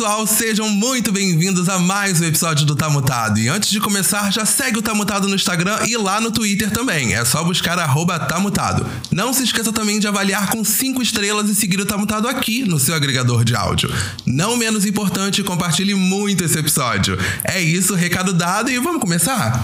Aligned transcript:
Pessoal, 0.00 0.26
sejam 0.26 0.66
muito 0.70 1.12
bem-vindos 1.12 1.68
a 1.68 1.78
mais 1.78 2.22
um 2.22 2.24
episódio 2.24 2.64
do 2.64 2.74
Tá 2.74 2.88
Mutado. 2.88 3.38
E 3.38 3.48
antes 3.48 3.68
de 3.68 3.78
começar, 3.78 4.32
já 4.32 4.46
segue 4.46 4.78
o 4.78 4.82
Tá 4.82 4.94
Mutado 4.94 5.28
no 5.28 5.34
Instagram 5.34 5.78
e 5.86 5.94
lá 5.94 6.22
no 6.22 6.30
Twitter 6.30 6.70
também. 6.70 7.12
É 7.12 7.22
só 7.22 7.44
buscar 7.44 7.78
arroba 7.78 8.18
Tá. 8.18 8.80
Não 9.12 9.34
se 9.34 9.42
esqueça 9.42 9.70
também 9.70 9.98
de 9.98 10.08
avaliar 10.08 10.48
com 10.48 10.64
5 10.64 11.02
estrelas 11.02 11.50
e 11.50 11.54
seguir 11.54 11.78
o 11.82 11.84
Tá 11.84 11.98
Mutado 11.98 12.28
aqui 12.28 12.62
no 12.62 12.78
seu 12.78 12.94
agregador 12.94 13.44
de 13.44 13.54
áudio. 13.54 13.92
Não 14.24 14.56
menos 14.56 14.86
importante, 14.86 15.42
compartilhe 15.42 15.94
muito 15.94 16.44
esse 16.44 16.58
episódio. 16.58 17.18
É 17.44 17.60
isso, 17.60 17.94
recado 17.94 18.32
dado 18.32 18.70
e 18.70 18.78
vamos 18.78 19.02
começar? 19.02 19.62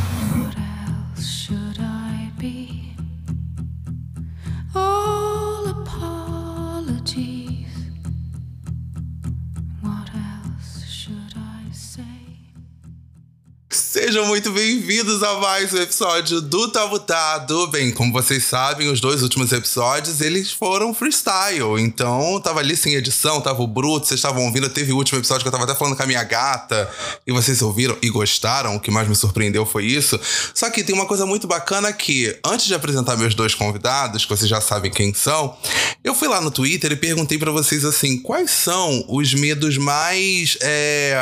Sejam 14.06 14.24
muito 14.24 14.52
bem-vindos 14.52 15.20
a 15.20 15.34
mais 15.40 15.74
um 15.74 15.78
episódio 15.78 16.40
do 16.40 16.70
Mutado. 16.88 17.66
Bem, 17.66 17.90
como 17.90 18.12
vocês 18.12 18.44
sabem, 18.44 18.88
os 18.88 19.00
dois 19.00 19.20
últimos 19.20 19.50
episódios, 19.50 20.20
eles 20.20 20.52
foram 20.52 20.94
freestyle. 20.94 21.80
Então, 21.80 22.40
tava 22.40 22.60
ali 22.60 22.76
sem 22.76 22.94
edição, 22.94 23.40
tava 23.40 23.60
o 23.60 23.66
bruto, 23.66 24.06
vocês 24.06 24.18
estavam 24.18 24.44
ouvindo. 24.44 24.68
Teve 24.68 24.92
o 24.92 24.96
último 24.96 25.18
episódio 25.18 25.42
que 25.42 25.48
eu 25.48 25.52
tava 25.52 25.64
até 25.64 25.74
falando 25.74 25.96
com 25.96 26.04
a 26.04 26.06
minha 26.06 26.22
gata. 26.22 26.88
E 27.26 27.32
vocês 27.32 27.60
ouviram 27.62 27.98
e 28.00 28.08
gostaram. 28.08 28.76
O 28.76 28.80
que 28.80 28.92
mais 28.92 29.08
me 29.08 29.16
surpreendeu 29.16 29.66
foi 29.66 29.86
isso. 29.86 30.20
Só 30.54 30.70
que 30.70 30.84
tem 30.84 30.94
uma 30.94 31.06
coisa 31.06 31.26
muito 31.26 31.48
bacana 31.48 31.92
que, 31.92 32.38
antes 32.44 32.66
de 32.66 32.76
apresentar 32.76 33.16
meus 33.16 33.34
dois 33.34 33.56
convidados, 33.56 34.24
que 34.24 34.30
vocês 34.30 34.48
já 34.48 34.60
sabem 34.60 34.88
quem 34.88 35.12
são, 35.12 35.56
eu 36.04 36.14
fui 36.14 36.28
lá 36.28 36.40
no 36.40 36.52
Twitter 36.52 36.92
e 36.92 36.96
perguntei 36.96 37.38
pra 37.38 37.50
vocês 37.50 37.84
assim, 37.84 38.18
quais 38.18 38.52
são 38.52 39.04
os 39.08 39.34
medos 39.34 39.76
mais... 39.76 40.56
é, 40.60 41.16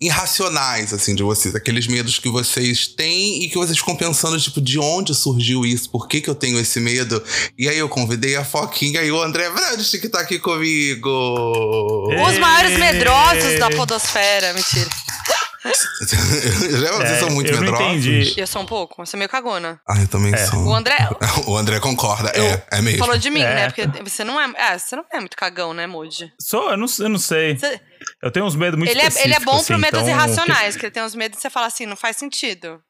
irracionais, 0.00 0.92
assim, 0.92 1.14
de 1.14 1.22
vocês. 1.22 1.54
Aqueles 1.54 1.86
medos 1.94 2.18
que 2.18 2.28
vocês 2.28 2.88
têm 2.88 3.44
e 3.44 3.48
que 3.48 3.56
vocês 3.56 3.78
ficam 3.78 3.94
pensando, 3.96 4.38
tipo, 4.40 4.60
de 4.60 4.78
onde 4.78 5.14
surgiu 5.14 5.64
isso? 5.64 5.88
Por 5.90 6.08
que, 6.08 6.20
que 6.20 6.28
eu 6.28 6.34
tenho 6.34 6.58
esse 6.58 6.80
medo? 6.80 7.22
E 7.56 7.68
aí 7.68 7.78
eu 7.78 7.88
convidei 7.88 8.34
a 8.36 8.44
Foquinha 8.44 9.00
e 9.02 9.12
o 9.12 9.22
André 9.22 9.48
Brandt 9.50 9.98
que 9.98 10.08
tá 10.08 10.20
aqui 10.20 10.38
comigo. 10.38 11.08
Os 12.28 12.38
maiores 12.38 12.76
medrosos 12.78 13.58
da 13.58 13.70
podosfera, 13.70 14.52
mentira. 14.52 14.90
Já 15.64 16.92
vocês 16.92 17.18
são 17.20 17.30
muito 17.30 17.50
É, 17.50 17.54
eu 17.54 17.60
medrosos? 17.60 17.86
entendi. 18.06 18.34
Eu 18.36 18.46
sou 18.46 18.60
um 18.62 18.66
pouco, 18.66 19.00
eu 19.00 19.06
sou 19.06 19.16
meio 19.16 19.30
cagona. 19.30 19.80
Ah, 19.88 19.98
eu 20.00 20.06
também 20.08 20.36
sou. 20.36 20.58
O 20.66 20.74
André 20.74 20.96
O 21.46 21.56
André 21.56 21.80
concorda, 21.80 22.30
é, 22.34 22.66
é 22.78 22.82
mesmo. 22.82 22.98
falou 22.98 23.16
de 23.16 23.30
mim, 23.30 23.40
É. 23.40 23.54
né? 23.54 23.70
Porque 23.70 23.86
você 24.04 24.24
não 24.24 24.38
é. 24.40 24.52
É, 24.56 24.78
você 24.78 24.94
não 24.94 25.04
é 25.12 25.18
muito 25.20 25.36
cagão, 25.36 25.72
né, 25.72 25.86
Moody? 25.86 26.30
Sou, 26.38 26.70
eu 26.70 26.76
não, 26.76 26.86
eu 26.98 27.08
não 27.08 27.18
sei. 27.18 27.56
Você- 27.56 27.80
Eu 28.22 28.30
tenho 28.30 28.46
uns 28.46 28.56
medos 28.56 28.78
muito 28.78 28.90
Ele 28.90 29.00
é, 29.00 29.06
ele 29.22 29.34
é 29.34 29.40
bom 29.40 29.56
específicos, 29.56 29.66
pro 29.66 29.74
assim, 29.74 29.80
medos 29.82 30.00
então, 30.00 30.14
irracionais, 30.14 30.76
que 30.76 30.86
ele 30.86 30.90
tem 30.92 31.02
uns 31.02 31.14
medos 31.14 31.36
que 31.36 31.42
você 31.42 31.50
fala 31.50 31.66
assim, 31.66 31.86
não 31.86 31.96
faz 31.96 32.16
sentido. 32.16 32.80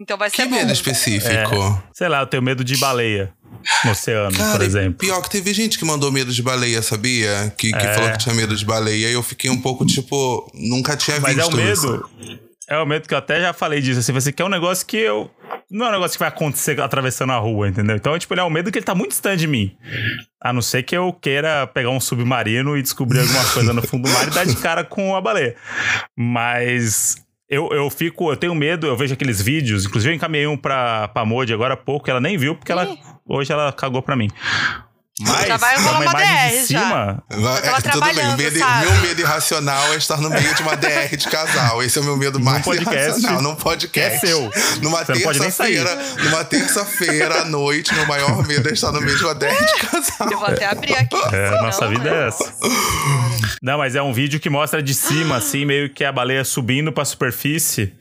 Então 0.00 0.16
vai 0.18 0.30
Que 0.30 0.36
ser 0.36 0.44
bom. 0.48 0.56
medo 0.56 0.72
específico? 0.72 1.28
que- 1.50 1.96
sei 1.96 2.08
lá, 2.08 2.20
eu 2.20 2.26
tenho 2.26 2.42
medo 2.42 2.62
de 2.62 2.76
baleia 2.76 3.32
no 3.84 3.90
oceano, 3.92 4.36
Cara, 4.36 4.52
por 4.58 4.62
exemplo. 4.62 4.98
pior 4.98 5.22
que 5.22 5.30
teve 5.30 5.52
gente 5.54 5.78
que 5.78 5.84
mandou 5.84 6.12
medo 6.12 6.32
de 6.32 6.42
baleia, 6.42 6.82
sabia? 6.82 7.52
Que, 7.56 7.70
que 7.72 7.78
É. 7.78 7.94
falou 7.94 8.10
que 8.12 8.18
tinha 8.18 8.34
medo 8.34 8.54
de 8.54 8.64
baleia 8.64 9.08
e 9.08 9.12
eu 9.12 9.22
fiquei 9.22 9.50
um 9.50 9.60
pouco 9.60 9.86
tipo, 9.86 10.50
nunca 10.54 10.96
tinha 10.96 11.18
Mas 11.20 11.32
é 11.36 11.40
visto 11.42 11.56
o 11.56 11.60
isso. 11.72 11.90
medo. 11.90 12.40
É 12.68 12.76
o 12.78 12.84
medo 12.84 13.06
que 13.08 13.14
eu 13.14 13.18
até 13.18 13.40
já 13.40 13.52
falei 13.52 13.80
disso, 13.80 14.00
assim, 14.00 14.12
você 14.12 14.32
quer 14.32 14.44
um 14.44 14.48
negócio 14.48 14.84
que 14.84 14.96
eu. 14.96 15.30
Não 15.70 15.86
é 15.86 15.88
um 15.88 15.92
negócio 15.92 16.12
que 16.12 16.20
vai 16.20 16.28
acontecer 16.28 16.80
atravessando 16.80 17.32
a 17.32 17.38
rua, 17.38 17.68
entendeu? 17.68 17.96
Então, 17.96 18.16
tipo, 18.18 18.32
ele 18.32 18.40
é 18.40 18.44
um 18.44 18.50
medo 18.50 18.70
que 18.70 18.78
ele 18.78 18.86
tá 18.86 18.94
muito 18.94 19.10
distante 19.10 19.40
de 19.40 19.48
mim. 19.48 19.76
A 20.40 20.52
não 20.52 20.62
ser 20.62 20.84
que 20.84 20.96
eu 20.96 21.12
queira 21.12 21.66
pegar 21.66 21.90
um 21.90 21.98
submarino 21.98 22.76
e 22.76 22.82
descobrir 22.82 23.20
alguma 23.20 23.44
coisa 23.52 23.72
no 23.72 23.82
fundo 23.82 24.08
do 24.08 24.10
mar 24.12 24.28
e 24.28 24.30
dar 24.30 24.46
de 24.46 24.56
cara 24.56 24.84
com 24.84 25.16
a 25.16 25.20
baleia. 25.20 25.56
Mas 26.16 27.16
eu, 27.48 27.68
eu 27.72 27.90
fico, 27.90 28.30
eu 28.30 28.36
tenho 28.36 28.54
medo, 28.54 28.86
eu 28.86 28.96
vejo 28.96 29.14
aqueles 29.14 29.40
vídeos, 29.42 29.84
inclusive 29.86 30.12
eu 30.12 30.16
encaminhei 30.16 30.46
um 30.46 30.56
pra, 30.56 31.08
pra 31.08 31.24
Modi 31.24 31.52
agora 31.52 31.74
há 31.74 31.76
pouco, 31.76 32.08
ela 32.08 32.20
nem 32.20 32.36
viu, 32.36 32.54
porque 32.54 32.70
ela 32.70 32.96
hoje 33.26 33.52
ela 33.52 33.72
cagou 33.72 34.02
pra 34.02 34.16
mim. 34.16 34.30
Mas 35.18 35.46
Já 35.46 35.56
vai 35.56 35.76
rolar 35.78 36.00
uma 36.00 36.10
uma 36.10 36.12
DR 36.12 36.50
de 36.50 36.72
já. 36.72 36.80
cima. 36.80 37.24
Vai- 37.30 37.62
tava 37.62 37.78
é, 37.78 37.80
tudo 37.80 38.00
bem, 38.04 38.36
medo, 38.36 38.58
sabe? 38.58 38.84
meu 38.86 39.00
medo 39.00 39.20
irracional 39.22 39.94
é 39.94 39.96
estar 39.96 40.18
no 40.20 40.28
meio 40.28 40.54
de 40.54 40.60
uma 40.62 40.76
DR 40.76 41.16
de 41.16 41.28
casal. 41.28 41.82
Esse 41.82 41.98
é 41.98 42.02
o 42.02 42.04
meu 42.04 42.18
medo 42.18 42.38
mais 42.38 42.62
podcast, 42.62 42.94
irracional. 43.20 43.40
Num 43.42 43.54
podcast. 43.54 43.88
que 43.92 44.00
é 44.00 44.18
seu. 44.18 44.50
Numa 44.82 44.98
não 44.98 45.04
terça-feira, 45.06 45.98
numa 46.22 46.44
terça-feira 46.44 47.40
à 47.40 47.44
noite, 47.46 47.94
meu 47.94 48.04
maior 48.06 48.46
medo 48.46 48.68
é 48.68 48.72
estar 48.72 48.92
no 48.92 49.00
meio 49.00 49.16
de 49.16 49.24
uma 49.24 49.34
DR 49.34 49.54
de 49.54 49.86
casal. 49.86 50.30
Eu 50.30 50.38
vou 50.38 50.48
até 50.48 50.66
abrir 50.66 50.94
aqui. 50.94 51.16
É, 51.16 51.48
senão, 51.48 51.62
nossa 51.62 51.88
vida 51.88 52.10
é 52.10 52.28
essa. 52.28 52.54
Não, 53.62 53.78
mas 53.78 53.94
é 53.96 54.02
um 54.02 54.12
vídeo 54.12 54.38
que 54.38 54.50
mostra 54.50 54.82
de 54.82 54.94
cima, 54.94 55.36
assim, 55.36 55.64
meio 55.64 55.88
que 55.88 56.04
a 56.04 56.12
baleia 56.12 56.44
subindo 56.44 56.92
pra 56.92 57.04
superfície. 57.06 57.92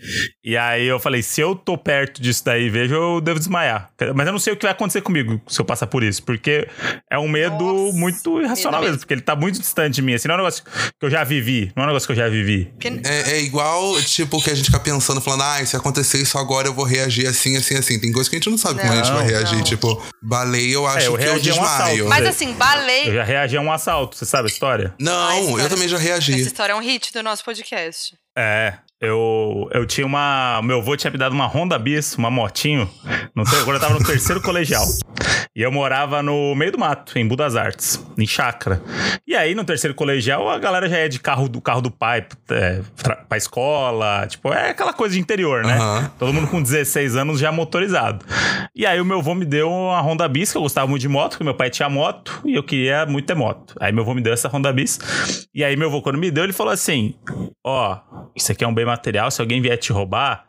E 0.44 0.58
aí 0.58 0.86
eu 0.86 1.00
falei, 1.00 1.24
se 1.24 1.40
eu 1.40 1.56
tô 1.56 1.78
perto 1.78 2.22
disso 2.22 2.44
daí 2.44 2.66
e 2.66 2.70
vejo, 2.70 2.94
eu 2.94 3.22
devo 3.22 3.40
desmaiar. 3.40 3.90
Mas 4.14 4.28
eu 4.28 4.34
não 4.34 4.40
sei 4.40 4.54
o 4.54 4.58
que 4.58 4.64
vai 4.64 4.74
acontecer 4.74 5.02
comigo 5.02 5.42
se 5.48 5.59
eu 5.62 5.66
passar 5.66 5.88
por 5.88 6.04
isso. 6.04 6.22
Porque 6.24 6.68
é 7.12 7.20
um 7.20 7.28
medo 7.28 7.64
Nossa, 7.64 7.98
muito 7.98 8.42
irracional 8.42 8.82
medo 8.82 8.92
mesmo. 8.92 9.00
Porque 9.00 9.14
ele 9.14 9.22
tá 9.22 9.36
muito 9.36 9.60
distante 9.60 9.96
de 9.96 10.02
mim. 10.02 10.14
Assim, 10.16 10.28
não 10.28 10.36
é 10.36 10.38
um 10.38 10.42
negócio 10.42 10.64
que 10.64 11.06
eu 11.06 11.10
já 11.10 11.24
vivi. 11.24 11.72
Não 11.76 11.84
é 11.84 11.86
um 11.86 11.90
negócio 11.90 12.08
que 12.08 12.12
eu 12.14 12.16
já 12.18 12.28
vivi. 12.28 12.74
É, 13.06 13.32
é 13.34 13.42
igual, 13.42 14.02
tipo, 14.02 14.42
que 14.44 14.50
a 14.50 14.56
gente 14.56 14.66
fica 14.66 14.80
pensando, 14.80 15.22
falando, 15.22 15.44
ah, 15.44 15.66
se 15.66 15.76
acontecer 15.76 16.18
isso 16.22 16.38
agora, 16.38 16.68
eu 16.68 16.74
vou 16.74 16.86
reagir 16.86 17.28
assim, 17.28 17.56
assim, 17.58 17.76
assim. 17.78 18.00
Tem 18.00 18.12
coisa 18.12 18.30
que 18.30 18.36
a 18.36 18.40
gente 18.40 18.50
não 18.50 18.58
sabe 18.58 18.80
como 18.82 18.92
a 18.94 18.96
gente 18.98 19.10
Não, 19.10 19.18
vai 19.18 19.28
reagir. 19.28 19.56
não. 19.58 19.64
Tipo, 19.64 20.04
baleia, 20.22 20.74
eu 20.74 20.88
acho 20.88 21.06
É, 21.06 21.08
eu 21.08 21.18
que 21.18 21.24
eu 21.26 21.32
a 21.32 21.36
um 21.36 21.40
desmaio. 21.40 21.66
assalto. 21.66 22.06
Mas 22.10 22.26
assim, 22.26 22.54
baleia. 22.54 23.08
Eu 23.08 23.14
já 23.16 23.24
reagi 23.24 23.58
a 23.58 23.62
um 23.62 23.72
assalto, 23.72 24.16
você 24.18 24.26
sabe 24.26 24.50
a 24.50 24.52
história? 24.52 24.94
Ah, 24.94 24.96
Não, 25.00 25.40
história- 25.42 25.64
eu 25.64 25.70
também 25.70 25.88
já 25.88 25.98
reagi. 25.98 26.34
Essa 26.34 26.42
história 26.48 26.74
é 26.74 26.76
um 26.76 26.82
hit 26.82 27.12
do 27.14 27.22
nosso 27.24 27.44
podcast. 27.44 28.16
É, 28.38 28.74
eu, 29.06 29.70
eu 29.74 29.86
tinha 29.86 30.06
uma. 30.06 30.62
Meu 30.64 30.80
avô 30.80 30.96
tinha 30.98 31.12
me 31.12 31.18
dado 31.18 31.34
uma 31.34 31.46
Honda 31.48 31.78
Bis, 31.80 32.16
uma 32.16 32.30
motinho, 32.32 32.90
no, 33.36 33.44
ter- 33.44 33.64
quando 33.64 33.76
eu 33.76 33.80
tava 33.82 33.94
no 34.00 34.04
terceiro 34.06 34.42
colegial. 34.42 34.86
E 35.56 35.62
eu 35.62 35.72
morava 35.72 36.22
no 36.22 36.54
meio 36.54 36.74
do 36.74 36.78
mato, 36.78 37.18
em 37.18 37.26
Budas 37.26 37.56
Artes, 37.56 38.06
em 38.18 38.28
chácara. 38.28 38.82
E 39.26 39.34
aí, 39.36 39.56
no 39.56 39.64
terceiro 39.64 39.96
colegial, 39.96 40.50
a 40.50 40.60
galera 40.60 40.90
já 40.90 40.98
é 40.98 41.08
de 41.08 41.18
carro 41.18 41.48
do 41.48 41.62
carro 41.62 41.80
do 41.82 41.90
pai 41.90 42.26
é, 42.50 42.82
pra, 43.02 43.16
pra 43.16 43.38
escola. 43.38 44.28
Tipo, 44.28 44.52
é 44.52 44.72
aquela 44.72 44.92
coisa 44.92 45.16
de 45.16 45.22
interior, 45.22 45.64
né? 45.64 45.76
Aham. 45.78 46.12
Todo 46.20 46.34
mundo 46.34 46.48
com 46.50 46.62
16 46.62 47.16
anos 47.16 47.40
já 47.40 47.54
motorizado. 47.54 48.26
E 48.76 48.86
aí 48.86 49.00
o 49.00 49.06
meu 49.06 49.20
avô 49.20 49.34
me 49.34 49.46
deu 49.46 49.72
uma 49.72 50.02
Honda 50.02 50.28
Bis, 50.28 50.52
que 50.52 50.58
eu 50.58 50.62
gostava 50.62 50.88
muito 50.88 51.02
de 51.02 51.08
moto, 51.08 51.32
porque 51.32 51.46
meu 51.46 51.56
pai 51.56 51.70
tinha 51.70 51.88
moto 51.90 52.42
e 52.44 52.54
eu 52.56 52.64
queria 52.64 53.06
muito 53.06 53.26
ter 53.26 53.36
moto. 53.36 53.76
Aí 53.80 53.94
meu 53.94 54.04
avô 54.04 54.14
me 54.14 54.22
deu 54.22 54.34
essa 54.34 54.50
Honda 54.50 54.74
Bis. 54.74 55.48
E 55.56 55.64
aí 55.64 55.78
meu 55.78 55.88
avô, 55.88 56.02
quando 56.02 56.18
me 56.18 56.30
deu, 56.30 56.44
ele 56.44 56.52
falou 56.52 56.74
assim: 56.74 57.16
Ó, 57.66 57.98
isso 58.36 58.52
aqui 58.52 58.64
é 58.66 58.68
um 58.68 58.74
bem 58.74 58.86
material, 58.95 59.29
se 59.29 59.41
alguém 59.41 59.61
vier 59.61 59.78
te 59.78 59.91
roubar, 59.91 60.45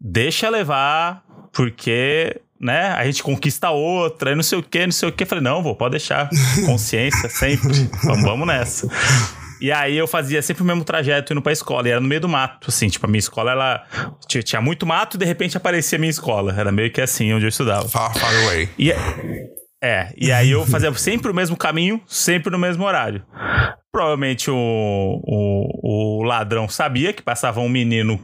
deixa 0.00 0.48
levar, 0.48 1.22
porque. 1.52 2.40
Né? 2.60 2.88
A 2.88 3.04
gente 3.04 3.22
conquista 3.22 3.70
outra, 3.70 4.32
e 4.32 4.34
não 4.34 4.42
sei 4.42 4.58
o 4.58 4.62
que, 4.62 4.84
não 4.84 4.92
sei 4.92 5.08
o 5.08 5.12
que. 5.12 5.24
Falei, 5.24 5.44
não, 5.44 5.62
vô, 5.62 5.76
pode 5.76 5.92
deixar. 5.92 6.28
Consciência, 6.66 7.28
sempre. 7.30 7.88
vamos, 8.02 8.24
vamos 8.24 8.46
nessa. 8.48 8.88
E 9.60 9.70
aí 9.70 9.96
eu 9.96 10.06
fazia 10.08 10.42
sempre 10.42 10.62
o 10.62 10.66
mesmo 10.66 10.84
trajeto 10.84 11.32
indo 11.32 11.42
pra 11.42 11.52
escola. 11.52 11.86
E 11.86 11.90
era 11.92 12.00
no 12.00 12.08
meio 12.08 12.20
do 12.20 12.28
mato, 12.28 12.68
assim. 12.68 12.88
Tipo, 12.88 13.06
a 13.06 13.08
minha 13.08 13.18
escola, 13.18 13.52
ela... 13.52 13.84
Tinha, 14.26 14.42
tinha 14.42 14.60
muito 14.60 14.86
mato 14.86 15.16
e 15.16 15.18
de 15.18 15.24
repente 15.24 15.56
aparecia 15.56 15.98
a 15.98 16.00
minha 16.00 16.10
escola. 16.10 16.52
Era 16.56 16.72
meio 16.72 16.90
que 16.92 17.00
assim, 17.00 17.32
onde 17.32 17.44
eu 17.44 17.48
estudava. 17.48 17.88
Far, 17.88 18.12
far 18.16 18.34
away. 18.44 18.68
E, 18.78 18.92
é, 19.82 20.12
e 20.16 20.32
aí 20.32 20.50
eu 20.50 20.66
fazia 20.66 20.92
sempre 20.94 21.30
o 21.30 21.34
mesmo 21.34 21.56
caminho, 21.56 22.00
sempre 22.06 22.50
no 22.50 22.58
mesmo 22.58 22.84
horário. 22.84 23.22
Provavelmente 23.92 24.50
o, 24.50 24.54
o, 24.56 26.20
o 26.20 26.22
ladrão 26.22 26.68
sabia 26.68 27.12
que 27.12 27.22
passava 27.22 27.60
um 27.60 27.68
menino 27.68 28.20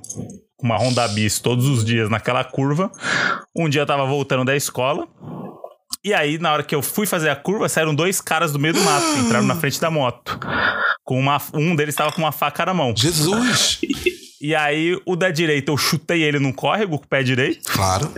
com 0.56 0.66
uma 0.66 0.76
Honda 0.76 1.08
Bis 1.08 1.38
todos 1.38 1.66
os 1.66 1.84
dias 1.84 2.11
naquela 2.11 2.44
curva. 2.44 2.90
Um 3.56 3.69
dia 3.69 3.82
eu 3.82 3.87
tava 3.87 4.05
voltando 4.06 4.44
da 4.44 4.55
escola. 4.55 5.08
E 6.05 6.12
aí, 6.12 6.37
na 6.37 6.52
hora 6.52 6.62
que 6.62 6.75
eu 6.75 6.82
fui 6.82 7.06
fazer 7.06 7.31
a 7.31 7.37
curva, 7.37 7.66
saíram 7.66 7.94
dois 7.94 8.20
caras 8.20 8.52
do 8.52 8.58
meio 8.58 8.75
do 8.75 8.81
mato, 8.81 9.06
entraram 9.19 9.46
na 9.46 9.55
frente 9.55 9.81
da 9.81 9.90
moto. 9.90 10.38
Com 11.02 11.19
uma, 11.19 11.40
um 11.55 11.75
deles 11.75 11.94
tava 11.94 12.12
com 12.12 12.20
uma 12.20 12.32
faca 12.32 12.66
na 12.66 12.75
mão. 12.75 12.94
Jesus! 12.94 13.81
E 14.40 14.55
aí, 14.55 15.00
o 15.06 15.16
da 15.16 15.31
direita, 15.31 15.72
eu 15.72 15.76
chutei 15.78 16.22
ele 16.22 16.38
num 16.38 16.52
córrego 16.52 16.99
com 16.99 17.05
o 17.06 17.08
pé 17.08 17.22
direito, 17.22 17.72
Claro, 17.72 18.12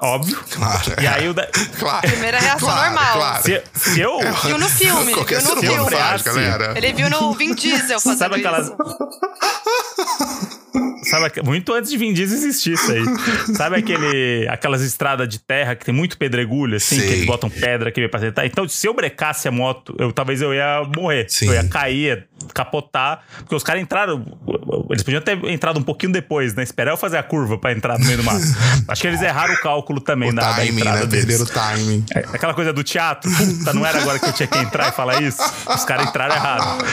óbvio. 0.00 0.38
claro. 0.50 0.94
E 1.00 1.06
aí, 1.06 1.28
o 1.28 1.34
da. 1.34 1.46
Claro. 1.78 2.06
Primeira 2.08 2.38
reação 2.38 2.68
claro, 2.68 2.94
normal. 2.94 3.12
Claro. 3.14 3.42
Se, 3.42 3.62
se 3.74 4.00
eu. 4.00 4.18
Viu 4.44 4.58
no 4.58 4.68
filme, 4.68 5.12
Qualquer 5.14 5.40
viu 5.42 5.54
no 5.54 5.60
filme. 5.60 5.76
faz, 5.90 6.22
freasse. 6.22 6.24
galera. 6.24 6.72
Ele 6.76 6.92
viu 6.92 7.10
no 7.10 7.32
Vin 7.34 7.54
Diesel 7.54 8.00
fazendo 8.00 8.18
Sabe 8.18 8.36
aquelas. 8.36 8.70
Sabe, 11.10 11.42
muito 11.44 11.72
antes 11.72 11.90
de 11.90 11.96
Vin 11.96 12.12
Diesel 12.12 12.36
existir 12.38 12.72
isso 12.72 12.90
aí. 12.92 13.02
Sabe 13.56 13.76
aquele, 13.76 14.46
aquelas 14.48 14.82
estradas 14.82 15.28
de 15.28 15.38
terra 15.38 15.74
que 15.74 15.84
tem 15.84 15.94
muito 15.94 16.16
pedregulho, 16.18 16.76
assim, 16.76 16.98
Sei. 16.98 17.06
que 17.06 17.12
eles 17.14 17.26
botam 17.26 17.48
pedra 17.48 17.88
aqui 17.88 18.06
pra 18.08 18.18
acertar? 18.18 18.44
Então, 18.46 18.68
se 18.68 18.86
eu 18.86 18.94
brecasse 18.94 19.48
a 19.48 19.50
moto, 19.50 19.94
eu 19.98 20.12
talvez 20.12 20.42
eu 20.42 20.52
ia 20.54 20.82
morrer. 20.96 21.26
Sim. 21.28 21.46
Eu 21.48 21.54
ia 21.54 21.64
cair, 21.68 21.96
ia 21.96 22.24
capotar. 22.52 23.22
Porque 23.38 23.54
os 23.54 23.62
caras 23.62 23.82
entraram. 23.82 24.24
Eles 24.90 25.02
podiam 25.02 25.20
ter 25.22 25.42
entrado 25.46 25.78
um 25.78 25.82
pouquinho 25.82 26.12
depois, 26.12 26.54
né? 26.54 26.62
Esperar 26.62 26.92
eu 26.92 26.96
fazer 26.96 27.16
a 27.18 27.22
curva 27.22 27.56
pra 27.58 27.72
entrar 27.72 27.98
no 27.98 28.04
meio 28.04 28.18
do 28.18 28.24
mato. 28.24 28.40
Acho 28.88 29.00
que 29.02 29.06
eles 29.08 29.22
erraram 29.22 29.54
o 29.54 29.60
cálculo 29.60 30.00
também 30.00 30.30
O 30.30 30.34
da, 30.34 30.42
da 30.50 30.54
timing, 30.56 30.80
entrada 30.80 31.00
né? 31.00 31.06
deles. 31.06 31.26
Perderam 31.26 31.44
o 31.44 31.48
timing. 31.48 32.04
É, 32.14 32.18
Aquela 32.34 32.54
coisa 32.54 32.72
do 32.72 32.82
teatro, 32.84 33.30
puta, 33.30 33.72
não 33.72 33.84
era 33.86 34.00
agora 34.00 34.18
que 34.18 34.26
eu 34.26 34.32
tinha 34.32 34.46
que 34.46 34.58
entrar 34.58 34.88
e 34.88 34.92
falar 34.92 35.22
isso. 35.22 35.42
Os 35.68 35.84
caras 35.84 36.06
entraram 36.08 36.34
errado. 36.34 36.84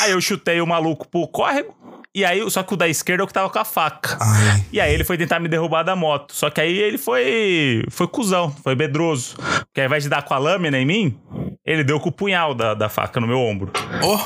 Aí 0.00 0.12
eu 0.12 0.20
chutei 0.20 0.60
o 0.60 0.66
maluco 0.66 1.06
pro 1.08 1.26
córrego. 1.28 1.74
E 2.14 2.24
aí, 2.24 2.48
só 2.50 2.62
que 2.62 2.74
o 2.74 2.76
da 2.76 2.88
esquerda 2.88 3.22
é 3.22 3.24
o 3.24 3.26
que 3.26 3.32
tava 3.32 3.48
com 3.48 3.58
a 3.58 3.64
faca. 3.64 4.18
Ai. 4.20 4.64
E 4.72 4.80
aí 4.80 4.92
ele 4.92 5.04
foi 5.04 5.16
tentar 5.16 5.38
me 5.38 5.48
derrubar 5.48 5.84
da 5.84 5.94
moto. 5.94 6.34
Só 6.34 6.50
que 6.50 6.60
aí 6.60 6.76
ele 6.76 6.98
foi. 6.98 7.84
Foi 7.90 8.08
cuzão, 8.08 8.50
foi 8.64 8.74
medroso. 8.74 9.36
Porque 9.36 9.80
ao 9.80 9.86
invés 9.86 10.02
de 10.02 10.08
dar 10.08 10.22
com 10.22 10.34
a 10.34 10.38
lâmina 10.38 10.76
em 10.78 10.84
mim, 10.84 11.20
ele 11.64 11.84
deu 11.84 12.00
com 12.00 12.08
o 12.08 12.12
punhal 12.12 12.52
da, 12.54 12.74
da 12.74 12.88
faca 12.88 13.20
no 13.20 13.26
meu 13.28 13.38
ombro. 13.38 13.72
Oh, 14.02 14.18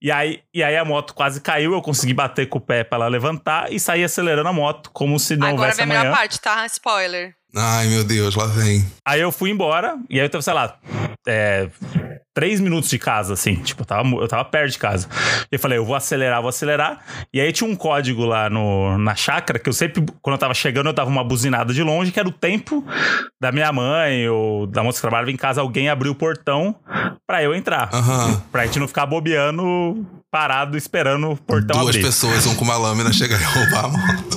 E 0.00 0.10
aí, 0.10 0.40
e 0.54 0.62
aí 0.62 0.76
a 0.76 0.84
moto 0.84 1.14
quase 1.14 1.40
caiu, 1.40 1.72
eu 1.72 1.82
consegui 1.82 2.14
bater 2.14 2.48
com 2.48 2.58
o 2.58 2.60
pé 2.60 2.84
pra 2.84 2.96
ela 2.96 3.08
levantar 3.08 3.72
e 3.72 3.78
sair 3.80 4.04
acelerando 4.04 4.48
a 4.48 4.52
moto, 4.52 4.90
como 4.92 5.18
se 5.18 5.36
não 5.36 5.48
Agora 5.48 5.62
houvesse 5.62 5.76
vem 5.78 5.84
a 5.84 5.88
melhor 5.88 6.00
amanhã. 6.06 6.16
parte, 6.16 6.40
tá? 6.40 6.64
Spoiler. 6.66 7.34
Ai, 7.56 7.88
meu 7.88 8.04
Deus, 8.04 8.34
lá 8.34 8.46
vem. 8.46 8.84
Aí 9.06 9.20
eu 9.20 9.32
fui 9.32 9.50
embora, 9.50 9.96
e 10.08 10.18
aí 10.18 10.26
eu 10.26 10.30
tava, 10.30 10.42
sei 10.42 10.54
lá, 10.54 10.76
é, 11.26 11.68
três 12.34 12.60
minutos 12.60 12.88
de 12.90 12.98
casa, 12.98 13.34
assim. 13.34 13.56
Tipo, 13.56 13.82
eu 13.82 13.86
tava, 13.86 14.08
eu 14.08 14.28
tava 14.28 14.44
perto 14.44 14.72
de 14.72 14.78
casa. 14.78 15.08
E 15.50 15.54
eu 15.54 15.58
falei, 15.58 15.78
eu 15.78 15.84
vou 15.84 15.94
acelerar, 15.94 16.40
vou 16.40 16.48
acelerar. 16.48 16.98
E 17.32 17.40
aí 17.40 17.52
tinha 17.52 17.68
um 17.68 17.76
código 17.76 18.24
lá 18.24 18.48
no, 18.48 18.96
na 18.98 19.14
chácara, 19.14 19.58
que 19.58 19.68
eu 19.68 19.72
sempre, 19.72 20.04
quando 20.20 20.34
eu 20.34 20.38
tava 20.38 20.54
chegando, 20.54 20.88
eu 20.88 20.92
dava 20.92 21.10
uma 21.10 21.22
buzinada 21.24 21.72
de 21.72 21.82
longe, 21.82 22.10
que 22.10 22.18
era 22.18 22.28
o 22.28 22.32
tempo 22.32 22.84
da 23.40 23.52
minha 23.52 23.72
mãe 23.72 24.28
ou 24.28 24.66
da 24.66 24.82
moça 24.82 24.96
que 24.98 25.02
trabalhava 25.02 25.30
em 25.30 25.36
casa, 25.36 25.60
alguém 25.60 25.88
abrir 25.88 26.08
o 26.08 26.14
portão 26.14 26.74
pra 27.26 27.42
eu 27.42 27.54
entrar. 27.54 27.90
Aham. 27.92 28.42
Pra 28.50 28.66
gente 28.66 28.78
não 28.78 28.88
ficar 28.88 29.06
bobeando, 29.06 30.06
parado, 30.30 30.76
esperando 30.76 31.32
o 31.32 31.36
portão 31.36 31.80
Duas 31.80 31.90
abrir. 31.96 32.02
pessoas, 32.02 32.46
um 32.46 32.54
com 32.54 32.64
uma 32.64 32.76
lâmina, 32.76 33.12
chegar 33.12 33.40
e 33.40 33.44
roubar 33.44 33.84
a 33.84 33.88
moto. 33.88 34.31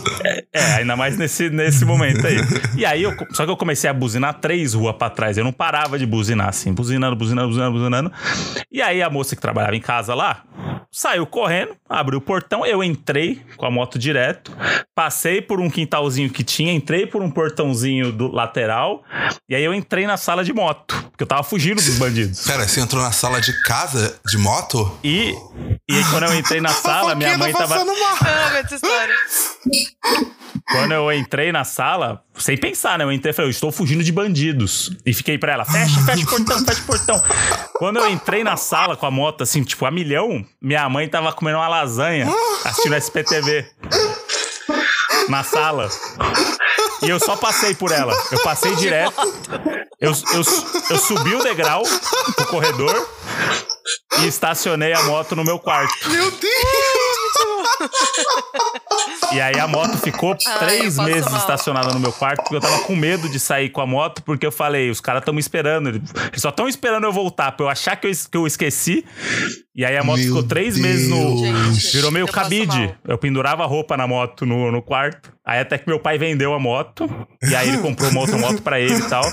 É, 0.53 0.73
ainda 0.77 0.95
mais 0.95 1.17
nesse, 1.17 1.49
nesse 1.49 1.85
momento 1.85 2.25
aí. 2.25 2.37
E 2.77 2.85
aí, 2.85 3.03
eu, 3.03 3.13
só 3.31 3.45
que 3.45 3.51
eu 3.51 3.57
comecei 3.57 3.89
a 3.89 3.93
buzinar 3.93 4.39
três 4.39 4.73
ruas 4.73 4.95
pra 4.95 5.09
trás. 5.09 5.37
Eu 5.37 5.43
não 5.43 5.51
parava 5.51 5.97
de 5.97 6.05
buzinar, 6.05 6.49
assim, 6.49 6.73
buzinando, 6.73 7.15
buzinando, 7.15 7.47
buzinando, 7.47 7.71
buzinando. 7.71 8.11
E 8.71 8.81
aí, 8.81 9.01
a 9.01 9.09
moça 9.09 9.35
que 9.35 9.41
trabalhava 9.41 9.75
em 9.75 9.81
casa 9.81 10.13
lá 10.13 10.43
saiu 10.91 11.25
correndo, 11.25 11.75
abriu 11.89 12.19
o 12.19 12.21
portão. 12.21 12.65
Eu 12.65 12.83
entrei 12.83 13.41
com 13.57 13.65
a 13.65 13.71
moto 13.71 13.99
direto, 13.99 14.55
passei 14.93 15.41
por 15.41 15.59
um 15.59 15.69
quintalzinho 15.69 16.29
que 16.29 16.43
tinha, 16.43 16.71
entrei 16.71 17.05
por 17.05 17.21
um 17.21 17.29
portãozinho 17.29 18.11
do 18.11 18.31
lateral. 18.31 19.03
E 19.49 19.55
aí, 19.55 19.63
eu 19.63 19.73
entrei 19.73 20.07
na 20.07 20.17
sala 20.17 20.43
de 20.43 20.53
moto, 20.53 21.04
porque 21.15 21.23
eu 21.23 21.27
tava 21.27 21.43
fugindo 21.43 21.81
dos 21.81 21.97
bandidos. 21.97 22.45
Pera, 22.45 22.67
você 22.67 22.81
entrou 22.81 23.01
na 23.01 23.13
sala 23.13 23.39
de 23.39 23.53
casa 23.63 24.19
de 24.25 24.37
moto? 24.37 24.99
E, 25.01 25.33
e 25.89 25.95
aí, 25.95 26.03
quando 26.11 26.23
eu 26.23 26.35
entrei 26.35 26.59
na 26.59 26.67
sala, 26.75 27.15
minha 27.15 27.37
mãe 27.37 27.53
tá 27.53 27.59
tava. 27.59 27.85
mal. 27.85 27.95
Essa 28.57 28.75
história. 28.75 29.15
Quando 30.69 30.91
eu 30.91 31.09
entrei 31.13 31.53
na 31.53 31.63
sala, 31.63 32.21
sem 32.37 32.57
pensar, 32.57 32.97
né? 32.97 33.05
Eu 33.05 33.13
entrei 33.13 33.31
e 33.31 33.33
falei, 33.33 33.47
eu 33.47 33.51
estou 33.51 33.71
fugindo 33.71 34.03
de 34.03 34.11
bandidos. 34.11 34.91
E 35.05 35.13
fiquei 35.13 35.37
pra 35.37 35.53
ela, 35.53 35.63
fecha, 35.63 36.01
fecha 36.01 36.23
o 36.23 36.27
portão, 36.27 36.65
fecha 36.65 36.81
o 36.81 36.85
portão. 36.85 37.23
Quando 37.77 37.97
eu 37.97 38.09
entrei 38.09 38.43
na 38.43 38.57
sala 38.57 38.97
com 38.97 39.05
a 39.05 39.11
moto, 39.11 39.41
assim, 39.41 39.63
tipo, 39.63 39.85
a 39.85 39.91
milhão, 39.91 40.45
minha 40.61 40.89
mãe 40.89 41.07
tava 41.07 41.31
comendo 41.31 41.59
uma 41.59 41.69
lasanha, 41.69 42.27
assistindo 42.65 42.93
SPTV. 42.95 43.65
Na 45.29 45.43
sala. 45.43 45.89
E 47.05 47.09
eu 47.09 47.19
só 47.19 47.35
passei 47.35 47.75
por 47.75 47.91
ela. 47.91 48.13
Eu 48.31 48.41
passei 48.43 48.75
direto. 48.75 49.13
Eu, 49.99 50.11
eu, 50.11 50.43
eu 50.89 50.97
subi 50.97 51.35
o 51.35 51.43
degrau 51.43 51.83
pro 52.35 52.47
corredor 52.47 53.07
e 54.19 54.27
estacionei 54.27 54.93
a 54.93 55.03
moto 55.03 55.35
no 55.35 55.43
meu 55.43 55.59
quarto. 55.59 56.09
Meu 56.09 56.31
Deus! 56.31 56.51
E 59.31 59.41
aí 59.41 59.59
a 59.59 59.67
moto 59.67 59.97
ficou 59.97 60.35
Ai, 60.47 60.59
três 60.59 60.97
meses 60.97 61.29
mal. 61.29 61.39
estacionada 61.39 61.93
no 61.93 61.99
meu 61.99 62.11
quarto, 62.11 62.41
porque 62.41 62.55
eu 62.55 62.61
tava 62.61 62.79
com 62.83 62.95
medo 62.95 63.27
de 63.29 63.39
sair 63.39 63.69
com 63.69 63.81
a 63.81 63.85
moto, 63.85 64.21
porque 64.23 64.45
eu 64.45 64.51
falei, 64.51 64.89
os 64.89 65.01
caras 65.01 65.21
estão 65.21 65.33
me 65.33 65.39
esperando. 65.39 65.89
Eles 65.89 66.01
só 66.37 66.49
estão 66.49 66.67
esperando 66.67 67.05
eu 67.05 67.11
voltar, 67.11 67.51
pra 67.51 67.65
eu 67.65 67.69
achar 67.69 67.95
que 67.95 68.07
eu, 68.07 68.11
que 68.11 68.37
eu 68.37 68.47
esqueci. 68.47 69.05
E 69.75 69.83
aí 69.83 69.97
a 69.97 70.03
moto 70.03 70.17
Meu 70.17 70.27
ficou 70.27 70.43
três 70.43 70.77
meses 70.77 71.09
no. 71.09 71.37
Gente, 71.37 71.91
Virou 71.93 72.11
meio 72.11 72.27
cabide. 72.27 72.95
Eu 73.07 73.17
pendurava 73.17 73.65
roupa 73.65 73.97
na 73.97 74.07
moto 74.07 74.45
no, 74.45 74.71
no 74.71 74.81
quarto. 74.81 75.34
Aí 75.45 75.59
até 75.59 75.77
que 75.77 75.87
meu 75.87 75.99
pai 75.99 76.17
vendeu 76.17 76.53
a 76.53 76.59
moto. 76.59 77.07
E 77.43 77.55
aí 77.55 77.69
ele 77.69 77.77
comprou 77.77 78.09
uma 78.09 78.21
outra 78.21 78.37
moto 78.37 78.61
pra 78.61 78.79
ele 78.79 78.95
e 78.95 79.09
tal. 79.09 79.23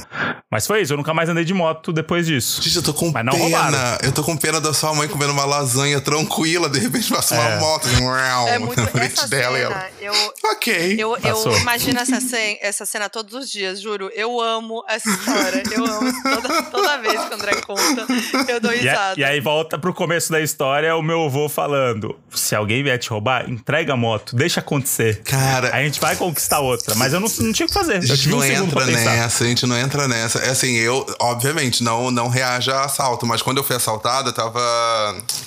Mas 0.50 0.66
foi 0.66 0.82
isso, 0.82 0.92
eu 0.92 0.96
nunca 0.98 1.14
mais 1.14 1.28
andei 1.30 1.44
de 1.44 1.54
moto 1.54 1.92
depois 1.92 2.26
disso. 2.26 2.60
Gente, 2.62 2.76
eu 2.76 2.82
tô 2.82 2.92
com 2.92 3.10
Mas 3.10 3.24
não 3.24 3.32
pena. 3.32 3.44
roubaram. 3.44 3.98
Eu 4.02 4.12
tô 4.12 4.22
com 4.22 4.36
pena 4.36 4.60
da 4.60 4.74
sua 4.74 4.94
mãe 4.94 5.08
comendo 5.08 5.32
uma 5.32 5.46
lasanha 5.46 6.00
tranquila, 6.00 6.68
de 6.68 6.78
repente 6.78 7.08
passa 7.10 7.34
uma 7.34 7.44
É. 7.48 7.58
moto 7.58 7.86
assim, 7.86 8.04
É 8.50 8.58
muito. 8.58 8.78
na 8.80 8.86
frente 8.88 9.14
Essa 9.14 9.28
dela 9.28 9.58
e 9.58 9.62
cena, 9.62 9.74
ela. 9.74 9.90
eu, 10.00 10.12
Ok. 10.52 10.96
eu, 10.98 11.16
eu 11.16 11.56
imagino 11.58 11.98
essa 11.98 12.20
cena, 12.20 12.58
essa 12.60 12.84
cena 12.84 13.08
todos 13.08 13.32
os 13.34 13.50
dias, 13.50 13.80
juro. 13.80 14.10
Eu 14.14 14.38
amo 14.40 14.84
essa 14.88 15.08
história. 15.08 15.62
Eu 15.72 15.84
amo 15.86 16.12
toda, 16.22 16.62
toda 16.64 16.98
vez 16.98 17.24
que 17.24 17.30
o 17.30 17.34
André 17.34 17.54
conta. 17.62 18.06
Eu 18.52 18.60
dou 18.60 18.72
E, 18.72 18.76
a- 18.88 18.92
risada. 18.92 19.20
e 19.20 19.24
aí 19.24 19.40
volta 19.40 19.78
pro 19.78 19.94
começo 19.94 20.30
da 20.30 20.40
história, 20.40 20.94
o 20.94 21.02
meu 21.02 21.24
avô 21.24 21.48
falando: 21.48 22.18
se 22.30 22.54
alguém 22.54 22.82
vier 22.82 22.98
te 22.98 23.08
roubar, 23.08 23.48
entrega 23.48 23.94
a 23.94 23.96
moto, 23.96 24.36
deixa 24.36 24.60
acontecer. 24.60 25.22
Cara, 25.22 25.70
Aí 25.74 25.82
a 25.82 25.86
gente 25.86 26.00
vai 26.02 26.16
conquistar 26.16 26.58
outra. 26.58 26.94
Mas 26.96 27.12
eu 27.12 27.20
não, 27.20 27.28
não 27.38 27.52
tinha 27.52 27.64
o 27.64 27.68
que 27.68 27.74
fazer. 27.74 27.96
A 27.96 28.00
gente 28.00 28.28
um 28.28 28.32
não 28.32 28.42
segundo 28.42 28.66
entra 28.66 28.86
nessa, 28.86 29.44
a 29.44 29.46
gente 29.46 29.66
não 29.66 29.78
entra 29.78 30.08
nessa. 30.08 30.38
É 30.40 30.50
assim, 30.50 30.74
eu, 30.74 31.06
obviamente, 31.20 31.82
não, 31.82 32.10
não 32.10 32.28
reage 32.28 32.70
a 32.70 32.84
assalto, 32.84 33.24
mas 33.24 33.40
quando 33.40 33.58
eu 33.58 33.64
fui 33.64 33.76
assaltado, 33.76 34.30
eu 34.30 34.32
tava. 34.32 34.60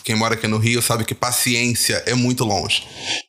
Quem 0.03 0.15
mora 0.15 0.35
aqui 0.35 0.47
no 0.47 0.57
Rio 0.57 0.81
sabe 0.81 1.03
que 1.03 1.13
paciência 1.13 2.01
é 2.05 2.13
muito 2.13 2.45
longe. 2.45 2.87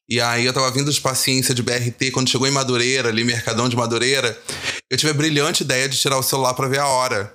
E 0.08 0.20
aí 0.20 0.46
eu 0.46 0.52
tava 0.52 0.70
vindo 0.70 0.90
de 0.90 1.00
paciência 1.00 1.52
de 1.52 1.62
BRT, 1.62 2.12
quando 2.12 2.30
chegou 2.30 2.46
em 2.46 2.52
Madureira, 2.52 3.08
ali, 3.08 3.24
Mercadão 3.24 3.68
de 3.68 3.74
Madureira, 3.74 4.38
eu 4.88 4.96
tive 4.96 5.10
a 5.10 5.14
brilhante 5.14 5.64
ideia 5.64 5.88
de 5.88 5.98
tirar 5.98 6.16
o 6.16 6.22
celular 6.22 6.54
pra 6.54 6.68
ver 6.68 6.78
a 6.78 6.86
hora. 6.86 7.34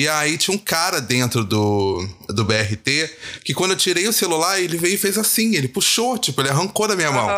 E 0.00 0.08
aí 0.08 0.38
tinha 0.38 0.56
um 0.56 0.58
cara 0.58 0.98
dentro 0.98 1.44
do, 1.44 2.08
do 2.30 2.42
BRT 2.42 3.10
que 3.44 3.52
quando 3.52 3.72
eu 3.72 3.76
tirei 3.76 4.08
o 4.08 4.12
celular, 4.14 4.58
ele 4.58 4.78
veio 4.78 4.94
e 4.94 4.96
fez 4.96 5.18
assim, 5.18 5.54
ele 5.54 5.68
puxou, 5.68 6.16
tipo, 6.16 6.40
ele 6.40 6.48
arrancou 6.48 6.88
da 6.88 6.96
minha 6.96 7.12
mão. 7.12 7.28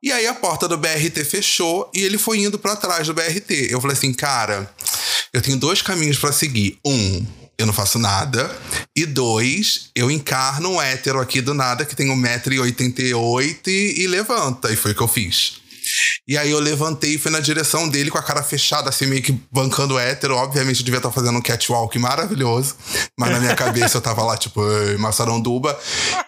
E 0.00 0.12
aí 0.12 0.24
a 0.28 0.32
porta 0.32 0.68
do 0.68 0.78
BRT 0.78 1.24
fechou 1.24 1.90
e 1.92 2.04
ele 2.04 2.16
foi 2.16 2.38
indo 2.38 2.56
pra 2.56 2.76
trás 2.76 3.08
do 3.08 3.14
BRT. 3.14 3.66
Eu 3.68 3.80
falei 3.80 3.96
assim, 3.96 4.12
cara, 4.12 4.72
eu 5.32 5.42
tenho 5.42 5.56
dois 5.56 5.82
caminhos 5.82 6.16
pra 6.18 6.30
seguir. 6.30 6.78
Um, 6.86 7.26
eu 7.58 7.66
não 7.66 7.74
faço 7.74 7.98
nada. 7.98 8.48
E 8.94 9.04
dois, 9.04 9.90
eu 9.92 10.08
encarno 10.08 10.74
um 10.74 10.80
hétero 10.80 11.18
aqui 11.18 11.40
do 11.40 11.52
nada 11.52 11.84
que 11.84 11.96
tem 11.96 12.06
1,88m 12.06 13.66
e, 13.66 14.02
e 14.02 14.06
levanta. 14.06 14.72
E 14.72 14.76
foi 14.76 14.92
o 14.92 14.94
que 14.94 15.02
eu 15.02 15.08
fiz. 15.08 15.54
E 16.28 16.36
aí 16.36 16.50
eu 16.50 16.60
levantei 16.60 17.14
e 17.14 17.18
fui 17.18 17.30
na 17.30 17.40
direção 17.40 17.88
dele 17.88 18.10
com 18.10 18.18
a 18.18 18.22
cara 18.22 18.42
fechada, 18.42 18.90
assim, 18.90 19.06
meio 19.06 19.22
que 19.22 19.32
bancando 19.50 19.98
hétero. 19.98 20.36
Obviamente 20.36 20.80
eu 20.80 20.84
devia 20.84 20.98
estar 20.98 21.10
fazendo 21.10 21.38
um 21.38 21.40
catwalk 21.40 21.98
maravilhoso. 21.98 22.76
Mas 23.18 23.30
na 23.30 23.40
minha 23.40 23.56
cabeça 23.56 23.96
eu 23.96 24.02
tava 24.02 24.22
lá, 24.22 24.36
tipo, 24.36 24.62
"Ei, 24.62 24.98
Massaranduba. 24.98 25.78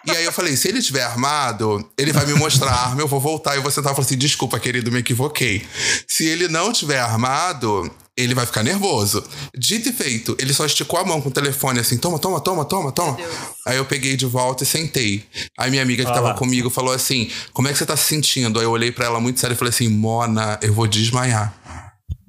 E 0.03 0.09
aí 0.09 0.25
eu 0.25 0.31
falei, 0.31 0.57
se 0.57 0.67
ele 0.67 0.79
estiver 0.79 1.03
armado, 1.03 1.87
ele 1.95 2.11
vai 2.11 2.25
me 2.25 2.33
mostrar 2.33 2.71
a 2.71 2.85
arma, 2.87 3.01
eu 3.01 3.07
vou 3.07 3.19
voltar. 3.19 3.55
E 3.55 3.71
sentar 3.71 3.91
e 3.91 3.95
falar 3.95 4.05
assim, 4.05 4.17
desculpa, 4.17 4.59
querido, 4.59 4.91
me 4.91 4.99
equivoquei. 4.99 5.65
Se 6.07 6.25
ele 6.25 6.47
não 6.47 6.71
estiver 6.71 6.99
armado, 6.99 7.89
ele 8.23 8.33
vai 8.35 8.45
ficar 8.45 8.63
nervoso. 8.63 9.23
Dito 9.57 9.89
e 9.89 9.93
feito, 9.93 10.35
ele 10.39 10.53
só 10.53 10.65
esticou 10.65 10.99
a 10.99 11.03
mão 11.05 11.21
com 11.21 11.29
o 11.29 11.31
telefone 11.31 11.79
assim, 11.79 11.97
toma, 11.97 12.17
toma, 12.19 12.39
toma, 12.39 12.65
toma, 12.65 12.91
toma. 12.91 13.17
Aí 13.67 13.77
eu 13.77 13.85
peguei 13.85 14.15
de 14.15 14.25
volta 14.25 14.63
e 14.63 14.67
sentei. 14.67 15.25
Aí 15.57 15.69
minha 15.69 15.81
amiga 15.83 16.03
que 16.03 16.09
Ah 16.11 16.13
tava 16.13 16.27
lá. 16.29 16.33
comigo 16.33 16.69
falou 16.69 16.93
assim: 16.93 17.29
Como 17.53 17.67
é 17.67 17.71
que 17.71 17.77
você 17.77 17.85
tá 17.85 17.95
se 17.97 18.05
sentindo? 18.05 18.59
Aí 18.59 18.65
eu 18.65 18.71
olhei 18.71 18.91
pra 18.91 19.05
ela 19.05 19.19
muito 19.19 19.39
sério 19.39 19.53
e 19.53 19.57
falei 19.57 19.69
assim: 19.69 19.87
Mona, 19.87 20.57
eu 20.61 20.73
vou 20.73 20.87
desmaiar. 20.87 21.53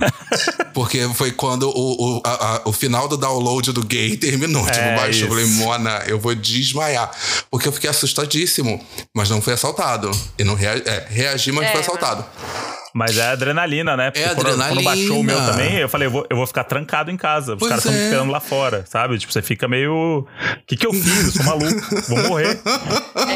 Porque 0.75 1.06
foi 1.14 1.30
quando 1.30 1.68
o, 1.68 2.18
o, 2.18 2.22
a- 2.25 2.56
a- 2.56 2.62
o 2.64 2.72
final 2.72 3.06
do 3.06 3.16
download 3.16 3.72
do 3.72 3.82
gay 3.84 4.16
terminou. 4.18 4.64
tipo, 4.64 4.76
É, 4.78 4.96
baixou. 4.96 5.28
Eu 5.28 5.28
falei. 5.28 5.46
Mona, 5.46 6.02
eu 6.06 6.18
vou 6.18 6.34
desmaiar. 6.34 7.11
Porque 7.50 7.68
eu 7.68 7.72
fiquei 7.72 7.88
assustadíssimo. 7.90 8.84
Mas 9.14 9.30
não 9.30 9.40
fui 9.40 9.52
assaltado. 9.52 10.11
E 10.38 10.44
não 10.44 10.54
rea 10.54 10.72
é, 10.84 11.06
reagi, 11.08 11.52
mas 11.52 11.66
É, 11.66 11.68
fui 11.68 11.76
mas- 11.78 11.87
assaltado. 11.88 12.25
Mas 12.34 12.81
é 13.18 13.22
adrenalina, 13.32 13.96
né? 13.96 14.11
Porque 14.11 14.22
É 14.22 14.28
quando, 14.34 14.46
quando 14.46 14.62
adrenalina. 14.62 14.82
baixou 14.82 15.20
o 15.20 15.22
meu 15.25 15.37
também, 15.46 15.76
eu 15.78 15.88
falei, 15.88 16.06
eu 16.08 16.11
vou, 16.12 16.26
eu 16.28 16.37
vou 16.37 16.46
ficar 16.46 16.64
trancado 16.64 17.11
em 17.11 17.16
casa. 17.16 17.54
Os 17.54 17.58
Pois 17.58 17.68
caras 17.70 17.84
estão 17.84 17.92
me 17.92 17.99
é. 18.00 18.04
esperando 18.04 18.30
lá 18.30 18.40
fora, 18.40 18.84
sabe? 18.88 19.18
Tipo, 19.18 19.32
você 19.32 19.42
fica 19.42 19.66
meio. 19.66 19.92
O 20.20 20.26
que, 20.66 20.76
que 20.76 20.87
eu 20.87 20.92
fiz? 20.92 21.26
Eu 21.26 21.32
sou 21.32 21.44
maluco, 21.44 22.00
vou 22.08 22.18
morrer. 22.28 22.61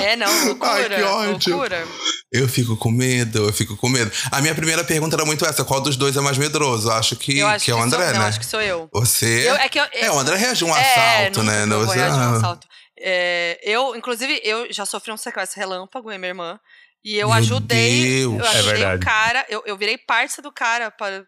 É, 0.06 0.16
não, 0.16 0.44
loucura. 0.46 0.72
Ai, 0.72 0.88
que 0.88 1.02
ódio. 1.02 1.52
Loucura. 1.56 1.84
Eu 2.32 2.48
fico 2.48 2.76
com 2.76 2.90
medo, 2.90 3.46
eu 3.48 3.52
fico 3.52 3.76
com 3.76 3.88
medo. 3.88 4.10
A 4.30 4.40
minha 4.40 4.54
primeira 4.54 4.82
pergunta 4.84 5.16
era 5.16 5.25
muito 5.25 5.44
essa: 5.46 5.64
qual 5.64 5.80
dos 5.80 5.96
dois 5.96 6.16
é 6.16 6.20
mais 6.20 6.36
medroso? 6.38 6.90
Acho 6.90 7.16
que, 7.16 7.38
Eu 7.38 7.46
acho 7.48 7.64
que 7.64 7.70
é 7.70 7.75
o 7.75 7.80
André, 7.80 8.04
sou, 8.04 8.12
né? 8.12 8.18
Não, 8.18 8.26
acho 8.26 8.38
que 8.40 8.46
sou 8.46 8.60
eu. 8.60 8.88
Você. 8.92 9.48
Eu- 9.48 9.54
é 9.56 9.68
que 9.68 9.78
eu- 9.80 9.86
é, 9.92 10.10
o 10.10 10.18
André 10.18 10.36
reagiu 10.36 10.68
a 10.68 10.72
um 10.72 10.76
É, 10.76 10.80
assalto, 11.25 11.42
né? 11.44 11.62
eu 11.64 11.68
vou 11.68 11.86
Você- 11.86 11.98
reagir 11.98 12.14
a 12.20 12.28
um 12.28 12.34
ah. 12.34 12.36
assalto. 12.36 12.66
É, 12.98 13.58
eu, 13.62 13.94
inclusive, 13.96 14.40
eu 14.44 14.66
já 14.72 14.84
sofri 14.86 15.12
um 15.12 15.16
sequestro 15.16 15.58
relâmpago, 15.60 16.10
eu 16.10 16.14
e 16.14 16.18
minha 16.18 16.30
irmã. 16.30 16.58
E 17.06 17.16
eu 17.16 17.28
Meu 17.28 17.36
ajudei, 17.36 18.18
Deus. 18.18 18.34
eu 18.34 18.44
É 18.44 18.48
ajudei 18.48 18.72
o 18.72 18.75
verdade. 18.78 19.04
cara, 19.04 19.46
eu, 19.48 19.62
eu 19.64 19.76
virei 19.76 19.96
parça 19.96 20.42
do 20.42 20.50
cara 20.50 20.90
para 20.90 21.25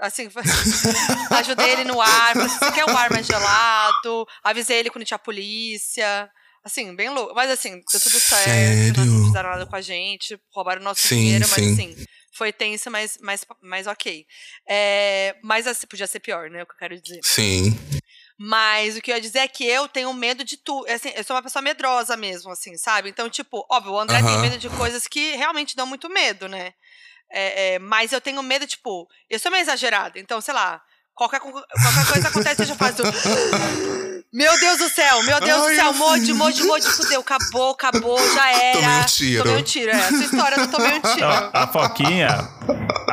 assim, 0.00 0.28
ajudei 1.30 1.70
ele 1.70 1.84
no 1.84 2.00
ar, 2.00 2.34
falei, 2.34 2.48
você 2.48 2.72
quer 2.72 2.84
um 2.84 2.96
ar 2.96 3.08
mais 3.12 3.24
gelado? 3.24 4.26
Avisei 4.42 4.78
ele 4.78 4.90
quando 4.90 5.04
tinha 5.04 5.16
polícia. 5.16 6.28
Assim, 6.64 6.96
bem 6.96 7.10
louco. 7.10 7.32
Mas 7.32 7.48
assim, 7.48 7.80
deu 7.92 8.00
tudo 8.00 8.18
certo, 8.18 8.96
Sério? 8.96 9.04
não 9.04 9.26
fizeram 9.26 9.50
nada 9.50 9.66
com 9.66 9.76
a 9.76 9.80
gente, 9.80 10.36
roubaram 10.52 10.82
nosso 10.82 11.06
Sim, 11.06 11.16
dinheiro, 11.16 11.46
mas 11.48 11.62
sim. 11.62 11.72
assim, 11.74 12.04
foi 12.36 12.52
tenso, 12.52 12.90
mas, 12.90 13.16
mas, 13.20 13.46
mas 13.62 13.86
ok. 13.86 14.26
É, 14.68 15.36
mas 15.44 15.68
assim, 15.68 15.86
podia 15.86 16.08
ser 16.08 16.18
pior, 16.18 16.50
né? 16.50 16.64
O 16.64 16.66
que 16.66 16.72
eu 16.72 16.78
quero 16.78 17.00
dizer. 17.00 17.20
Sim. 17.22 17.78
Mas 18.38 18.96
o 18.96 19.00
que 19.00 19.12
eu 19.12 19.14
ia 19.14 19.20
dizer 19.20 19.40
é 19.40 19.48
que 19.48 19.64
eu 19.64 19.86
tenho 19.86 20.12
medo 20.12 20.44
de 20.44 20.56
tudo. 20.56 20.90
Assim, 20.90 21.10
eu 21.14 21.22
sou 21.22 21.36
uma 21.36 21.42
pessoa 21.42 21.62
medrosa 21.62 22.16
mesmo, 22.16 22.50
assim, 22.50 22.76
sabe? 22.76 23.08
Então, 23.08 23.30
tipo, 23.30 23.64
óbvio, 23.70 23.92
o 23.92 23.98
André 23.98 24.22
tem 24.22 24.38
medo 24.38 24.58
de 24.58 24.68
coisas 24.70 25.06
que 25.06 25.36
realmente 25.36 25.76
dão 25.76 25.86
muito 25.86 26.08
medo, 26.10 26.48
né? 26.48 26.72
É, 27.30 27.74
é, 27.74 27.78
mas 27.78 28.12
eu 28.12 28.20
tenho 28.20 28.42
medo, 28.42 28.66
tipo, 28.66 29.08
eu 29.30 29.38
sou 29.38 29.50
meio 29.50 29.62
exagerada. 29.62 30.18
Então, 30.18 30.40
sei 30.40 30.52
lá, 30.52 30.82
qualquer, 31.14 31.40
qualquer 31.40 32.12
coisa 32.12 32.28
acontece, 32.28 32.62
eu 32.62 32.66
já 32.66 32.76
faço. 32.76 33.02
Meu 34.32 34.58
Deus 34.58 34.78
do 34.78 34.88
céu, 34.88 35.22
meu 35.22 35.40
Deus 35.40 35.62
Ai, 35.62 35.70
do 35.70 35.76
céu. 35.76 35.94
Moji, 35.94 36.32
Moji, 36.32 36.64
Moji, 36.64 36.90
fudeu, 36.90 37.20
acabou, 37.20 37.70
acabou, 37.70 38.34
já 38.34 38.50
era. 38.50 38.80
Tomei 38.80 38.98
um 38.98 39.04
tiro. 39.04 39.44
Tomei 39.44 39.60
um 39.60 39.62
tiro, 39.62 39.90
é. 39.92 39.94
Essa 39.94 40.24
história 40.24 40.56
eu 40.56 40.70
tomei 40.72 40.88
um 40.88 41.00
tiro. 41.00 41.14
Então, 41.14 41.50
a 41.52 41.66
Foquinha, 41.68 42.28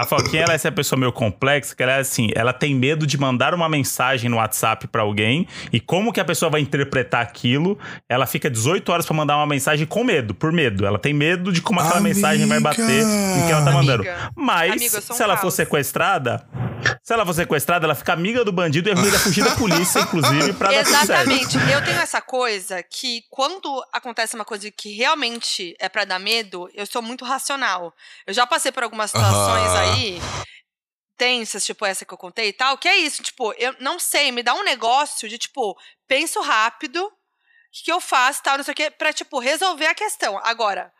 a 0.01 0.05
Foquinha, 0.05 0.43
ela 0.43 0.53
é 0.53 0.55
essa 0.55 0.71
pessoa 0.71 0.99
meio 0.99 1.11
complexa, 1.11 1.75
que 1.75 1.81
ela 1.83 1.93
é 1.93 1.99
assim, 1.99 2.29
ela 2.35 2.53
tem 2.53 2.73
medo 2.75 3.05
de 3.07 3.17
mandar 3.17 3.53
uma 3.53 3.67
mensagem 3.69 4.29
no 4.29 4.37
WhatsApp 4.37 4.87
pra 4.87 5.01
alguém 5.01 5.47
e 5.71 5.79
como 5.79 6.11
que 6.11 6.19
a 6.19 6.25
pessoa 6.25 6.49
vai 6.49 6.61
interpretar 6.61 7.21
aquilo, 7.21 7.77
ela 8.09 8.25
fica 8.25 8.49
18 8.49 8.91
horas 8.91 9.05
pra 9.05 9.15
mandar 9.15 9.37
uma 9.37 9.47
mensagem 9.47 9.85
com 9.85 10.03
medo, 10.03 10.33
por 10.33 10.51
medo. 10.51 10.85
Ela 10.85 10.99
tem 10.99 11.13
medo 11.13 11.51
de 11.51 11.61
como 11.61 11.79
aquela 11.79 11.97
Amiga. 11.97 12.15
mensagem 12.15 12.45
vai 12.47 12.59
bater 12.59 12.81
em 13.03 13.45
que 13.45 13.51
ela 13.51 13.63
tá 13.65 13.71
mandando. 13.71 14.01
Amiga. 14.03 14.31
Mas, 14.35 14.71
Amiga, 14.73 14.97
um 14.97 15.01
se 15.01 15.23
ela 15.23 15.35
for 15.35 15.41
caos. 15.43 15.53
sequestrada, 15.53 16.45
se 17.03 17.13
ela 17.13 17.25
for 17.25 17.33
sequestrada, 17.33 17.85
ela 17.85 17.95
fica 17.95 18.13
amiga 18.13 18.43
do 18.43 18.51
bandido 18.51 18.89
e 18.89 18.91
ajuda 18.91 19.15
a 19.17 19.19
fugir 19.19 19.43
da 19.43 19.51
polícia, 19.55 19.99
inclusive, 19.99 20.53
pra 20.53 20.69
dar. 20.69 20.75
Exatamente. 20.81 21.57
Eu 21.71 21.83
tenho 21.83 21.99
essa 21.99 22.21
coisa 22.21 22.81
que 22.83 23.23
quando 23.29 23.83
acontece 23.93 24.35
uma 24.35 24.45
coisa 24.45 24.69
que 24.71 24.95
realmente 24.95 25.75
é 25.79 25.87
pra 25.89 26.05
dar 26.05 26.19
medo, 26.19 26.69
eu 26.73 26.85
sou 26.85 27.01
muito 27.01 27.23
racional. 27.25 27.93
Eu 28.25 28.33
já 28.33 28.45
passei 28.47 28.71
por 28.71 28.83
algumas 28.83 29.11
situações 29.11 29.69
Aham. 29.69 29.79
aí 29.79 29.90
tensas, 31.17 31.63
tipo 31.63 31.85
essa 31.85 32.03
que 32.03 32.13
eu 32.13 32.17
contei 32.17 32.47
e 32.49 32.53
tal, 32.53 32.77
que 32.77 32.87
é 32.87 32.97
isso, 32.97 33.21
tipo, 33.21 33.53
eu 33.53 33.75
não 33.79 33.99
sei, 33.99 34.31
me 34.31 34.41
dá 34.41 34.55
um 34.55 34.63
negócio 34.63 35.29
de 35.29 35.37
tipo, 35.37 35.77
penso 36.07 36.41
rápido, 36.41 36.97
o 37.05 37.11
que, 37.71 37.83
que 37.83 37.91
eu 37.91 38.01
faço, 38.01 38.41
tal, 38.41 38.57
não 38.57 38.63
sei 38.63 38.71
o 38.71 38.75
quê, 38.75 38.89
pra 38.89 39.13
tipo 39.13 39.37
resolver 39.39 39.85
a 39.85 39.93
questão. 39.93 40.39
Agora, 40.43 40.91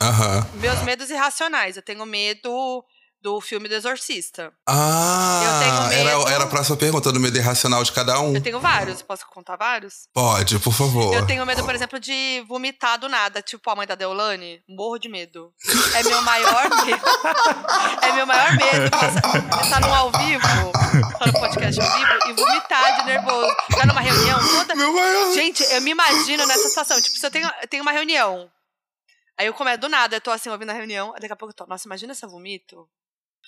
Aham. 0.00 0.44
meus 0.54 0.82
medos 0.82 1.10
irracionais, 1.10 1.76
eu 1.76 1.82
tenho 1.82 2.04
medo 2.04 2.84
do 3.20 3.40
filme 3.40 3.68
do 3.68 3.74
Exorcista. 3.74 4.52
Ah, 4.66 5.42
Eu 5.44 5.58
tenho 5.58 5.82
medo. 5.88 6.08
era, 6.28 6.34
era 6.34 6.44
a 6.44 6.46
próxima 6.46 6.76
pergunta 6.76 7.10
do 7.10 7.18
medo 7.18 7.36
irracional 7.36 7.82
de 7.82 7.90
cada 7.92 8.20
um. 8.20 8.34
Eu 8.34 8.40
tenho 8.42 8.60
vários, 8.60 9.02
posso 9.02 9.26
contar 9.26 9.56
vários? 9.56 10.08
Pode, 10.14 10.58
por 10.60 10.72
favor. 10.72 11.12
Eu 11.14 11.26
tenho 11.26 11.44
medo, 11.44 11.64
por 11.64 11.74
exemplo, 11.74 11.98
de 11.98 12.44
vomitar 12.46 12.98
do 12.98 13.08
nada, 13.08 13.42
tipo 13.42 13.68
a 13.70 13.74
mãe 13.76 13.86
da 13.86 13.94
Deolane. 13.96 14.62
Morro 14.68 14.98
de 14.98 15.08
medo. 15.08 15.52
É 15.96 16.02
meu 16.04 16.22
maior 16.22 16.62
medo. 16.86 17.02
é 18.02 18.12
meu 18.12 18.26
maior 18.26 18.50
medo. 18.52 18.84
Estar 19.62 19.80
num 19.80 19.94
ao 19.94 20.12
vivo, 20.12 20.72
tá 21.18 21.26
no 21.26 21.32
podcast 21.32 21.80
ao 21.80 21.90
vivo, 21.98 22.12
e 22.28 22.32
vomitar 22.34 23.00
de 23.00 23.06
nervoso. 23.06 23.56
Tá 23.76 23.86
numa 23.86 24.00
reunião 24.00 24.38
toda. 24.48 24.74
Meu 24.76 24.92
maior. 24.92 25.32
Gente, 25.34 25.62
eu 25.64 25.80
me 25.82 25.90
imagino 25.90 26.46
nessa 26.46 26.68
situação. 26.68 27.00
Tipo, 27.02 27.16
se 27.18 27.26
eu 27.26 27.30
tenho, 27.30 27.50
eu 27.62 27.68
tenho 27.68 27.82
uma 27.82 27.92
reunião. 27.92 28.48
Aí 29.36 29.46
eu 29.46 29.54
começo 29.54 29.78
do 29.78 29.88
nada, 29.88 30.16
eu 30.16 30.20
tô 30.20 30.32
assim, 30.32 30.48
ouvindo 30.50 30.70
a 30.70 30.74
reunião, 30.74 31.12
daqui 31.20 31.32
a 31.32 31.36
pouco 31.36 31.52
eu 31.52 31.56
tô, 31.56 31.64
nossa, 31.66 31.86
imagina 31.86 32.12
se 32.12 32.24
eu 32.24 32.28
vomito. 32.28 32.88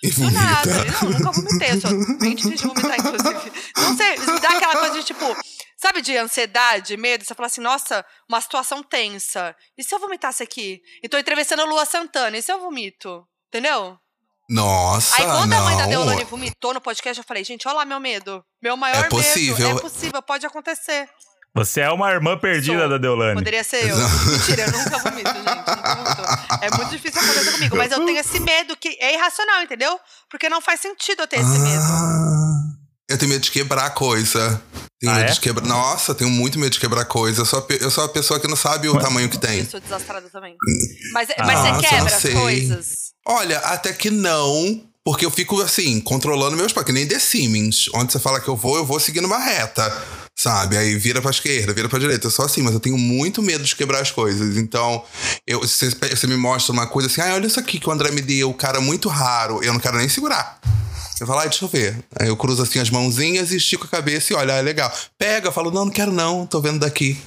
Do 0.03 0.11
vomita. 0.13 0.41
nada. 0.41 0.85
Não, 0.85 1.11
nunca 1.11 1.33
vomitei. 1.33 1.71
Eu 1.73 1.81
sou 1.81 2.19
bem 2.19 2.35
difícil 2.35 2.57
de 2.57 2.75
vomitar, 2.75 2.99
inclusive. 2.99 3.53
Não 3.77 3.97
sei, 3.97 4.17
dá 4.41 4.49
aquela 4.51 4.77
coisa 4.79 4.95
de 4.99 5.05
tipo, 5.05 5.25
sabe, 5.77 6.01
de 6.01 6.17
ansiedade, 6.17 6.97
medo. 6.97 7.25
Você 7.25 7.35
fala 7.35 7.47
assim, 7.47 7.61
nossa, 7.61 8.05
uma 8.29 8.41
situação 8.41 8.83
tensa. 8.83 9.55
E 9.77 9.85
se 9.85 9.95
eu 9.95 9.99
vomitasse 9.99 10.43
aqui? 10.43 10.81
E 11.03 11.09
tô 11.09 11.19
entrevistando 11.19 11.63
a 11.63 11.65
Lua 11.67 11.85
Santana. 11.85 12.37
E 12.39 12.43
se 12.43 12.51
eu 12.51 12.61
vomito? 12.61 13.27
Entendeu? 13.49 13.99
Nossa, 14.49 15.15
Aí 15.17 15.25
quando 15.25 15.53
a 15.53 15.61
mãe 15.63 15.77
da 15.77 15.83
não. 15.85 15.91
Deolane 15.91 16.25
vomitou 16.25 16.75
no 16.75 16.81
podcast, 16.81 17.19
eu 17.19 17.25
falei, 17.25 17.45
gente, 17.45 17.69
olha 17.69 17.77
lá 17.79 17.85
meu 17.85 18.01
medo. 18.01 18.45
Meu 18.61 18.77
maior 18.77 19.05
É 19.05 19.09
possível. 19.09 19.69
medo. 19.69 19.79
É 19.79 19.83
possível, 19.83 20.21
pode 20.23 20.45
acontecer. 20.45 21.09
Você 21.55 21.81
é 21.81 21.91
uma 21.91 22.11
irmã 22.13 22.39
perdida 22.39 22.79
Sou. 22.81 22.89
da 22.89 22.97
Deolane. 22.99 23.35
Poderia 23.35 23.65
ser 23.65 23.89
eu. 23.89 23.97
Mentira, 23.97 24.63
eu 24.67 24.73
nunca 24.73 24.99
vomito, 24.99 25.29
gente. 25.31 25.47
Nunca. 25.47 26.59
É 26.63 26.71
muito 26.77 26.91
difícil 26.91 27.21
acontecer 27.21 27.53
comigo. 27.53 27.77
Mas 27.77 27.91
eu 27.93 28.05
tenho 28.07 28.19
esse 28.19 28.39
medo 28.41 28.77
que 28.77 28.97
é 29.01 29.15
irracional, 29.15 29.63
entendeu? 29.63 29.99
Porque 30.31 30.49
não 30.49 30.61
faz 30.61 30.81
sentido 30.81 31.23
eu 31.23 31.27
ter 31.27 31.41
esse 31.41 31.59
medo. 31.59 31.83
Ah, 31.83 32.53
eu 33.09 33.19
tenho 33.19 33.31
medo 33.33 33.41
de 33.43 33.51
quebrar 33.51 33.91
coisa. 33.91 34.63
Tenho 35.01 35.13
Ah, 35.13 35.17
medo 35.17 35.31
é? 35.31 35.33
de 35.33 35.41
quebrar. 35.41 35.67
Nossa, 35.67 36.15
tenho 36.15 36.31
muito 36.31 36.57
medo 36.59 36.71
de 36.71 36.79
quebrar 36.79 37.05
coisa. 37.07 37.41
Eu 37.41 37.47
sou 37.47 37.59
a, 37.59 37.63
pe- 37.63 37.79
eu 37.81 37.91
sou 37.91 38.05
a 38.05 38.09
pessoa 38.09 38.39
que 38.39 38.47
não 38.47 38.57
sabe 38.57 38.89
o 38.89 38.97
tamanho 39.01 39.29
que 39.29 39.39
tem. 39.39 39.59
Eu 39.59 39.67
sou 39.67 39.81
desastrada 39.81 40.29
também. 40.31 40.55
Mas, 41.13 41.29
mas 41.39 41.59
Nossa, 41.59 41.75
você 41.75 41.81
quebra 41.89 42.11
eu 42.11 42.17
as 42.17 42.23
sei. 42.23 42.33
coisas. 42.35 42.87
Olha, 43.27 43.59
até 43.59 43.93
que 43.93 44.09
não. 44.11 44.85
Porque 45.03 45.25
eu 45.25 45.31
fico 45.31 45.61
assim, 45.63 45.99
controlando 46.01 46.57
meus 46.57 46.73
passos, 46.73 46.87
que 46.87 46.93
nem 46.93 47.09
The 47.09 47.19
Siemens. 47.19 47.89
Onde 47.95 48.13
você 48.13 48.21
fala 48.21 48.39
que 48.41 48.47
eu 48.49 48.55
vou, 48.57 48.77
eu 48.77 48.85
vou 48.85 49.01
seguindo 49.01 49.25
uma 49.25 49.39
reta. 49.39 49.91
Sabe? 50.43 50.77
Aí 50.77 50.97
vira 50.97 51.21
pra 51.21 51.31
esquerda, 51.31 51.75
vira 51.75 51.87
pra 51.89 51.99
direita. 51.99 52.27
Eu 52.27 52.31
sou 52.31 52.45
assim, 52.47 52.63
mas 52.63 52.73
eu 52.73 52.81
tenho 52.81 52.97
muito 52.97 53.43
medo 53.43 53.63
de 53.63 53.77
quebrar 53.77 54.01
as 54.01 54.11
coisas. 54.11 54.57
Então, 54.57 55.05
eu, 55.47 55.61
você, 55.61 55.91
você 55.91 56.27
me 56.27 56.37
mostra 56.37 56.73
uma 56.73 56.87
coisa 56.87 57.09
assim, 57.09 57.21
ah, 57.21 57.35
olha 57.35 57.47
isso 57.47 57.61
aqui 57.61 57.79
que 57.79 57.87
o 57.89 57.93
André 57.93 58.11
me 58.11 58.23
deu, 58.23 58.53
cara 58.55 58.81
muito 58.81 59.09
raro. 59.11 59.63
Eu 59.63 59.73
não 59.75 59.81
quero 59.81 59.99
nem 59.99 60.09
segurar. 60.09 60.59
Eu 61.21 61.27
falo, 61.27 61.41
ah, 61.41 61.47
deixa 61.47 61.63
eu 61.63 61.69
ver. 61.69 62.03
Aí 62.19 62.29
eu 62.29 62.37
cruzo 62.39 62.63
assim 62.63 62.79
as 62.79 62.89
mãozinhas 62.89 63.53
e 63.53 63.57
estico 63.59 63.85
a 63.85 63.89
cabeça 63.89 64.33
e 64.33 64.37
olha, 64.37 64.55
ah, 64.55 64.57
é 64.57 64.63
legal. 64.63 64.91
Pega, 65.19 65.49
eu 65.49 65.53
falo, 65.53 65.71
não, 65.71 65.85
não 65.85 65.93
quero 65.93 66.11
não, 66.11 66.47
tô 66.47 66.59
vendo 66.63 66.79
daqui. 66.79 67.21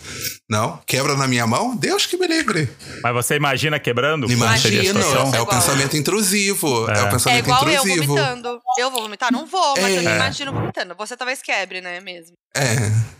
Não, 0.49 0.79
quebra 0.87 1.15
na 1.15 1.27
minha 1.27 1.45
mão? 1.45 1.75
Deus 1.75 2.07
que 2.07 2.17
me 2.17 2.25
livre. 2.25 2.67
Mas 3.03 3.13
você 3.13 3.35
imagina 3.35 3.79
quebrando? 3.79 4.31
Imagino. 4.31 4.83
situação? 4.83 5.27
É 5.35 5.39
o 5.39 5.43
Igual. 5.43 5.45
pensamento 5.45 5.95
intrusivo. 5.95 6.89
É, 6.89 6.97
É. 6.97 7.03
o 7.03 7.05
É 7.05 7.11
pensamento 7.11 7.45
igual 7.45 7.69
eu 7.69 7.73
intrusivo. 7.83 8.15
vomitando. 8.15 8.59
Eu 8.79 8.89
vou 8.89 9.03
vomitar? 9.03 9.31
Não 9.31 9.45
vou, 9.45 9.75
mas 9.79 9.95
eu 9.95 10.01
me 10.01 10.07
É. 10.07 10.15
imagino 10.15 10.51
vomitando. 10.51 10.95
Você 10.97 11.15
talvez 11.15 11.43
quebre, 11.43 11.79
né, 11.79 11.99
mesmo. 11.99 12.33
É. 12.55 13.13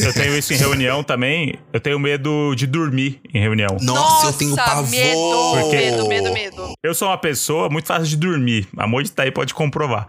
Eu 0.00 0.12
tenho 0.12 0.36
isso 0.36 0.52
em 0.52 0.56
reunião 0.56 1.04
também. 1.04 1.54
Eu 1.72 1.78
tenho 1.78 1.96
medo 1.96 2.52
de 2.56 2.66
dormir 2.66 3.20
em 3.32 3.40
reunião. 3.40 3.76
Nossa, 3.80 4.26
eu 4.26 4.32
tenho 4.32 4.56
pavor. 4.56 4.88
medo, 4.90 5.16
Porque- 5.60 5.76
medo, 5.76 6.08
medo, 6.08 6.32
medo. 6.32 6.72
Eu 6.82 6.92
sou 6.96 7.06
uma 7.06 7.16
pessoa 7.16 7.68
muito 7.70 7.86
fácil 7.86 8.06
de 8.06 8.16
dormir. 8.16 8.66
A 8.76 8.88
Moji 8.88 9.08
tá 9.12 9.22
aí, 9.22 9.30
pode 9.30 9.54
comprovar. 9.54 10.08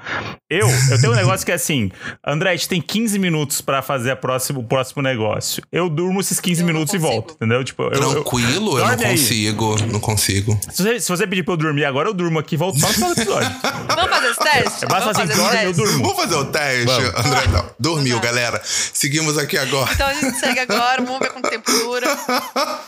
Eu, 0.49 0.67
eu 0.89 0.99
tenho 0.99 1.13
um 1.13 1.15
negócio 1.15 1.45
que 1.45 1.51
é 1.51 1.55
assim: 1.55 1.91
André, 2.25 2.49
a 2.49 2.55
gente 2.55 2.67
tem 2.67 2.81
15 2.81 3.19
minutos 3.19 3.61
pra 3.61 3.83
fazer 3.83 4.09
a 4.09 4.15
próxima, 4.15 4.57
o 4.57 4.63
próximo 4.63 5.03
negócio. 5.03 5.61
Eu 5.71 5.87
durmo 5.87 6.19
esses 6.19 6.39
15 6.39 6.61
Eu 6.61 6.65
minutos 6.65 6.91
e 6.91 6.97
consigo. 6.97 7.13
volto, 7.13 7.35
entendeu? 7.35 7.63
Tipo, 7.63 7.83
eu, 7.83 7.91
eu- 7.91 8.09
Tranquilo, 8.09 8.79
eu, 8.79 8.85
não 8.87 8.87
Dorme 8.87 9.05
aí. 9.05 9.11
consigo. 9.11 9.75
Não 9.91 9.99
consigo. 9.99 10.59
se, 10.71 10.81
você, 10.81 10.99
se 10.99 11.09
você 11.09 11.27
pedir 11.27 11.43
pra 11.43 11.53
eu 11.53 11.57
dormir 11.57 11.85
agora, 11.85 12.09
eu 12.09 12.13
durmo 12.15 12.39
aqui 12.39 12.55
e 12.55 12.57
volto 12.57 12.79
só 12.79 12.87
no 12.87 12.93
final 12.95 13.13
do 13.13 13.21
episódio. 13.21 13.51
Vamos 13.61 14.09
fazer 14.09 14.27
esse 14.31 14.39
teste? 14.39 14.85
É 14.85 14.87
basta 14.87 15.13
Vamos 15.13 15.29
assim, 15.31 15.39
dorme, 15.43 15.57
eu 15.57 15.73
teste? 15.73 15.83
durmo. 15.83 16.03
Vamos 16.07 16.15
fazer 16.23 16.35
o 16.37 16.45
teste? 16.45 16.85
Vamos. 16.87 17.25
André, 17.27 17.47
não. 17.51 17.65
Dormiu, 17.79 18.19
galera. 18.19 18.59
Seguimos 18.93 19.37
aqui 19.37 19.57
agora. 19.57 19.91
Então 19.93 20.07
a 20.07 20.13
gente 20.13 20.39
segue 20.39 20.59
agora, 20.59 21.01
vamos 21.03 21.19
ver 21.19 21.31
quanto 21.31 21.49
tempo 21.49 21.71
dura. 21.71 22.07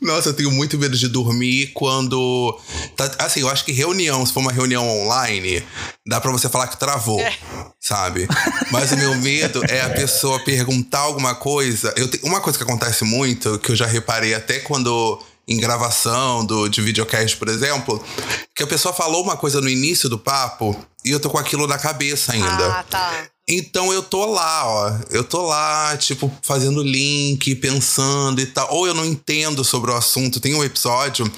Nossa, 0.00 0.30
eu 0.30 0.34
tenho 0.34 0.50
muito 0.50 0.78
medo 0.78 0.96
de 0.96 1.08
dormir 1.08 1.68
quando. 1.74 2.58
tá- 2.96 3.10
assim, 3.18 3.40
eu 3.40 3.48
acho 3.48 3.64
que 3.64 3.72
reunião, 3.72 4.24
se 4.24 4.32
for 4.32 4.40
uma 4.40 4.52
reunião 4.52 4.88
online, 4.88 5.62
dá 6.06 6.20
pra 6.20 6.30
você 6.32 6.48
falar 6.48 6.68
que 6.68 6.78
travou. 6.78 7.20
É. 7.20 7.32
Sabe? 7.80 8.26
Mas 8.70 8.92
o 8.92 8.96
meu 8.96 9.14
medo 9.16 9.62
é 9.68 9.80
a 9.82 9.90
pessoa 9.90 10.42
perguntar 10.44 11.00
alguma 11.00 11.34
coisa. 11.34 11.92
Eu 11.96 12.08
te- 12.08 12.20
uma 12.22 12.40
coisa 12.40 12.58
que 12.58 12.64
acontece 12.64 13.04
muito, 13.04 13.58
que 13.58 13.70
eu 13.72 13.76
já 13.76 13.86
reparei 13.86 14.34
até 14.34 14.60
quando. 14.60 15.20
Em 15.48 15.58
gravação 15.60 16.44
do, 16.44 16.68
de 16.68 16.82
videocast, 16.82 17.36
por 17.36 17.46
exemplo, 17.48 18.04
que 18.52 18.64
a 18.64 18.66
pessoa 18.66 18.92
falou 18.92 19.22
uma 19.22 19.36
coisa 19.36 19.60
no 19.60 19.68
início 19.68 20.08
do 20.08 20.18
papo 20.18 20.74
e 21.04 21.12
eu 21.12 21.20
tô 21.20 21.30
com 21.30 21.38
aquilo 21.38 21.68
na 21.68 21.78
cabeça 21.78 22.32
ainda. 22.32 22.66
Ah, 22.66 22.84
tá. 22.90 23.12
Então 23.48 23.92
eu 23.92 24.02
tô 24.02 24.26
lá, 24.26 24.66
ó. 24.66 24.98
Eu 25.10 25.22
tô 25.22 25.42
lá, 25.42 25.96
tipo, 25.96 26.32
fazendo 26.42 26.82
link, 26.82 27.54
pensando 27.56 28.40
e 28.40 28.46
tal. 28.46 28.72
Ou 28.74 28.86
eu 28.86 28.94
não 28.94 29.04
entendo 29.04 29.62
sobre 29.62 29.90
o 29.90 29.94
assunto. 29.94 30.40
Tem 30.40 30.54
um 30.54 30.64
episódio 30.64 31.30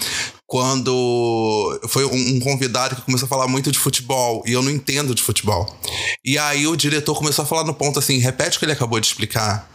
quando 0.46 1.78
foi 1.88 2.06
um, 2.06 2.40
convidado 2.40 2.96
que 2.96 3.02
começou 3.02 3.26
a 3.26 3.28
falar 3.28 3.46
muito 3.46 3.70
de 3.70 3.78
futebol 3.78 4.42
e 4.46 4.52
eu 4.52 4.62
não 4.62 4.70
entendo 4.70 5.14
de 5.14 5.22
futebol. 5.22 5.66
E 6.24 6.38
aí 6.38 6.66
o 6.66 6.74
diretor 6.74 7.14
começou 7.14 7.42
a 7.42 7.46
falar 7.46 7.64
no 7.64 7.74
ponto 7.74 7.98
assim: 7.98 8.16
repete 8.18 8.56
o 8.56 8.58
que 8.58 8.64
ele 8.64 8.72
acabou 8.72 8.98
de 8.98 9.06
explicar. 9.06 9.68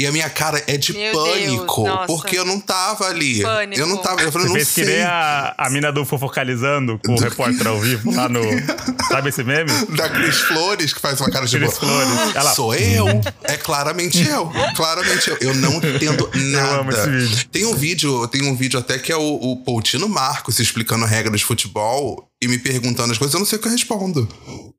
E 0.00 0.06
a 0.06 0.12
minha 0.12 0.30
cara 0.30 0.64
é 0.66 0.78
de 0.78 0.94
Meu 0.94 1.12
pânico, 1.12 1.82
Deus, 1.84 2.06
porque 2.06 2.38
eu 2.38 2.44
não 2.46 2.58
tava 2.58 3.04
ali. 3.06 3.42
Pânico. 3.42 3.78
Eu 3.82 3.86
não 3.86 3.98
tava. 3.98 4.22
Eu 4.22 4.32
falei, 4.32 4.46
Você 4.46 4.48
não 4.48 4.54
fez 4.56 4.68
que 4.70 4.82
sei. 4.86 4.94
nem 4.94 5.02
a, 5.04 5.54
a 5.58 5.68
mina 5.68 5.92
do 5.92 6.06
Fofocalizando 6.06 6.98
com 7.04 7.14
o 7.16 7.18
repórter 7.20 7.66
ao 7.66 7.78
vivo 7.78 8.10
lá 8.10 8.26
no. 8.26 8.40
Sabe 9.12 9.28
esse 9.28 9.44
meme? 9.44 9.70
Da 9.94 10.08
Cris 10.08 10.38
Flores, 10.40 10.94
que 10.94 11.00
faz 11.02 11.20
uma 11.20 11.30
cara 11.30 11.44
de 11.44 11.58
Cris 11.58 11.76
boa. 11.78 11.80
Flores. 11.92 12.32
Ela- 12.34 12.54
Sou 12.54 12.74
eu. 12.74 13.06
É 13.42 13.58
claramente 13.58 14.26
eu. 14.26 14.50
Claramente 14.74 15.28
eu. 15.28 15.36
Eu 15.42 15.54
não 15.56 15.74
entendo 15.74 16.30
nada. 16.50 16.80
amo 16.80 16.90
esse 16.92 17.06
vídeo. 17.10 17.48
Tem 17.52 17.66
um 17.66 17.74
vídeo, 17.74 18.28
tem 18.28 18.42
um 18.44 18.56
vídeo 18.56 18.78
até 18.80 18.98
que 18.98 19.12
é 19.12 19.16
o, 19.18 19.34
o 19.34 19.56
Poutino 19.62 20.08
Marcos 20.08 20.58
explicando 20.60 21.04
regras 21.04 21.40
de 21.40 21.44
futebol 21.44 22.26
e 22.42 22.48
me 22.48 22.58
perguntando 22.58 23.12
as 23.12 23.18
coisas, 23.18 23.34
eu 23.34 23.40
não 23.40 23.46
sei 23.46 23.58
o 23.58 23.62
que 23.62 23.68
eu 23.68 23.72
respondo. 23.72 24.26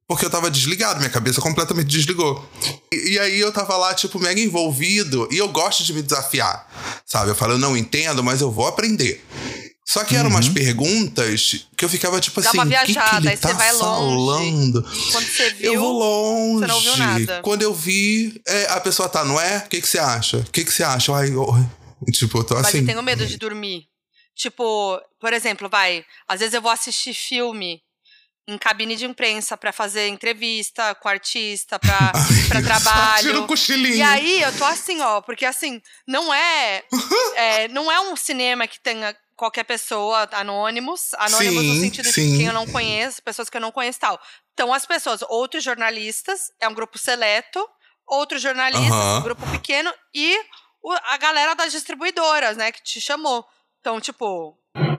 Porque 0.08 0.26
eu 0.26 0.30
tava 0.30 0.52
desligado, 0.52 1.00
minha 1.00 1.10
cabeça 1.10 1.40
completamente 1.40 1.88
desligou. 1.88 2.46
E, 2.92 3.12
e 3.14 3.20
aí 3.20 3.40
eu 3.40 3.52
tava 3.52 3.78
lá, 3.78 3.94
tipo, 3.94 4.20
mega 4.20 4.42
envolvido, 4.42 5.28
e 5.32 5.38
eu 5.38 5.48
gosto 5.50 5.84
de 5.84 5.94
me 5.94 6.02
desafiar. 6.02 6.68
Sabe? 7.06 7.32
Eu 7.32 7.36
falo, 7.36 7.54
eu 7.54 7.58
não 7.58 7.78
entendo, 7.78 8.24
mas 8.24 8.42
eu 8.42 8.52
vou 8.52 8.68
aprender. 8.68 9.24
Só 9.88 10.04
que 10.06 10.16
eram 10.16 10.30
umas 10.30 10.48
Uhum. 10.48 10.54
perguntas 10.54 11.66
que 11.76 11.84
eu 11.84 11.90
ficava 11.90 12.20
tipo 12.22 12.42
Dá 12.42 12.48
assim, 12.50 12.58
uma 12.58 12.66
o 12.66 12.70
que, 12.70 12.76
que 12.78 12.94
viajada, 12.94 13.18
ele 13.18 13.30
aí 13.30 13.36
você 13.36 13.42
tá 13.42 13.54
vai 13.54 13.72
longe. 13.74 13.82
falando? 13.84 14.84
Quando 15.12 15.26
você 15.26 15.50
viu. 15.54 15.74
Eu 15.74 15.80
vou 15.82 15.92
longe. 16.00 16.60
você 16.62 16.68
não 16.68 16.76
ouviu 16.76 16.98
nada. 16.98 17.42
Quando 17.42 17.62
eu 17.62 17.74
vi, 17.74 18.42
é, 18.48 18.68
a 18.72 18.80
pessoa 18.80 19.10
tá, 19.10 19.26
não 19.26 19.40
é? 19.40 19.58
O 19.58 19.70
que, 19.70 19.82
que 19.82 19.88
você 19.88 20.00
acha? 20.00 20.38
O 20.38 20.44
que, 20.52 20.64
que 20.64 20.72
você 20.72 20.84
acha? 20.84 21.14
Ai, 21.14 21.30
eu- 21.34 21.66
tipo, 22.14 22.38
eu 22.38 22.44
tô 22.44 22.56
Mas 22.56 22.68
assim. 22.68 22.80
eu 22.80 22.86
tenho 22.86 23.04
medo 23.04 23.26
de 23.26 23.38
dormir. 23.38 23.84
Tipo, 24.36 25.02
por 25.20 25.34
exemplo, 25.34 25.70
vai. 25.70 26.06
Às 26.28 26.40
vezes 26.40 26.54
eu 26.54 26.62
vou 26.62 26.72
assistir 26.72 27.14
filme 27.14 27.82
em 28.48 28.58
cabine 28.58 28.96
de 28.96 29.06
imprensa 29.06 29.56
pra 29.56 29.72
fazer 29.72 30.08
entrevista 30.08 30.96
com 30.96 31.08
artista, 31.08 31.80
Tira 32.48 32.62
trabalho. 32.62 33.44
o 33.44 33.48
cochilinho. 33.48 33.96
E 33.96 34.02
aí 34.02 34.42
eu 34.42 34.58
tô 34.58 34.64
assim, 34.66 35.00
ó, 35.02 35.22
porque 35.22 35.46
assim, 35.46 35.82
não 36.08 36.34
é, 36.34 36.84
é, 37.36 37.68
não 37.70 37.92
é 37.92 38.00
um 38.00 38.16
cinema 38.16 38.68
que 38.68 38.80
tenha 38.80 39.16
qualquer 39.36 39.64
pessoa, 39.64 40.30
anônimos, 40.34 41.14
anônimos 41.16 41.64
no 41.64 41.74
Sim, 41.74 41.82
sentido 41.82 42.06
de 42.06 42.14
sim. 42.14 42.38
quem 42.38 42.46
eu 42.48 42.54
não 42.54 42.68
conheço, 42.68 43.24
pessoas 43.24 43.50
que 43.50 43.58
eu 43.58 43.62
não 43.62 43.72
conheço 43.72 44.00
tal. 44.00 44.20
Então 44.54 44.72
as 44.74 44.86
pessoas, 44.86 45.22
outros 45.24 45.64
jornalistas, 45.64 46.52
é 46.60 46.68
um 46.68 46.74
grupo 46.76 46.98
seleto, 47.00 47.68
outros 48.06 48.42
jornalistas, 48.42 48.92
Aham. 48.92 49.20
um 49.20 49.24
grupo 49.24 49.48
pequeno 49.52 49.92
e 50.14 50.40
a 51.06 51.18
galera 51.18 51.56
das 51.56 51.72
distribuidoras, 51.72 52.58
né, 52.58 52.72
que 52.72 52.84
te 52.84 53.00
chamou. 53.02 53.46
Então, 53.82 54.00
tipo, 54.00 54.56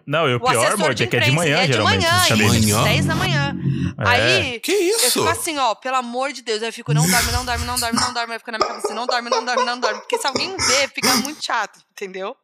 Não, 0.06 0.28
e 0.28 0.34
o 0.34 0.36
o 0.36 0.40
pior, 0.40 0.56
assessor 0.58 0.74
amor, 0.74 0.94
de 0.94 1.04
é 1.04 1.06
que 1.06 1.16
é 1.16 1.20
de 1.20 1.30
manhã, 1.30 1.58
é 1.58 1.66
de 1.66 1.72
geralmente. 1.72 2.04
manhã, 2.04 2.28
cabines. 2.28 2.66
Manhã? 2.66 2.82
10 2.84 3.06
da 3.06 3.14
manhã. 3.14 3.56
É. 3.98 4.08
Aí, 4.08 4.60
Que 4.60 4.72
eu 4.72 4.96
isso? 4.96 5.10
fico 5.12 5.28
assim, 5.28 5.56
ó, 5.58 5.74
pelo 5.76 5.96
amor 5.96 6.32
de 6.32 6.42
Deus. 6.42 6.60
Aí 6.62 6.68
eu 6.68 6.72
fico, 6.72 6.92
não 6.92 7.08
dorme, 7.08 7.30
não 7.32 7.44
dorme, 7.44 7.64
não 7.64 7.76
dorme, 7.76 8.00
não 8.00 8.12
dorme. 8.12 8.32
Aí 8.32 8.38
fica 8.40 8.52
na 8.52 8.58
minha 8.58 8.68
cabeça, 8.70 8.92
não 8.94 9.06
dorme, 9.06 9.30
não 9.30 9.44
dorme, 9.44 9.64
não 9.64 9.78
dorme. 9.78 10.00
Porque 10.00 10.18
se 10.18 10.26
alguém 10.26 10.56
vê, 10.56 10.88
fica 10.88 11.14
muito 11.16 11.44
chato, 11.44 11.78
entendeu? 11.92 12.34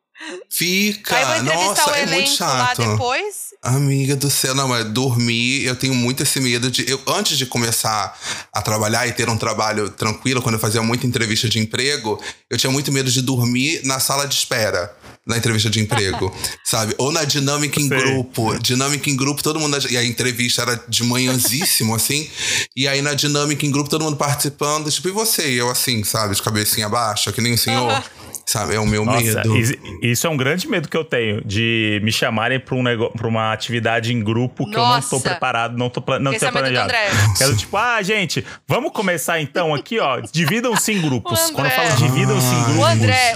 Fica. 0.51 1.17
Aí 1.17 1.23
eu 1.23 1.29
vou 1.29 1.37
entrevistar 1.37 1.69
Nossa, 1.69 1.91
o 1.91 1.95
é 1.95 2.07
muito 2.07 2.13
elenco 2.13 2.43
lá 2.45 2.67
chato. 2.67 2.91
depois. 2.91 3.49
Amiga 3.63 4.17
do 4.17 4.31
céu, 4.31 4.55
não, 4.55 4.69
mas 4.69 4.85
dormir, 4.87 5.65
eu 5.65 5.75
tenho 5.77 5.95
muito 5.95 6.23
esse 6.23 6.41
medo 6.41 6.71
de. 6.71 6.89
Eu, 6.89 7.01
antes 7.07 7.37
de 7.37 7.47
começar 7.47 8.19
a 8.53 8.63
trabalhar 8.63 9.07
e 9.07 9.13
ter 9.13 9.29
um 9.29 9.37
trabalho 9.37 9.91
tranquilo, 9.91 10.43
quando 10.43 10.55
eu 10.55 10.61
fazia 10.61 10.83
muita 10.83 11.07
entrevista 11.07 11.49
de 11.49 11.59
emprego, 11.59 12.21
eu 12.51 12.57
tinha 12.59 12.71
muito 12.71 12.91
medo 12.93 13.11
de 13.11 13.23
dormir 13.23 13.81
na 13.85 14.01
sala 14.01 14.27
de 14.27 14.35
espera. 14.35 14.95
Na 15.27 15.37
entrevista 15.37 15.69
de 15.69 15.79
emprego, 15.79 16.35
sabe? 16.65 16.95
Ou 16.97 17.13
na 17.13 17.23
dinâmica 17.23 17.79
em 17.79 17.87
Sei. 17.87 17.99
grupo. 17.99 18.59
Dinâmica 18.61 19.11
em 19.11 19.17
grupo, 19.17 19.43
todo 19.43 19.61
mundo. 19.61 19.77
E 19.91 19.97
a 19.99 20.03
entrevista 20.03 20.63
era 20.63 20.83
de 20.89 21.05
manhãzíssimo, 21.05 21.95
assim. 21.95 22.27
E 22.75 22.89
aí 22.89 23.03
na 23.03 23.13
dinâmica 23.13 23.67
em 23.67 23.71
grupo, 23.71 23.91
todo 23.91 24.03
mundo 24.05 24.17
participando. 24.17 24.91
Tipo, 24.91 25.09
e 25.09 25.13
você? 25.13 25.51
E 25.51 25.59
eu 25.59 25.69
assim, 25.69 26.03
sabe? 26.03 26.35
De 26.35 26.43
cabecinha 26.43 26.89
baixa, 26.89 27.31
que 27.31 27.43
nem 27.43 27.53
o 27.53 27.59
senhor. 27.59 28.03
Sabe? 28.51 28.75
É 28.75 28.81
o 28.81 28.87
meu 28.87 29.05
Nossa, 29.05 29.21
medo. 29.43 29.57
is- 29.59 29.77
isso 30.01 30.27
é 30.27 30.31
um 30.31 30.37
grande 30.37 30.67
medo 30.67 30.89
que 30.89 30.97
eu 30.97 31.05
tenho, 31.05 31.45
de 31.45 32.01
me 32.03 32.11
chamarem 32.11 32.59
pra, 32.59 32.75
um 32.75 32.83
nego... 32.83 33.11
pra 33.11 33.29
uma 33.29 33.53
atividade 33.53 34.11
em 34.11 34.25
grupo 34.25 34.65
que 34.65 34.75
eu 34.75 34.81
não 34.81 35.01
tô 35.03 35.17
Nossa. 35.17 35.21
preparado, 35.21 35.77
não 35.77 35.91
tô, 35.91 36.01
pla- 36.01 36.19
não 36.19 36.31
Esse 36.33 36.41
tenho 36.41 36.49
é 36.49 36.53
planejado. 36.53 36.85
André. 36.87 37.09
Quero 37.37 37.55
tipo, 37.55 37.77
ah, 37.77 38.01
gente, 38.03 38.43
vamos 38.67 38.91
começar 38.93 39.39
então 39.39 39.75
aqui, 39.75 39.99
ó. 40.01 40.21
Dividam-se 40.33 40.93
em 40.93 41.01
grupos. 41.03 41.51
Quando 41.51 41.67
eu 41.67 41.73
falo 41.73 41.97
dividam-se 41.97 42.47
em 42.55 42.63
grupos. 42.65 42.77
O 42.79 42.85
André. 42.87 43.35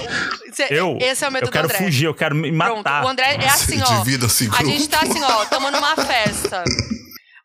cê- 0.55 0.69
Eu, 0.71 0.97
esse 0.99 1.23
é 1.23 1.29
o 1.29 1.31
medo 1.33 1.47
eu 1.47 1.51
quero 1.53 1.65
André. 1.67 1.77
fugir, 1.79 2.07
eu 2.07 2.15
quero 2.15 2.35
me 2.35 2.51
Pronto, 2.51 2.77
matar. 2.79 3.05
o 3.05 3.09
André 3.09 3.37
é 3.39 3.49
assim, 3.49 3.83
ó. 3.83 3.99
Dividam-se 3.99 4.47
em 4.47 4.51
A 4.51 4.65
gente 4.65 4.89
tá 4.89 5.01
assim, 5.03 5.23
ó, 5.23 5.45
tamo 5.45 5.71
numa 5.71 5.95
festa. 6.07 6.65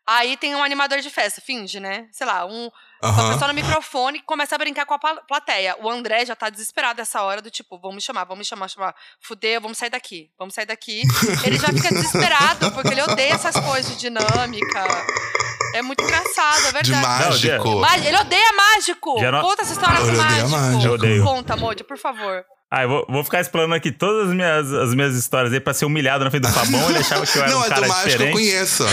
Aí 0.06 0.38
tem 0.38 0.54
um 0.54 0.62
animador 0.62 1.00
de 1.00 1.10
festa, 1.10 1.42
finge, 1.44 1.78
né? 1.80 2.06
Sei 2.12 2.26
lá, 2.26 2.46
um, 2.46 2.70
uma 3.02 3.10
Aham. 3.10 3.32
pessoa 3.32 3.48
no 3.48 3.54
microfone 3.54 4.18
que 4.20 4.24
começa 4.24 4.54
a 4.54 4.58
brincar 4.58 4.84
com 4.86 4.94
a 4.94 4.98
pla- 4.98 5.22
plateia. 5.26 5.76
O 5.80 5.88
André 5.88 6.24
já 6.26 6.34
tá 6.34 6.50
desesperado 6.50 7.00
essa 7.00 7.22
hora 7.22 7.40
do 7.40 7.50
tipo, 7.50 7.78
vamos 7.78 7.96
me 7.96 8.02
chamar, 8.02 8.24
vamos 8.24 8.38
me 8.40 8.44
chamar, 8.44 8.68
chamar. 8.68 8.94
Fudeu, 9.20 9.60
vamos 9.60 9.78
sair 9.78 9.90
daqui, 9.90 10.30
vamos 10.38 10.54
sair 10.54 10.66
daqui. 10.66 11.02
Ele 11.44 11.58
já 11.58 11.68
fica 11.68 11.88
desesperado, 11.90 12.70
porque 12.72 12.88
ele 12.88 13.02
odeia 13.02 13.34
essas 13.34 13.54
coisas 13.54 13.92
de 13.92 13.98
dinâmica. 13.98 14.86
É 15.74 15.82
muito 15.82 16.02
engraçado, 16.02 16.76
é 16.76 16.82
De 16.82 16.90
verdade. 16.92 17.06
mágico. 17.06 17.76
Má- 17.80 17.98
Ele 17.98 18.16
odeia 18.16 18.52
mágico! 18.54 19.20
Não- 19.20 19.42
Conta 19.42 19.62
essa 19.62 19.72
história 19.72 19.98
Ele 20.00 20.10
do 20.12 20.16
mágico. 20.16 20.48
mágico. 20.48 20.84
Eu 20.86 20.92
odeio. 20.94 21.24
Conta, 21.24 21.56
Moody, 21.56 21.84
por 21.84 21.98
favor. 21.98 22.42
Ah, 22.70 22.82
eu 22.82 22.88
vou, 22.88 23.06
vou 23.08 23.24
ficar 23.24 23.40
explorando 23.40 23.74
aqui 23.74 23.90
todas 23.92 24.28
as 24.28 24.34
minhas, 24.34 24.72
as 24.72 24.94
minhas 24.94 25.14
histórias 25.14 25.52
aí 25.52 25.60
pra 25.60 25.72
ser 25.72 25.84
humilhado 25.86 26.24
na 26.24 26.30
frente 26.30 26.42
do 26.42 26.52
Fabão. 26.52 26.88
Ele 26.90 26.98
achava 26.98 27.24
que 27.26 27.38
eu 27.38 27.42
era 27.42 27.50
Não, 27.52 27.60
um 27.60 27.64
é 27.64 27.68
cara 27.68 27.80
do 27.82 27.88
mágico 27.88 28.06
eu 28.08 28.10
diferente. 28.12 28.32
conheço. 28.32 28.84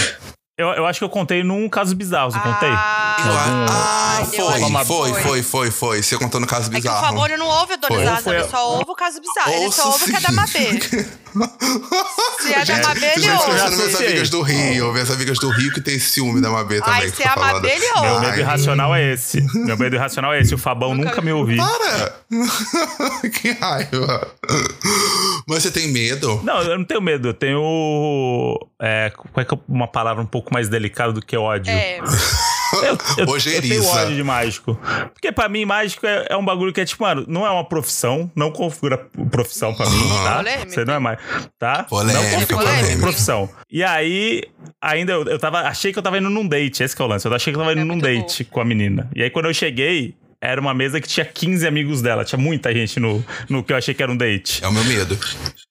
Eu, 0.57 0.69
eu 0.69 0.85
acho 0.85 0.99
que 0.99 1.03
eu 1.03 1.09
contei 1.09 1.43
num 1.43 1.67
caso 1.67 1.93
bizarro, 1.95 2.33
eu 2.33 2.39
contei? 2.39 2.69
Ah, 2.71 3.17
Eu- 3.27 3.33
Algum- 4.49 4.77
ah, 4.77 4.85
foi, 4.85 4.85
foi, 4.85 5.13
foi. 5.13 5.21
foi, 5.21 5.43
foi, 5.43 5.71
foi. 5.71 6.03
Você 6.03 6.17
contou 6.17 6.39
no 6.39 6.47
caso 6.47 6.67
É 6.67 6.71
que 6.71 6.77
o 6.77 6.81
bizarro. 6.81 7.05
Fabônio 7.07 7.37
não 7.37 7.47
ouve 7.47 7.73
o. 7.73 7.77
Donizado, 7.77 8.33
ele 8.33 8.47
só 8.47 8.71
ouve 8.71 8.89
o 8.89 8.95
caso 8.95 9.19
bizarro. 9.19 9.51
Ele 9.51 9.71
só 9.71 9.85
Ouço 9.87 9.91
ouve 9.91 10.03
o 10.05 10.07
que 10.07 10.15
é 10.15 10.19
da. 10.21 10.31
Mabê. 10.31 11.07
Se 12.39 12.54
é 12.54 12.65
da 12.65 12.88
Mabê, 12.88 13.06
ele 13.08 13.21
Gente, 13.21 13.28
eu 13.28 13.32
já 13.32 13.39
ouve. 13.39 13.52
minhas 13.54 13.74
associei. 13.74 14.08
amigas 14.08 14.30
do 14.30 14.41
Rio. 14.41 14.93
Minhas 14.93 15.12
amigas 15.12 15.39
do 15.39 15.50
Rio 15.50 15.74
que 15.74 15.82
tem 15.82 16.00
ciúme 16.00 16.41
da 16.41 16.50
Mabê 16.50 16.80
também. 16.80 17.02
Ai, 17.02 17.10
se 17.10 17.24
tá 17.24 17.24
é 17.24 17.28
a. 17.34 17.36
Mabê, 17.54 17.69
ele 17.71 17.91
Meu 17.91 18.04
ouve. 18.13 18.26
medo 18.26 18.39
irracional 18.39 18.95
é 18.95 19.13
esse. 19.13 19.41
Meu 19.65 19.78
medo 19.78 19.95
irracional 19.95 20.34
é 20.34 20.39
esse. 20.39 20.54
O 20.54 20.58
Fabão 20.58 20.93
Nunca 20.95 21.10
nunca, 21.10 21.21
me 21.21 21.32
ouviu. 21.32 21.58
Para! 21.58 22.15
que 23.30 23.52
raiva. 23.52 24.28
Mas 25.48 25.63
você 25.63 25.71
tem 25.71 25.88
medo? 25.91 26.39
Não, 26.43 26.62
eu 26.62 26.78
não 26.78 26.86
tenho 26.86 27.02
medo. 27.02 27.30
Eu 27.30 27.34
tenho. 27.34 28.60
É, 28.82 29.12
qual 29.15 29.41
é 29.41 29.45
que 29.45 29.54
é 29.54 29.58
uma 29.67 29.88
palavra 29.88 30.21
um 30.24 30.28
pouco 30.28 30.54
mais 30.54 30.69
delicada 30.69 31.12
do 31.13 31.21
que 31.21 31.36
ódio? 31.36 31.71
É, 31.71 32.00
Eu, 32.73 32.84
eu, 32.84 32.97
eu 33.17 33.30
Ojeriza. 33.30 33.67
tenho 33.67 33.86
ódio 33.86 34.15
de 34.15 34.23
mágico. 34.23 34.80
Porque 35.13 35.32
pra 35.32 35.47
mim, 35.49 35.65
mágico 35.65 36.06
é, 36.06 36.28
é 36.30 36.38
um 36.38 36.43
bagulho 36.43 36.73
que 36.73 36.82
é 36.82 36.86
tipo, 36.86 37.04
mano, 37.04 37.25
não 37.28 37.45
é 37.45 37.49
uma 37.49 37.63
profissão, 37.63 38.30
não 38.36 38.51
configura 38.51 38.97
profissão 39.32 39.73
pra 39.73 39.89
mim, 39.89 40.08
tá? 40.23 40.38
Polêmica. 40.38 40.69
Você 40.69 40.86
não 40.86 40.93
é 40.93 40.99
mais. 40.99 41.19
Tá? 41.60 41.84
Polêmica, 41.84 42.21
não 42.21 42.32
configura 42.32 42.65
polêmica. 42.65 43.01
profissão. 43.01 43.49
E 43.69 43.84
aí, 43.84 44.43
ainda 44.82 45.13
eu, 45.13 45.23
eu 45.25 45.39
tava. 45.39 45.62
Achei 45.62 45.91
que 45.93 45.99
eu 45.99 46.04
tava 46.04 46.17
indo 46.17 46.30
num 46.30 46.47
date, 46.47 46.84
esse 46.84 46.95
que 46.95 47.01
é 47.01 47.06
o 47.06 47.08
lance. 47.08 47.28
Eu 47.28 47.34
achei 47.34 47.51
que 47.54 47.58
eu 47.60 47.62
tava 47.63 47.73
indo 47.73 47.82
É 47.82 47.86
num 47.86 47.99
date 47.99 48.43
com 48.43 48.60
a 48.62 48.65
menina. 48.65 49.10
E 49.15 49.23
aí, 49.23 49.30
quando 49.30 49.45
eu 49.45 49.54
cheguei. 49.54 50.15
Era 50.45 50.62
uma 50.62 50.73
mesa 50.73 51.01
que 51.01 51.08
tinha 51.08 51.25
15 51.25 51.67
amigos 51.67 52.01
dela. 52.01 52.23
Tinha 52.23 52.39
muita 52.39 52.73
gente 52.73 52.99
no, 52.99 53.23
no 53.49 53.63
que 53.63 53.73
eu 53.73 53.77
achei 53.77 53.93
que 53.93 54.01
era 54.01 54.12
um 54.12 54.17
date. 54.17 54.63
É 54.63 54.67
o 54.67 54.71
meu 54.71 54.84
medo. 54.84 55.17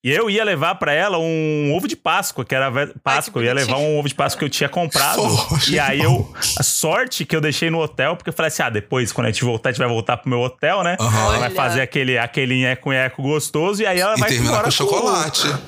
E 0.02 0.10
eu 0.10 0.28
ia 0.28 0.44
levar 0.44 0.74
pra 0.74 0.92
ela 0.92 1.16
um 1.18 1.72
ovo 1.74 1.88
de 1.88 1.96
Páscoa, 1.96 2.44
que 2.44 2.54
era 2.54 2.70
Páscoa. 3.02 3.40
eu 3.40 3.46
ia 3.46 3.54
levar 3.54 3.78
um 3.78 3.98
ovo 3.98 4.06
de 4.08 4.14
Páscoa 4.14 4.40
que 4.40 4.44
eu 4.44 4.50
tinha 4.50 4.68
comprado. 4.68 5.22
Poxa. 5.22 5.70
E 5.70 5.78
aí 5.78 6.00
eu. 6.00 6.30
A 6.58 6.62
sorte 6.62 7.24
que 7.24 7.34
eu 7.34 7.40
deixei 7.40 7.70
no 7.70 7.80
hotel, 7.80 8.16
porque 8.16 8.28
eu 8.28 8.34
falei 8.34 8.48
assim: 8.48 8.62
ah, 8.62 8.70
depois, 8.70 9.12
quando 9.12 9.28
a 9.28 9.30
gente 9.30 9.44
voltar, 9.44 9.70
a 9.70 9.72
gente 9.72 9.78
vai 9.78 9.88
voltar 9.88 10.18
pro 10.18 10.28
meu 10.28 10.40
hotel, 10.40 10.82
né? 10.82 10.96
Aham. 11.00 11.24
Ela 11.26 11.38
vai 11.38 11.50
fazer 11.50 11.80
aquele, 11.80 12.18
aquele 12.18 12.54
nheco-nheco 12.60 13.22
gostoso 13.22 13.82
e 13.82 13.86
aí 13.86 13.98
ela 13.98 14.14
E 14.16 14.20
vai 14.20 14.28
terminar 14.28 14.50
embora 14.50 14.64
com 14.64 14.70
chocolate. 14.70 15.48
Com, 15.48 15.58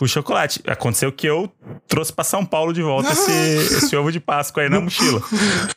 o 0.00 0.06
chocolate. 0.06 0.60
Aconteceu 0.66 1.10
que 1.12 1.26
eu 1.26 1.50
trouxe 1.88 2.12
pra 2.12 2.24
São 2.24 2.44
Paulo 2.44 2.72
de 2.72 2.82
volta 2.82 3.10
esse, 3.12 3.30
esse 3.84 3.96
ovo 3.96 4.10
de 4.10 4.20
Páscoa 4.20 4.62
aí 4.62 4.68
na 4.68 4.80
mochila. 4.80 5.22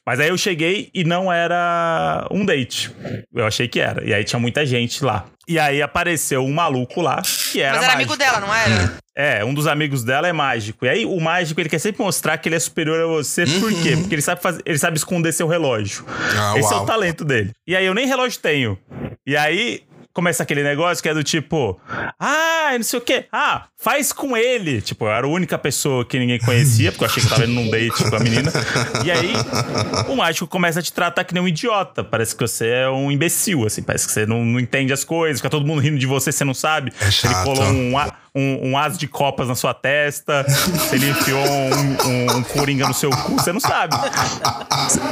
Mas 0.05 0.19
aí 0.19 0.29
eu 0.29 0.37
cheguei 0.37 0.89
e 0.93 1.03
não 1.03 1.31
era 1.31 2.27
um 2.31 2.45
date. 2.45 2.91
Eu 3.33 3.45
achei 3.45 3.67
que 3.67 3.79
era. 3.79 4.03
E 4.03 4.13
aí 4.13 4.23
tinha 4.23 4.39
muita 4.39 4.65
gente 4.65 5.03
lá. 5.03 5.25
E 5.47 5.57
aí 5.57 5.81
apareceu 5.81 6.43
um 6.43 6.53
maluco 6.53 7.01
lá 7.01 7.21
que 7.51 7.61
era. 7.61 7.75
mas 7.77 7.83
era 7.85 7.93
mágico. 7.95 8.13
amigo 8.13 8.17
dela, 8.17 8.39
não 8.45 8.53
era? 8.53 8.97
É, 9.15 9.43
um 9.45 9.53
dos 9.53 9.65
amigos 9.65 10.03
dela 10.03 10.27
é 10.27 10.33
mágico. 10.33 10.85
E 10.85 10.89
aí 10.89 11.05
o 11.05 11.19
mágico, 11.19 11.59
ele 11.59 11.69
quer 11.69 11.79
sempre 11.79 12.03
mostrar 12.03 12.37
que 12.37 12.49
ele 12.49 12.55
é 12.55 12.59
superior 12.59 12.99
a 12.99 13.07
você. 13.07 13.45
Por 13.45 13.71
quê? 13.81 13.95
Porque 13.97 14.13
ele 14.13 14.21
sabe, 14.21 14.41
fazer, 14.41 14.61
ele 14.65 14.77
sabe 14.77 14.97
esconder 14.97 15.31
seu 15.31 15.47
relógio. 15.47 16.05
Ah, 16.37 16.53
Esse 16.57 16.71
é 16.71 16.75
uau. 16.75 16.83
o 16.83 16.85
talento 16.85 17.23
dele. 17.23 17.51
E 17.65 17.75
aí 17.75 17.85
eu 17.85 17.93
nem 17.93 18.05
relógio 18.05 18.39
tenho. 18.39 18.77
E 19.25 19.35
aí 19.37 19.83
começa 20.17 20.41
aquele 20.41 20.63
negócio 20.63 21.03
que 21.03 21.07
é 21.07 21.13
do 21.13 21.23
tipo, 21.23 21.79
ah, 22.19 22.71
não 22.75 22.81
sei 22.81 22.97
o 22.97 23.01
quê. 23.03 23.25
Ah, 23.31 23.65
faz 23.77 24.11
com 24.11 24.35
ele. 24.35 24.81
Tipo, 24.81 25.05
eu 25.05 25.11
era 25.11 25.27
a 25.27 25.29
única 25.29 25.59
pessoa 25.59 26.03
que 26.03 26.17
ninguém 26.17 26.39
conhecia, 26.39 26.91
porque 26.91 27.03
eu 27.03 27.07
achei 27.07 27.21
que 27.21 27.27
eu 27.27 27.29
tava 27.29 27.43
indo 27.45 27.53
num 27.53 27.69
date 27.69 28.03
com 28.09 28.15
a 28.15 28.19
menina. 28.19 28.51
E 29.05 29.11
aí 29.11 29.33
o 30.09 30.15
mágico 30.15 30.47
começa 30.47 30.79
a 30.79 30.81
te 30.81 30.91
tratar 30.91 31.23
que 31.23 31.35
nem 31.35 31.43
um 31.43 31.47
idiota. 31.47 32.03
Parece 32.03 32.35
que 32.35 32.41
você 32.41 32.67
é 32.67 32.89
um 32.89 33.11
imbecil, 33.11 33.63
assim. 33.67 33.83
Parece 33.83 34.07
que 34.07 34.11
você 34.13 34.25
não, 34.25 34.43
não 34.43 34.59
entende 34.59 34.91
as 34.91 35.03
coisas, 35.03 35.37
fica 35.39 35.51
todo 35.51 35.67
mundo 35.67 35.81
rindo 35.81 35.99
de 35.99 36.07
você, 36.07 36.31
você 36.31 36.43
não 36.43 36.55
sabe. 36.55 36.91
É 36.99 37.11
Se 37.11 37.27
ele 37.27 37.33
chato. 37.35 37.43
colou 37.45 37.63
um, 37.65 37.95
a- 37.95 38.11
um, 38.37 38.69
um 38.71 38.77
as 38.77 38.97
de 38.97 39.07
copas 39.07 39.47
na 39.47 39.55
sua 39.55 39.73
testa, 39.73 40.45
se 40.49 40.95
ele 40.95 41.09
enfiou 41.09 41.39
um, 41.43 42.07
um, 42.07 42.37
um 42.37 42.43
coringa 42.43 42.87
no 42.87 42.93
seu 42.93 43.09
cu, 43.09 43.33
você 43.33 43.51
não 43.51 43.59
sabe. 43.59 43.95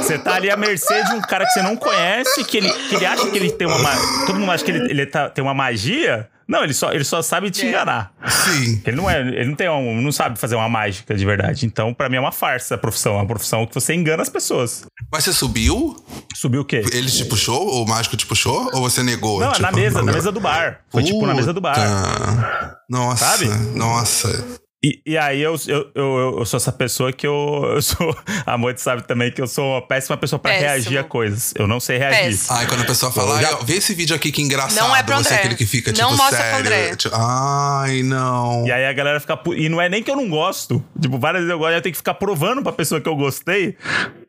Você 0.00 0.18
tá 0.18 0.34
ali 0.34 0.50
à 0.50 0.56
mercê 0.56 1.02
de 1.04 1.12
um 1.14 1.20
cara 1.20 1.44
que 1.44 1.52
você 1.52 1.62
não 1.62 1.76
conhece, 1.76 2.44
que 2.44 2.56
ele, 2.58 2.70
que 2.70 2.94
ele 2.94 3.06
acha 3.06 3.28
que 3.30 3.36
ele 3.36 3.50
tem 3.50 3.66
uma. 3.66 3.78
ma- 3.78 3.96
Todo 4.26 4.38
mundo 4.38 4.50
acha 4.52 4.64
que 4.64 4.70
ele, 4.70 4.90
ele 4.90 5.06
tá- 5.06 5.28
tem 5.28 5.42
uma 5.42 5.54
magia. 5.54 6.28
Não, 6.48 6.62
ele 6.62 6.72
só, 6.74 6.92
ele 6.92 7.02
só 7.04 7.20
sabe 7.22 7.50
te 7.50 7.62
É. 7.66 7.68
enganar. 7.68 8.12
Sim. 8.28 8.80
Ele 8.86 8.96
não 8.96 9.10
é, 9.10 9.20
ele 9.20 9.46
não 9.46 9.54
tem 9.56 9.68
um, 9.68 10.00
não 10.00 10.12
sabe 10.12 10.38
fazer 10.38 10.54
uma 10.54 10.68
mágica 10.68 11.14
de 11.14 11.24
verdade. 11.24 11.66
Então, 11.66 11.92
pra 11.92 12.08
mim 12.08 12.16
é 12.16 12.20
uma 12.20 12.30
farsa 12.30 12.76
a 12.76 12.78
profissão, 12.78 13.14
é 13.14 13.16
uma 13.16 13.26
profissão 13.26 13.66
que 13.66 13.74
você 13.74 13.94
engana 13.94 14.22
as 14.22 14.28
pessoas. 14.28 14.86
Mas 15.10 15.24
você 15.24 15.32
subiu? 15.32 15.96
Subiu 16.34 16.60
o 16.60 16.64
quê? 16.64 16.84
Ele 16.92 17.10
te 17.10 17.24
puxou? 17.24 17.82
O 17.82 17.88
mágico 17.88 18.16
te 18.16 18.26
puxou? 18.26 18.70
Ou 18.74 18.80
você 18.82 19.02
negou? 19.02 19.40
Não, 19.40 19.48
é 19.48 19.52
Tipo, 19.52 19.62
na 19.62 19.72
mesa, 19.72 20.02
na 20.02 20.12
mesa 20.12 20.30
do 20.30 20.40
bar. 20.40 20.80
Foi 20.90 21.02
tipo 21.02 21.26
na 21.26 21.34
mesa 21.34 21.52
do 21.52 21.60
bar. 21.60 21.74
Puta. 21.74 22.78
Nossa. 22.88 23.24
Sabe? 23.24 23.48
Nossa. 23.76 24.44
E, 24.88 25.00
e 25.04 25.18
aí 25.18 25.42
eu, 25.42 25.56
eu, 25.66 25.90
eu, 25.94 26.36
eu 26.38 26.46
sou 26.46 26.58
essa 26.58 26.70
pessoa 26.70 27.12
que 27.12 27.26
eu, 27.26 27.72
eu 27.74 27.82
sou. 27.82 28.16
A 28.46 28.56
Moite 28.56 28.80
sabe 28.80 29.02
também 29.02 29.32
que 29.32 29.40
eu 29.42 29.46
sou 29.48 29.72
uma 29.72 29.82
péssima 29.82 30.16
pessoa 30.16 30.38
pra 30.38 30.52
Péssimo. 30.52 30.68
reagir 30.70 30.98
a 30.98 31.02
coisas. 31.04 31.52
Eu 31.56 31.66
não 31.66 31.80
sei 31.80 31.98
reagir. 31.98 32.20
Péssimo. 32.30 32.56
Ai, 32.56 32.66
quando 32.66 32.82
a 32.82 32.84
pessoa 32.84 33.10
fala, 33.10 33.40
já- 33.40 33.54
ó, 33.56 33.64
vê 33.64 33.74
esse 33.78 33.94
vídeo 33.94 34.14
aqui 34.14 34.30
que 34.30 34.40
engraçado. 34.42 34.86
Não 34.86 34.94
é 34.94 35.02
pro 35.02 35.16
Você 35.16 35.28
é 35.28 35.32
André. 35.32 35.36
aquele 35.40 35.54
que 35.56 35.66
fica, 35.66 35.90
Não 35.92 36.10
tipo, 36.10 36.16
mostra 36.22 36.36
pro 36.38 36.46
sério. 36.46 36.60
André. 36.60 36.96
Tipo, 36.96 37.16
ai, 37.16 38.02
não. 38.04 38.64
E 38.66 38.70
aí 38.72 38.86
a 38.86 38.92
galera 38.92 39.18
fica. 39.18 39.36
E 39.56 39.68
não 39.68 39.80
é 39.80 39.88
nem 39.88 40.02
que 40.02 40.10
eu 40.10 40.16
não 40.16 40.28
gosto. 40.28 40.84
Tipo, 41.00 41.18
várias 41.18 41.42
vezes 41.42 41.52
eu 41.52 41.58
gosto, 41.58 41.72
eu 41.74 41.82
tenho 41.82 41.92
que 41.92 41.98
ficar 41.98 42.14
provando 42.14 42.62
pra 42.62 42.70
pessoa 42.72 43.00
que 43.00 43.08
eu 43.08 43.16
gostei. 43.16 43.76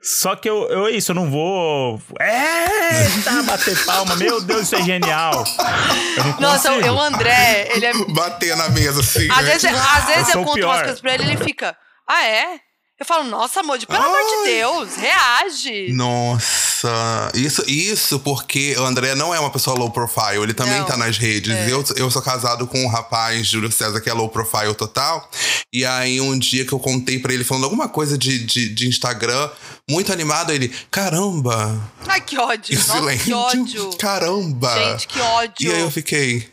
Só 0.01 0.35
que 0.35 0.49
eu, 0.49 0.69
eu 0.69 0.87
é 0.87 0.91
isso, 0.91 1.11
eu 1.11 1.15
não 1.15 1.29
vou. 1.29 2.01
É, 2.19 2.65
tá, 3.23 3.43
bater 3.43 3.85
palma. 3.85 4.15
Meu 4.15 4.41
Deus, 4.41 4.63
isso 4.63 4.75
é 4.75 4.83
genial. 4.83 5.43
Eu 6.15 6.23
não 6.23 6.39
Nossa, 6.39 6.69
consigo. 6.69 6.93
o 6.93 7.01
André, 7.01 7.69
ele 7.71 7.85
é. 7.85 7.93
Bater 8.13 8.55
na 8.55 8.69
mesa 8.69 9.01
assim. 9.01 9.29
Às 9.29 9.45
né? 9.45 9.51
vezes, 9.51 9.65
às 9.65 10.05
vezes 10.05 10.33
eu 10.33 10.41
o 10.41 10.45
conto 10.45 10.65
umas 10.65 10.81
coisas 10.81 11.01
pra 11.01 11.13
ele 11.13 11.23
e 11.23 11.27
ele 11.27 11.37
fica. 11.43 11.75
Ah, 12.07 12.25
é? 12.25 12.59
Eu 12.99 13.05
falo, 13.05 13.25
nossa, 13.25 13.59
amor, 13.59 13.77
pelo 13.85 14.03
amor 14.03 14.17
de 14.17 14.33
Ai. 14.49 14.55
Deus, 14.57 14.95
reage. 14.95 15.93
Nossa, 15.93 17.31
isso, 17.35 17.63
isso 17.69 18.19
porque 18.19 18.75
o 18.77 18.83
André 18.83 19.13
não 19.13 19.33
é 19.35 19.39
uma 19.39 19.51
pessoa 19.51 19.77
low 19.77 19.91
profile, 19.91 20.41
ele 20.41 20.53
também 20.53 20.79
Não. 20.79 20.85
tá 20.85 20.97
nas 20.97 21.15
redes. 21.17 21.53
É. 21.55 21.71
Eu, 21.71 21.83
eu 21.95 22.09
sou 22.09 22.21
casado 22.23 22.65
com 22.65 22.83
um 22.83 22.87
rapaz, 22.87 23.45
Júlio 23.47 23.71
César, 23.71 24.01
que 24.01 24.09
é 24.09 24.13
low 24.13 24.29
profile 24.29 24.73
total. 24.73 25.29
E 25.71 25.85
aí, 25.85 26.19
um 26.19 26.37
dia 26.39 26.65
que 26.65 26.73
eu 26.73 26.79
contei 26.79 27.19
pra 27.19 27.33
ele 27.33 27.43
falando 27.43 27.65
alguma 27.65 27.87
coisa 27.87 28.17
de, 28.17 28.43
de, 28.43 28.69
de 28.69 28.87
Instagram, 28.87 29.47
muito 29.89 30.11
animado, 30.11 30.51
ele, 30.51 30.69
caramba! 30.89 31.79
Ai, 32.07 32.21
que 32.21 32.37
ódio. 32.37 32.73
E 32.73 32.77
Nossa, 32.77 32.93
silêncio. 32.93 33.25
que 33.25 33.33
ódio. 33.33 33.89
Caramba! 33.97 34.73
Gente, 34.73 35.07
que 35.07 35.19
ódio. 35.19 35.71
E 35.71 35.73
aí 35.73 35.81
eu 35.81 35.91
fiquei. 35.91 36.49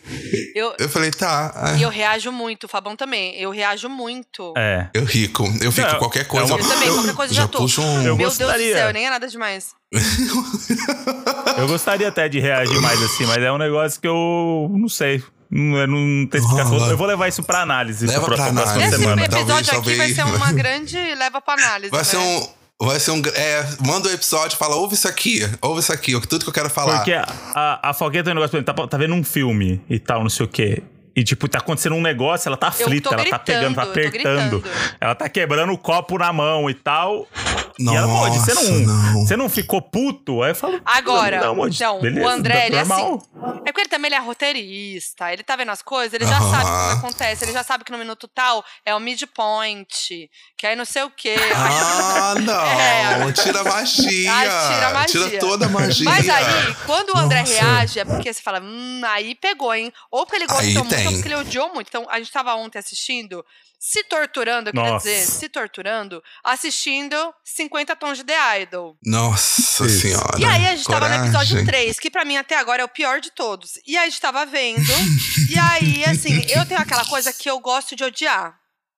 Eu, 0.54 0.74
Eu 0.78 0.88
falei, 0.88 1.10
tá. 1.10 1.52
ah, 1.54 1.72
e 1.76 1.82
eu 1.82 1.88
reajo 1.88 2.30
muito, 2.30 2.64
o 2.64 2.68
Fabão 2.68 2.94
também. 2.94 3.34
Eu 3.40 3.50
reajo 3.50 3.88
muito. 3.88 4.52
É. 4.56 4.88
Eu 4.92 5.04
rico, 5.04 5.44
eu 5.60 5.72
fico 5.72 5.88
Não, 5.90 5.98
qualquer 5.98 6.20
é 6.20 6.24
coisa. 6.40 6.54
uma- 6.54 6.60
Eu 6.60 6.68
também, 6.68 6.92
qualquer 6.92 7.14
coisa 7.14 7.34
já 7.34 7.42
já 7.42 7.82
um- 7.82 7.96
Eu 7.98 8.02
Meu 8.02 8.16
Deus 8.16 8.38
do 8.38 8.44
gostaria. 8.44 8.74
céu, 8.76 8.92
nem 8.92 9.06
é 9.06 9.10
nada 9.10 9.26
demais. 9.28 9.68
Eu 11.56 11.66
gostaria 11.68 12.08
até 12.08 12.28
de 12.28 12.40
reagir 12.40 12.80
mais 12.80 13.00
assim, 13.02 13.26
mas 13.26 13.38
é 13.38 13.52
um 13.52 13.58
negócio 13.58 14.00
que 14.00 14.08
eu 14.08 14.68
não 14.72 14.88
sei. 14.88 15.22
Não, 15.50 15.76
eu 15.78 15.86
não 15.86 16.26
tem 16.26 16.40
explicação. 16.40 16.90
Eu 16.90 16.96
vou 16.96 17.06
levar 17.06 17.28
isso 17.28 17.42
pra 17.42 17.60
análise. 17.62 18.06
Leva 18.06 18.26
pra, 18.26 18.34
pra 18.36 18.46
análise. 18.46 18.80
Esse 18.82 18.96
semana. 18.96 19.28
Talvez, 19.28 19.42
episódio 19.42 19.78
aqui 19.78 19.94
vai 19.94 20.12
talvez. 20.12 20.16
ser 20.16 20.24
uma 20.24 20.50
grande 20.52 20.96
leva 21.14 21.40
pra 21.40 21.54
análise. 21.54 21.90
Vai 21.90 22.00
né? 22.00 22.04
ser 22.04 22.16
um. 22.16 22.48
Vai 22.82 22.98
ser 22.98 23.10
um. 23.12 23.22
É, 23.34 23.64
manda 23.86 24.08
o 24.08 24.12
episódio 24.12 24.56
e 24.56 24.58
fala, 24.58 24.74
ouve 24.74 24.94
isso 24.94 25.06
aqui, 25.06 25.48
ouve 25.62 25.78
isso 25.80 25.92
aqui, 25.92 26.18
tudo 26.26 26.42
que 26.42 26.48
eu 26.48 26.52
quero 26.54 26.68
falar. 26.68 26.96
Porque 26.96 27.12
a, 27.12 27.24
a, 27.54 27.90
a 27.90 27.94
Fogueta 27.94 28.24
tem 28.24 28.32
um 28.32 28.34
negócio, 28.34 28.60
tá, 28.64 28.72
tá 28.74 28.96
vendo 28.98 29.14
um 29.14 29.22
filme 29.22 29.80
e 29.88 30.00
tal, 30.00 30.22
não 30.22 30.30
sei 30.30 30.44
o 30.44 30.48
quê. 30.48 30.82
E, 31.16 31.22
tipo, 31.22 31.48
tá 31.48 31.58
acontecendo 31.58 31.94
um 31.94 32.02
negócio, 32.02 32.48
ela 32.48 32.56
tá 32.56 32.68
aflita, 32.68 33.14
ela 33.14 33.24
tá 33.24 33.38
pegando, 33.38 33.74
tá 33.74 33.84
gritando, 33.84 33.96
eu 33.96 34.02
tô 34.02 34.08
apertando. 34.08 34.60
gritando. 34.60 34.96
Ela 35.00 35.14
tá 35.14 35.28
quebrando 35.28 35.72
o 35.72 35.78
copo 35.78 36.18
na 36.18 36.32
mão 36.32 36.68
e 36.68 36.74
tal. 36.74 37.28
E 37.78 37.88
ela, 37.88 38.06
Moody, 38.06 38.38
você 38.38 38.54
Nossa, 38.54 38.70
não, 38.70 38.80
não. 38.80 39.26
você 39.26 39.36
não 39.36 39.48
ficou 39.48 39.82
puto? 39.82 40.42
Aí 40.42 40.50
eu 40.52 40.54
falo. 40.54 40.80
Agora, 40.84 41.40
não, 41.40 41.54
não, 41.56 42.00
beleza, 42.00 42.26
o 42.26 42.28
André, 42.28 42.66
ele 42.66 42.76
é 42.76 42.84
normal. 42.84 43.16
assim. 43.16 43.60
É 43.64 43.72
porque 43.72 43.80
ele 43.80 43.88
também 43.88 44.08
ele 44.08 44.14
é 44.14 44.20
roteirista, 44.20 45.32
ele 45.32 45.42
tá 45.42 45.56
vendo 45.56 45.70
as 45.70 45.82
coisas, 45.82 46.14
ele 46.14 46.26
já 46.26 46.40
sabe 46.40 46.64
o 46.64 46.88
que 46.92 46.98
acontece, 46.98 47.44
ele 47.44 47.52
já 47.52 47.62
sabe 47.64 47.84
que 47.84 47.90
no 47.92 47.98
minuto 47.98 48.28
tal 48.28 48.64
é 48.84 48.94
o 48.94 49.00
midpoint, 49.00 50.30
que 50.56 50.66
aí 50.66 50.76
não 50.76 50.84
sei 50.84 51.02
o 51.02 51.10
quê. 51.10 51.34
Ah, 51.54 52.34
não. 52.40 52.64
É. 52.64 53.32
Tira 53.32 53.60
a 53.60 53.64
magia. 53.64 54.32
Ai, 54.32 54.46
tira 54.46 54.86
a 54.88 54.92
magia. 54.92 55.28
Tira 55.28 55.38
toda 55.40 55.66
a 55.66 55.68
magia. 55.68 56.04
Mas 56.04 56.28
aí, 56.28 56.74
quando 56.86 57.10
o 57.10 57.18
André 57.18 57.40
Nossa. 57.40 57.52
reage, 57.52 58.00
é 58.00 58.04
porque 58.04 58.32
você 58.32 58.40
fala, 58.42 58.60
hum, 58.60 59.00
aí 59.04 59.34
pegou, 59.34 59.74
hein? 59.74 59.92
Ou 60.10 60.24
porque 60.24 60.36
ele 60.36 60.46
gostou 60.46 60.64
Aí 60.66 60.74
muito, 60.74 60.88
tem. 60.94 61.06
ou 61.06 61.12
porque 61.12 61.28
ele 61.28 61.36
odiou 61.36 61.74
muito. 61.74 61.88
Então, 61.88 62.06
a 62.08 62.18
gente 62.18 62.30
tava 62.30 62.54
ontem 62.54 62.78
assistindo, 62.78 63.44
se 63.86 64.02
torturando, 64.04 64.70
eu 64.70 64.72
queria 64.72 64.92
Nossa. 64.92 65.06
dizer, 65.06 65.26
se 65.26 65.46
torturando, 65.50 66.22
assistindo 66.42 67.14
50 67.44 67.94
Tons 67.96 68.16
de 68.16 68.24
The 68.24 68.62
Idol. 68.62 68.96
Nossa 69.04 69.84
Isso. 69.84 70.00
senhora. 70.00 70.38
E 70.38 70.44
aí 70.46 70.66
a 70.68 70.74
gente 70.74 70.86
tava 70.86 71.06
no 71.06 71.14
episódio 71.16 71.50
coragem. 71.58 71.66
3, 71.66 71.98
que 72.00 72.10
pra 72.10 72.24
mim 72.24 72.38
até 72.38 72.56
agora 72.56 72.80
é 72.80 72.84
o 72.84 72.88
pior 72.88 73.20
de 73.20 73.30
todos. 73.30 73.72
E 73.86 73.94
aí 73.94 74.06
a 74.06 74.08
gente 74.08 74.20
tava 74.22 74.46
vendo. 74.46 74.80
e 75.50 75.58
aí, 75.58 76.02
assim, 76.06 76.46
eu 76.48 76.64
tenho 76.64 76.80
aquela 76.80 77.04
coisa 77.04 77.30
que 77.30 77.50
eu 77.50 77.60
gosto 77.60 77.94
de 77.94 78.02
odiar. 78.02 78.56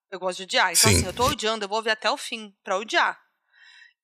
Eu 0.09 0.19
gosto 0.19 0.37
de 0.37 0.43
odiar. 0.43 0.71
Então, 0.71 0.89
Sim. 0.89 0.97
assim, 0.99 1.05
eu 1.05 1.11
tô 1.11 1.25
odiando, 1.25 1.65
eu 1.65 1.69
vou 1.69 1.83
ver 1.83 1.91
até 1.91 2.09
o 2.09 2.15
fim 2.15 2.53
pra 2.63 2.77
odiar. 2.77 3.17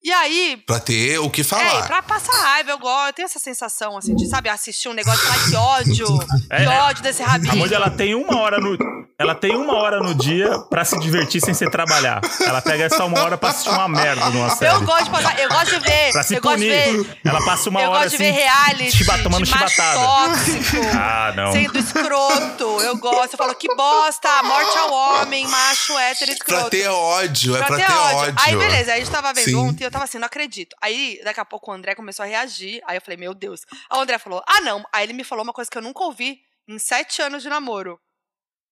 E 0.03 0.11
aí, 0.11 0.61
Pra 0.67 0.81
ter 0.81 1.17
o 1.19 1.29
que 1.29 1.39
é, 1.39 1.43
falar. 1.45 1.87
pra 1.87 2.01
passar 2.03 2.33
raiva, 2.33 2.71
eu 2.71 2.77
gosto, 2.77 3.07
eu 3.07 3.13
tenho 3.13 3.25
essa 3.25 3.39
sensação, 3.39 3.97
assim, 3.97 4.13
de, 4.13 4.27
sabe, 4.27 4.49
assistir 4.49 4.89
um 4.89 4.93
negócio 4.93 5.21
e 5.23 5.27
falar 5.29 5.49
que 5.49 5.55
ódio, 5.55 6.07
É, 6.51 6.57
que 6.57 6.63
é. 6.63 6.67
ódio 6.67 7.01
desse 7.03 7.23
A 7.23 7.27
rabinho. 7.27 7.55
Moody, 7.55 7.73
ela 7.73 7.89
tem 7.89 8.13
uma 8.13 8.37
hora 8.41 8.59
no. 8.59 8.77
Ela 9.19 9.35
tem 9.35 9.55
uma 9.55 9.75
hora 9.75 9.99
no 9.99 10.13
dia 10.15 10.57
pra 10.69 10.83
se 10.83 10.99
divertir 10.99 11.39
sem 11.39 11.53
ser 11.53 11.69
trabalhar. 11.69 12.19
Ela 12.45 12.61
pega 12.61 12.85
essa 12.85 13.05
uma 13.05 13.21
hora 13.21 13.37
pra 13.37 13.49
assistir 13.49 13.69
uma 13.69 13.87
merda 13.87 14.29
numa 14.31 14.49
série. 14.49 14.73
Eu 14.75 14.81
gosto 14.81 15.03
de 15.05 15.09
passar, 15.11 15.39
eu 15.39 15.49
gosto 15.49 15.69
de 15.69 15.79
ver, 15.79 16.11
Pra 16.11 16.23
se 16.23 16.35
eu 16.35 16.41
gosto 16.41 16.57
de 16.59 16.65
punir. 16.65 17.03
ver, 17.03 17.19
Ela 17.25 17.45
passa 17.45 17.69
uma 17.69 17.81
eu 17.81 17.89
hora 17.91 18.03
gosto 18.03 18.17
de 18.17 18.23
assim. 18.23 18.33
ver 18.33 18.41
reality, 18.41 18.91
chiba- 18.97 19.17
tomando 19.19 19.45
de 19.45 19.51
chibatada. 19.51 19.99
tóxico. 19.99 20.77
Ah, 20.97 21.33
não. 21.35 21.51
Sendo 21.51 21.77
escroto, 21.79 22.81
eu 22.81 22.97
gosto. 22.97 23.33
Eu 23.33 23.37
falo, 23.37 23.55
que 23.55 23.67
bosta, 23.75 24.43
morte 24.43 24.77
ao 24.77 24.91
homem, 24.93 25.47
macho, 25.47 25.97
hétero, 25.97 26.31
escroto. 26.31 26.61
Pra 26.61 26.69
ter 26.69 26.87
ódio, 26.87 27.55
é 27.55 27.59
Pra 27.59 27.67
pra 27.67 27.77
ter 27.77 27.85
ter 27.85 27.91
ódio. 27.93 28.17
ódio. 28.17 28.35
Aí, 28.37 28.55
beleza, 28.55 28.91
aí 28.93 29.01
a 29.01 29.03
gente 29.03 29.11
tava 29.13 29.33
vendo 29.33 29.45
Sim. 29.45 29.55
ontem, 29.55 29.83
eu 29.85 29.91
tava 29.91 30.05
assim, 30.05 30.17
não 30.17 30.25
acredito. 30.25 30.75
Aí, 30.81 31.19
daqui 31.23 31.39
a 31.39 31.45
pouco, 31.45 31.71
o 31.71 31.73
André 31.73 31.95
começou 31.95 32.23
a 32.23 32.27
reagir. 32.27 32.81
Aí 32.87 32.97
eu 32.97 33.01
falei, 33.01 33.17
meu 33.17 33.33
Deus. 33.33 33.61
Aí 33.91 33.97
o 33.97 34.01
André 34.01 34.17
falou, 34.17 34.43
ah, 34.47 34.61
não. 34.61 34.83
Aí 34.91 35.03
ele 35.05 35.13
me 35.13 35.23
falou 35.23 35.43
uma 35.43 35.53
coisa 35.53 35.69
que 35.69 35.77
eu 35.77 35.81
nunca 35.81 36.03
ouvi 36.03 36.37
em 36.67 36.79
sete 36.79 37.21
anos 37.21 37.43
de 37.43 37.49
namoro. 37.49 37.99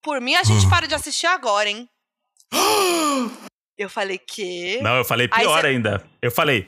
Por 0.03 0.19
mim, 0.21 0.35
a 0.35 0.43
gente 0.43 0.67
para 0.69 0.87
de 0.87 0.95
assistir 0.95 1.27
agora, 1.27 1.69
hein? 1.69 1.87
Eu 3.77 3.89
falei, 3.89 4.17
que? 4.19 4.79
Não, 4.81 4.97
eu 4.97 5.05
falei 5.05 5.27
pior 5.27 5.61
cê- 5.61 5.67
ainda. 5.67 6.03
Eu 6.21 6.31
falei, 6.31 6.67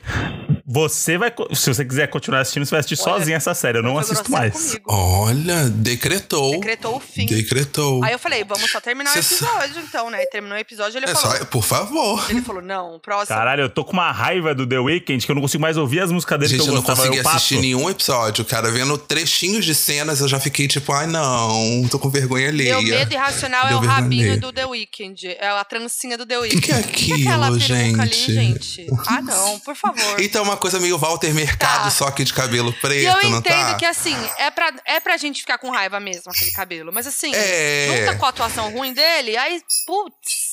você 0.66 1.18
vai. 1.18 1.34
Se 1.54 1.74
você 1.74 1.84
quiser 1.86 2.08
continuar 2.08 2.40
assistindo, 2.42 2.66
você 2.66 2.72
vai 2.72 2.80
assistir 2.80 3.02
Olha, 3.04 3.20
sozinho 3.20 3.36
essa 3.36 3.54
série. 3.54 3.78
Eu 3.80 3.84
não 3.84 3.98
assisto 3.98 4.32
mais. 4.32 4.54
comigo. 4.54 4.84
Olha, 4.88 5.70
decretou. 5.70 6.52
Decretou 6.52 6.96
o 6.96 7.00
fim. 7.00 7.26
Decretou. 7.26 8.04
Aí 8.04 8.14
eu 8.14 8.20
falei, 8.20 8.44
vamos 8.44 8.70
só 8.72 8.80
terminar 8.80 9.12
o 9.12 9.14
Cê 9.14 9.20
episódio, 9.36 9.82
então, 9.82 10.10
né? 10.10 10.24
E 10.24 10.26
terminou 10.28 10.58
o 10.58 10.60
episódio, 10.62 10.98
ele 10.98 11.06
É 11.06 11.14
falou. 11.16 11.38
só, 11.38 11.46
por 11.46 11.64
favor. 11.64 12.26
Ele 12.30 12.42
falou, 12.42 12.62
não, 12.62 12.96
o 12.96 13.00
próximo. 13.00 13.38
Caralho, 13.38 13.62
eu 13.64 13.70
tô 13.70 13.84
com 13.84 13.94
uma 13.94 14.12
raiva 14.12 14.54
do 14.56 14.66
The 14.68 14.80
Weeknd 14.80 15.26
que 15.26 15.32
eu 15.32 15.36
não 15.36 15.42
consigo 15.42 15.62
mais 15.62 15.78
ouvir 15.78 16.00
as 16.02 16.12
músicas 16.12 16.40
dele 16.40 16.52
Gente, 16.52 16.62
que 16.64 16.70
eu 16.70 16.74
eu 16.74 16.76
não 16.76 16.84
consegui 16.84 17.18
eu 17.18 17.28
assistir 17.28 17.60
nenhum 17.60 17.90
episódio, 17.90 18.46
cara. 18.46 18.72
Vendo 18.72 18.98
trechinhos 18.98 19.66
de 19.66 19.76
cenas, 19.76 20.22
eu 20.22 20.28
já 20.28 20.40
fiquei 20.40 20.68
tipo, 20.68 20.92
ai 20.94 21.08
não, 21.08 21.88
tô 21.90 22.00
com 22.00 22.10
vergonha 22.10 22.48
alheia. 22.50 22.74
Meu 22.80 22.82
medo 22.84 23.14
irracional 23.14 23.66
é 23.66 23.70
Deu 23.70 23.78
o 23.78 23.82
vergonha 23.82 24.02
rabinho 24.02 24.22
alheia. 24.24 24.38
do 24.40 24.52
The 24.54 24.66
Weeknd. 24.66 25.28
É 25.40 25.48
a 25.50 25.64
trancinha 25.64 26.18
do 26.18 26.26
The 26.26 26.38
O 26.38 26.42
Weeknd. 26.42 26.62
que, 26.62 26.68
que 26.68 26.72
é 26.74 26.84
que 26.84 27.12
é 27.12 27.16
aquela 27.28 27.48
aquilo, 27.48 27.68
peruca 27.68 28.02
ali, 28.04 28.14
gente? 28.14 28.64
gente? 28.82 28.88
Ah, 29.08 29.22
não, 29.22 29.60
por 29.60 29.76
favor. 29.76 30.20
Então 30.20 30.44
é 30.52 30.53
uma 30.54 30.60
coisa 30.60 30.80
meio 30.80 30.98
Walter 30.98 31.34
Mercado, 31.34 31.84
Tá. 31.84 31.90
só 31.90 32.10
que 32.12 32.24
de 32.24 32.34
cabelo 32.34 32.72
preto, 32.74 33.02
E 33.02 33.06
eu 33.06 33.14
não 33.30 33.40
entendo 33.40 33.72
tá? 33.72 33.76
que, 33.76 33.86
assim, 33.86 34.16
é 34.38 34.50
pra, 34.52 34.72
é 34.86 35.00
pra 35.00 35.18
gente 35.18 35.42
ficar 35.42 35.58
com 35.58 35.70
raiva 35.72 36.00
mesmo, 36.00 36.32
aquele 36.32 36.52
cabelo. 36.52 36.92
Mas, 36.94 37.08
assim, 37.08 37.32
É. 37.34 37.88
junta 38.06 38.16
com 38.18 38.26
a 38.26 38.30
atuação 38.30 38.72
ruim 38.72 38.94
dele, 38.94 39.36
aí, 39.38 39.62
putz. 39.86 40.53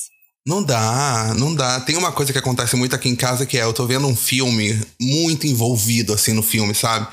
Não 0.51 0.65
dá, 0.65 1.33
não 1.37 1.55
dá. 1.55 1.79
Tem 1.79 1.97
uma 1.97 2.11
coisa 2.11 2.33
que 2.33 2.39
acontece 2.39 2.75
muito 2.75 2.93
aqui 2.97 3.09
em 3.09 3.15
casa 3.15 3.47
que 3.47 3.57
é, 3.57 3.63
eu 3.63 3.73
tô 3.73 3.87
vendo 3.87 4.05
um 4.09 4.17
filme 4.17 4.81
muito 5.01 5.47
envolvido 5.47 6.13
assim 6.13 6.33
no 6.33 6.43
filme, 6.43 6.75
sabe? 6.75 7.07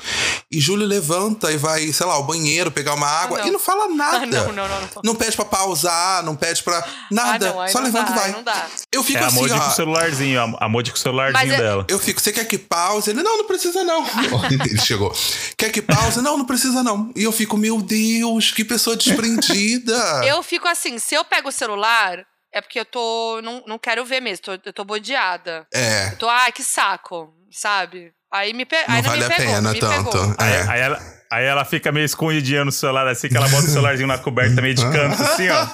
E 0.50 0.58
Júlio 0.60 0.84
levanta 0.84 1.52
e 1.52 1.56
vai, 1.56 1.92
sei 1.92 2.04
lá, 2.04 2.14
ao 2.14 2.24
banheiro 2.24 2.70
pegar 2.72 2.94
uma 2.94 3.06
água 3.06 3.38
não. 3.38 3.46
e 3.46 3.50
não 3.52 3.60
fala 3.60 3.86
nada. 3.94 4.16
Ah, 4.18 4.26
não, 4.26 4.46
não, 4.52 4.68
não, 4.68 4.80
não. 4.80 4.88
Não 5.04 5.14
pede 5.14 5.36
pra 5.36 5.44
pausar, 5.44 6.24
não 6.24 6.34
pede 6.34 6.64
pra 6.64 6.84
nada. 7.12 7.54
Ah, 7.62 7.68
só 7.68 7.78
não 7.78 7.86
levanta 7.86 8.10
dá, 8.12 8.16
e 8.16 8.18
vai. 8.18 8.32
não 8.32 8.42
dá. 8.42 8.66
Eu 8.92 9.04
fico 9.04 9.18
É 9.20 9.22
a 9.22 9.26
assim, 9.28 9.36
Moody 9.36 9.52
com 9.54 9.60
ó. 9.60 9.68
o 9.68 9.70
celularzinho, 9.70 10.40
a- 10.40 10.64
a 10.64 10.68
Moody 10.68 10.90
com 10.90 10.96
o 10.96 11.00
celularzinho 11.00 11.46
Mas 11.46 11.52
é- 11.52 11.62
dela. 11.62 11.84
Eu 11.88 12.00
fico, 12.00 12.20
você 12.20 12.32
quer 12.32 12.44
que 12.44 12.58
pause? 12.58 13.10
Ele, 13.10 13.22
não, 13.22 13.38
não 13.38 13.46
precisa 13.46 13.84
não. 13.84 14.04
Ele 14.50 14.80
chegou. 14.80 15.14
Quer 15.56 15.70
que 15.70 15.80
pause? 15.80 16.20
Não, 16.20 16.36
não 16.36 16.44
precisa 16.44 16.82
não. 16.82 17.12
E 17.14 17.22
eu 17.22 17.30
fico, 17.30 17.56
meu 17.56 17.80
Deus, 17.80 18.50
que 18.50 18.64
pessoa 18.64 18.96
desprendida. 18.96 19.96
Eu 20.26 20.42
fico 20.42 20.66
assim, 20.66 20.98
se 20.98 21.14
eu 21.14 21.24
pego 21.24 21.50
o 21.50 21.52
celular, 21.52 22.24
é 22.52 22.60
porque 22.60 22.80
eu 22.80 22.84
tô. 22.84 23.40
Não, 23.42 23.62
não 23.66 23.78
quero 23.78 24.04
ver 24.04 24.20
mesmo, 24.20 24.44
tô- 24.44 24.58
eu 24.64 24.72
tô 24.72 24.84
bodeada. 24.84 25.66
É, 25.72 26.08
Eu 26.12 26.16
tô, 26.16 26.28
ai, 26.28 26.52
que 26.52 26.62
saco, 26.62 27.32
sabe? 27.50 28.12
Aí 28.32 28.52
me 28.52 28.66
pe... 28.66 28.76
não 28.86 28.94
aí 28.96 29.02
vale 29.02 29.20
me 29.20 29.24
a 29.24 29.36
pegou, 29.36 29.54
pena 29.54 29.72
me 29.72 29.78
tanto. 29.80 30.10
pegou. 30.10 30.34
Aí, 30.38 30.52
É. 30.52 30.68
aí 30.68 30.80
ela, 30.80 31.18
Aí 31.30 31.44
ela 31.44 31.62
fica 31.62 31.92
meio 31.92 32.06
escondidinha 32.06 32.64
no 32.64 32.72
celular, 32.72 33.06
assim, 33.06 33.28
que 33.28 33.36
ela 33.36 33.46
bota 33.50 33.64
o 33.64 33.68
celularzinho 33.68 34.08
na 34.08 34.16
coberta, 34.16 34.62
meio 34.62 34.74
de 34.74 34.80
canto, 34.90 35.22
assim, 35.22 35.46
ó. 35.50 35.66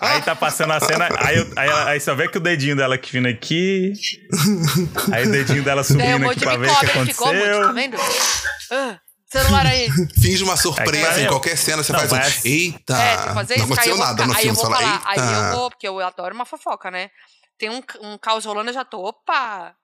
Aí 0.00 0.20
tá 0.22 0.34
passando 0.34 0.72
a 0.72 0.80
cena, 0.80 1.08
aí, 1.18 1.38
eu- 1.38 1.46
aí, 1.54 1.68
ela- 1.68 1.90
aí 1.90 2.00
só 2.00 2.16
vê 2.16 2.26
que 2.26 2.36
o 2.36 2.40
dedinho 2.40 2.74
dela 2.74 2.96
aqui 2.96 3.12
vindo 3.12 3.28
aqui. 3.28 3.92
Aí 5.12 5.24
o 5.24 5.30
dedinho 5.30 5.62
dela 5.62 5.82
o 5.82 5.84
subindo 5.84 6.18
Moody 6.18 6.30
aqui 6.32 6.40
pra 6.44 6.56
ver 6.56 6.68
o 6.70 6.78
que 6.80 6.98
ele 6.98 7.06
ficou, 7.12 7.28
Moody, 7.32 7.38
tá 7.44 7.60
aconteceu. 7.60 7.74
vendo? 7.74 7.96
Ah, 8.72 8.98
celular 9.30 9.66
aí. 9.66 9.88
Finge 10.20 10.42
uma 10.44 10.56
surpresa 10.56 11.20
É, 11.20 11.24
em 11.24 11.28
qualquer 11.28 11.56
cena, 11.56 11.82
você 11.82 11.92
Não, 11.92 12.00
faz 12.00 12.12
um. 12.12 12.16
mas- 12.16 12.44
Eita! 12.44 12.96
É, 12.96 13.16
fazer 13.34 13.58
não 13.58 13.64
isso, 13.64 13.72
aconteceu 13.74 13.92
eu 13.92 13.96
vou 13.96 14.06
nada 14.06 14.26
no 14.26 14.34
filme, 14.34 14.52
vou 14.52 14.64
você 14.64 14.70
fala, 14.72 14.76
falar, 14.98 15.02
aí 15.06 15.18
eita. 15.18 15.32
eu 15.52 15.56
vou, 15.56 15.70
porque 15.70 15.88
eu 15.88 16.00
adoro 16.00 16.34
uma 16.34 16.44
fofoca, 16.46 16.90
né? 16.90 17.10
Tem 17.58 17.68
um, 17.70 17.82
um 18.02 18.16
caos 18.18 18.44
rolando, 18.44 18.70
eu 18.70 18.74
já 18.74 18.84
tô, 18.84 19.00
opa! 19.04 19.74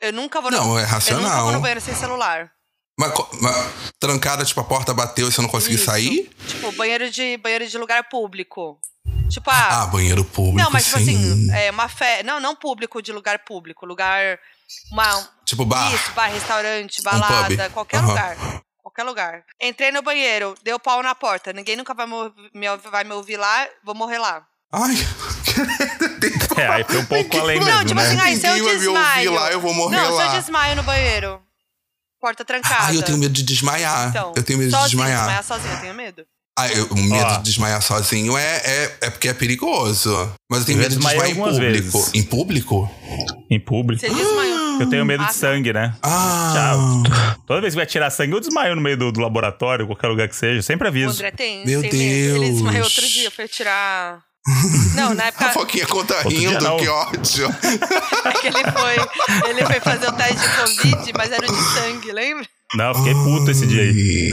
Eu 0.00 0.12
nunca 0.12 0.40
vou 0.40 0.50
no... 0.50 0.56
Não, 0.56 0.64
é 0.78 0.82
Eu 0.82 0.84
nunca 0.84 0.86
racional. 0.94 1.44
vou 1.44 1.52
no 1.52 1.60
banheiro 1.60 1.80
sem 1.80 1.94
celular. 1.94 2.50
Mas, 2.98 3.12
mas 3.40 3.72
trancada, 4.00 4.44
tipo, 4.44 4.60
a 4.60 4.64
porta 4.64 4.92
bateu 4.92 5.28
e 5.28 5.32
você 5.32 5.40
não 5.40 5.48
conseguiu 5.48 5.78
sair? 5.78 6.28
Tipo, 6.48 6.72
banheiro 6.72 7.08
de, 7.10 7.36
banheiro 7.36 7.66
de 7.66 7.78
lugar 7.78 8.08
público. 8.08 8.78
Tipo, 9.30 9.50
ah... 9.50 9.82
Ah, 9.82 9.86
banheiro 9.86 10.24
público, 10.24 10.58
não, 10.58 10.70
mas 10.70 10.86
tipo 10.86 10.98
sim. 10.98 11.16
assim, 11.16 11.52
é 11.52 11.70
uma 11.70 11.88
fé... 11.88 12.22
Não, 12.22 12.40
não 12.40 12.56
público 12.56 13.00
de 13.00 13.12
lugar 13.12 13.38
público. 13.40 13.86
Lugar... 13.86 14.38
Uma... 14.90 15.28
Tipo 15.44 15.64
bar. 15.64 15.94
Isso, 15.94 16.10
bar, 16.12 16.26
restaurante, 16.26 17.02
balada, 17.02 17.64
pub. 17.64 17.72
qualquer 17.72 17.98
Aham. 17.98 18.08
lugar. 18.08 18.36
Qualquer 18.82 19.04
lugar. 19.04 19.44
Entrei 19.62 19.92
no 19.92 20.02
banheiro, 20.02 20.54
deu 20.64 20.78
pau 20.80 21.02
na 21.02 21.14
porta. 21.14 21.52
Ninguém 21.52 21.76
nunca 21.76 21.94
vai 21.94 22.06
me, 22.06 22.76
vai 22.90 23.04
me 23.04 23.12
ouvir 23.12 23.36
lá, 23.36 23.68
vou 23.84 23.94
morrer 23.94 24.18
lá. 24.18 24.44
Ai, 24.72 24.94
É, 26.58 26.66
aí 26.66 26.84
foi 26.84 26.98
um 26.98 27.06
pouco 27.06 27.38
além 27.38 27.60
Não, 27.60 27.66
mesmo, 27.66 27.84
tipo 27.84 28.00
né? 28.00 28.06
assim, 28.06 28.18
ai, 28.20 28.36
se 28.36 28.46
eu 28.46 28.64
desmaio. 28.64 29.32
lá, 29.32 29.52
eu 29.52 29.60
vou 29.60 29.72
morrer 29.72 29.96
não, 29.96 30.06
se 30.06 30.12
lá. 30.12 30.26
eu 30.26 30.40
desmaio 30.40 30.76
no 30.76 30.82
banheiro. 30.82 31.40
Porta 32.20 32.44
trancada. 32.44 32.86
ai, 32.86 32.96
eu 32.96 33.02
tenho 33.02 33.18
medo 33.18 33.32
de 33.32 33.42
desmaiar. 33.42 34.08
Então, 34.08 34.32
eu 34.36 34.42
tenho 34.42 34.58
medo 34.58 34.70
sozinho, 34.70 34.88
de 34.88 34.96
desmaiar. 34.96 35.18
desmaiar 35.20 35.44
sozinho, 35.44 35.72
eu 35.74 35.80
tenho 35.80 35.94
medo. 35.94 36.22
Ah, 36.58 36.68
eu- 36.72 36.86
o 36.86 36.96
medo 36.96 37.24
Ó. 37.24 37.36
de 37.36 37.42
desmaiar 37.44 37.80
sozinho 37.80 38.36
é, 38.36 38.56
é, 38.64 38.96
é 39.02 39.10
porque 39.10 39.28
é 39.28 39.34
perigoso. 39.34 40.10
Mas 40.50 40.60
eu 40.60 40.66
tenho 40.66 40.78
Eu 40.78 40.82
medo 40.82 40.90
de 40.90 40.96
desmaiar 40.96 41.26
em 41.26 41.30
algumas 41.30 41.54
público. 41.54 41.98
vezes. 41.98 42.14
Em 42.14 42.22
público? 42.24 42.90
Em 43.48 43.60
público. 43.60 44.00
Você 44.00 44.08
desmaiou. 44.12 44.58
Eu 44.78 44.88
tenho 44.88 45.04
medo 45.04 45.24
Ah, 45.24 45.26
de 45.26 45.34
sangue, 45.34 45.72
né? 45.72 45.92
Ah. 46.04 46.52
Tchau. 46.54 47.36
Toda 47.48 47.60
vez 47.60 47.74
que 47.74 47.78
vai 47.78 47.86
tirar 47.86 48.10
sangue, 48.10 48.32
eu 48.34 48.38
desmaio 48.38 48.76
no 48.76 48.80
meio 48.80 48.96
do, 48.96 49.10
do 49.10 49.18
laboratório, 49.20 49.84
qualquer 49.88 50.06
lugar 50.06 50.28
que 50.28 50.36
seja. 50.36 50.62
Sempre 50.62 50.86
O 50.86 50.88
aviso. 50.90 51.10
André 51.14 51.32
tem, 51.32 51.66
Meu 51.66 51.80
tem 51.80 51.90
medo. 51.92 52.36
Ele 52.36 52.38
Deus. 52.38 52.52
desmaiou 52.54 52.84
outro 52.84 53.08
dia, 53.08 53.28
foi 53.28 53.48
tirar... 53.48 54.20
Não, 54.94 55.14
na 55.14 55.24
A 55.24 55.26
época 55.26 55.50
Foquinha 55.50 55.86
conta 55.86 56.22
rindo, 56.22 56.76
que 56.76 56.88
ódio. 56.88 57.48
que 58.40 58.46
ele 58.46 58.64
foi, 58.72 59.48
ele 59.50 59.66
foi 59.66 59.80
fazer 59.80 60.08
o 60.08 60.12
teste 60.12 60.36
de 60.36 60.56
Covid, 60.56 61.12
mas 61.16 61.32
era 61.32 61.46
de 61.46 61.62
sangue, 61.74 62.12
lembra? 62.12 62.46
Não, 62.74 62.88
eu 62.88 62.94
fiquei 62.94 63.14
puto 63.14 63.50
esse 63.50 63.66
dia 63.66 63.82
aí. 63.82 64.30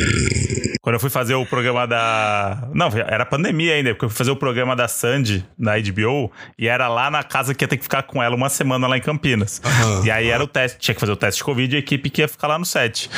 Quando 0.81 0.95
eu 0.95 0.99
fui 0.99 1.09
fazer 1.09 1.35
o 1.35 1.45
programa 1.45 1.87
da. 1.87 2.67
Não, 2.73 2.89
era 2.89 3.25
pandemia 3.25 3.73
ainda, 3.73 3.91
porque 3.93 4.05
eu 4.05 4.09
fui 4.09 4.17
fazer 4.17 4.31
o 4.31 4.35
programa 4.35 4.75
da 4.75 4.87
Sandy 4.87 5.45
na 5.57 5.73
HBO 5.79 6.31
e 6.59 6.67
era 6.67 6.87
lá 6.87 7.09
na 7.09 7.23
casa 7.23 7.55
que 7.55 7.63
ia 7.63 7.67
ter 7.67 7.77
que 7.77 7.83
ficar 7.83 8.03
com 8.03 8.21
ela 8.21 8.35
uma 8.35 8.49
semana 8.49 8.87
lá 8.87 8.97
em 8.97 9.01
Campinas. 9.01 9.61
Aham. 9.63 10.05
E 10.05 10.11
aí 10.11 10.29
era 10.29 10.43
o 10.43 10.47
teste, 10.47 10.77
tinha 10.79 10.93
que 10.93 10.99
fazer 10.99 11.13
o 11.13 11.15
teste 11.15 11.39
de 11.39 11.43
Covid 11.45 11.73
e 11.73 11.77
a 11.77 11.79
equipe 11.79 12.09
que 12.09 12.21
ia 12.21 12.27
ficar 12.27 12.47
lá 12.47 12.59
no 12.59 12.65
set. 12.65 13.09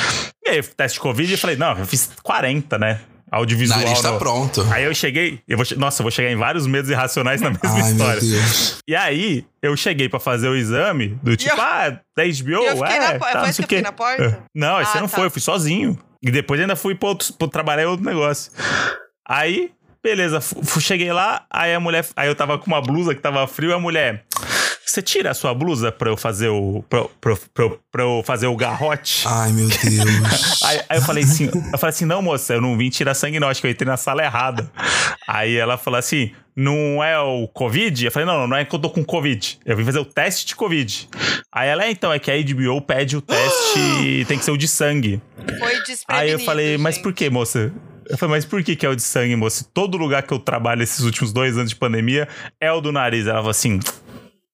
E 0.44 0.50
aí, 0.50 0.62
teste 0.62 0.96
de 0.96 1.00
Covid, 1.00 1.30
eu 1.30 1.38
falei, 1.38 1.56
não, 1.56 1.76
eu 1.76 1.84
fiz 1.84 2.10
40, 2.22 2.78
né? 2.78 3.00
Audiovisual. 3.30 3.80
Nariz 3.80 4.00
tá 4.00 4.12
no- 4.12 4.18
pronto. 4.18 4.66
Aí 4.70 4.84
eu 4.84 4.94
cheguei, 4.94 5.40
eu 5.46 5.56
vou, 5.56 5.64
che- 5.64 5.76
nossa, 5.76 6.00
eu 6.00 6.04
vou 6.04 6.10
chegar 6.10 6.30
em 6.30 6.36
vários 6.36 6.66
medos 6.66 6.90
irracionais 6.90 7.40
na 7.40 7.50
mesma 7.62 7.68
Ai, 7.70 7.82
meu 7.82 7.90
história. 7.92 8.20
Deus. 8.20 8.78
E 8.88 8.94
aí, 8.96 9.44
eu 9.62 9.76
cheguei 9.76 10.08
pra 10.08 10.18
fazer 10.20 10.48
o 10.48 10.56
exame, 10.56 11.18
do 11.22 11.36
tipo, 11.36 11.54
eu- 11.54 11.60
ah, 11.60 11.90
da 12.16 12.24
HBO, 12.24 12.62
e 12.62 12.66
eu 12.66 12.84
é, 12.84 12.98
na 12.98 13.12
tá, 13.12 13.18
foi 13.18 13.34
não 13.34 13.44
isso 13.44 13.52
sei 13.54 13.66
que 13.66 13.74
eu 13.74 13.78
fiquei 13.78 13.82
na 13.82 13.92
porta? 13.92 14.42
Não, 14.54 14.80
esse 14.80 14.96
Ah, 14.96 15.00
não 15.00 15.08
tá. 15.08 15.16
foi, 15.16 15.26
eu 15.26 15.30
fui 15.30 15.40
sozinho. 15.42 15.98
E 16.22 16.30
depois 16.30 16.60
ainda 16.60 16.74
fui 16.74 16.94
pra, 16.94 17.08
outro, 17.10 17.32
pra 17.34 17.46
trabalhar 17.48 17.82
em 17.84 17.86
outro 17.86 18.04
negócio. 18.04 18.50
Aí, 19.28 19.70
beleza, 20.02 20.40
cheguei 20.80 21.12
lá, 21.12 21.44
aí 21.50 21.74
a 21.74 21.80
mulher, 21.80 22.06
aí 22.16 22.28
eu 22.28 22.34
tava 22.34 22.58
com 22.58 22.66
uma 22.66 22.80
blusa 22.80 23.14
que 23.14 23.20
tava 23.20 23.46
frio, 23.46 23.70
e 23.70 23.74
a 23.74 23.78
mulher, 23.78 24.24
você 24.90 25.02
tira 25.02 25.30
a 25.30 25.34
sua 25.34 25.52
blusa 25.54 25.92
pra 25.92 26.10
eu 26.10 26.16
fazer 26.16 26.48
o, 26.48 26.84
pra, 26.88 27.04
pra, 27.20 27.36
pra, 27.54 27.70
pra 27.90 28.02
eu 28.02 28.22
fazer 28.24 28.46
o 28.46 28.56
garrote? 28.56 29.24
Ai, 29.26 29.52
meu 29.52 29.68
Deus. 29.68 30.62
Aí, 30.64 30.80
aí 30.88 30.98
eu 30.98 31.02
falei 31.02 31.24
assim, 31.24 31.46
eu 31.46 31.78
falei 31.78 31.90
assim, 31.90 32.04
não, 32.04 32.20
moça, 32.20 32.54
eu 32.54 32.60
não 32.60 32.76
vim 32.76 32.90
tirar 32.90 33.14
sangue, 33.14 33.40
não, 33.40 33.48
acho 33.48 33.60
que 33.60 33.66
eu 33.66 33.70
entrei 33.70 33.88
na 33.88 33.96
sala 33.96 34.22
errada. 34.22 34.70
Aí 35.26 35.56
ela 35.56 35.76
falou 35.78 35.98
assim: 35.98 36.32
não 36.56 37.02
é 37.02 37.18
o 37.20 37.46
Covid? 37.46 38.06
Eu 38.06 38.10
falei, 38.10 38.26
não, 38.26 38.48
não 38.48 38.56
é 38.56 38.64
que 38.64 38.74
eu 38.74 38.78
tô 38.78 38.90
com 38.90 39.04
Covid. 39.04 39.60
Eu 39.64 39.76
vim 39.76 39.84
fazer 39.84 40.00
o 40.00 40.04
teste 40.04 40.44
de 40.44 40.56
Covid. 40.56 41.08
Aí 41.52 41.68
ela, 41.68 41.84
é, 41.84 41.90
então, 41.90 42.12
é 42.12 42.18
que 42.18 42.30
a 42.30 42.34
HBO 42.34 42.80
pede 42.82 43.16
o 43.16 43.20
teste, 43.20 44.24
tem 44.26 44.36
que 44.38 44.44
ser 44.44 44.50
o 44.50 44.56
de 44.56 44.66
sangue. 44.66 45.20
Foi 45.58 45.72
Aí 46.08 46.30
eu 46.30 46.38
falei, 46.40 46.76
mas 46.76 46.96
gente. 46.96 47.04
por 47.04 47.12
que, 47.12 47.30
moça? 47.30 47.72
Eu 48.08 48.18
falei, 48.18 48.36
mas 48.36 48.44
por 48.44 48.62
que, 48.64 48.74
que 48.74 48.84
é 48.84 48.88
o 48.88 48.96
de 48.96 49.02
sangue, 49.02 49.36
moça? 49.36 49.64
Todo 49.72 49.96
lugar 49.96 50.22
que 50.22 50.32
eu 50.32 50.38
trabalho 50.38 50.82
esses 50.82 51.00
últimos 51.04 51.32
dois 51.32 51.56
anos 51.56 51.70
de 51.70 51.76
pandemia 51.76 52.26
é 52.60 52.72
o 52.72 52.80
do 52.80 52.90
nariz. 52.90 53.26
Ela 53.26 53.36
falou 53.36 53.50
assim. 53.50 53.78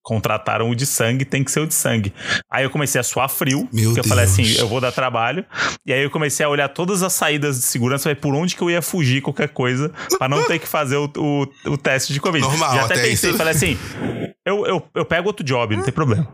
Contrataram 0.04 0.68
o 0.68 0.74
de 0.74 0.84
sangue, 0.84 1.24
tem 1.24 1.42
que 1.42 1.50
ser 1.50 1.60
o 1.60 1.66
de 1.66 1.72
sangue. 1.74 2.12
Aí 2.52 2.62
eu 2.62 2.68
comecei 2.70 3.00
a 3.00 3.04
suar 3.04 3.28
frio, 3.28 3.66
Meu 3.72 3.86
porque 3.86 4.00
eu 4.00 4.04
falei 4.04 4.26
Deus. 4.26 4.38
assim, 4.38 4.60
eu 4.60 4.68
vou 4.68 4.78
dar 4.80 4.92
trabalho. 4.92 5.44
E 5.86 5.92
aí 5.94 6.02
eu 6.02 6.10
comecei 6.10 6.44
a 6.44 6.48
olhar 6.48 6.68
todas 6.68 7.02
as 7.02 7.12
saídas 7.14 7.56
de 7.58 7.62
segurança, 7.64 8.02
falei, 8.04 8.16
por 8.16 8.34
onde 8.34 8.54
que 8.54 8.62
eu 8.62 8.70
ia 8.70 8.82
fugir 8.82 9.22
qualquer 9.22 9.48
coisa, 9.48 9.90
pra 10.18 10.28
não 10.28 10.44
ter 10.46 10.58
que 10.58 10.68
fazer 10.68 10.96
o, 10.96 11.10
o, 11.16 11.46
o 11.72 11.76
teste 11.78 12.12
de 12.12 12.20
Covid. 12.20 12.44
Normal, 12.46 12.74
Já 12.74 12.84
até 12.84 12.94
até 12.94 13.02
pensei, 13.08 13.30
isso. 13.30 13.38
falei 13.38 13.54
assim, 13.54 13.78
eu, 14.44 14.66
eu, 14.66 14.86
eu 14.94 15.04
pego 15.06 15.26
outro 15.28 15.44
job, 15.44 15.74
não 15.74 15.82
tem 15.82 15.92
problema. 15.92 16.28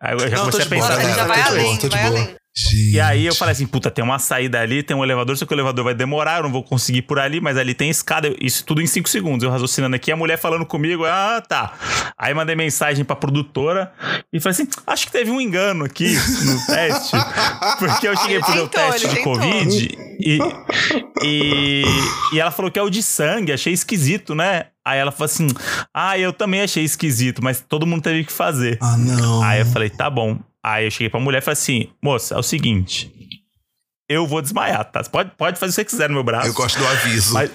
Aí 0.00 0.12
eu 0.14 0.20
já 0.20 0.36
Não, 0.36 0.50
comecei 0.50 0.62
a 0.62 0.68
boa, 0.68 0.68
pensar 0.68 0.96
galera, 0.96 1.14
já 1.16 1.24
vai 1.26 1.36
boa, 1.38 1.48
além, 1.48 1.78
vai 1.78 2.10
boa. 2.10 2.37
Além. 2.66 2.90
E 2.92 3.00
aí 3.00 3.26
eu 3.26 3.34
falei 3.34 3.52
assim, 3.52 3.66
puta, 3.66 3.90
tem 3.90 4.04
uma 4.04 4.18
saída 4.18 4.60
ali, 4.60 4.82
tem 4.82 4.96
um 4.96 5.04
elevador, 5.04 5.36
só 5.36 5.46
que 5.46 5.52
o 5.52 5.56
elevador 5.56 5.84
vai 5.84 5.94
demorar, 5.94 6.38
eu 6.38 6.44
não 6.44 6.52
vou 6.52 6.62
conseguir 6.62 6.98
ir 6.98 7.02
por 7.02 7.18
ali, 7.18 7.40
mas 7.40 7.56
ali 7.56 7.74
tem 7.74 7.90
escada, 7.90 8.34
isso 8.40 8.64
tudo 8.64 8.80
em 8.80 8.86
5 8.86 9.08
segundos. 9.08 9.44
Eu 9.44 9.50
raciocinando 9.50 9.94
aqui, 9.96 10.10
a 10.10 10.16
mulher 10.16 10.38
falando 10.38 10.66
comigo, 10.66 11.04
ah, 11.04 11.42
tá. 11.46 11.72
Aí 12.16 12.34
mandei 12.34 12.56
mensagem 12.56 13.04
pra 13.04 13.14
produtora 13.16 13.92
e 14.32 14.40
falei 14.40 14.54
assim, 14.54 14.68
acho 14.86 15.06
que 15.06 15.12
teve 15.12 15.30
um 15.30 15.40
engano 15.40 15.84
aqui 15.84 16.14
no 16.44 16.66
teste, 16.66 17.16
porque 17.78 18.08
eu 18.08 18.16
cheguei 18.16 18.40
pro 18.40 18.54
meu 18.54 18.68
teste 18.68 19.08
de 19.08 19.14
tentou. 19.16 19.34
Covid 19.34 19.98
e, 20.20 20.38
e, 21.24 21.84
e 22.32 22.40
ela 22.40 22.50
falou 22.50 22.70
que 22.70 22.78
é 22.78 22.82
o 22.82 22.90
de 22.90 23.02
sangue, 23.02 23.52
achei 23.52 23.72
esquisito, 23.72 24.34
né? 24.34 24.66
Aí 24.84 24.98
ela 24.98 25.12
falou 25.12 25.26
assim, 25.26 25.48
ah, 25.92 26.18
eu 26.18 26.32
também 26.32 26.62
achei 26.62 26.82
esquisito, 26.82 27.42
mas 27.42 27.60
todo 27.60 27.86
mundo 27.86 28.02
teve 28.02 28.24
que 28.24 28.32
fazer. 28.32 28.78
Ah, 28.80 28.96
não. 28.96 29.42
Aí 29.42 29.60
eu 29.60 29.66
falei, 29.66 29.90
tá 29.90 30.08
bom. 30.08 30.38
Aí 30.70 30.84
eu 30.86 30.90
cheguei 30.90 31.08
pra 31.08 31.18
mulher 31.20 31.38
e 31.38 31.40
falei 31.40 31.52
assim, 31.54 31.90
moça, 32.02 32.34
é 32.34 32.38
o 32.38 32.42
seguinte. 32.42 33.10
Eu 34.08 34.26
vou 34.26 34.40
desmaiar, 34.42 34.84
tá? 34.90 35.02
Pode, 35.04 35.30
pode 35.36 35.58
fazer 35.58 35.70
o 35.70 35.84
que 35.84 35.90
você 35.90 35.96
quiser 35.96 36.08
no 36.08 36.14
meu 36.14 36.24
braço. 36.24 36.48
Eu 36.48 36.54
gosto 36.54 36.78
do 36.78 36.86
aviso. 36.86 37.32
Mas 37.34 37.50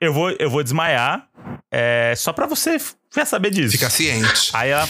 eu 0.00 0.12
vou, 0.12 0.30
eu 0.32 0.50
vou 0.50 0.62
desmaiar. 0.62 1.26
É, 1.72 2.14
só 2.16 2.32
pra 2.32 2.46
você 2.46 2.76
já 3.14 3.24
saber 3.24 3.50
disso. 3.50 3.72
Fica 3.72 3.88
ciente. 3.90 4.50
Aí, 4.52 4.70
ela, 4.70 4.88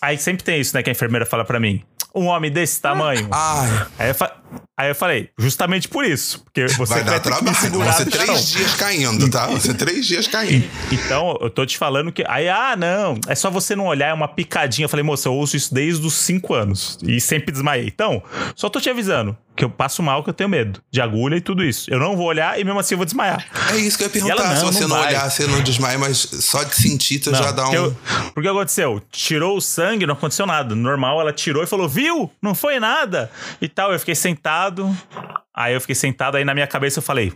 aí 0.00 0.18
sempre 0.18 0.42
tem 0.44 0.60
isso, 0.60 0.74
né? 0.76 0.82
Que 0.82 0.90
a 0.90 0.92
enfermeira 0.92 1.24
fala 1.26 1.44
pra 1.44 1.58
mim. 1.60 1.84
Um 2.14 2.26
homem 2.26 2.50
desse 2.50 2.80
tamanho. 2.80 3.28
Ai, 3.32 3.86
Aí, 3.98 4.08
eu 4.10 4.14
fa- 4.14 4.36
aí 4.76 4.88
eu 4.90 4.94
falei, 4.94 5.30
justamente 5.38 5.88
por 5.88 6.04
isso. 6.04 6.40
Porque 6.44 6.66
você 6.76 6.94
vai 6.94 7.04
dar 7.04 7.12
ter 7.20 7.20
que 7.22 7.28
me 7.28 7.34
trabalho. 7.42 7.56
segurar 7.56 7.92
Você 7.92 8.10
chão. 8.10 8.24
três 8.26 8.48
dias 8.50 8.74
caindo, 8.74 9.30
tá? 9.30 9.46
Você 9.48 9.74
três 9.74 10.06
dias 10.06 10.26
caindo. 10.26 10.68
Então, 10.92 11.36
eu 11.40 11.50
tô 11.50 11.64
te 11.64 11.78
falando 11.78 12.12
que. 12.12 12.24
Aí, 12.28 12.48
ah, 12.48 12.74
não, 12.76 13.18
é 13.26 13.34
só 13.34 13.50
você 13.50 13.74
não 13.76 13.86
olhar, 13.86 14.08
é 14.08 14.14
uma 14.14 14.28
picadinha. 14.28 14.84
Eu 14.84 14.88
falei, 14.88 15.04
moça, 15.04 15.28
eu 15.28 15.34
ouço 15.34 15.56
isso 15.56 15.72
desde 15.72 16.06
os 16.06 16.14
5 16.14 16.54
anos. 16.54 16.98
E 17.02 17.20
sempre 17.20 17.52
desmaiei. 17.52 17.86
Então, 17.86 18.22
só 18.54 18.68
tô 18.68 18.80
te 18.80 18.90
avisando 18.90 19.36
que 19.56 19.64
eu 19.64 19.70
passo 19.70 20.02
mal, 20.02 20.22
que 20.22 20.28
eu 20.28 20.34
tenho 20.34 20.50
medo 20.50 20.82
de 20.90 21.00
agulha 21.00 21.34
e 21.36 21.40
tudo 21.40 21.64
isso. 21.64 21.90
Eu 21.90 21.98
não 21.98 22.14
vou 22.14 22.26
olhar 22.26 22.60
e 22.60 22.64
mesmo 22.64 22.78
assim 22.78 22.92
eu 22.92 22.98
vou 22.98 23.06
desmaiar. 23.06 23.42
É 23.72 23.76
isso 23.78 23.96
que 23.96 24.04
eu 24.04 24.10
ia 24.14 24.14
E 24.14 24.30
ela, 24.30 24.42
perguntar. 24.42 24.48
não, 24.50 24.56
Se 24.56 24.64
você 24.74 24.80
não 24.82 24.88
não, 24.88 24.96
vai. 24.98 25.08
olhar, 25.08 25.30
você 25.30 25.46
não 25.46 25.60
desmaia, 25.62 25.98
mas 25.98 26.18
só 26.18 26.62
de 26.62 26.74
sentir, 26.76 27.20
tu 27.20 27.30
Não, 27.30 27.38
já 27.42 27.52
dá 27.52 27.66
um. 27.70 27.72
eu- 27.74 27.96
porque 28.34 28.46
aconteceu? 28.50 29.02
Tirou 29.10 29.56
o 29.56 29.60
sangue, 29.62 30.04
não 30.04 30.12
aconteceu 30.12 30.44
nada. 30.44 30.74
Normal, 30.74 31.22
ela 31.22 31.32
tirou 31.32 31.62
e 31.62 31.66
falou, 31.66 31.88
viu? 31.88 32.30
Não 32.42 32.54
foi 32.54 32.78
nada. 32.78 33.30
E 33.58 33.66
tal, 33.66 33.94
eu 33.94 33.98
fiquei 33.98 34.14
sentado. 34.14 34.65
Aí 35.54 35.72
eu 35.74 35.80
fiquei 35.80 35.94
sentado, 35.96 36.36
aí 36.36 36.44
na 36.44 36.52
minha 36.54 36.66
cabeça 36.66 36.98
eu 36.98 37.02
falei: 37.02 37.32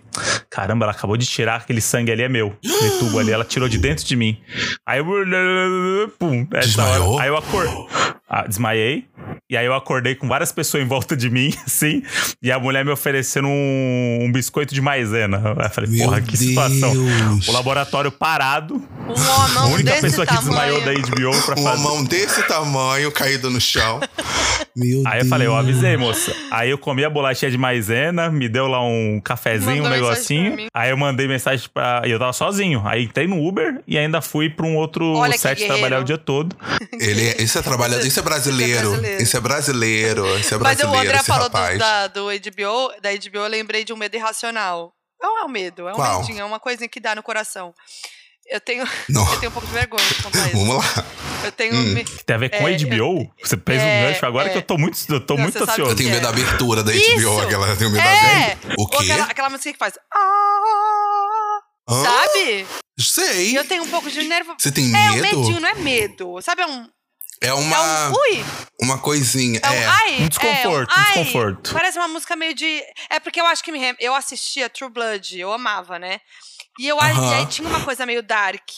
Caramba, 0.51 0.85
ela 0.85 0.93
acabou 0.93 1.17
de 1.17 1.25
tirar 1.27 1.57
aquele 1.57 1.81
sangue 1.81 2.13
ali, 2.13 2.23
é 2.23 2.29
meu. 2.29 2.57
Aquele 2.65 2.99
tubo 2.99 3.19
ali, 3.19 3.31
ela 3.33 3.45
tirou 3.45 3.69
de 3.69 3.79
dentro 3.79 4.05
de 4.05 4.15
mim. 4.17 4.39
Aí 4.87 4.99
eu. 4.99 5.07
Pum, 6.19 6.45
Desmaiou? 6.45 7.15
hora- 7.15 7.23
Aí 7.23 7.29
eu 7.29 7.37
acordei. 7.37 7.73
Ah, 8.33 8.47
desmaiei. 8.47 9.07
E 9.51 9.57
aí 9.57 9.67
eu 9.67 9.75
acordei 9.75 10.15
com 10.15 10.29
várias 10.29 10.53
pessoas 10.53 10.85
em 10.85 10.87
volta 10.87 11.17
de 11.17 11.29
mim, 11.29 11.53
assim. 11.67 12.01
E 12.41 12.53
a 12.53 12.61
mulher 12.61 12.85
me 12.85 12.93
oferecendo 12.93 13.49
um, 13.49 14.19
um 14.23 14.31
biscoito 14.31 14.73
de 14.73 14.81
maisena. 14.81 15.43
Aí 15.59 15.67
eu 15.67 15.71
falei, 15.71 15.91
Meu 15.91 16.05
porra, 16.07 16.21
que 16.21 16.37
situação. 16.37 16.93
Deus. 16.95 17.49
O 17.49 17.53
laboratório 17.53 18.13
parado. 18.13 18.77
Um 18.77 19.13
A 19.13 19.45
homão 19.47 19.73
única 19.73 19.91
desse 19.91 20.03
pessoa 20.03 20.25
que 20.25 20.33
tamanho. 20.33 20.77
desmaiou 20.77 20.81
da 20.85 20.93
HBO 21.33 21.43
pra 21.45 21.55
Uma 21.57 21.71
fazer. 21.73 21.83
mão 21.83 22.05
desse 22.05 22.43
tamanho 22.47 23.11
caído 23.11 23.51
no 23.51 23.61
chão. 23.61 23.99
Meu 24.77 25.03
Aí 25.07 25.15
eu 25.19 25.23
Deus. 25.23 25.29
falei, 25.29 25.47
eu 25.49 25.57
avisei, 25.57 25.97
moça. 25.97 26.33
Aí 26.53 26.71
eu 26.71 26.79
comi 26.79 27.05
a 27.05 27.11
bolachinha 27.11 27.51
de 27.51 27.59
maisena, 27.59 28.31
me 28.31 28.49
deu 28.49 28.69
lá 28.69 28.81
um 28.85 29.21
cafezinho, 29.23 29.83
Mandou 29.83 29.89
um 29.89 29.91
negocinho. 29.91 30.57
Aí 30.73 30.91
eu 30.91 30.97
mandei 30.97 31.27
mensagem 31.27 31.69
pra. 31.75 32.03
E 32.07 32.11
eu 32.13 32.19
tava 32.21 32.33
sozinho. 32.33 32.81
Aí 32.87 33.05
entrei 33.05 33.27
no 33.27 33.45
Uber 33.45 33.81
e 33.89 33.99
ainda 33.99 34.21
fui 34.21 34.49
pra 34.49 34.65
um 34.65 34.77
outro 34.77 35.05
Olha 35.15 35.33
que 35.33 35.39
set 35.41 35.67
trabalhar 35.67 35.99
o 36.01 36.05
dia 36.05 36.17
todo. 36.19 36.55
Ele, 36.93 37.31
é- 37.31 37.43
isso 37.43 37.59
é 37.59 37.63
trabalhador, 37.63 38.07
isso 38.21 38.29
é 38.29 38.31
brasileiro. 38.31 38.89
brasileiro. 38.91 39.23
Isso 39.23 39.37
é 39.37 39.41
brasileiro. 39.41 40.39
Isso 40.39 40.55
é 40.55 40.59
Mas 40.59 40.79
o 40.79 40.83
brasileiro, 40.83 40.99
André 41.09 41.17
esse 41.19 41.27
falou 41.27 41.49
do, 41.49 41.79
da, 41.79 42.07
do 42.09 42.25
HBO, 42.27 43.01
da 43.01 43.11
HBO, 43.13 43.39
eu 43.39 43.47
lembrei 43.49 43.85
de 43.85 43.93
um 43.93 43.97
medo 43.97 44.15
irracional. 44.17 44.93
Não 45.21 45.39
é 45.39 45.45
um 45.45 45.49
medo, 45.49 45.87
é 45.89 45.93
um 45.93 45.97
Qual? 45.97 46.21
medinho, 46.21 46.41
é 46.41 46.45
uma 46.45 46.59
coisinha 46.61 46.89
que 46.89 46.99
dá 47.01 47.15
no 47.15 47.23
coração. 47.23 47.75
Eu 48.51 48.61
tenho, 48.61 48.85
Não. 49.09 49.31
eu 49.33 49.39
tenho 49.39 49.51
um 49.51 49.53
pouco 49.53 49.69
de 49.69 49.73
vergonha 49.75 50.05
de 50.09 50.23
contar 50.23 50.47
isso. 50.49 50.57
Vamos 50.57 50.77
lá. 50.77 51.05
Eu 51.45 51.53
tenho. 51.53 51.75
Hum. 51.75 51.83
me- 51.95 52.05
Tem 52.05 52.35
a 52.37 52.39
ver 52.39 52.49
com 52.51 52.67
É, 52.69 52.77
HBO? 52.79 53.31
Você 53.43 53.57
fez 53.57 53.81
é, 53.83 53.85
um 53.85 54.09
gancho 54.09 54.27
agora 54.27 54.49
é. 54.49 54.53
que 54.53 54.59
eu 54.59 54.63
tô 54.63 54.77
muito, 54.77 54.99
eu 55.09 55.21
tô 55.21 55.35
Não, 55.35 55.43
muito 55.43 55.63
ansioso. 55.63 55.93
Eu 55.93 55.97
tenho 55.97 56.11
medo 56.11 56.23
da 56.23 56.29
abertura 56.31 56.83
da 56.83 56.93
Isso! 56.95 57.21
HBO, 57.21 57.41
aquela. 57.43 57.69
Eu 57.69 57.77
tenho 57.77 57.91
medo 57.91 58.03
da 58.03 58.11
É! 58.11 58.43
abertura. 58.45 58.75
O 58.79 58.83
Ou 58.83 58.89
quê? 58.89 58.97
aquela, 59.13 59.25
aquela 59.25 59.51
música 59.51 59.73
que 59.73 59.79
faz. 59.79 59.95
Ah, 60.13 61.61
Hã? 61.89 62.03
sabe? 62.03 62.67
Sei. 62.99 63.57
Eu 63.59 63.65
tenho 63.65 63.83
um 63.85 63.89
pouco 63.89 64.11
de 64.11 64.23
nervo. 64.25 64.55
Você 64.59 64.71
tem 64.73 64.85
É 64.95 65.11
um 65.13 65.15
medo? 65.17 65.39
medinho, 65.39 65.61
não 65.61 65.69
é 65.69 65.75
medo. 65.75 66.41
Sabe, 66.43 66.63
é 66.63 66.67
um. 66.67 66.89
É 67.43 67.53
uma, 67.55 67.77
É 67.77 67.81
um. 67.81 68.13
Ui! 68.13 68.45
uma 68.83 68.99
coisinha. 68.99 69.61
É 69.63 69.71
um. 69.71 69.73
É. 69.73 69.87
Ai! 69.87 70.21
Um 70.23 70.29
desconforto, 70.29 70.93
é 70.93 70.95
um 70.95 70.99
ai, 71.03 71.05
desconforto. 71.15 71.73
Parece 71.73 71.99
uma 71.99 72.09
música 72.09 72.37
meio 72.37 72.55
de. 72.55 72.83
É 73.09 73.19
porque 73.19 73.41
eu 73.41 73.47
acho 73.47 73.63
que 73.65 73.73
me. 73.73 73.79
rem- 73.79 73.97
Eu 73.99 74.15
assistia 74.15 74.69
True 74.69 74.91
Blood, 74.91 75.39
eu 75.39 75.53
amava, 75.53 75.99
né? 75.99 76.21
E 76.79 76.87
eu 76.87 77.01
acho 77.01 77.19
Aham. 77.21 77.31
e 77.33 77.35
aí 77.37 77.47
tinha 77.47 77.67
uma 77.69 77.85
coisa 77.85 78.05
meio 78.07 78.23
dark. 78.23 78.69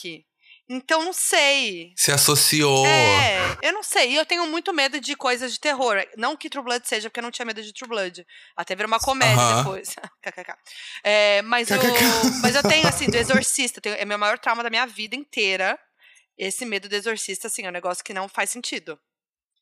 Então 0.68 1.04
não 1.04 1.12
sei. 1.12 1.92
Se 1.96 2.10
associou. 2.12 2.86
É, 2.86 3.58
eu 3.62 3.72
não 3.72 3.82
sei. 3.82 4.12
E 4.12 4.16
eu 4.16 4.24
tenho 4.24 4.46
muito 4.46 4.72
medo 4.72 5.00
de 5.00 5.14
coisas 5.16 5.52
de 5.52 5.60
terror. 5.60 6.02
Não 6.16 6.36
que 6.36 6.48
True 6.48 6.64
Blood 6.64 6.88
seja, 6.88 7.10
porque 7.10 7.18
eu 7.20 7.24
não 7.24 7.30
tinha 7.32 7.44
medo 7.44 7.62
de 7.62 7.72
True 7.74 7.88
Blood. 7.88 8.24
Até 8.56 8.74
virou 8.74 8.88
uma 8.88 8.98
comédia 9.00 9.36
Aham. 9.42 9.58
depois. 9.64 9.94
KKK. 10.22 10.54
É, 11.04 11.42
mas, 11.42 11.68
eu, 11.70 11.78
mas 12.42 12.54
eu 12.54 12.62
tenho, 12.62 12.88
assim, 12.88 13.06
do 13.06 13.16
Exorcista. 13.16 13.80
tenho- 13.80 13.96
é 13.96 14.04
meu 14.04 14.16
maior 14.18 14.38
trauma 14.38 14.62
da 14.62 14.70
minha 14.70 14.86
vida 14.86 15.14
inteira. 15.16 15.78
Esse 16.38 16.64
medo 16.64 16.88
do 16.88 16.94
Exorcista, 16.94 17.46
assim, 17.46 17.64
é 17.64 17.68
um 17.68 17.72
negócio 17.72 18.02
que 18.04 18.14
não 18.14 18.28
faz 18.28 18.50
sentido. 18.50 18.98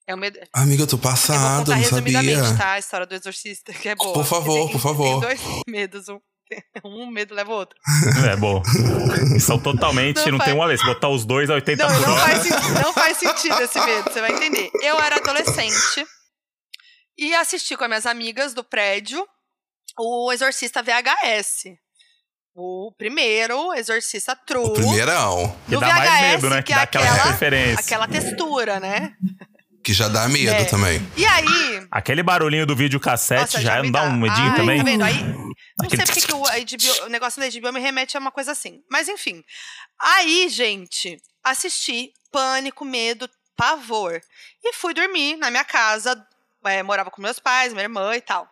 É 0.06 0.14
um 0.14 0.18
medo. 0.18 0.38
Amiga, 0.52 0.83
eu 0.83 0.87
tô 0.87 0.96
Eu 0.96 1.00
vou 1.00 1.11
passado, 1.11 1.59
contar 1.66 1.72
não 1.76 1.83
resumidamente, 1.83 2.40
sabia. 2.40 2.59
tá? 2.59 2.72
A 2.72 2.78
história 2.78 3.06
do 3.06 3.14
Exorcista, 3.14 3.72
que 3.72 3.88
é 3.88 3.94
boa. 3.94 4.12
Por 4.12 4.24
favor, 4.26 4.54
Tem- 4.64 4.72
por 4.72 4.80
favor. 4.80 5.20
Tem 5.20 5.20
dois 5.20 5.40
medos. 5.68 6.09
Um, 6.09 6.20
um 6.85 7.06
medo 7.11 7.35
leva 7.35 7.50
o 7.52 7.54
outro. 7.54 7.78
É 8.28 8.35
bom. 8.37 8.61
São 9.40 9.59
totalmente, 9.59 10.16
Não 10.24 10.33
não, 10.33 10.38
faz- 10.38 10.50
tem 10.50 10.59
uma 10.59 10.66
vez. 10.66 10.80
Se 10.80 10.87
botar 10.87 11.09
os 11.09 11.24
dois 11.24 11.48
a 11.50 11.54
80 11.54 11.87
Não, 11.87 11.94
por 11.94 12.06
não 12.09 12.12
hora. 12.14 12.20
faz, 12.40 12.48
não 12.83 12.92
faz 12.92 13.16
sentido 13.18 13.61
esse 13.61 13.80
medo, 13.80 14.11
você 14.11 14.20
vai 14.20 14.33
entender. 14.33 14.70
Eu 14.83 14.98
era 15.00 15.16
adolescente 15.16 16.04
e 17.16 17.35
assisti 17.35 17.76
com 17.76 17.85
as 17.85 17.88
minhas 17.88 18.06
amigas 18.06 18.52
do 18.54 18.64
prédio 18.64 19.24
o 19.98 20.33
Exorcista 20.33 20.83
VHS. 20.83 21.64
O 22.62 22.92
primeiro 22.92 23.72
Exorcista 23.74 24.36
True. 24.36 24.64
O 24.66 24.72
primeirão. 24.74 25.56
Que 25.66 25.76
dá 25.78 25.86
mais 25.94 26.10
VHS, 26.10 26.20
medo, 26.42 26.50
né? 26.50 26.56
que 26.58 26.62
Que 26.64 26.72
é 26.72 26.76
dá 26.76 26.82
aquela 26.82 27.04
aquela- 27.10 27.30
referência. 27.30 27.80
Aquela 27.80 28.06
textura, 28.08 28.78
né? 28.78 29.14
Que 29.82 29.94
já 29.94 30.08
dá 30.08 30.28
medo 30.28 30.50
É. 30.52 30.64
também. 30.66 31.00
E 31.16 31.24
aí. 31.24 31.86
Aquele 31.90 32.22
barulhinho 32.22 32.66
do 32.66 32.76
vídeo 32.76 33.00
cassete 33.00 33.40
Nossa, 33.54 33.60
já, 33.62 33.76
me 33.76 33.84
não 33.84 33.92
dá 33.92 34.02
um 34.02 34.12
medinho 34.18 34.50
Ai, 34.50 34.56
também? 34.56 34.78
Tá 34.78 34.84
vendo? 34.84 35.04
Aí, 35.04 35.22
não 35.24 35.50
Aquele 35.86 36.04
sei 36.06 36.14
porque 36.14 36.20
que 36.20 36.34
o, 36.34 36.42
HBO 36.42 37.06
o 37.06 37.08
negócio 37.08 37.40
da 37.40 37.48
HBO 37.48 37.72
me 37.72 37.80
remete 37.80 38.14
a 38.16 38.20
uma 38.20 38.30
coisa 38.30 38.52
assim. 38.52 38.82
Mas 38.90 39.08
enfim. 39.08 39.42
Aí, 39.98 40.46
gente, 40.50 41.16
assisti 41.42 42.12
Pânico, 42.30 42.84
Medo, 42.84 43.26
Pavor. 43.56 44.20
E 44.62 44.74
fui 44.74 44.92
dormir 44.92 45.36
na 45.36 45.50
minha 45.50 45.64
casa. 45.64 46.14
é, 46.66 46.82
morava 46.82 47.10
com 47.10 47.22
meus 47.22 47.38
pais, 47.38 47.72
minha 47.72 47.84
irmã 47.84 48.14
e 48.14 48.20
tal. 48.20 48.46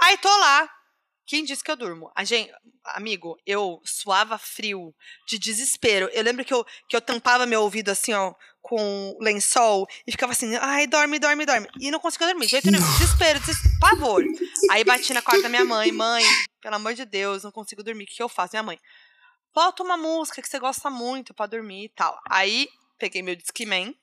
Aí 0.00 0.16
tô 0.16 0.34
lá. 0.34 0.66
Quem 1.26 1.44
disse 1.44 1.64
que 1.64 1.70
eu 1.70 1.76
durmo? 1.76 2.10
A 2.14 2.22
gente, 2.22 2.52
amigo, 2.84 3.38
eu 3.46 3.80
suava 3.84 4.36
frio, 4.36 4.94
de 5.26 5.38
desespero. 5.38 6.08
Eu 6.12 6.22
lembro 6.22 6.44
que 6.44 6.52
eu, 6.52 6.64
que 6.88 6.94
eu 6.94 7.00
tampava 7.00 7.46
meu 7.46 7.62
ouvido 7.62 7.88
assim, 7.88 8.12
ó, 8.12 8.34
com 8.60 9.16
lençol 9.20 9.86
e 10.06 10.12
ficava 10.12 10.32
assim, 10.32 10.54
ai, 10.56 10.86
dorme, 10.86 11.18
dorme, 11.18 11.46
dorme. 11.46 11.68
E 11.80 11.90
não 11.90 11.98
conseguia 11.98 12.28
dormir, 12.28 12.46
de 12.46 12.52
jeito 12.52 12.70
nenhum. 12.70 12.84
Desespero, 12.98 13.40
desespero, 13.40 13.78
pavor. 13.80 14.22
Aí 14.70 14.84
bati 14.84 15.14
na 15.14 15.22
quarta 15.22 15.42
da 15.42 15.48
minha 15.48 15.64
mãe, 15.64 15.90
mãe, 15.92 16.24
pelo 16.60 16.76
amor 16.76 16.94
de 16.94 17.06
Deus, 17.06 17.42
não 17.42 17.50
consigo 17.52 17.82
dormir, 17.82 18.04
o 18.04 18.06
que 18.06 18.22
eu 18.22 18.28
faço? 18.28 18.52
Minha 18.54 18.62
mãe, 18.62 18.78
bota 19.54 19.82
uma 19.82 19.96
música 19.96 20.42
que 20.42 20.48
você 20.48 20.58
gosta 20.58 20.90
muito 20.90 21.32
pra 21.32 21.46
dormir 21.46 21.84
e 21.84 21.88
tal. 21.88 22.20
Aí 22.28 22.68
peguei 22.98 23.22
meu 23.22 23.34
Discman, 23.34 23.94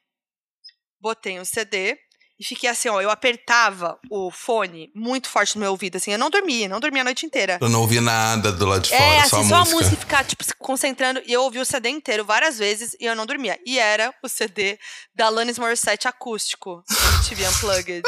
botei 1.00 1.40
um 1.40 1.46
CD 1.46 2.00
e 2.42 2.44
fiquei 2.44 2.68
assim, 2.68 2.90
ó, 2.90 3.00
eu 3.00 3.12
apertava 3.12 4.00
o 4.10 4.32
fone 4.32 4.92
muito 4.96 5.30
forte 5.30 5.56
no 5.56 5.62
meu 5.62 5.70
ouvido, 5.70 5.98
assim, 5.98 6.12
eu 6.12 6.18
não 6.18 6.28
dormia, 6.32 6.68
não 6.68 6.80
dormia 6.80 7.02
a 7.02 7.06
noite 7.06 7.24
inteira. 7.24 7.60
Eu 7.62 7.70
não 7.70 7.82
ouvi 7.82 8.00
nada 8.00 8.52
do 8.52 8.66
lado 8.66 8.82
de 8.82 8.90
fora, 8.90 9.00
É, 9.04 9.24
só 9.28 9.38
assim, 9.38 9.46
a 9.46 9.50
só 9.50 9.56
a 9.56 9.60
música. 9.60 9.76
música 9.78 9.94
e 9.96 10.00
ficar, 10.00 10.24
tipo, 10.26 10.44
se 10.44 10.54
concentrando. 10.56 11.22
E 11.28 11.32
eu 11.32 11.44
ouvi 11.44 11.60
o 11.60 11.66
CD 11.66 11.90
inteiro 11.90 12.26
várias 12.26 12.58
vezes 12.58 12.96
e 13.00 13.06
eu 13.06 13.16
não 13.16 13.28
dormia. 13.28 13.60
E 13.64 13.78
era 13.78 14.12
o 14.24 14.28
CD 14.28 14.80
da 15.14 15.28
Alanis 15.28 15.60
Morissette 15.60 16.08
acústico, 16.08 16.84
MTV 16.90 17.48
Unplugged. 17.48 18.02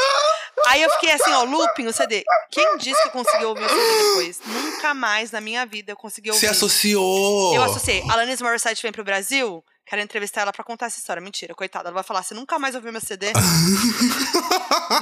Aí 0.66 0.82
eu 0.82 0.90
fiquei 0.90 1.12
assim, 1.12 1.30
ó, 1.32 1.44
looping 1.44 1.86
o 1.86 1.92
CD. 1.92 2.24
Quem 2.50 2.76
disse 2.78 3.00
que 3.02 3.08
eu 3.08 3.12
consegui 3.12 3.44
ouvir 3.44 3.64
o 3.64 3.68
CD 3.68 4.02
depois? 4.08 4.40
Nunca 4.46 4.94
mais 4.94 5.30
na 5.30 5.40
minha 5.40 5.64
vida 5.64 5.92
eu 5.92 5.96
consegui 5.96 6.30
ouvir. 6.30 6.40
Se 6.40 6.46
associou. 6.46 7.54
Eu 7.54 7.62
associei. 7.62 8.02
Alanis 8.08 8.40
Morissette 8.42 8.82
vem 8.82 8.90
pro 8.92 9.04
Brasil, 9.04 9.62
quero 9.86 10.02
entrevistar 10.02 10.42
ela 10.42 10.52
pra 10.52 10.64
contar 10.64 10.86
essa 10.86 10.98
história. 10.98 11.20
Mentira, 11.22 11.54
coitada. 11.54 11.88
Ela 11.88 11.94
vai 11.94 12.02
falar, 12.02 12.22
você 12.22 12.34
nunca 12.34 12.58
mais 12.58 12.74
ouviu 12.74 12.90
meu 12.92 13.00
CD? 13.00 13.32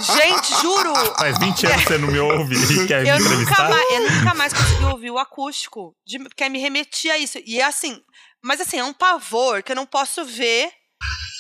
Gente, 0.00 0.60
juro! 0.60 0.92
Faz 1.18 1.38
20 1.38 1.66
anos 1.66 1.82
que 1.82 1.88
você 1.88 1.98
não 1.98 2.08
me 2.08 2.18
ouve 2.18 2.54
e 2.54 2.86
quer 2.86 3.02
me 3.02 3.08
Eu 3.08 3.18
nunca, 3.18 3.30
entrevistar. 3.32 3.68
mais, 3.70 3.90
eu 3.90 4.10
nunca 4.10 4.34
mais 4.34 4.52
consegui 4.52 4.84
ouvir 4.84 5.10
o 5.10 5.18
acústico, 5.18 5.94
de, 6.06 6.18
porque 6.18 6.48
me 6.48 6.58
remetia 6.58 7.14
a 7.14 7.18
isso. 7.18 7.38
E 7.44 7.60
é 7.60 7.64
assim, 7.64 8.00
mas 8.42 8.60
assim, 8.60 8.78
é 8.78 8.84
um 8.84 8.92
pavor 8.92 9.62
que 9.62 9.72
eu 9.72 9.76
não 9.76 9.86
posso 9.86 10.24
ver 10.24 10.70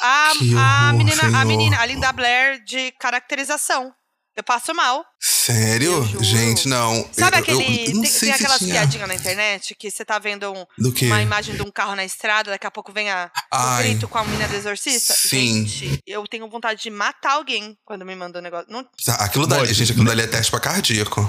a, 0.00 0.32
Que 0.38 0.54
a 0.54 0.88
horror, 0.88 0.94
menina, 0.94 1.22
a 1.40 1.44
menina, 1.44 1.80
a 1.80 1.86
Linda 1.86 2.12
Blair 2.12 2.62
de 2.64 2.90
caracterização. 2.92 3.92
Eu 4.34 4.42
passo 4.42 4.72
mal. 4.74 5.04
Sério? 5.20 6.02
Gente, 6.22 6.66
não. 6.66 7.06
Sabe 7.12 7.36
eu, 7.36 7.40
aquele. 7.42 7.88
Eu, 7.90 7.94
não 7.94 8.02
tem 8.02 8.10
sei 8.10 8.28
tem 8.30 8.38
se 8.38 8.44
aquelas 8.44 8.58
tinha... 8.60 8.72
piadinhas 8.74 9.08
na 9.08 9.14
internet 9.14 9.74
que 9.74 9.90
você 9.90 10.04
tá 10.06 10.18
vendo 10.18 10.50
um- 10.50 10.64
Do 10.78 10.90
quê? 10.90 11.06
uma 11.06 11.20
imagem 11.20 11.54
de 11.54 11.60
um 11.62 11.70
carro 11.70 11.94
na 11.94 12.04
estrada, 12.04 12.50
daqui 12.50 12.66
a 12.66 12.70
pouco 12.70 12.90
vem 12.92 13.10
a, 13.10 13.30
o 13.52 13.56
Ai. 13.56 13.82
grito 13.82 14.08
com 14.08 14.16
a 14.16 14.24
menina 14.24 14.48
do 14.48 14.54
exorcista? 14.56 15.12
Sim. 15.12 15.66
Gente, 15.66 15.98
eu 16.06 16.26
tenho 16.26 16.48
vontade 16.48 16.82
de 16.82 16.88
matar 16.90 17.32
alguém 17.32 17.76
quando 17.84 18.06
me 18.06 18.14
manda 18.16 18.38
um 18.38 18.42
negócio. 18.42 18.66
Não... 18.70 18.86
Aquilo 19.18 19.46
dali, 19.46 19.62
Modi. 19.62 19.74
gente, 19.74 19.92
aquilo 19.92 20.06
dali 20.06 20.22
é 20.22 20.26
teste 20.26 20.50
pra 20.50 20.60
cardíaco. 20.60 21.28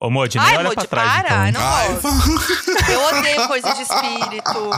Ô, 0.00 0.10
Modi, 0.10 0.36
nem 0.36 0.46
Ai, 0.48 0.56
olha 0.56 0.64
Modi, 0.64 0.74
pra 0.74 0.86
trás, 0.86 1.22
para, 1.22 1.48
então. 1.48 1.60
não 1.62 1.68
Ai, 1.68 1.88
gosto. 1.94 2.08
Eu 2.90 3.00
odeio 3.00 3.46
coisa 3.46 3.72
de 3.74 3.82
espírito, 3.82 4.70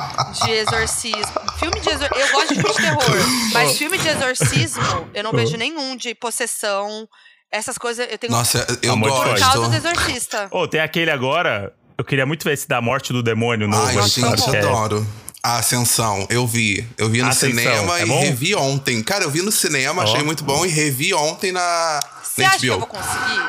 de 0.44 0.50
exorcismo. 0.50 1.40
Filme 1.58 1.80
de 1.80 1.88
exor... 1.88 2.08
Eu 2.14 2.32
gosto 2.32 2.54
de 2.54 2.60
filme 2.60 2.74
de 2.74 2.76
terror, 2.76 3.02
mas 3.54 3.78
filme 3.78 3.98
de 3.98 4.08
exorcismo, 4.08 5.10
eu 5.14 5.24
não 5.24 5.32
vejo 5.32 5.56
nenhum 5.56 5.96
de 5.96 6.14
possessão. 6.14 7.08
Essas 7.50 7.78
coisas, 7.78 8.06
eu 8.10 8.18
tenho 8.18 8.32
Nossa, 8.32 8.66
eu 8.82 8.92
Amor 8.92 9.10
de 9.10 9.16
por 9.16 9.38
causa 9.38 9.54
do 9.58 9.70
gosto. 9.70 9.74
exorcista. 9.76 10.48
Ô, 10.50 10.66
tem 10.68 10.80
aquele 10.80 11.10
agora. 11.10 11.72
Eu 11.96 12.04
queria 12.04 12.26
muito 12.26 12.44
ver 12.44 12.52
esse 12.52 12.68
da 12.68 12.80
morte 12.80 13.12
do 13.12 13.22
demônio 13.22 13.66
novo. 13.68 13.86
Ai, 13.86 14.08
gente, 14.08 14.42
que 14.42 14.56
é- 14.56 14.58
adoro. 14.60 15.06
A 15.42 15.58
Ascensão, 15.58 16.26
eu 16.28 16.44
vi. 16.44 16.84
Eu 16.98 17.08
vi 17.08 17.22
no 17.22 17.28
Ascensão, 17.28 17.56
cinema 17.56 17.98
é 18.00 18.02
e 18.02 18.06
bom? 18.06 18.20
revi 18.20 18.54
ontem. 18.56 19.00
Cara, 19.02 19.22
eu 19.24 19.30
vi 19.30 19.42
no 19.42 19.52
cinema, 19.52 20.02
Ó. 20.02 20.04
achei 20.04 20.22
muito 20.24 20.42
bom 20.42 20.66
e 20.66 20.68
revi 20.68 21.14
ontem 21.14 21.52
na, 21.52 22.00
Você 22.20 22.42
na 22.42 22.48
acha 22.48 22.58
que 22.58 22.66
eu 22.66 22.74
HBO. 22.74 22.80
vou 22.80 22.88
conseguir? 22.88 23.48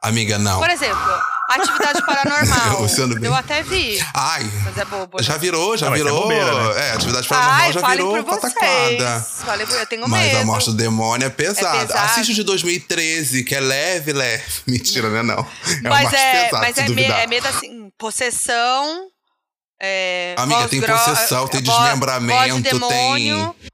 Amiga, 0.00 0.38
não. 0.38 0.60
Por 0.60 0.70
exemplo, 0.70 0.96
atividade 1.48 2.04
paranormal. 2.06 2.80
Luciano 2.82 3.24
eu 3.24 3.34
até 3.34 3.62
vi, 3.62 4.02
Ai, 4.14 4.50
mas 4.64 4.78
é 4.78 4.84
bobo. 4.84 5.22
já 5.22 5.36
virou, 5.36 5.76
já 5.76 5.86
Não, 5.86 5.90
mas 5.92 6.00
é 6.00 6.04
virou. 6.04 6.22
bobeira, 6.22 6.74
né? 6.74 6.80
É, 6.88 6.92
atividade 6.92 7.28
paranormal 7.28 7.60
Ai, 7.60 7.72
já 7.72 7.80
virou 7.88 8.22
vocês. 8.24 8.52
Falei 9.44 9.66
eu 9.70 9.86
tenho 9.86 10.08
Mas 10.08 10.26
medo. 10.28 10.38
a 10.38 10.44
morte 10.44 10.66
do 10.70 10.76
demônio 10.76 11.26
é 11.26 11.30
pesada. 11.30 11.78
É 11.78 11.86
pesado. 11.86 12.04
Assiste 12.06 12.32
o 12.32 12.34
de 12.34 12.42
2013, 12.44 13.44
que 13.44 13.54
é 13.54 13.60
leve, 13.60 14.12
leve. 14.12 14.44
Mentira, 14.66 15.08
né? 15.10 15.22
Não. 15.22 15.38
É 15.84 15.88
mas 15.88 16.04
mais 16.04 16.12
é, 16.12 16.44
pesado, 16.44 16.62
mas 16.62 16.78
é, 16.78 16.88
me- 16.88 17.02
é 17.04 17.26
medo 17.26 17.46
assim, 17.48 17.90
possessão. 17.98 19.08
É, 19.80 20.34
Amiga, 20.38 20.68
tem 20.68 20.80
gro- 20.80 20.96
possessão, 20.96 21.46
tem 21.48 21.62
voz- 21.62 21.78
desmembramento, 21.78 22.38
voz 22.38 22.54
de 22.54 22.62
demônio, 22.62 23.54
é, 23.62 23.68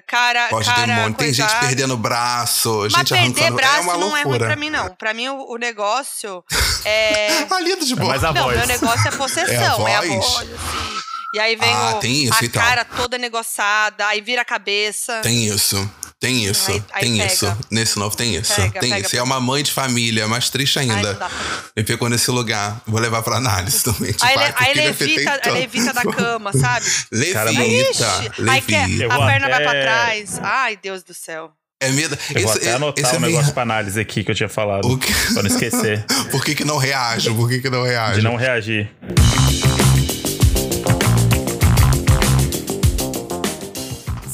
Cara, 0.00 0.48
Voz 0.48 0.66
de 0.66 0.72
cara 0.74 0.86
demônio. 0.94 1.14
Tem 1.16 1.32
gente 1.32 1.54
perdendo 1.60 1.96
braço, 1.96 2.80
Mas 2.82 2.92
gente 2.94 3.08
perder 3.14 3.40
arrancando. 3.42 3.56
braço 3.56 3.76
é 3.76 3.80
uma 3.82 3.96
não 3.96 4.08
é 4.16 4.22
ruim 4.22 4.30
loucura. 4.32 4.46
pra 4.46 4.56
mim, 4.56 4.70
não. 4.70 4.94
Pra 4.96 5.14
mim, 5.14 5.28
o, 5.28 5.52
o 5.52 5.56
negócio 5.56 6.44
é. 6.84 7.46
Ah, 7.50 7.60
lindo 7.60 7.84
de 7.84 7.92
É 7.92 7.96
boa. 7.96 8.08
mais 8.08 8.24
a 8.24 8.32
não, 8.32 8.44
voz. 8.44 8.56
meu 8.58 8.66
negócio 8.66 9.08
é 9.08 9.10
possessão. 9.16 9.86
É 9.88 9.92
É 9.92 9.94
a 9.96 9.98
a 9.98 10.02
voz? 10.02 10.24
voz, 10.24 10.48
assim. 10.50 10.94
E 11.34 11.40
aí 11.40 11.56
vem 11.56 11.72
Ah, 11.72 11.94
o- 11.96 12.00
tem 12.00 12.24
isso, 12.24 12.34
a 12.34 12.44
então. 12.44 12.62
cara 12.62 12.84
toda 12.84 13.18
negociada, 13.18 14.06
aí 14.06 14.20
vira 14.20 14.42
a 14.42 14.44
cabeça. 14.44 15.20
Tem 15.20 15.46
isso. 15.46 15.76
Tem 16.24 16.44
isso, 16.46 16.70
Aí- 16.70 16.82
aí 16.92 17.00
tem 17.02 17.16
pega. 17.18 17.32
isso. 17.32 17.58
Nesse 17.70 17.98
novo 17.98 18.16
tem 18.16 18.34
isso. 18.36 18.54
Pega, 18.54 18.80
tem 18.80 18.90
pega, 18.90 19.06
isso. 19.06 19.14
E 19.14 19.18
é 19.18 19.22
uma 19.22 19.40
mãe 19.40 19.62
de 19.62 19.70
família, 19.70 20.26
mais 20.26 20.48
triste 20.48 20.78
Ai, 20.78 20.88
ainda. 20.90 21.14
pra- 21.14 21.30
Me 21.76 21.84
pegou 21.84 22.08
nesse 22.08 22.30
lugar. 22.30 22.80
Vou 22.86 22.98
levar 23.00 23.22
pra 23.22 23.36
análise 23.36 23.82
também. 23.84 24.12
Tipo, 24.12 24.24
Aí, 24.24 24.34
ai, 24.36 24.54
aí 24.56 24.72
que 24.72 24.80
afetei 24.80 25.06
levita, 25.16 25.38
tanto? 25.38 25.54
levita 25.54 25.92
da 25.92 26.02
cama, 26.02 26.52
sabe? 26.52 26.86
Cara, 27.32 27.50
Levita, 27.50 28.18
aí 28.50 28.60
quer, 28.62 28.80
levita. 28.86 29.04
Eu 29.04 29.12
a 29.12 29.26
perna 29.26 29.48
vai 29.48 29.60
pra 29.62 29.70
até- 29.70 29.82
trás. 29.82 30.38
Ai, 30.42 30.78
Deus 30.82 31.02
do 31.02 31.12
céu. 31.12 31.50
É 31.80 31.90
medo. 31.90 32.16
Eu 32.34 32.42
vou 32.42 32.50
Esse- 32.50 32.58
até 32.62 32.72
anotar 32.76 33.04
esse 33.04 33.12
um 33.12 33.16
é 33.16 33.20
meio- 33.20 33.32
negócio 33.34 33.52
pra 33.52 33.62
análise 33.62 34.00
aqui 34.00 34.24
que 34.24 34.30
eu 34.30 34.34
tinha 34.34 34.48
falado. 34.48 34.86
O 34.90 34.96
quê? 34.96 35.12
Pra 35.34 35.42
não 35.42 35.50
esquecer. 35.50 36.04
Por 36.30 36.42
que, 36.42 36.54
que 36.54 36.64
não 36.64 36.78
reajo? 36.78 37.34
Por 37.34 37.48
que, 37.48 37.60
que 37.60 37.68
não 37.68 37.82
reajo? 37.82 38.14
de 38.14 38.22
não 38.22 38.36
reagir. 38.36 38.90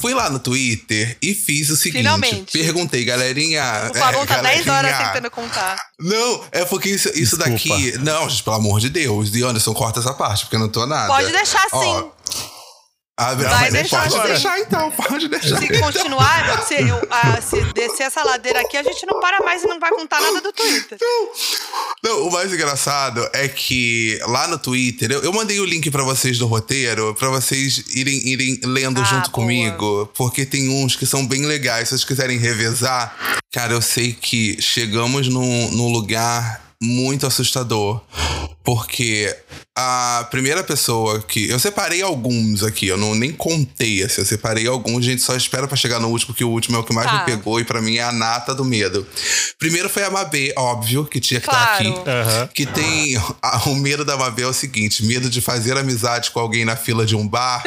Fui 0.01 0.15
lá 0.15 0.31
no 0.31 0.39
Twitter 0.39 1.17
e 1.21 1.35
fiz 1.35 1.69
o 1.71 1.77
seguinte. 1.77 1.99
Finalmente. 1.99 2.53
Perguntei, 2.59 3.05
galerinha. 3.05 3.91
O 3.91 3.99
Fabão 3.99 4.23
é, 4.23 4.27
tá 4.27 4.41
10 4.41 4.67
horas 4.67 4.91
galerinha. 4.91 5.13
tentando 5.13 5.31
contar. 5.31 5.77
Não, 5.99 6.45
é 6.53 6.65
porque 6.65 6.89
isso, 6.89 7.09
isso 7.11 7.37
Desculpa. 7.37 7.83
daqui. 7.83 7.99
Não, 7.99 8.29
gente, 8.29 8.43
pelo 8.43 8.57
amor 8.57 8.81
de 8.81 8.89
Deus. 8.89 9.35
E 9.35 9.43
Anderson, 9.43 9.75
corta 9.75 10.01
essa 10.01 10.15
parte, 10.15 10.45
porque 10.45 10.57
eu 10.57 10.61
não 10.61 10.69
tô 10.69 10.87
nada. 10.87 11.07
Pode 11.07 11.31
deixar 11.31 11.67
Ó, 11.73 11.83
sim. 11.83 12.11
Ah, 13.23 13.35
Vai 13.35 13.47
mas 13.65 13.73
deixar 13.75 14.01
pode 14.03 14.15
agora. 14.15 14.29
deixar 14.33 14.59
então, 14.61 14.91
pode 14.97 15.29
deixar. 15.29 15.59
Se 15.59 15.79
continuar, 15.79 16.63
se, 16.67 16.75
eu- 16.81 17.07
ah, 17.11 17.39
se 17.43 17.61
descer 17.75 18.05
essa 18.05 18.25
ladeira 18.25 18.61
aqui, 18.61 18.77
a 18.79 18.83
gente 18.83 19.05
não 19.07 19.21
para 19.21 19.41
mais 19.45 19.63
e 19.63 19.67
não 19.67 19.79
vai 19.79 19.91
contar 19.91 20.21
nada 20.23 20.41
do 20.41 20.51
Twitter. 20.53 20.97
Não, 22.03 22.27
o 22.29 22.33
mais 22.33 22.53
engraçado 22.53 23.29
é 23.35 23.47
que 23.47 24.19
lá 24.27 24.49
no 24.49 24.59
Twitter, 24.59 25.11
eu, 25.13 25.23
eu 25.23 25.33
mandei 25.33 25.61
o 25.61 25.65
link 25.67 25.91
pra 25.91 26.03
vocês 26.03 26.39
do 26.39 26.47
roteiro, 26.47 27.15
pra 27.15 27.29
vocês 27.29 27.85
irem, 27.95 28.27
irem 28.27 28.59
lendo 28.65 29.01
Ah, 29.03 29.05
junto 29.05 29.31
boa. 29.31 29.33
comigo, 29.33 30.11
porque 30.17 30.47
tem 30.47 30.69
uns 30.71 30.97
que 30.97 31.05
são 31.05 31.27
bem 31.27 31.45
legais. 31.45 31.89
Se 31.89 31.95
vocês 31.99 32.05
quiserem 32.05 32.39
revezar, 32.39 33.15
cara, 33.53 33.75
eu 33.75 33.83
sei 33.83 34.13
que 34.15 34.57
chegamos 34.63 35.29
num, 35.29 35.71
num 35.73 35.89
lugar 35.93 36.63
muito 36.83 37.27
assustador. 37.27 38.01
Porque 38.65 39.35
a 39.81 40.25
primeira 40.25 40.63
pessoa 40.63 41.21
que. 41.23 41.49
Eu 41.49 41.59
separei 41.59 42.03
alguns 42.03 42.63
aqui, 42.63 42.87
eu 42.89 42.97
não 42.97 43.15
nem 43.15 43.33
contei, 43.33 44.03
assim, 44.03 44.21
eu 44.21 44.27
separei 44.27 44.67
alguns, 44.67 44.99
a 44.99 45.09
gente 45.11 45.23
só 45.23 45.35
espera 45.35 45.67
pra 45.67 45.77
chegar 45.77 45.99
no 46.01 46.09
último, 46.09 46.35
que 46.35 46.45
o 46.45 46.49
último 46.51 46.77
é 46.77 46.81
o 46.81 46.85
que 46.85 46.93
mais 46.95 47.11
Tá. 47.11 47.19
me 47.19 47.25
pegou 47.25 47.59
e 47.61 47.65
pra 47.65 47.81
mim 47.81 47.97
é 47.97 48.03
a 48.03 48.13
nata 48.13 48.55
do 48.55 48.65
medo. 48.65 49.07
Primeiro 49.59 49.89
foi 49.89 50.05
a 50.05 50.11
Mabê, 50.11 50.53
óbvio, 50.57 51.05
que 51.05 51.19
tinha 51.21 51.41
que 51.41 51.47
estar 51.47 51.77
Claro. 51.79 51.89
aqui. 52.01 52.11
Aham. 52.11 52.49
Que 52.55 52.67
tem. 52.67 53.17
a- 53.43 53.61
o 53.71 53.75
medo 53.75 54.05
da 54.05 54.17
Mabel 54.17 54.49
é 54.49 54.51
o 54.51 54.55
seguinte: 54.55 55.05
medo 55.05 55.29
de 55.31 55.41
fazer 55.41 55.77
amizade 55.77 56.31
com 56.31 56.41
alguém 56.41 56.65
na 56.65 56.77
fila 56.77 57.05
de 57.07 57.17
um 57.17 57.27
bar 57.27 57.63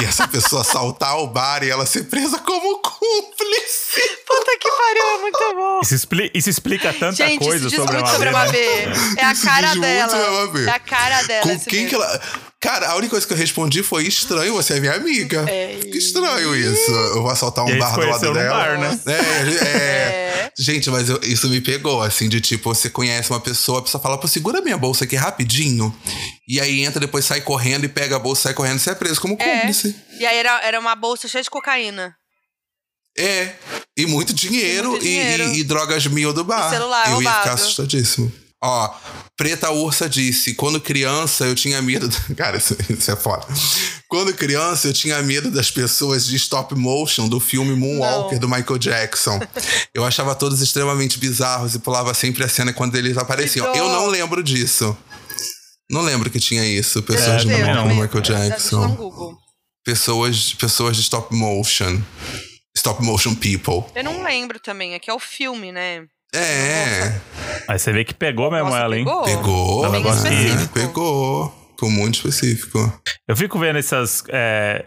e 0.00 0.04
essa 0.04 0.26
pessoa 0.28 0.62
assaltar 0.66 1.18
o 1.18 1.26
bar 1.26 1.62
e 1.64 1.70
ela 1.70 1.84
ser 1.86 2.04
presa 2.04 2.38
como 2.38 2.78
cúmplice. 2.80 4.00
Puta 4.26 4.58
que 4.60 4.68
pariu, 4.68 5.06
é 5.06 5.18
muito 5.20 5.54
bom. 5.54 5.80
Isso, 5.82 5.94
expli- 5.94 6.30
isso 6.34 6.50
explica 6.50 6.92
tanta 6.92 7.12
Gente, 7.16 7.38
coisa 7.38 7.66
isso 7.66 7.68
diz 7.68 7.78
sobre 7.78 7.96
a 7.96 8.00
muito 8.00 8.12
sobre 8.12 8.28
a 8.28 8.32
Mabê, 8.32 8.66
né? 8.86 8.86
Mabê. 8.96 9.20
É 9.20 9.24
a 9.24 9.32
Isso 9.32 9.44
cara 9.44 9.66
diz 9.68 9.76
muito 9.76 9.86
dela. 9.86 10.10
sobre 10.10 10.26
a 10.26 10.30
Mabê. 10.30 10.64
É 10.64 10.70
a 10.70 10.78
cara 10.78 11.22
dela. 11.22 11.42
Com 11.42 11.55
quem 11.64 11.80
medo. 11.80 11.88
que 11.90 11.94
ela. 11.94 12.20
Cara, 12.60 12.88
a 12.90 12.96
única 12.96 13.10
coisa 13.10 13.26
que 13.26 13.32
eu 13.32 13.36
respondi 13.36 13.82
foi 13.82 14.04
estranho, 14.06 14.54
você 14.54 14.74
é 14.74 14.80
minha 14.80 14.94
amiga. 14.94 15.44
É. 15.48 15.76
Que 15.80 15.98
estranho 15.98 16.54
isso. 16.56 16.90
Eu 16.90 17.22
vou 17.22 17.30
assaltar 17.30 17.66
E 17.68 17.72
um 17.74 17.78
bar 17.78 17.94
do 17.94 18.06
lado 18.06 18.32
dela. 18.32 18.56
bar, 18.56 18.78
né? 18.80 19.00
É, 19.06 19.12
é. 19.12 19.66
É. 20.46 20.52
Gente, 20.58 20.88
mas 20.90 21.08
eu- 21.08 21.20
isso 21.22 21.48
me 21.50 21.60
pegou, 21.60 22.00
assim, 22.02 22.28
de 22.28 22.40
tipo, 22.40 22.74
você 22.74 22.88
conhece 22.88 23.30
uma 23.30 23.40
pessoa, 23.40 23.80
a 23.80 23.82
pessoa 23.82 24.02
fala, 24.02 24.18
pô, 24.18 24.26
segura 24.26 24.60
minha 24.62 24.76
bolsa 24.78 25.04
aqui 25.04 25.14
rapidinho. 25.16 25.94
E 26.48 26.60
aí 26.60 26.82
entra, 26.82 26.98
depois 26.98 27.24
sai 27.24 27.40
correndo 27.42 27.84
e 27.84 27.88
pega 27.88 28.16
a 28.16 28.18
bolsa, 28.18 28.42
sai 28.44 28.54
correndo, 28.54 28.78
você 28.78 28.90
é 28.90 28.94
preso 28.94 29.20
como 29.20 29.36
É. 29.38 29.58
cúmplice. 29.60 29.94
E 30.18 30.24
aí 30.26 30.36
era, 30.38 30.60
era 30.62 30.80
uma 30.80 30.94
bolsa 30.94 31.28
cheia 31.28 31.42
de 31.44 31.50
cocaína. 31.50 32.14
É. 33.18 33.50
E 33.96 34.06
muito 34.06 34.32
dinheiro 34.34 34.88
E 34.88 34.88
e, 34.88 34.90
muito 34.90 35.02
dinheiro. 35.02 35.42
e- 35.54 35.58
e 35.60 35.64
drogas 35.64 36.06
mil 36.06 36.32
do 36.32 36.44
bar. 36.44 36.68
E 36.68 36.70
celular 36.70 37.04
eu 37.04 37.08
ia 37.10 37.14
roubado. 37.14 37.38
ficar 37.42 37.54
assustadíssimo. 37.54 38.32
Ó, 38.66 38.92
Preta 39.36 39.70
Ursa 39.70 40.08
disse: 40.08 40.54
quando 40.54 40.80
criança 40.80 41.44
eu 41.44 41.54
tinha 41.54 41.80
medo. 41.80 42.08
Cara, 42.36 42.56
isso, 42.56 42.76
isso 42.90 43.10
é 43.10 43.14
foda. 43.14 43.46
Quando 44.08 44.34
criança 44.34 44.88
eu 44.88 44.92
tinha 44.92 45.22
medo 45.22 45.50
das 45.50 45.70
pessoas 45.70 46.26
de 46.26 46.34
stop 46.36 46.74
motion 46.74 47.28
do 47.28 47.38
filme 47.38 47.74
Moonwalker 47.76 48.40
Não. 48.40 48.40
do 48.40 48.48
Michael 48.48 48.78
Jackson. 48.78 49.40
Eu 49.94 50.04
achava 50.04 50.34
todos 50.34 50.60
extremamente 50.60 51.18
bizarros 51.18 51.74
e 51.74 51.78
pulava 51.78 52.12
sempre 52.12 52.42
a 52.42 52.48
cena 52.48 52.72
quando 52.72 52.96
eles 52.96 53.16
apareciam. 53.16 53.70
Que 53.72 53.78
Eu 53.78 53.88
não 53.88 54.06
lembro 54.06 54.42
disso. 54.42 54.96
Não 55.88 56.00
lembro 56.02 56.28
que 56.28 56.40
tinha 56.40 56.64
isso. 56.66 56.98
É, 56.98 57.02
Pessoas 57.02 57.42
de 57.42 57.48
também 57.48 57.62
não, 57.62 57.74
não. 57.74 57.88
como 57.88 58.02
Michael 58.02 58.18
um 58.18 58.22
Jackson. 58.22 59.38
Pessoas, 59.84 60.54
pessoas 60.54 60.96
de 60.96 61.02
stop 61.02 61.32
motion. 61.32 62.00
Stop 62.76 63.02
motion 63.02 63.34
people. 63.34 63.84
Eu 63.94 64.02
não 64.02 64.24
lembro 64.24 64.58
também. 64.58 64.94
Aqui 64.94 65.08
é 65.08 65.14
o 65.14 65.20
filme, 65.20 65.70
né? 65.70 66.06
É. 66.36 67.20
Mas 67.68 67.82
você 67.82 67.92
vê 67.92 68.04
que 68.04 68.14
pegou 68.14 68.50
mesmo 68.50 68.66
Nossa, 68.66 68.78
ela, 68.78 68.96
hein? 68.96 69.04
pegou? 69.04 69.22
Pegou. 69.24 69.90
Bem 69.90 70.06
específico. 70.08 70.72
Pegou. 70.72 71.66
Ficou 71.70 71.90
muito 71.90 72.14
específico. 72.14 73.02
Eu 73.28 73.36
fico 73.36 73.58
vendo 73.58 73.78
essas, 73.78 74.24
é, 74.28 74.84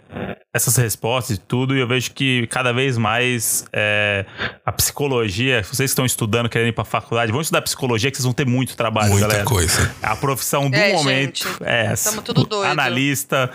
essas 0.51 0.75
respostas 0.77 1.37
e 1.37 1.39
tudo, 1.39 1.75
e 1.75 1.79
eu 1.79 1.87
vejo 1.87 2.09
que 2.11 2.47
cada 2.47 2.73
vez 2.73 2.97
mais 2.97 3.65
é, 3.71 4.25
a 4.65 4.71
psicologia, 4.71 5.61
vocês 5.61 5.77
que 5.77 5.83
estão 5.91 6.05
estudando, 6.07 6.49
querendo 6.49 6.69
ir 6.69 6.73
pra 6.73 6.83
faculdade, 6.83 7.31
vão 7.31 7.39
estudar 7.41 7.61
psicologia, 7.61 8.09
que 8.09 8.17
vocês 8.17 8.23
vão 8.25 8.33
ter 8.33 8.47
muito 8.47 8.75
trabalho, 8.75 9.09
Muita 9.11 9.27
galera. 9.27 9.43
coisa. 9.45 9.93
A 10.01 10.15
profissão 10.15 10.67
do 10.67 10.75
É, 10.75 10.93
momento 10.93 11.43
gente, 11.43 11.63
é 11.63 11.85
essa. 11.91 12.09
tamo 12.09 12.23
tudo 12.23 12.45
doido. 12.45 12.67
A 12.67 12.71
Analista. 12.71 13.49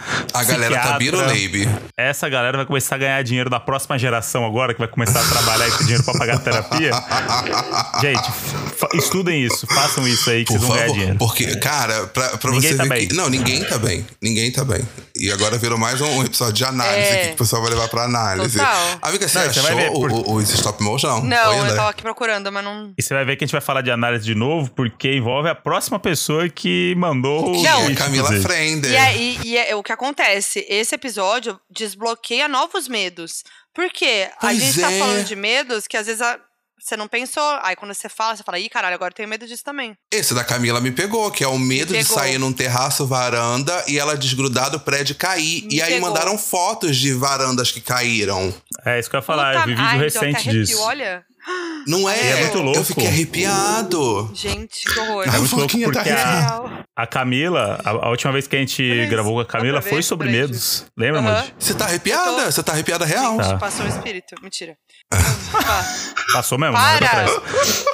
galera 0.47 0.79
tá 0.79 0.97
biruleibe. 0.99 1.69
Essa 1.97 2.29
galera 2.29 2.57
vai 2.59 2.67
começar 2.67 2.95
a 2.95 2.99
ganhar 2.99 3.23
dinheiro 3.25 3.51
da 3.51 3.59
próxima 3.59 3.99
geração 3.99 4.47
agora, 4.47 4.73
que 4.73 4.79
vai 4.79 4.89
começar 4.89 5.21
a 5.21 5.25
trabalhar 5.25 5.67
e 5.67 5.73
ter 5.73 5.83
dinheiro 5.85 6.05
pra 6.05 6.15
pagar 6.15 6.39
terapia. 6.39 6.93
Gente, 8.01 8.31
estudem 8.95 9.43
isso, 9.45 9.67
façam 9.67 10.07
isso 10.07 10.31
aí 10.31 10.45
que 10.45 10.53
Por 10.53 10.61
vocês 10.61 10.69
vão 10.69 10.77
ganhar 10.77 10.87
favor. 10.87 10.95
dinheiro. 10.99 11.19
Porque, 11.19 11.57
cara, 11.57 12.07
pra, 12.07 12.29
pra 12.39 12.51
Ninguém 12.53 12.71
você 12.71 12.77
tá 12.77 12.83
ver 12.85 12.89
bem. 12.91 13.09
que. 13.09 13.15
Não, 13.15 13.29
ninguém 13.29 13.65
tá 13.65 13.79
bem. 13.79 14.07
Ninguém 14.23 14.53
tá 14.53 14.65
bem. 14.65 14.81
E 15.17 15.31
agora 15.33 15.59
virou 15.59 15.77
mais 15.79 16.01
um 16.01 16.23
episódio 16.25 16.55
de 16.55 16.65
análise 16.65 16.85
É. 16.99 17.13
aqui 17.15 17.27
que 17.29 17.35
o 17.35 17.37
pessoal 17.39 17.63
vai 17.63 17.71
levar 17.71 17.89
pra 17.89 18.03
análise. 18.05 18.59
Total. 18.59 18.99
Amiga, 19.03 19.29
você 19.29 19.39
Não, 19.39 19.53
você 19.53 19.61
vai 19.61 19.75
ver, 19.75 19.93
por- 19.93 20.13
o, 20.13 20.31
o, 20.33 20.41
esse 20.41 20.55
stop 20.55 20.83
motion? 20.83 21.21
Não, 21.23 21.59
Oi, 21.61 21.71
eu 21.71 21.77
tava 21.77 21.91
aqui 21.91 22.03
procurando, 22.03 22.51
mas 22.53 22.65
não. 22.65 22.93
E 22.99 23.03
você 23.03 23.15
vai 23.15 23.25
ver 23.25 23.37
que 23.37 23.45
a 23.45 23.47
gente 23.47 23.53
vai 23.53 23.61
falar 23.61 23.81
de 23.83 23.91
análise 23.91 24.25
de 24.25 24.35
novo, 24.35 24.71
porque 24.71 25.13
envolve 25.15 25.49
a 25.49 25.55
próxima 25.55 25.99
pessoa 25.99 26.49
que 26.49 26.95
mandou 26.97 27.51
o 27.51 27.53
Que 27.53 27.63
Não. 27.63 27.89
é 27.91 27.95
Camila 27.95 28.25
inclusive. 28.27 28.43
Frender. 28.43 28.93
E, 28.93 28.97
é, 28.97 29.17
e- 29.17 29.39
e 29.45 29.57
é 29.57 29.75
o 29.77 29.83
que 29.83 29.93
acontece? 29.93 30.65
Esse 30.69 30.95
episódio 30.95 31.59
desbloqueia 31.71 32.49
novos 32.49 32.89
medos. 32.89 33.45
Por 33.75 33.91
quê? 33.91 34.29
A 34.41 34.55
gente 34.55 34.81
tá 34.81 34.93
é. 34.93 34.99
falando 34.99 35.25
de 35.25 35.35
medos 35.35 35.87
que 35.89 35.97
às 35.97 36.07
vezes 36.07 36.23
a- 36.23 36.39
você 36.85 36.97
não 36.97 37.09
pensou. 37.09 37.43
Aí 37.63 37.75
quando 37.77 37.95
você 37.95 38.09
fala, 38.09 38.37
você 38.37 38.43
fala, 38.43 38.59
ih, 38.59 38.69
caralho, 38.69 38.95
agora 38.95 39.11
eu 39.13 39.15
tenho 39.17 39.29
medo 39.29 39.47
disso 39.47 39.65
também. 39.65 39.97
Esse 40.13 40.35
da 40.35 40.45
Camila 40.45 40.81
me 40.81 40.91
pegou, 40.91 41.31
que 41.31 41.43
é 41.43 41.49
o 41.49 41.59
medo 41.59 41.93
de 41.95 42.01
pegou. 42.05 42.17
sair 42.19 42.39
num 42.39 42.53
terraço, 42.53 43.07
varanda 43.07 43.85
e 43.89 43.99
ela 43.99 44.17
desgrudar 44.17 44.71
do 44.71 44.79
prédio 44.79 45.13
e 45.13 45.17
cair. 45.17 45.63
Me 45.65 45.77
e 45.77 45.83
aí 45.83 45.95
pegou. 45.95 46.09
mandaram 46.09 46.37
fotos 46.37 46.97
de 46.97 47.13
varandas 47.15 47.71
que 47.71 47.81
caíram. 47.81 48.53
É 48.85 48.99
isso 49.01 49.09
que 49.09 49.17
eu 49.17 49.19
ia 49.19 49.23
falar. 49.23 49.53
Puta- 49.55 49.61
eu 49.63 49.67
vi 49.67 49.71
vídeo 49.75 49.85
Ai, 49.87 49.97
me 49.99 50.05
recente 50.05 50.37
arrepio, 50.37 50.53
disso. 50.53 50.81
Olha, 50.83 51.25
Não 51.87 52.09
é? 52.11 52.31
É 52.31 52.41
muito 52.43 52.59
louco. 52.59 52.79
Eu 52.81 52.85
fiquei 52.85 53.07
arrepiado. 53.07 54.31
gente, 54.35 54.85
que 54.85 54.99
horror. 55.01 55.25
É 55.27 55.39
muito 55.39 55.57
louco 55.57 55.79
tá 55.79 55.85
porque 55.85 56.11
a, 56.11 56.85
a 56.97 57.07
Camila, 57.07 57.81
a, 57.85 57.91
a 57.91 58.11
última 58.11 58.33
vez 58.33 58.47
que 58.47 58.57
a 58.57 58.59
gente 58.59 59.07
gravou 59.09 59.35
com 59.35 59.41
a 59.41 59.47
Camila 59.47 59.81
foi 59.83 60.03
sobre 60.03 60.31
medos. 60.31 60.85
Lembra. 60.97 61.21
Moody? 61.23 61.55
Você 61.59 61.75
tá 61.75 61.85
arrepiada? 61.87 62.31
Eu 62.31 62.45
tô- 62.45 62.53
Você 62.53 62.63
tá 62.63 62.73
arrepiada 62.73 63.05
real? 63.05 63.37
Tá. 63.37 63.59
Passou 63.59 63.85
um 63.85 63.89
espírito. 63.89 64.35
Mentira. 64.43 64.77
Passou 66.33 66.59
mesmo, 66.59 66.75
Para! 66.75 67.07
atrás. 67.07 67.85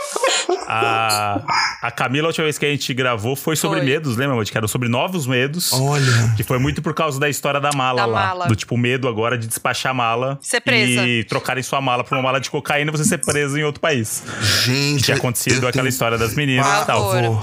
A, 0.66 1.40
a 1.82 1.90
Camila, 1.90 2.26
a 2.26 2.28
última 2.28 2.44
vez 2.44 2.56
que 2.58 2.64
a 2.64 2.70
gente 2.70 2.94
gravou 2.94 3.34
foi 3.36 3.54
sobre 3.56 3.78
Foi. 3.78 3.86
medos, 3.86 4.16
lembra? 4.16 4.42
Que 4.44 4.56
era 4.56 4.66
sobre 4.68 4.88
novos 4.88 5.26
medos. 5.26 5.72
Olha. 5.72 6.32
Que 6.36 6.42
foi 6.42 6.58
muito 6.58 6.80
por 6.80 6.94
causa 6.94 7.18
da 7.20 7.28
história 7.28 7.60
da 7.60 7.70
mala 7.74 8.00
Da 8.02 8.06
lá. 8.06 8.26
mala. 8.26 8.46
Do 8.46 8.56
tipo, 8.56 8.76
medo 8.76 9.08
agora 9.08 9.36
de 9.36 9.46
despachar 9.46 9.90
a 9.90 9.94
mala. 9.94 10.38
Ser 10.40 10.60
presa. 10.60 11.02
E 11.06 11.24
trocarem 11.24 11.62
sua 11.62 11.80
mala 11.80 12.02
por 12.04 12.14
uma 12.16 12.22
mala 12.22 12.40
de 12.40 12.48
cocaína 12.50 12.90
e 12.90 12.92
você 12.96 13.04
ser 13.04 13.18
preso 13.18 13.58
em 13.58 13.64
outro 13.64 13.80
país. 13.80 14.22
Gente. 14.64 15.04
Tinha 15.04 15.16
acontecido 15.16 15.58
aquela 15.66 15.72
tenho 15.72 15.88
história 15.88 16.16
das 16.16 16.34
meninas 16.34 16.66
e 16.82 16.86
tal. 16.86 17.10
Pavor. 17.10 17.40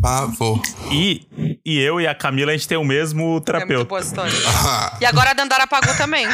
Pavor. 0.00 0.62
E, 0.92 1.26
e 1.64 1.80
eu 1.80 2.00
e 2.00 2.06
a 2.06 2.14
Camila, 2.14 2.52
a 2.52 2.56
gente 2.56 2.68
tem 2.68 2.78
o 2.78 2.84
mesmo 2.84 3.20
É 3.22 3.24
muito 3.26 3.44
terapeuta. 3.44 3.84
boa 3.86 4.00
história. 4.00 4.32
E 5.00 5.04
agora 5.04 5.30
a 5.30 5.34
Dandara 5.34 5.66
pagou 5.66 5.94
também. 5.96 6.26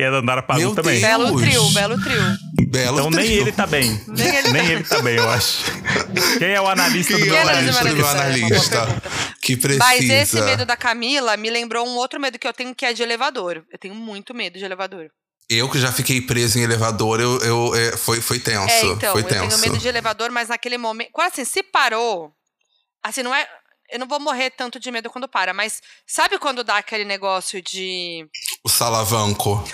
E 0.00 0.04
a 0.04 0.10
Dandara 0.10 0.42
pagou 0.42 0.62
Meu 0.66 0.74
também. 0.74 1.00
Deus. 1.00 1.10
Belo 1.12 1.40
trio, 1.40 1.70
belo 1.70 2.00
trio. 2.02 2.36
belo 2.68 2.98
Então 2.98 3.10
nem 3.10 3.26
trio. 3.26 3.40
ele 3.42 3.52
tá 3.52 3.66
bem. 3.66 4.02
Nem 4.08 4.26
ele 4.28 4.42
tá 4.42 4.50
nem 4.52 4.66
ele 4.66 4.84
tá 4.84 5.00
bem, 5.02 5.16
eu 5.16 5.28
acho. 5.30 5.64
Quem 6.38 6.48
é 6.50 6.60
o 6.60 6.66
analista 6.68 7.12
do 7.12 7.18
Quem 7.18 7.26
meu 7.26 7.36
é 7.36 7.40
analista? 7.42 7.80
analista 7.80 7.88
do 7.90 7.96
meu 7.96 8.06
É 8.06 8.10
analista? 8.10 8.86
pergunta. 8.86 9.02
Que 9.42 9.56
precisa. 9.56 9.84
Mas 9.84 10.08
esse 10.08 10.40
medo 10.42 10.64
da 10.66 10.76
Camila 10.76 11.36
me 11.36 11.50
lembrou 11.50 11.86
um 11.86 11.96
outro 11.96 12.20
medo 12.20 12.38
que 12.38 12.46
eu 12.46 12.52
tenho, 12.52 12.74
que 12.74 12.84
é 12.86 12.92
de 12.92 13.02
elevador. 13.02 13.64
Eu 13.70 13.78
tenho 13.78 13.94
muito 13.94 14.34
medo 14.34 14.58
de 14.58 14.64
elevador. 14.64 15.10
Eu 15.48 15.68
que 15.68 15.80
já 15.80 15.90
fiquei 15.90 16.20
preso 16.20 16.58
em 16.60 16.62
elevador, 16.62 17.20
eu, 17.20 17.38
eu, 17.40 17.74
é, 17.74 17.96
foi, 17.96 18.20
foi 18.20 18.38
tenso. 18.38 18.68
É, 18.72 18.84
então, 18.84 19.12
foi 19.12 19.22
eu 19.22 19.26
tenso. 19.26 19.48
tenho 19.48 19.58
medo 19.58 19.78
de 19.78 19.88
elevador, 19.88 20.30
mas 20.30 20.48
naquele 20.48 20.78
momento. 20.78 21.10
Quase 21.12 21.40
assim, 21.40 21.44
se 21.44 21.62
parou. 21.62 22.32
Assim, 23.02 23.22
não 23.22 23.34
é. 23.34 23.46
Eu 23.92 23.98
não 23.98 24.06
vou 24.06 24.20
morrer 24.20 24.50
tanto 24.50 24.78
de 24.78 24.88
medo 24.92 25.10
quando 25.10 25.26
para, 25.26 25.52
mas 25.52 25.80
sabe 26.06 26.38
quando 26.38 26.62
dá 26.62 26.76
aquele 26.76 27.04
negócio 27.04 27.60
de. 27.60 28.24
O 28.62 28.68
salavanco. 28.68 29.64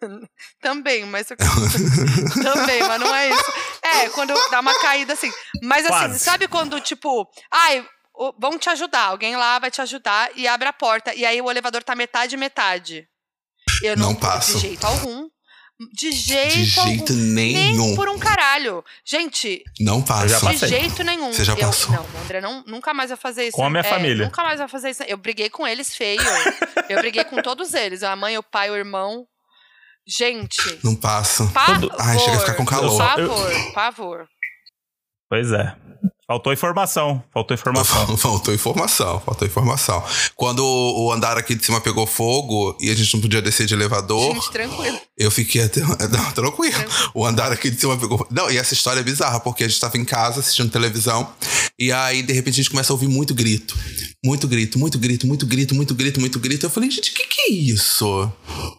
Também, 0.60 1.04
mas. 1.06 1.28
Também, 2.42 2.80
mas 2.82 3.00
não 3.00 3.14
é 3.14 3.30
isso. 3.30 3.52
É, 3.82 4.08
quando 4.10 4.34
dá 4.50 4.60
uma 4.60 4.78
caída 4.80 5.12
assim. 5.12 5.30
Mas 5.62 5.84
assim, 5.86 5.94
Quase. 5.94 6.18
sabe 6.18 6.48
quando, 6.48 6.80
tipo, 6.80 7.28
ai, 7.52 7.84
vão 8.38 8.58
te 8.58 8.68
ajudar, 8.70 9.04
alguém 9.06 9.36
lá 9.36 9.58
vai 9.58 9.70
te 9.70 9.80
ajudar 9.80 10.30
e 10.34 10.46
abre 10.48 10.68
a 10.68 10.72
porta. 10.72 11.14
E 11.14 11.24
aí 11.24 11.40
o 11.40 11.50
elevador 11.50 11.82
tá 11.82 11.94
metade, 11.94 12.36
metade. 12.36 13.08
Eu 13.82 13.96
não, 13.96 14.08
Não 14.12 14.14
passo. 14.14 14.52
De 14.54 14.58
jeito 14.60 14.86
algum. 14.86 15.28
De 15.92 16.10
jeito 16.10 16.54
De 16.54 16.64
jeito 16.64 17.12
algum. 17.12 17.22
nenhum. 17.34 17.86
Nem 17.88 17.94
por 17.96 18.08
um 18.08 18.18
caralho. 18.18 18.82
Gente, 19.04 19.62
Não 19.78 19.98
Eu 19.98 20.02
passa. 20.04 20.50
de 20.50 20.66
jeito 20.68 21.04
nenhum. 21.04 21.30
Você 21.30 21.44
já 21.44 21.52
eu, 21.52 21.58
passou? 21.58 21.94
Não, 21.94 22.06
André 22.24 22.40
não, 22.40 22.64
nunca 22.66 22.94
mais 22.94 23.10
vai 23.10 23.18
fazer 23.18 23.44
isso. 23.48 23.52
Com 23.56 23.66
a 23.66 23.68
minha 23.68 23.80
É, 23.80 23.84
família. 23.84 24.24
Nunca 24.24 24.42
mais 24.42 24.58
vai 24.58 24.68
fazer 24.68 24.88
isso. 24.90 25.02
Eu 25.02 25.18
briguei 25.18 25.50
com 25.50 25.66
eles 25.68 25.94
feio. 25.94 26.18
eu 26.88 26.98
briguei 26.98 27.24
com 27.24 27.42
todos 27.42 27.74
eles. 27.74 28.02
A 28.02 28.16
mãe, 28.16 28.38
o 28.38 28.42
pai, 28.42 28.70
o 28.70 28.76
irmão. 28.76 29.26
Gente, 30.06 30.60
Não 30.84 30.94
passa. 30.94 31.46
pavor. 31.48 31.90
Ai, 31.98 32.18
chega 32.18 32.36
a 32.36 32.40
ficar 32.40 32.54
com 32.54 32.64
calor. 32.64 32.96
Pavor, 32.96 33.72
pavor. 33.74 34.26
Pois 35.28 35.50
é. 35.50 35.74
Faltou 36.28 36.52
informação. 36.52 37.22
Faltou 37.32 37.54
informação. 37.54 38.16
Faltou 38.18 38.52
informação, 38.54 39.20
faltou 39.20 39.46
informação. 39.46 40.02
Quando 40.34 40.60
o 40.64 41.12
andar 41.12 41.38
aqui 41.38 41.54
de 41.54 41.64
cima 41.64 41.80
pegou 41.80 42.04
fogo 42.04 42.76
e 42.80 42.90
a 42.90 42.94
gente 42.96 43.14
não 43.14 43.20
podia 43.20 43.40
descer 43.40 43.64
de 43.66 43.74
elevador, 43.74 44.34
Gente, 44.34 44.50
tranquilo. 44.50 45.00
eu 45.16 45.30
fiquei 45.30 45.62
até. 45.62 45.80
Não, 45.86 46.32
tranquilo. 46.32 46.74
O 47.14 47.24
andar 47.24 47.52
aqui 47.52 47.70
de 47.70 47.78
cima 47.80 47.96
pegou 47.96 48.18
fogo. 48.18 48.30
Não, 48.32 48.50
e 48.50 48.56
essa 48.58 48.74
história 48.74 48.98
é 49.00 49.04
bizarra, 49.04 49.38
porque 49.38 49.62
a 49.62 49.68
gente 49.68 49.80
tava 49.80 49.96
em 49.98 50.04
casa 50.04 50.40
assistindo 50.40 50.68
televisão 50.70 51.32
e 51.78 51.92
aí, 51.92 52.22
de 52.22 52.32
repente, 52.32 52.54
a 52.54 52.62
gente 52.62 52.70
começa 52.70 52.92
a 52.92 52.94
ouvir 52.94 53.06
muito 53.08 53.32
grito. 53.34 53.76
Muito 54.24 54.48
grito, 54.48 54.78
muito 54.80 54.98
grito, 54.98 55.26
muito 55.28 55.46
grito, 55.46 55.74
muito 55.76 55.94
grito, 55.94 56.18
muito 56.20 56.40
grito. 56.40 56.66
Eu 56.66 56.70
falei, 56.70 56.90
gente, 56.90 57.10
o 57.12 57.14
que, 57.14 57.24
que 57.26 57.40
é 57.42 57.52
isso? 57.52 58.32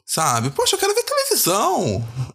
Sabe? 0.06 0.50
Poxa, 0.50 0.76
eu 0.76 0.80
quero 0.80 0.94
ver 0.94 1.04
televisão. 1.04 1.17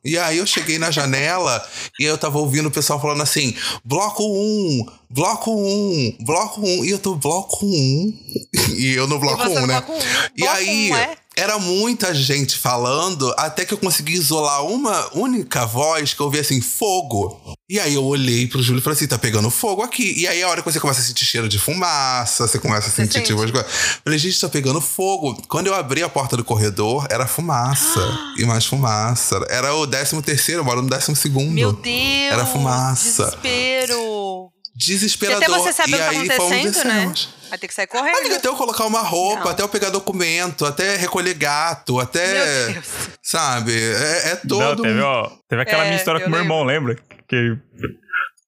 E 0.05 0.19
aí 0.19 0.39
eu 0.39 0.47
cheguei 0.47 0.79
na 0.79 0.91
janela 0.91 1.65
e 1.99 2.05
eu 2.05 2.19
tava 2.19 2.39
ouvindo 2.39 2.67
o 2.67 2.71
pessoal 2.71 3.01
falando 3.01 3.23
assim: 3.23 3.55
bloco 3.85 4.25
1, 4.25 4.87
bloco 5.11 5.51
1, 5.55 6.17
bloco 6.21 6.61
1. 6.61 6.85
E 6.85 6.91
eu 6.91 6.99
tô 6.99 7.15
bloco 7.15 7.65
1. 7.65 8.19
E 8.77 8.95
eu 8.95 9.07
no 9.07 9.19
bloco 9.19 9.43
você 9.43 9.59
1, 9.59 9.61
no 9.61 9.67
né? 9.67 9.81
bloco 9.81 9.93
um. 9.93 9.99
E 10.37 10.41
Bloco 10.41 10.57
aí. 10.57 10.91
um, 10.91 10.97
é? 10.97 11.17
Era 11.37 11.59
muita 11.59 12.15
gente 12.15 12.59
falando, 12.59 13.33
até 13.39 13.65
que 13.65 13.73
eu 13.73 13.79
consegui 13.79 14.13
isolar 14.13 14.65
uma 14.67 15.17
única 15.17 15.65
voz 15.65 16.13
que 16.13 16.21
eu 16.21 16.27
ouvi 16.27 16.39
assim, 16.39 16.61
fogo. 16.61 17.41
E 17.71 17.81
aí 17.81 17.95
eu 17.95 18.05
olhei 18.05 18.47
pro 18.47 18.63
Júlio 18.63 18.81
e 18.81 18.83
falei 18.83 18.97
assim, 18.97 19.07
tá 19.07 19.19
pegando 19.19 19.49
fogo 19.49 19.81
aqui. 19.83 20.13
E 20.19 20.29
aí 20.29 20.43
a 20.43 20.49
hora 20.49 20.61
que 20.63 20.71
você 20.71 20.79
começa 20.79 21.01
a 21.01 21.05
sentir 21.05 21.25
cheiro 21.25 21.49
de 21.49 21.59
fumaça, 21.59 22.47
você 22.47 22.59
começa 22.59 22.89
a 22.89 22.91
Você 22.91 22.97
sentir 23.03 23.15
sente? 23.15 23.27
tipo 23.29 23.43
as 23.43 23.51
coisas. 23.51 23.71
Falei, 24.05 24.19
gente, 24.19 24.39
tá 24.39 24.49
pegando 24.49 24.79
fogo. 24.81 25.41
Quando 25.49 25.69
eu 25.69 25.75
abri 25.75 26.03
a 26.03 26.09
porta 26.09 26.37
do 26.37 26.45
corredor, 26.45 27.07
era 27.09 27.27
fumaça. 27.27 28.01
e 28.37 28.45
mais 28.45 28.67
fumaça. 28.67 29.41
Era 29.49 29.75
o 29.75 29.87
13 29.87 30.21
terceiro, 30.21 30.61
eu 30.61 30.65
moro 30.65 30.83
no 30.83 30.89
12 30.91 31.17
segundo. 31.17 31.51
Meu 31.51 31.73
Deus. 31.73 32.31
Era 32.31 32.45
fumaça. 32.45 33.25
Desespero. 33.25 34.52
Desesperador. 34.75 35.43
E 35.43 35.45
até 35.45 35.53
você 35.59 35.73
saber 35.73 35.93
e 35.93 35.95
o 35.95 35.99
que 35.99 36.05
tá 36.05 36.11
aí 36.11 36.31
fomos 36.37 36.53
acontecendo, 36.53 36.85
né? 36.89 37.13
Vai 37.51 37.59
ter 37.59 37.69
que 37.69 37.75
sair 37.75 37.89
Amiga, 37.93 38.13
correndo. 38.17 38.35
até 38.37 38.49
eu 38.49 38.57
colocar 38.57 38.87
uma 38.87 39.01
roupa, 39.03 39.45
Não. 39.45 39.51
até 39.51 39.63
eu 39.63 39.69
pegar 39.69 39.91
documento, 39.91 40.65
até 40.65 40.97
recolher 40.97 41.35
gato, 41.35 42.01
até. 42.01 42.65
Meu 42.67 42.73
Deus. 42.75 42.87
Sabe? 43.23 43.73
É, 43.73 44.29
é 44.31 44.41
Não, 44.45 44.59
todo. 44.59 44.83
teve, 44.83 45.01
ó, 45.01 45.31
teve 45.49 45.63
aquela 45.63 45.83
É, 45.83 45.87
minha 45.87 45.97
história 45.99 46.21
com 46.23 46.31
meu 46.31 46.39
irmão, 46.41 46.65
lembra? 46.65 46.97
Que 47.29 47.57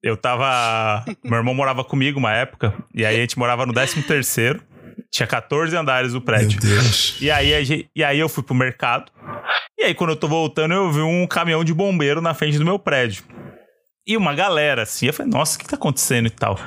eu 0.02 0.16
tava. 0.16 1.04
meu 1.22 1.36
irmão 1.38 1.54
morava 1.54 1.84
comigo 1.84 2.18
uma 2.18 2.32
época, 2.32 2.72
e 2.94 3.04
aí 3.04 3.16
a 3.16 3.20
gente 3.20 3.38
morava 3.38 3.66
no 3.66 3.72
13 3.74 4.02
terceiro. 4.02 4.62
Tinha 5.10 5.26
14 5.26 5.76
andares 5.76 6.10
o 6.12 6.14
Meu 6.14 6.22
prédio. 6.22 6.58
Deus. 6.60 7.16
E 7.20 7.30
aí, 7.30 7.54
a 7.54 7.62
gente- 7.62 7.88
e 7.94 8.02
aí 8.02 8.18
eu 8.18 8.28
fui 8.28 8.42
pro 8.42 8.54
mercado. 8.54 9.12
E 9.78 9.84
aí, 9.84 9.94
quando 9.94 10.10
eu 10.10 10.16
tô 10.16 10.26
voltando, 10.26 10.72
eu 10.74 10.90
vi 10.90 11.00
um 11.00 11.26
caminhão 11.26 11.62
de 11.64 11.72
bombeiro 11.74 12.20
na 12.20 12.32
frente 12.34 12.58
do 12.58 12.64
meu 12.64 12.78
prédio. 12.78 13.22
E 14.06 14.16
uma 14.16 14.34
galera, 14.34 14.82
assim. 14.82 15.06
Eu 15.06 15.14
falei, 15.14 15.32
nossa, 15.32 15.56
o 15.56 15.60
que 15.60 15.66
tá 15.66 15.76
acontecendo 15.76 16.26
e 16.26 16.30
tal? 16.30 16.58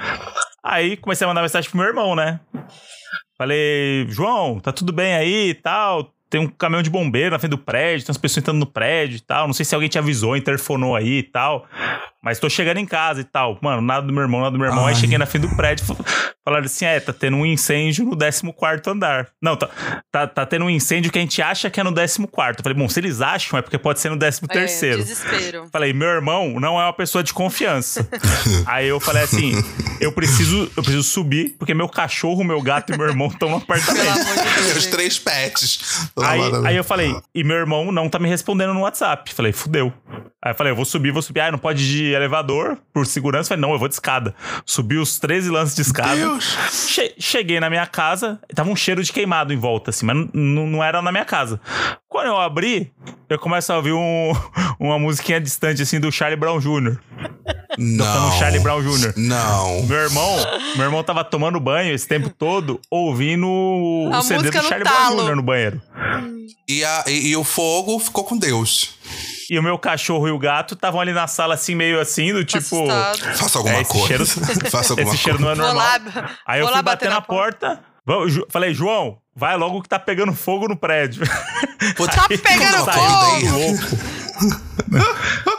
Aí 0.63 0.97
comecei 0.97 1.25
a 1.25 1.27
mandar 1.27 1.41
mensagem 1.41 1.69
pro 1.69 1.79
meu 1.79 1.87
irmão, 1.87 2.15
né? 2.15 2.39
Falei, 3.37 4.07
João, 4.09 4.59
tá 4.59 4.71
tudo 4.73 4.91
bem 4.91 5.13
aí 5.13 5.49
e 5.49 5.53
tal? 5.53 6.11
Tem 6.29 6.41
um 6.41 6.47
caminhão 6.47 6.81
de 6.81 6.89
bombeiro 6.89 7.31
na 7.31 7.39
frente 7.39 7.51
do 7.51 7.57
prédio, 7.57 8.05
tem 8.05 8.11
umas 8.11 8.17
pessoas 8.17 8.37
entrando 8.43 8.57
no 8.59 8.65
prédio 8.65 9.17
e 9.17 9.21
tal. 9.21 9.47
Não 9.47 9.53
sei 9.53 9.65
se 9.65 9.73
alguém 9.73 9.89
te 9.89 9.97
avisou, 9.97 10.35
interfonou 10.35 10.95
aí 10.95 11.19
e 11.19 11.23
tal. 11.23 11.65
Mas 12.21 12.39
tô 12.39 12.49
chegando 12.49 12.77
em 12.77 12.85
casa 12.85 13.21
e 13.21 13.23
tal. 13.23 13.57
Mano, 13.61 13.81
nada 13.81 14.05
do 14.05 14.11
meu 14.11 14.23
irmão, 14.23 14.41
nada 14.41 14.51
do 14.51 14.57
meu 14.59 14.67
irmão. 14.67 14.85
Aí 14.85 14.93
Ai. 14.93 14.99
cheguei 14.99 15.17
na 15.17 15.25
frente 15.25 15.47
do 15.47 15.55
prédio 15.55 15.85
fa- 15.85 15.95
falaram 16.43 16.65
assim: 16.65 16.83
é, 16.83 16.99
tá 16.99 17.13
tendo 17.13 17.37
um 17.37 17.45
incêndio 17.45 18.03
no 18.05 18.17
14 18.17 18.81
andar. 18.89 19.27
Não, 19.41 19.55
tá, 19.55 19.69
tá, 20.11 20.27
tá 20.27 20.45
tendo 20.45 20.65
um 20.65 20.69
incêndio 20.69 21.09
que 21.11 21.17
a 21.17 21.21
gente 21.21 21.41
acha 21.41 21.69
que 21.69 21.79
é 21.79 21.83
no 21.83 21.93
14. 21.93 22.19
Eu 22.21 22.63
falei, 22.63 22.77
bom, 22.77 22.89
se 22.89 22.99
eles 22.99 23.21
acham, 23.21 23.57
é 23.57 23.61
porque 23.61 23.77
pode 23.77 24.01
ser 24.01 24.09
no 24.09 24.17
13 24.17 24.41
É, 24.43 24.47
terceiro. 24.53 24.97
desespero. 24.97 25.69
Falei, 25.71 25.93
meu 25.93 26.09
irmão 26.09 26.59
não 26.59 26.77
é 26.81 26.83
uma 26.83 26.91
pessoa 26.93 27.23
de 27.23 27.33
confiança. 27.33 28.05
Aí 28.65 28.87
eu 28.87 28.99
falei 28.99 29.23
assim: 29.23 29.53
eu 30.01 30.11
preciso, 30.11 30.69
eu 30.75 30.83
preciso 30.83 31.03
subir, 31.03 31.55
porque 31.57 31.73
meu 31.73 31.87
cachorro, 31.87 32.43
meu 32.43 32.61
gato 32.61 32.91
e 32.93 32.97
meu 32.97 33.07
irmão 33.07 33.27
estão 33.27 33.47
no 33.51 33.57
apartamento. 33.57 34.25
Meus 34.73 34.85
três 34.87 35.17
pets. 35.17 36.09
Aí, 36.23 36.41
aí 36.65 36.75
eu 36.75 36.83
falei, 36.83 37.15
e 37.33 37.43
meu 37.43 37.57
irmão 37.57 37.91
não 37.91 38.09
tá 38.09 38.17
me 38.19 38.27
respondendo 38.29 38.73
no 38.73 38.81
WhatsApp. 38.81 39.33
Falei, 39.33 39.51
fudeu. 39.51 39.93
Aí 40.43 40.51
eu 40.51 40.55
falei, 40.55 40.71
eu 40.71 40.75
vou 40.75 40.85
subir, 40.85 41.11
vou 41.11 41.21
subir. 41.21 41.41
Ah, 41.41 41.51
não 41.51 41.59
pode 41.59 41.83
ir 41.83 41.87
de 41.87 42.03
elevador 42.13 42.77
por 42.93 43.05
segurança. 43.05 43.49
Falei, 43.49 43.61
não, 43.61 43.71
eu 43.73 43.79
vou 43.79 43.87
de 43.87 43.93
escada. 43.95 44.33
Subi 44.65 44.97
os 44.97 45.19
13 45.19 45.49
lances 45.49 45.75
de 45.75 45.81
escada. 45.81 46.15
Deus. 46.15 46.57
Che- 46.71 47.13
cheguei 47.19 47.59
na 47.59 47.69
minha 47.69 47.85
casa, 47.85 48.39
tava 48.55 48.69
um 48.69 48.75
cheiro 48.75 49.03
de 49.03 49.11
queimado 49.11 49.51
em 49.53 49.57
volta, 49.57 49.89
assim, 49.89 50.05
mas 50.05 50.15
não 50.33 50.83
era 50.83 51.01
na 51.01 51.11
minha 51.11 51.25
casa. 51.25 51.59
Quando 52.17 52.27
eu 52.29 52.37
abri, 52.39 52.91
eu 53.29 53.37
começo 53.37 53.71
a 53.71 53.75
ouvir 53.77 53.93
um- 53.93 54.33
uma 54.79 54.97
musiquinha 54.97 55.39
distante, 55.39 55.83
assim, 55.83 55.99
do 55.99 56.11
Charlie 56.11 56.35
Brown 56.35 56.57
Jr. 56.59 56.97
Não. 57.77 58.05
Tocando 58.05 58.39
Charlie 58.39 58.59
Brown 58.59 58.81
Jr. 58.81 59.13
Não. 59.15 59.83
Meu 59.83 59.97
irmão, 59.99 60.35
meu 60.75 60.85
irmão 60.85 61.03
tava 61.03 61.23
tomando 61.23 61.59
banho 61.59 61.93
esse 61.93 62.07
tempo 62.07 62.31
todo, 62.31 62.81
ouvindo 62.89 63.47
o 63.47 64.09
A 64.11 64.23
CD 64.23 64.49
do 64.49 64.61
Charlie 64.63 64.83
talo. 64.83 65.15
Brown 65.17 65.27
Jr. 65.27 65.35
no 65.35 65.43
banheiro. 65.43 65.81
E, 66.67 66.83
a- 66.83 67.03
e- 67.05 67.27
e 67.27 67.37
o 67.37 67.43
fogo 67.43 67.99
ficou 67.99 68.23
com 68.23 68.35
Deus. 68.35 68.95
E 69.47 69.59
o 69.59 69.61
meu 69.61 69.77
cachorro 69.77 70.27
e 70.27 70.31
o 70.31 70.39
gato 70.39 70.73
estavam 70.73 70.99
ali 70.99 71.13
na 71.13 71.27
sala, 71.27 71.53
assim, 71.53 71.75
meio 71.75 72.01
assim, 72.01 72.33
do 72.33 72.43
tipo. 72.43 72.57
Assustado. 72.57 73.19
Faça 73.37 73.59
alguma 73.59 73.77
É, 73.77 73.83
coisa. 73.83 74.07
cheiro- 74.07 74.25
Faça 74.71 74.93
alguma 74.97 75.13
Esse 75.13 75.21
cheiro 75.21 75.39
não 75.39 75.51
é 75.51 75.55
normal. 75.55 75.75
lá, 75.75 76.31
Aí 76.47 76.61
eu 76.61 76.65
fui 76.65 76.75
lá 76.75 76.81
bater 76.81 77.09
na 77.11 77.21
porta. 77.21 77.79
Vamos, 78.07 78.39
falei, 78.49 78.73
João, 78.73 79.17
vai 79.35 79.57
logo 79.57 79.81
que 79.81 79.89
tá 79.89 79.99
pegando 79.99 80.31
fogo 80.31 80.69
no 80.69 80.77
prédio. 80.77 81.25
coisa. 81.97 82.13
Tá 82.15 82.27
Aí, 82.29 82.37
pegando 82.37 82.85
fogo! 82.85 84.07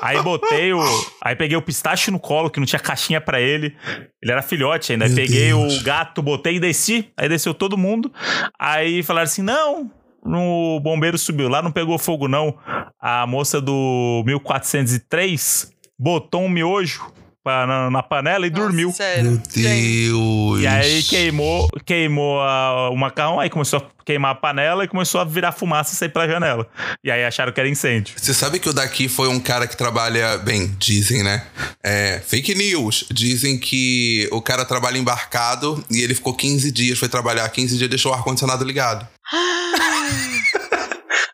Aí 0.00 0.22
botei 0.22 0.72
o. 0.72 0.80
Aí 1.22 1.36
peguei 1.36 1.56
o 1.56 1.62
pistache 1.62 2.10
no 2.10 2.18
colo, 2.18 2.48
que 2.48 2.58
não 2.58 2.66
tinha 2.66 2.80
caixinha 2.80 3.20
pra 3.20 3.38
ele. 3.40 3.76
Ele 4.22 4.32
era 4.32 4.40
filhote 4.40 4.92
ainda. 4.92 5.04
Aí 5.04 5.14
peguei 5.14 5.48
Deus. 5.48 5.80
o 5.80 5.84
gato, 5.84 6.22
botei 6.22 6.56
e 6.56 6.60
desci. 6.60 7.12
Aí 7.16 7.28
desceu 7.28 7.52
todo 7.52 7.76
mundo. 7.76 8.10
Aí 8.58 9.02
falaram 9.02 9.24
assim: 9.24 9.42
não. 9.42 9.90
No 10.24 10.80
bombeiro 10.80 11.16
subiu 11.18 11.48
lá, 11.48 11.60
não 11.62 11.70
pegou 11.70 11.98
fogo, 11.98 12.28
não. 12.28 12.56
A 13.00 13.26
moça 13.26 13.60
do 13.60 14.22
1403 14.26 15.70
botou 15.98 16.42
um 16.42 16.48
miojo 16.48 17.12
na, 17.66 17.90
na 17.90 18.02
panela 18.02 18.46
e 18.46 18.50
Nossa, 18.50 18.62
dormiu. 18.62 18.92
Sério. 18.92 19.24
Meu 19.30 19.36
Deus. 19.38 20.60
E 20.62 20.66
aí 20.66 21.02
queimou, 21.02 21.68
queimou 21.84 22.40
a- 22.40 22.90
o 22.90 22.96
macarrão, 22.96 23.40
aí 23.40 23.48
começou 23.50 23.78
a 23.80 24.04
queimar 24.04 24.30
a 24.32 24.34
panela 24.34 24.84
e 24.84 24.88
começou 24.88 25.20
a 25.20 25.24
virar 25.24 25.52
fumaça 25.52 25.92
e 25.92 25.96
sair 25.96 26.08
pela 26.08 26.26
janela. 26.26 26.66
E 27.04 27.10
aí 27.10 27.24
acharam 27.24 27.52
que 27.52 27.60
era 27.60 27.68
incêndio. 27.68 28.14
Você 28.16 28.32
sabe 28.32 28.58
que 28.58 28.68
o 28.68 28.72
daqui 28.72 29.08
foi 29.08 29.28
um 29.28 29.38
cara 29.40 29.66
que 29.66 29.76
trabalha. 29.76 30.38
Bem, 30.38 30.74
dizem, 30.78 31.22
né? 31.22 31.44
É, 31.82 32.20
fake 32.26 32.54
news. 32.54 33.04
Dizem 33.10 33.58
que 33.58 34.28
o 34.32 34.40
cara 34.40 34.64
trabalha 34.64 34.96
embarcado 34.98 35.84
e 35.90 36.00
ele 36.02 36.14
ficou 36.14 36.34
15 36.34 36.70
dias, 36.72 36.98
foi 36.98 37.08
trabalhar 37.08 37.48
15 37.48 37.76
dias 37.76 37.86
e 37.86 37.88
deixou 37.88 38.12
o 38.12 38.14
ar-condicionado 38.14 38.64
ligado. 38.64 39.06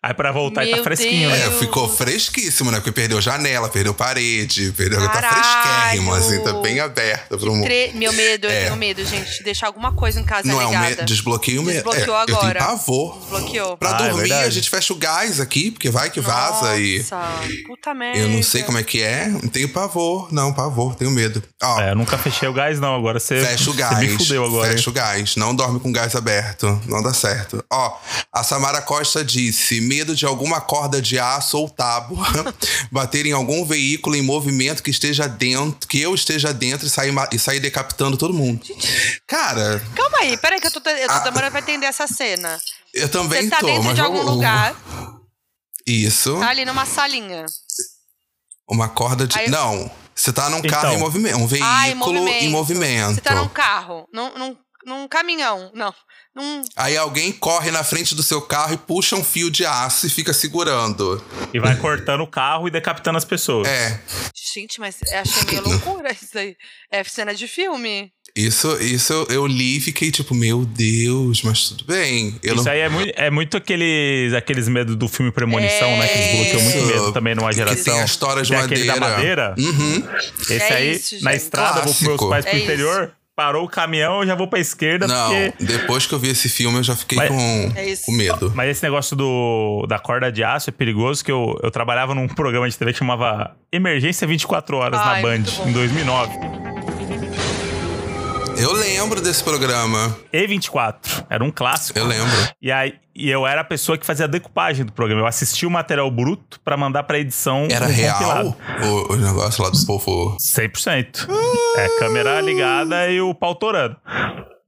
Aí 0.06 0.12
pra 0.14 0.30
voltar 0.32 0.64
e 0.66 0.68
tá 0.70 0.76
Meu 0.76 0.84
fresquinho, 0.84 1.30
né? 1.30 1.38
É, 1.40 1.48
Deus. 1.48 1.58
ficou 1.60 1.88
fresquíssimo, 1.88 2.70
né? 2.70 2.76
Porque 2.78 2.92
perdeu 2.92 3.20
janela, 3.22 3.68
perdeu 3.70 3.94
parede, 3.94 4.70
perdeu. 4.76 5.00
Tá 5.00 5.08
Caralho. 5.08 5.34
fresquérrimo, 5.34 6.12
assim, 6.14 6.40
tá 6.44 6.52
bem 6.60 6.78
aberto 6.80 7.38
pro 7.38 7.54
mundo. 7.54 7.64
tre- 7.64 7.92
Meu 7.94 8.12
medo, 8.12 8.46
eu 8.46 8.50
É. 8.50 8.64
tenho 8.64 8.76
medo, 8.76 9.04
gente, 9.04 9.38
de 9.38 9.44
deixar 9.44 9.66
alguma 9.68 9.92
coisa 9.94 10.20
em 10.20 10.24
casa 10.24 10.46
Não 10.46 10.60
é 10.60 10.66
um 10.66 10.68
ligada. 10.68 10.86
medo. 10.90 11.04
Desbloqueio 11.06 11.60
o 11.62 11.64
medo. 11.64 11.76
Desbloqueou 11.90 12.16
é, 12.16 12.24
Eu 12.28 12.36
agora. 12.36 12.58
tenho 12.60 12.70
pavor. 12.70 13.18
Desbloqueou. 13.20 13.76
Pra 13.78 13.90
Ah, 13.90 13.94
é 13.94 14.08
dormir, 14.08 14.20
verdade. 14.28 14.46
a 14.46 14.50
gente 14.50 14.68
fecha 14.68 14.92
o 14.92 14.96
gás 14.96 15.40
aqui, 15.40 15.70
porque 15.70 15.88
vai 15.88 16.10
que 16.10 16.20
vaza 16.20 16.76
e. 16.76 16.98
Nossa, 16.98 17.22
puta 17.66 17.94
merda. 17.94 18.18
Eu 18.18 18.28
não 18.28 18.42
sei 18.42 18.62
como 18.62 18.76
é 18.78 18.82
que 18.82 19.00
é. 19.02 19.30
Tenho 19.52 19.68
pavor. 19.70 20.28
Não, 20.32 20.52
pavor, 20.52 20.94
tenho 20.96 21.10
medo. 21.10 21.42
Ó, 21.62 21.80
É, 21.80 21.92
eu 21.92 21.96
nunca 21.96 22.18
fechei 22.18 22.46
o 22.48 22.52
gás, 22.52 22.78
não. 22.78 22.94
Agora 22.94 23.18
você, 23.18 23.40
Fecha 23.42 23.70
o 23.70 23.72
você 23.74 23.78
gás. 23.80 23.98
me 23.98 24.08
fudeu 24.10 24.44
agora. 24.44 24.70
Fecha 24.70 24.90
o 24.90 24.92
gás. 24.92 25.36
Não 25.36 25.54
dorme 25.54 25.80
com 25.80 25.90
gás 25.90 26.14
aberto. 26.14 26.78
Não 26.86 27.02
dá 27.02 27.14
certo. 27.14 27.64
Ó, 27.72 27.96
a 28.32 28.42
Samara 28.44 28.82
Costa 28.82 29.24
disse: 29.24 29.80
medo 29.94 30.14
de 30.16 30.26
alguma 30.26 30.60
corda 30.60 31.00
de 31.00 31.18
aço 31.18 31.56
ou 31.58 31.68
tábua 31.70 32.26
bater 32.90 33.26
em 33.26 33.32
algum 33.32 33.64
veículo 33.64 34.16
em 34.16 34.22
movimento 34.22 34.82
que 34.82 34.90
esteja 34.90 35.28
dentro, 35.28 35.86
que 35.88 36.00
eu 36.00 36.14
esteja 36.14 36.52
dentro 36.52 36.86
e 36.86 36.90
sair, 36.90 37.14
e 37.32 37.38
sair 37.38 37.60
decapitando 37.60 38.16
todo 38.16 38.34
mundo. 38.34 38.60
Cara, 39.26 39.80
Calma 39.94 40.18
aí, 40.18 40.36
peraí 40.36 40.60
que 40.60 40.66
eu 40.66 40.70
tô, 40.72 40.80
eu 40.88 41.06
tô 41.08 41.12
Ah. 41.14 41.18
demorando 41.20 41.52
pra 41.52 41.60
entender 41.60 41.86
essa 41.86 42.06
cena. 42.06 42.58
eu 42.92 43.08
também 43.08 43.42
Você 43.44 43.50
tá 43.50 43.58
tô, 43.60 43.66
dentro 43.66 43.84
mas 43.84 43.94
de 43.94 44.00
algum 44.00 44.18
vamos- 44.18 44.32
lugar, 44.32 44.74
Isso. 45.86 46.38
tá 46.38 46.48
ali 46.48 46.64
numa 46.64 46.86
salinha. 46.86 47.44
Uma 48.68 48.88
corda 48.88 49.26
de. 49.26 49.38
Aí- 49.38 49.48
Não. 49.50 49.90
Você 50.14 50.32
tá 50.32 50.48
num 50.48 50.58
Então. 50.58 50.70
carro 50.70 50.94
em 50.94 50.98
movimento. 50.98 51.36
Um 51.38 51.46
veículo 51.46 51.70
Ah, 51.72 51.88
em 51.88 51.94
movimento. 51.94 52.44
em 52.44 52.48
movimento. 52.48 53.14
Você 53.16 53.20
tá 53.20 53.34
num 53.34 53.48
carro, 53.48 54.08
num, 54.12 54.38
num, 54.38 54.56
num 54.86 55.08
caminhão, 55.08 55.70
não. 55.74 55.92
Num... 56.34 56.62
Aí 56.76 56.96
alguém 56.96 57.30
corre 57.30 57.70
na 57.70 57.84
frente 57.84 58.14
do 58.14 58.22
seu 58.22 58.42
carro 58.42 58.74
e 58.74 58.76
puxa 58.76 59.14
um 59.14 59.22
fio 59.22 59.50
de 59.50 59.64
aço 59.64 60.06
e 60.06 60.10
fica 60.10 60.32
segurando. 60.32 61.22
E 61.52 61.60
vai 61.60 61.76
cortando 61.76 62.22
o 62.22 62.26
carro 62.26 62.66
e 62.66 62.70
decapitando 62.70 63.16
as 63.18 63.24
pessoas. 63.24 63.68
É. 63.68 64.00
Gente, 64.54 64.80
mas 64.80 64.96
eu 65.10 65.18
achei 65.20 65.42
meio 65.46 65.62
loucura 65.68 66.12
isso 66.12 66.36
aí. 66.38 66.56
É 66.90 67.02
cena 67.04 67.34
de 67.34 67.46
filme. 67.46 68.10
Isso, 68.36 68.76
isso 68.80 69.12
eu- 69.30 69.46
li 69.46 69.76
e 69.76 69.80
fiquei 69.80 70.10
tipo, 70.10 70.34
meu 70.34 70.64
Deus, 70.64 71.42
mas 71.42 71.68
tudo 71.68 71.84
bem. 71.84 72.36
Eu 72.42 72.54
Isso 72.56 72.64
não... 72.64 72.72
aí 72.72 72.80
é 72.80 72.88
muito, 72.88 73.12
é 73.16 73.30
muito 73.30 73.56
aqueles, 73.56 74.32
aqueles 74.32 74.66
medos 74.68 74.96
do 74.96 75.06
filme 75.06 75.30
Premonição, 75.30 75.96
né? 75.98 76.08
Que 76.08 76.18
desbloqueou 76.18 76.62
muito 76.62 76.78
Isso. 76.78 76.86
medo 76.86 77.12
também 77.12 77.34
numa 77.36 77.50
Que 77.50 77.56
geração. 77.56 77.94
tem 77.94 78.02
as 78.02 78.10
histórias 78.10 78.46
de 78.48 78.54
Tem 78.54 78.62
aquele 78.62 78.84
da 78.86 78.96
madeira. 78.96 79.50
madeira. 79.50 79.54
Uhum. 79.58 80.08
Esse 80.40 80.52
É 80.54 80.72
aí, 80.74 80.92
isso, 80.96 81.22
na 81.22 81.34
estrada, 81.34 81.80
eu 81.80 81.84
vou 81.84 81.94
com 81.94 82.04
meus 82.04 82.16
Clássico. 82.18 82.28
pais 82.30 82.44
pro 82.44 82.56
É 82.56 82.58
interior. 82.60 83.12
Parou 83.36 83.64
o 83.64 83.68
caminhão, 83.68 84.20
eu 84.20 84.26
já 84.28 84.36
vou 84.36 84.46
pra 84.46 84.60
esquerda, 84.60 85.08
Não, 85.08 85.28
porque. 85.28 85.64
depois 85.64 86.06
que 86.06 86.14
eu 86.14 86.20
vi 86.20 86.28
esse 86.28 86.48
filme, 86.48 86.78
eu 86.78 86.84
já 86.84 86.94
fiquei 86.94 87.18
Mas- 87.18 87.28
com, 87.30 87.72
É 87.74 87.84
isso. 87.88 88.06
com 88.06 88.12
medo. 88.12 88.52
Mas 88.54 88.70
esse 88.70 88.82
negócio 88.84 89.16
do, 89.16 89.84
da 89.88 89.98
corda 89.98 90.30
de 90.30 90.44
aço 90.44 90.70
é 90.70 90.72
perigoso, 90.72 91.24
que 91.24 91.32
eu, 91.32 91.58
eu 91.60 91.68
trabalhava 91.70 92.14
num 92.14 92.28
programa 92.28 92.68
de 92.70 92.78
TV 92.78 92.92
que 92.92 92.98
chamava 93.00 93.56
Emergência 93.72 94.24
24 94.24 94.76
Horas 94.76 95.00
Ai, 95.02 95.16
na 95.20 95.28
Band, 95.28 95.42
em 95.66 95.72
2009. 95.72 96.32
Eu 98.56 98.72
lembro 98.72 99.20
desse 99.20 99.42
programa. 99.42 100.16
E24, 100.32 101.26
era 101.28 101.42
um 101.42 101.50
clássico. 101.50 101.98
Eu 101.98 102.06
lembro. 102.06 102.30
E 102.60 102.70
aí 102.70 102.94
e 103.14 103.30
eu 103.30 103.46
era 103.46 103.60
a 103.60 103.64
pessoa 103.64 103.96
que 103.96 104.04
fazia 104.04 104.24
a 104.24 104.28
decupagem 104.28 104.84
do 104.84 104.92
programa. 104.92 105.22
Eu 105.22 105.26
assistia 105.26 105.68
o 105.68 105.70
material 105.70 106.10
bruto 106.10 106.58
pra 106.60 106.76
mandar 106.76 107.04
pra 107.04 107.18
edição 107.18 107.68
Era 107.70 107.86
real 107.86 108.56
o, 108.82 109.12
o 109.12 109.16
negócio 109.16 109.62
lá 109.62 109.70
do 109.70 109.86
povo. 109.86 110.36
100%. 110.36 111.28
É, 111.76 111.88
câmera 112.00 112.40
ligada 112.40 113.08
e 113.08 113.20
o 113.20 113.32
pau 113.32 113.54
torando. 113.54 113.96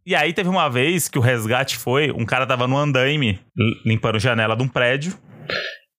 E 0.06 0.14
aí 0.14 0.32
teve 0.32 0.48
uma 0.48 0.68
vez 0.68 1.08
que 1.08 1.18
o 1.18 1.22
resgate 1.22 1.76
foi, 1.76 2.12
um 2.12 2.24
cara 2.24 2.46
tava 2.46 2.68
no 2.68 2.78
andaime, 2.78 3.40
limpando 3.84 4.20
janela 4.20 4.56
de 4.56 4.62
um 4.62 4.68
prédio. 4.68 5.18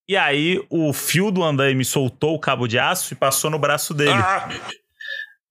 E 0.07 0.15
aí 0.15 0.63
o 0.69 0.93
fio 0.93 1.31
do 1.31 1.43
andaime 1.43 1.83
soltou 1.83 2.33
o 2.33 2.39
cabo 2.39 2.65
de 2.65 2.79
aço 2.79 3.13
e 3.13 3.17
passou 3.17 3.51
no 3.51 3.59
braço 3.59 3.93
dele. 3.93 4.23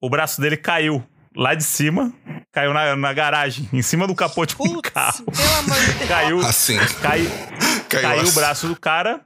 O 0.01 0.09
braço 0.09 0.41
dele 0.41 0.57
caiu 0.57 1.03
lá 1.37 1.53
de 1.53 1.63
cima, 1.63 2.11
caiu 2.51 2.73
na, 2.73 2.95
na 2.95 3.13
garagem, 3.13 3.69
em 3.71 3.81
cima 3.83 4.07
do 4.07 4.15
capote 4.15 4.55
do 4.57 4.63
Putz, 4.63 4.89
carro. 4.89 5.23
pelo 5.25 5.55
amor 5.59 5.79
de 5.79 5.91
Deus. 5.93 6.07
Caiu, 6.09 6.39
Assim. 6.39 6.77
cai, 7.01 7.21
Caiu, 7.87 8.01
caiu 8.01 8.19
o 8.19 8.23
assim. 8.23 8.33
braço 8.39 8.67
do 8.67 8.75
cara. 8.75 9.21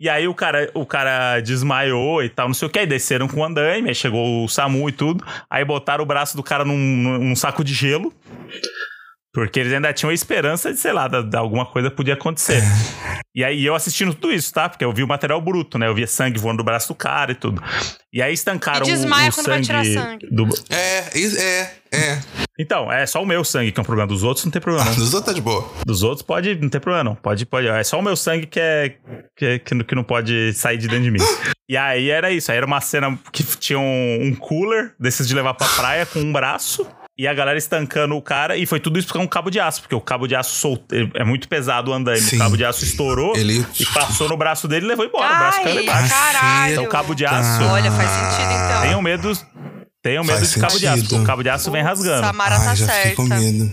E 0.00 0.08
aí 0.08 0.28
o 0.28 0.34
cara, 0.34 0.70
o 0.74 0.86
cara 0.86 1.40
desmaiou 1.40 2.22
e 2.22 2.28
tal, 2.28 2.46
não 2.46 2.54
sei 2.54 2.66
o 2.68 2.70
que. 2.70 2.78
Aí 2.78 2.86
desceram 2.86 3.26
com 3.28 3.40
o 3.40 3.44
andaime, 3.44 3.88
aí 3.88 3.94
chegou 3.94 4.44
o 4.44 4.48
SAMU 4.48 4.88
e 4.88 4.92
tudo. 4.92 5.24
Aí 5.50 5.64
botaram 5.64 6.04
o 6.04 6.06
braço 6.06 6.36
do 6.36 6.42
cara 6.42 6.64
num, 6.64 6.76
num 7.18 7.34
saco 7.36 7.62
de 7.64 7.74
gelo. 7.74 8.12
Porque 9.44 9.60
eles 9.60 9.72
ainda 9.72 9.92
tinham 9.92 10.10
a 10.10 10.14
esperança 10.14 10.72
de, 10.72 10.78
sei 10.78 10.92
lá, 10.92 11.08
da, 11.08 11.22
da 11.22 11.38
alguma 11.38 11.66
coisa 11.66 11.90
podia 11.90 12.14
acontecer. 12.14 12.62
E 13.36 13.44
aí 13.44 13.64
eu 13.64 13.72
assistindo 13.72 14.12
tudo 14.14 14.32
isso, 14.32 14.52
tá? 14.52 14.68
Porque 14.68 14.84
eu 14.84 14.92
vi 14.92 15.04
o 15.04 15.06
material 15.06 15.40
bruto, 15.40 15.78
né? 15.78 15.86
Eu 15.86 15.94
via 15.94 16.08
sangue 16.08 16.40
voando 16.40 16.56
do 16.56 16.64
braço 16.64 16.88
do 16.88 16.94
cara 16.96 17.30
e 17.30 17.34
tudo. 17.36 17.62
E 18.12 18.20
aí 18.20 18.32
estancaram 18.34 18.80
E 18.84 18.90
o- 18.90 18.92
desmaia 18.92 19.30
o, 19.30 19.32
quando 19.32 19.46
vai 19.46 19.62
sangue, 19.62 19.66
tirar 19.66 19.84
sangue. 19.84 20.26
do- 20.28 20.48
É, 20.70 21.04
é, 21.16 21.70
é. 21.92 22.18
Então, 22.58 22.90
é 22.90 23.06
só 23.06 23.22
o 23.22 23.26
meu 23.26 23.44
sangue 23.44 23.70
que 23.70 23.78
é 23.78 23.82
um 23.82 23.84
problema. 23.84 24.08
Dos 24.08 24.24
outros 24.24 24.44
não 24.44 24.50
tem 24.50 24.60
problema. 24.60 24.90
Dos 24.96 25.14
outros 25.14 25.26
tá 25.26 25.32
de 25.32 25.40
boa. 25.40 25.70
Dos 25.86 26.02
outros 26.02 26.22
pode, 26.22 26.56
não 26.56 26.68
tem 26.68 26.80
problema, 26.80 27.04
não. 27.04 27.14
Pode, 27.14 27.46
pode. 27.46 27.68
É 27.68 27.84
só 27.84 28.00
o 28.00 28.02
meu 28.02 28.16
sangue 28.16 28.44
que 28.46 28.58
é. 28.58 28.96
que, 29.36 29.60
que, 29.60 29.84
que 29.84 29.94
não 29.94 30.02
pode 30.02 30.52
sair 30.54 30.78
de 30.78 30.88
dentro 30.88 31.04
de 31.04 31.10
mim. 31.12 31.20
E 31.70 31.76
aí 31.76 32.08
era 32.08 32.32
isso. 32.32 32.50
Aí 32.50 32.56
era 32.56 32.64
uma 32.64 32.80
cena 32.80 33.16
que 33.30 33.44
tinha 33.44 33.78
um, 33.78 34.18
um 34.22 34.34
cooler 34.34 34.94
desses 34.98 35.28
de 35.28 35.34
levar 35.34 35.52
pra 35.52 35.68
praia 35.68 36.06
com 36.06 36.18
um 36.18 36.32
braço. 36.32 36.86
E 37.20 37.26
a 37.26 37.34
galera 37.34 37.58
estancando 37.58 38.14
o 38.14 38.22
cara. 38.22 38.56
E 38.56 38.64
foi 38.64 38.78
tudo 38.78 38.96
isso 38.98 39.12
com 39.12 39.18
um 39.18 39.26
cabo 39.26 39.50
de 39.50 39.58
aço. 39.58 39.80
Porque 39.82 39.94
o 39.94 40.00
cabo 40.00 40.28
de 40.28 40.36
aço 40.36 40.54
soltou. 40.54 40.96
É 41.14 41.24
muito 41.24 41.48
pesado 41.48 41.90
o 41.90 41.94
andaime. 41.94 42.20
Sim. 42.20 42.36
O 42.36 42.38
cabo 42.38 42.56
de 42.56 42.64
aço 42.64 42.84
estourou. 42.84 43.36
Ele- 43.36 43.66
E 43.80 43.86
passou 43.86 44.28
no 44.28 44.36
braço 44.36 44.68
dele 44.68 44.86
e 44.86 44.88
levou 44.88 45.04
embora. 45.04 45.34
o 45.34 45.38
braço 45.38 45.62
caiu 45.62 45.78
Ai, 45.78 45.82
embaixo. 45.82 46.08
caralho. 46.14 46.72
Então 46.72 46.84
o 46.84 46.88
cabo 46.88 47.14
de 47.14 47.26
aço. 47.26 47.64
Olha, 47.64 47.90
faz 47.90 48.08
sentido 48.08 48.52
então. 48.52 48.82
Tenham 48.82 49.02
medo. 49.02 49.32
Tenham 50.00 50.22
medo 50.24 50.36
Faz 50.38 50.52
de 50.52 50.60
cabo 50.60 50.78
de 50.78 50.86
aço. 50.86 50.96
sentido. 50.96 51.08
porque 51.10 51.22
O 51.24 51.26
cabo 51.26 51.42
de 51.42 51.48
aço 51.50 51.70
vem 51.72 51.82
rasgando. 51.82 52.24
Samara 52.24 52.56
Ai, 52.56 52.64
tá 52.64 52.74
já 52.76 52.86
fiquei 52.86 53.14
com 53.16 53.26
certa. 53.26 53.42
medo. 53.42 53.72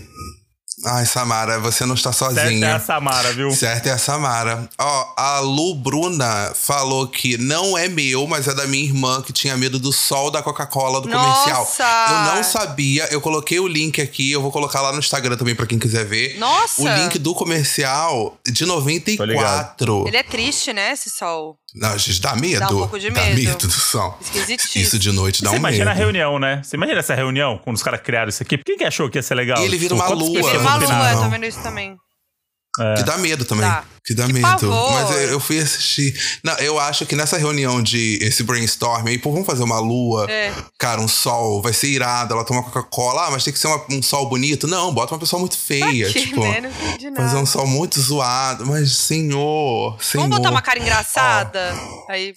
Ai, 0.84 1.06
Samara, 1.06 1.58
você 1.58 1.86
não 1.86 1.94
está 1.94 2.12
Certo 2.12 2.38
é 2.38 2.42
sozinha. 2.42 2.76
a 2.76 2.80
Samara, 2.80 3.32
viu? 3.32 3.50
Certo 3.50 3.86
é 3.86 3.92
a 3.92 3.98
Samara. 3.98 4.68
Ó, 4.78 5.14
a 5.16 5.40
Lu 5.40 5.74
Bruna 5.74 6.52
falou 6.54 7.08
que 7.08 7.38
não 7.38 7.78
é 7.78 7.88
meu, 7.88 8.26
mas 8.26 8.46
é 8.46 8.54
da 8.54 8.66
minha 8.66 8.84
irmã 8.84 9.22
que 9.22 9.32
tinha 9.32 9.56
medo 9.56 9.78
do 9.78 9.90
sol 9.90 10.30
da 10.30 10.42
Coca-Cola 10.42 11.00
do 11.00 11.08
comercial. 11.08 11.60
Nossa! 11.60 11.82
Eu 11.82 12.34
não 12.34 12.44
sabia, 12.44 13.08
eu 13.10 13.22
coloquei 13.22 13.58
o 13.58 13.66
link 13.66 14.02
aqui, 14.02 14.30
eu 14.30 14.42
vou 14.42 14.52
colocar 14.52 14.82
lá 14.82 14.92
no 14.92 14.98
Instagram 14.98 15.36
também 15.36 15.54
pra 15.54 15.66
quem 15.66 15.78
quiser 15.78 16.04
ver. 16.04 16.38
Nossa! 16.38 16.82
O 16.82 16.88
link 16.88 17.18
do 17.18 17.34
comercial 17.34 18.36
de 18.46 18.66
94. 18.66 20.04
Ele 20.06 20.16
é 20.16 20.22
triste, 20.22 20.74
né, 20.74 20.92
esse 20.92 21.08
sol? 21.08 21.58
Não, 21.76 21.98
gente, 21.98 22.20
dá 22.22 22.34
medo. 22.34 22.58
Dá 22.60 22.66
um 22.68 22.78
pouco 22.78 22.98
de 22.98 23.10
Dá 23.10 23.20
medo. 23.20 23.34
medo 23.36 23.66
do 23.66 23.70
sol. 23.72 24.18
Esquisitíssimo. 24.20 24.82
Isso 24.82 24.98
de 24.98 25.12
noite 25.12 25.42
dá 25.42 25.50
Você 25.50 25.56
um 25.56 25.58
imagina 25.58 25.90
a 25.90 25.94
medo. 25.94 25.98
reunião, 26.02 26.38
né? 26.38 26.62
Você 26.64 26.74
imagina 26.76 27.00
essa 27.00 27.14
reunião, 27.14 27.58
quando 27.62 27.76
os 27.76 27.82
caras 27.82 28.00
criaram 28.00 28.30
isso 28.30 28.42
aqui? 28.42 28.56
Quem 28.64 28.78
que 28.78 28.84
achou 28.84 29.10
que 29.10 29.18
ia 29.18 29.22
ser 29.22 29.34
legal? 29.34 29.60
E 29.62 29.64
ele 29.66 29.76
vira 29.76 29.94
uma 29.94 30.08
lua. 30.08 30.32
Tem 30.50 30.54
Não, 30.54 30.60
uma 30.60 30.76
lua, 30.76 31.12
eu 31.12 31.20
tô 31.20 31.28
vendo 31.28 31.44
isso 31.44 31.62
também. 31.62 31.94
Que 32.96 33.02
dá 33.02 33.16
medo 33.18 33.44
também. 33.44 33.66
Dá. 33.68 33.84
Que 34.04 34.14
dá 34.14 34.26
Que 34.26 34.32
medo. 34.34 34.42
pavor. 34.46 34.92
Mas 34.92 35.10
eu, 35.10 35.30
eu 35.32 35.40
fui 35.40 35.58
assistir. 35.58 36.14
Não, 36.44 36.54
eu 36.58 36.78
acho 36.78 37.04
que 37.06 37.16
nessa 37.16 37.36
reunião 37.36 37.82
de 37.82 38.18
esse 38.22 38.42
brainstorm 38.44 39.06
aí, 39.08 39.18
pô, 39.18 39.32
vamos 39.32 39.46
fazer 39.46 39.62
uma 39.64 39.80
lua. 39.80 40.30
É. 40.30 40.52
Cara, 40.78 41.00
um 41.00 41.08
sol, 41.08 41.60
vai 41.60 41.72
ser 41.72 41.88
irado. 41.88 42.32
Ela 42.34 42.44
toma 42.44 42.62
Coca-Cola. 42.62 43.26
Ah, 43.26 43.30
mas 43.32 43.42
tem 43.42 43.52
que 43.52 43.58
ser 43.58 43.66
uma- 43.66 43.84
um 43.90 44.00
sol 44.02 44.28
bonito. 44.28 44.68
Não, 44.68 44.92
bota 44.94 45.14
uma 45.14 45.18
pessoa 45.20 45.40
muito 45.40 45.58
feia. 45.58 46.08
Aqui, 46.08 46.20
tipo, 46.20 46.40
né? 46.40 46.60
Não 46.60 46.70
entendi 46.70 47.10
nada. 47.10 47.22
fazer 47.28 47.36
um 47.42 47.46
sol 47.46 47.66
muito 47.66 48.00
zoado. 48.00 48.64
Mas, 48.66 48.92
senhor, 48.96 50.00
senhor. 50.00 50.22
Vamos 50.24 50.36
botar 50.38 50.50
uma 50.50 50.62
cara 50.62 50.78
engraçada? 50.78 51.74
Aí. 52.08 52.32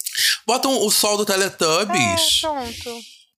Bota 0.46 0.66
um- 0.68 0.84
o 0.86 0.90
sol 0.90 1.16
do 1.16 1.22
É, 1.22 1.26
Teletubbies. 1.26 2.42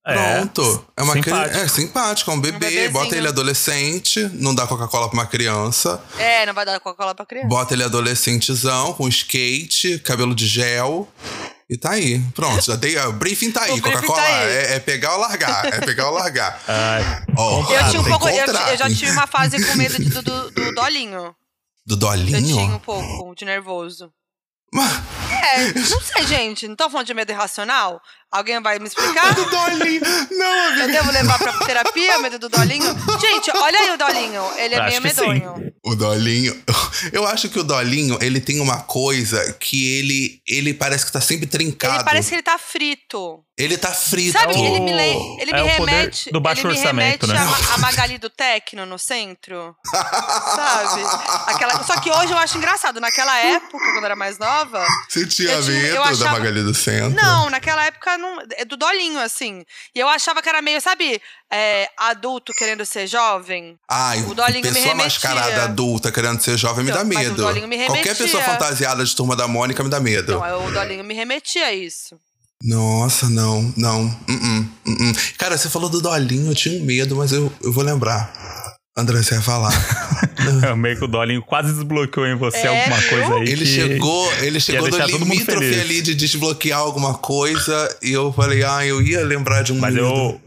Pronto. 0.05 0.63
Pronto. 0.63 0.87
É, 0.97 1.03
uma 1.03 1.13
simpático. 1.15 1.51
cri- 1.55 1.61
É 1.65 1.69
simpático, 1.69 2.31
é 2.31 2.35
um 2.35 2.41
bebê. 2.41 2.59
bebezinho. 2.59 2.93
bota 2.93 3.17
ele 3.17 3.29
adolescente, 3.29 4.21
não 4.35 4.55
dá 4.55 4.67
Coca-Cola 4.67 5.09
pra 5.09 5.19
uma 5.19 5.27
criança. 5.27 6.03
É, 6.19 6.45
não 6.47 6.55
vai 6.55 6.65
dar 6.65 6.79
Coca-Cola 6.81 7.15
pra 7.15 7.25
criança. 7.27 7.49
Bota 7.49 7.75
ele 7.75 7.85
adolescentezão, 7.85 8.93
com 8.95 9.09
skate, 9.09 9.99
cabelo 10.01 10.35
de 10.35 10.47
gel. 10.47 11.09
E 11.71 11.77
tá 11.79 11.93
aí. 11.93 12.21
Pronto, 12.35 12.63
já 12.63 12.77
dei. 12.77 12.99
O 12.99 13.13
briefing 13.13 13.51
tá 13.51 13.63
aí, 13.65 13.81
briefing 13.81 13.93
Coca-Cola. 13.93 14.21
tá 14.21 14.29
é, 14.45 14.75
é 14.75 14.81
pegar 14.81 15.15
ou 15.15 15.21
largar. 15.21 15.65
É 15.67 15.81
pegar 15.81 16.09
ou 16.09 16.15
largar. 16.15 16.61
Ai, 16.69 17.25
Ó, 17.37 17.61
Eu 17.73 17.89
tinha 17.91 18.01
um 18.03 18.05
pouco. 18.05 18.29
Eu, 18.29 18.47
eu 18.47 18.77
já 18.77 18.89
tive 18.89 19.11
uma 19.13 19.27
fase 19.27 19.65
com 19.65 19.75
medo 19.77 19.99
de- 19.99 20.11
do, 20.11 20.21
do, 20.23 20.51
do 20.51 20.75
Dolinho. 20.75 21.35
Do 21.87 21.95
Eu 21.95 21.99
tinha 21.99 22.39
um 22.39 22.43
Dolinho? 22.43 22.81
pouco 22.81 23.35
de 23.35 23.45
nervoso. 23.45 24.13
Mas- 24.75 25.01
É, 25.31 25.73
não 25.73 26.01
sei, 26.01 26.27
gente. 26.27 26.69
Não 26.69 26.77
tô 26.77 26.89
falando 26.91 27.07
de 27.07 27.15
medo 27.15 27.31
irracional? 27.33 28.01
Alguém 28.33 28.61
vai 28.63 28.79
me 28.79 28.87
explicar? 28.89 29.35
Do 29.35 29.45
Dolinho! 29.45 30.01
Não, 30.31 30.69
amiga. 30.69 30.83
Eu 30.85 30.93
devo 30.93 31.11
levar 31.13 31.39
pra 31.39 31.53
terapia 31.67 32.19
o 32.19 32.23
medo 32.23 32.39
do 32.39 32.49
Dolinho? 32.49 32.97
Gente, 33.21 33.51
olha 33.55 33.79
aí 33.79 33.91
o 33.91 33.99
Dolinho. 33.99 34.43
Ele 34.57 34.75
é 34.75 34.79
Acho 34.81 35.03
meio 35.03 35.15
que 35.15 35.21
sim. 35.21 35.29
medonho. 35.29 35.73
O 35.85 35.95
Dolinho. 35.95 36.63
Eu 37.13 37.27
acho 37.27 37.49
que 37.49 37.59
o 37.59 37.65
Dolinho, 37.65 38.17
ele 38.23 38.41
tem 38.41 38.61
uma 38.61 38.81
coisa 38.83 39.53
que 39.61 39.99
ele, 39.99 40.41
ele 40.47 40.73
parece 40.73 41.05
que 41.05 41.13
tá 41.13 41.21
sempre 41.21 41.47
trincado. 41.47 41.97
Ele 41.97 42.05
parece 42.05 42.29
que 42.29 42.35
ele 42.37 42.43
tá 42.43 42.57
frito. 42.57 43.45
Ele 43.59 43.77
tá 43.77 43.91
frito. 43.93 44.39
Sabe, 44.39 44.55
ele 44.59 44.81
me, 44.81 44.93
le... 44.93 45.41
ele 45.43 45.51
é 45.51 45.63
me 45.63 45.73
o 45.73 45.77
poder 45.77 45.91
remete. 45.93 46.31
do 46.31 46.41
baixo 46.41 46.63
ele 46.67 46.73
me 46.75 46.79
orçamento, 46.79 47.27
remete 47.27 47.45
né? 47.47 47.57
a, 47.71 47.75
a 47.75 47.79
Magali 47.79 48.19
do 48.19 48.31
Tecno 48.31 48.87
no 48.87 48.99
centro. 48.99 49.75
sabe? 49.85 51.03
Aquela... 51.47 51.83
Só 51.85 52.01
que 52.01 52.11
hoje 52.11 52.33
eu 52.33 52.39
acho 52.39 52.57
engraçado. 52.59 53.01
Naquela 53.01 53.37
época, 53.39 53.79
quando 53.79 53.97
eu 53.99 54.05
era 54.05 54.17
mais 54.17 54.39
nova. 54.39 54.87
Você 55.09 55.27
tinha 55.27 55.51
Eu 55.53 55.65
medo 55.65 55.87
eu 55.97 56.03
da 56.03 56.11
achava- 56.11 56.31
Magali 56.33 56.63
do 56.63 56.75
Centro? 56.75 57.21
Não, 57.21 57.51
naquela 57.51 57.85
época 57.85 58.17
não, 58.23 58.39
é 58.57 58.65
do 58.65 58.77
dolinho, 58.77 59.19
assim. 59.21 59.63
E 59.95 59.99
eu 59.99 60.09
achava 60.09 60.41
que 60.41 60.49
era 60.49 60.63
meio, 60.63 60.81
sabe, 60.81 61.21
é, 61.53 61.89
adulto 61.99 62.53
querendo 62.55 62.87
ser 62.87 63.07
jovem. 63.07 63.79
Ai, 63.91 64.21
O 64.23 64.35
Dolinho 64.35 64.63
me 64.63 64.73
pessoa 64.73 64.85
remetia. 64.87 65.05
mascarada 65.05 65.65
adulta 65.65 66.11
querendo 66.11 66.41
ser 66.41 66.57
jovem 66.57 66.85
me 66.85 66.91
Então, 66.91 67.03
dá 67.03 67.09
mas 67.15 67.27
o 67.27 67.31
medo. 67.31 67.43
Dolinho 67.43 67.69
me 67.69 67.77
Qualquer 67.77 68.03
remetia. 68.05 68.25
pessoa 68.25 68.43
fantasiada 68.43 69.05
de 69.05 69.15
turma 69.15 69.37
da 69.37 69.47
Mônica 69.47 69.83
me 69.85 69.91
dá 69.91 70.01
medo. 70.01 70.33
Eu- 70.33 70.65
o 70.65 70.71
dolinho 70.73 71.05
me 71.05 71.13
remetia 71.15 71.67
a 71.67 71.73
isso. 71.75 72.17
Nossa, 72.65 73.29
não, 73.29 73.61
não. 73.77 74.05
Uh-uh, 74.05 74.69
uh-uh. 74.87 75.15
Cara, 75.37 75.59
você 75.59 75.69
falou 75.69 75.91
do 75.91 76.01
Dolinho, 76.01 76.51
eu 76.53 76.55
tinha 76.55 76.81
um 76.81 76.85
medo, 76.87 77.17
mas 77.17 77.33
eu, 77.33 77.53
eu 77.61 77.73
vou 77.73 77.83
lembrar. 77.83 78.33
André, 78.97 79.21
você 79.23 79.35
ia 79.35 79.43
falar. 79.43 79.73
é 80.65 80.75
meio 80.75 80.97
que 80.99 81.05
o 81.05 81.09
Dolinho 81.09 81.43
quase 81.43 81.73
desbloqueou 81.73 82.27
em 82.27 82.35
você 82.37 82.59
É, 82.59 82.67
alguma 82.69 83.03
coisa 83.03 83.35
aí. 83.37 83.43
Ele 83.43 83.57
que- 83.57 83.67
chegou, 83.67 84.33
ele 84.41 84.61
chegou 84.61 84.89
no 84.89 85.07
limítrofe 85.07 85.81
ali 85.81 86.01
de 86.03 86.15
desbloquear 86.15 86.79
alguma 86.81 87.15
coisa 87.15 87.97
e 88.03 88.13
eu 88.13 88.33
falei, 88.33 88.63
ah, 88.65 88.85
eu 88.87 89.01
ia 89.03 89.25
lembrar 89.25 89.63
de 89.63 89.73
um 89.73 89.79
Mas 89.79 89.97
eu. 89.97 90.41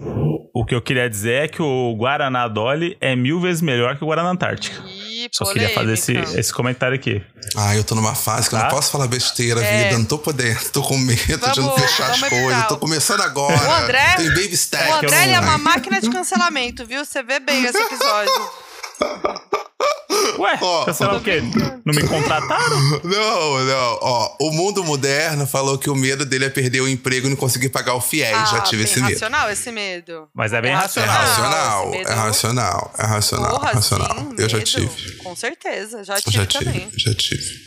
O 0.54 0.64
que 0.66 0.74
eu 0.74 0.82
queria 0.82 1.10
dizer 1.10 1.44
é 1.44 1.48
que 1.50 1.62
o 1.62 1.94
Guaraná 1.98 2.48
Dolly 2.48 2.96
é 3.02 3.14
mil 3.16 3.42
vezes 3.42 3.62
melhor 3.62 3.98
que 3.98 4.04
o 4.04 4.08
Guaraná 4.08 4.30
Antártica. 4.30 4.82
Ih, 4.88 5.28
Só 5.32 5.52
queria 5.52 5.70
fazer 5.70 5.94
esse, 5.94 6.14
polêmica. 6.14 6.40
esse 6.40 6.54
comentário 6.54 6.96
aqui. 6.96 7.22
Ah, 7.58 7.76
eu 7.76 7.84
tô 7.84 7.94
numa 7.94 8.16
fase 8.16 8.48
que 8.48 8.56
eu 8.56 8.60
Tá? 8.60 8.66
não 8.66 8.72
posso 8.72 8.90
falar 8.90 9.08
besteira, 9.08 9.62
É. 9.62 9.84
vida. 9.86 9.98
Não 9.98 10.06
tô 10.06 10.18
podendo. 10.18 10.58
Tô 10.72 10.82
com 10.82 10.98
medo 10.98 11.20
de 11.52 11.60
não 11.60 11.68
Vamos- 11.70 11.82
fechar 11.82 12.12
as 12.12 12.20
vamos 12.22 12.30
coisas. 12.40 12.68
Tô 12.68 12.78
começando 12.78 13.20
agora. 13.22 13.58
O 13.58 13.84
André- 13.84 14.16
Tem 14.16 14.30
baby 14.30 14.54
O 14.54 14.58
step. 14.58 14.92
André 14.92 15.32
é 15.32 15.40
uma 15.42 15.58
máquina 15.58 16.00
de 16.00 16.10
cancelamento, 16.10 16.86
viu? 16.86 17.04
Você 17.04 17.22
vê 17.22 17.40
bem 17.40 17.66
esse 17.66 17.78
episódio. 17.78 18.32
Ué, 20.38 20.58
Ó. 20.62 20.86
cancelar 20.86 21.16
o 21.16 21.22
quê? 21.22 21.42
Não 21.86 21.94
me 21.94 22.06
contrataram? 22.08 22.80
Não, 23.04 23.66
não. 23.66 24.00
Ó, 24.02 24.36
o 24.42 24.52
mundo 24.52 24.84
moderno 24.84 25.46
falou 25.48 25.78
que 25.78 25.90
o 25.90 25.96
medo 25.96 26.26
dele 26.26 26.46
é 26.46 26.50
perder 26.50 26.82
o 26.82 26.88
emprego 26.90 27.28
e 27.28 27.30
não 27.30 27.38
conseguir 27.38 27.70
pagar 27.70 27.94
o 27.96 28.02
fiéis. 28.02 28.36
ah, 28.38 28.46
Já 28.46 28.62
tive 28.62 28.84
bem 28.84 28.92
esse 28.92 29.02
medo. 29.02 29.14
racional 29.14 29.50
esse 29.52 29.72
medo. 29.72 30.28
Mas 30.34 30.52
é 30.52 30.62
bem 30.62 30.72
É 30.72 30.76
racional. 30.76 31.16
racional, 31.16 31.82
esse 31.90 31.98
medo- 31.98 32.10
é 32.10 32.14
racional, 32.14 32.94
é 32.98 33.06
racional, 33.06 33.50
Porra, 33.52 33.72
racional. 33.74 34.16
sim, 34.18 34.36
eu 34.38 34.50
já 34.50 34.58
medo. 34.58 34.70
tive. 34.70 35.12
Com 35.18 35.36
certeza, 35.36 36.04
já 36.04 36.16
tive 36.20 36.32
Já 36.38 36.46
também. 36.46 36.90
tive, 36.90 37.00
já 37.00 37.14
tive. 37.14 37.65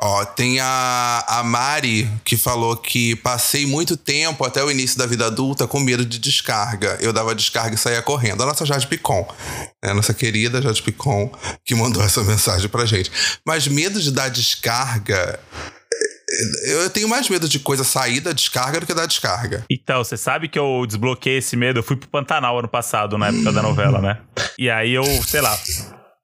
Ó, 0.00 0.24
tem 0.24 0.58
a, 0.60 1.24
a 1.26 1.42
Mari 1.44 2.10
que 2.24 2.36
falou 2.36 2.76
que 2.76 3.14
passei 3.16 3.64
muito 3.64 3.96
tempo 3.96 4.44
até 4.44 4.62
o 4.62 4.70
início 4.70 4.98
da 4.98 5.06
vida 5.06 5.26
adulta 5.26 5.66
com 5.68 5.78
medo 5.80 6.04
de 6.04 6.18
descarga. 6.18 6.98
Eu 7.00 7.12
dava 7.12 7.34
descarga 7.34 7.74
e 7.74 7.78
saía 7.78 8.02
correndo. 8.02 8.42
A 8.42 8.46
nossa 8.46 8.66
Jade 8.66 8.86
Picon, 8.88 9.26
né? 9.82 9.90
A 9.92 9.94
nossa 9.94 10.12
querida 10.12 10.60
Jade 10.60 10.82
Picon, 10.82 11.30
que 11.64 11.74
mandou 11.74 12.02
essa 12.02 12.22
mensagem 12.24 12.68
pra 12.68 12.84
gente. 12.84 13.10
Mas 13.46 13.68
medo 13.68 14.00
de 14.02 14.10
dar 14.10 14.28
descarga. 14.28 15.38
eh, 16.64 16.72
Eu 16.72 16.90
tenho 16.90 17.08
mais 17.08 17.28
medo 17.28 17.48
de 17.48 17.60
coisa 17.60 17.84
sair 17.84 18.20
da 18.20 18.32
descarga 18.32 18.80
do 18.80 18.86
que 18.86 18.94
da 18.94 19.06
descarga. 19.06 19.64
Então, 19.70 20.02
você 20.02 20.16
sabe 20.16 20.48
que 20.48 20.58
eu 20.58 20.84
desbloqueei 20.86 21.38
esse 21.38 21.56
medo? 21.56 21.78
Eu 21.78 21.82
fui 21.84 21.96
pro 21.96 22.08
Pantanal 22.08 22.58
ano 22.58 22.68
passado, 22.68 23.16
na 23.16 23.28
época 23.28 23.52
da 23.52 23.62
novela, 23.62 24.00
né? 24.00 24.18
E 24.58 24.68
aí 24.68 24.92
eu, 24.92 25.04
sei 25.26 25.40
lá, 25.40 25.56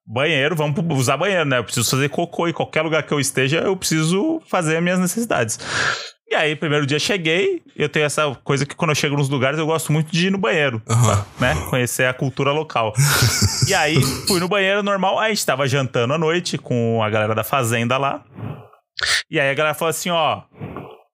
banheiro, 0.06 0.56
vamos 0.56 0.76
usar 0.98 1.16
banheiro, 1.16 1.44
né? 1.44 1.58
Eu 1.58 1.64
preciso 1.64 1.88
fazer 1.90 2.08
cocô 2.08 2.48
em 2.48 2.52
qualquer 2.52 2.82
lugar 2.82 3.02
que 3.02 3.12
eu 3.12 3.20
esteja, 3.20 3.58
eu 3.58 3.76
preciso 3.76 4.40
fazer 4.46 4.76
as 4.76 4.82
minhas 4.82 4.98
necessidades. 4.98 5.58
E 6.28 6.34
aí, 6.36 6.54
primeiro 6.54 6.86
dia 6.86 6.98
cheguei, 6.98 7.60
eu 7.74 7.88
tenho 7.88 8.06
essa 8.06 8.32
coisa 8.44 8.64
que 8.64 8.76
quando 8.76 8.90
eu 8.90 8.94
chego 8.94 9.16
nos 9.16 9.28
lugares 9.28 9.58
eu 9.58 9.66
gosto 9.66 9.92
muito 9.92 10.12
de 10.12 10.28
ir 10.28 10.30
no 10.30 10.38
banheiro, 10.38 10.80
Aham. 10.88 11.26
né? 11.40 11.56
Conhecer 11.68 12.06
a 12.06 12.14
cultura 12.14 12.52
local. 12.52 12.92
e 13.66 13.74
aí, 13.74 14.00
fui 14.28 14.38
no 14.38 14.48
banheiro 14.48 14.80
normal, 14.80 15.18
aí 15.18 15.32
a 15.32 15.34
gente 15.34 15.44
tava 15.44 15.66
jantando 15.66 16.14
à 16.14 16.18
noite 16.18 16.56
com 16.56 17.02
a 17.02 17.10
galera 17.10 17.34
da 17.34 17.42
fazenda 17.42 17.98
lá. 17.98 18.22
E 19.28 19.40
aí 19.40 19.50
a 19.50 19.54
galera 19.54 19.74
falou 19.74 19.90
assim, 19.90 20.10
ó, 20.10 20.42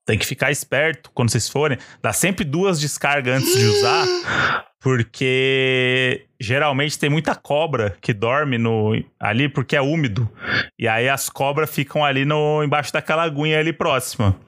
tem 0.06 0.16
que 0.16 0.24
ficar 0.24 0.50
esperto 0.52 1.10
quando 1.12 1.30
vocês 1.30 1.48
forem. 1.48 1.76
Dá 2.00 2.12
sempre 2.12 2.44
duas 2.44 2.80
descargas 2.80 3.42
antes 3.42 3.58
de 3.58 3.64
usar, 3.66 4.06
porque 4.80 6.26
geralmente 6.40 6.98
tem 6.98 7.10
muita 7.10 7.34
cobra 7.34 7.96
que 8.00 8.14
dorme 8.14 8.56
no 8.56 8.92
ali 9.18 9.48
porque 9.48 9.76
é 9.76 9.82
úmido. 9.82 10.30
E 10.78 10.86
aí 10.86 11.08
as 11.08 11.28
cobras 11.28 11.68
ficam 11.68 12.04
ali 12.04 12.24
no 12.24 12.62
embaixo 12.62 12.92
daquela 12.92 13.24
aguinha 13.24 13.58
ali 13.58 13.72
próxima. 13.72 14.38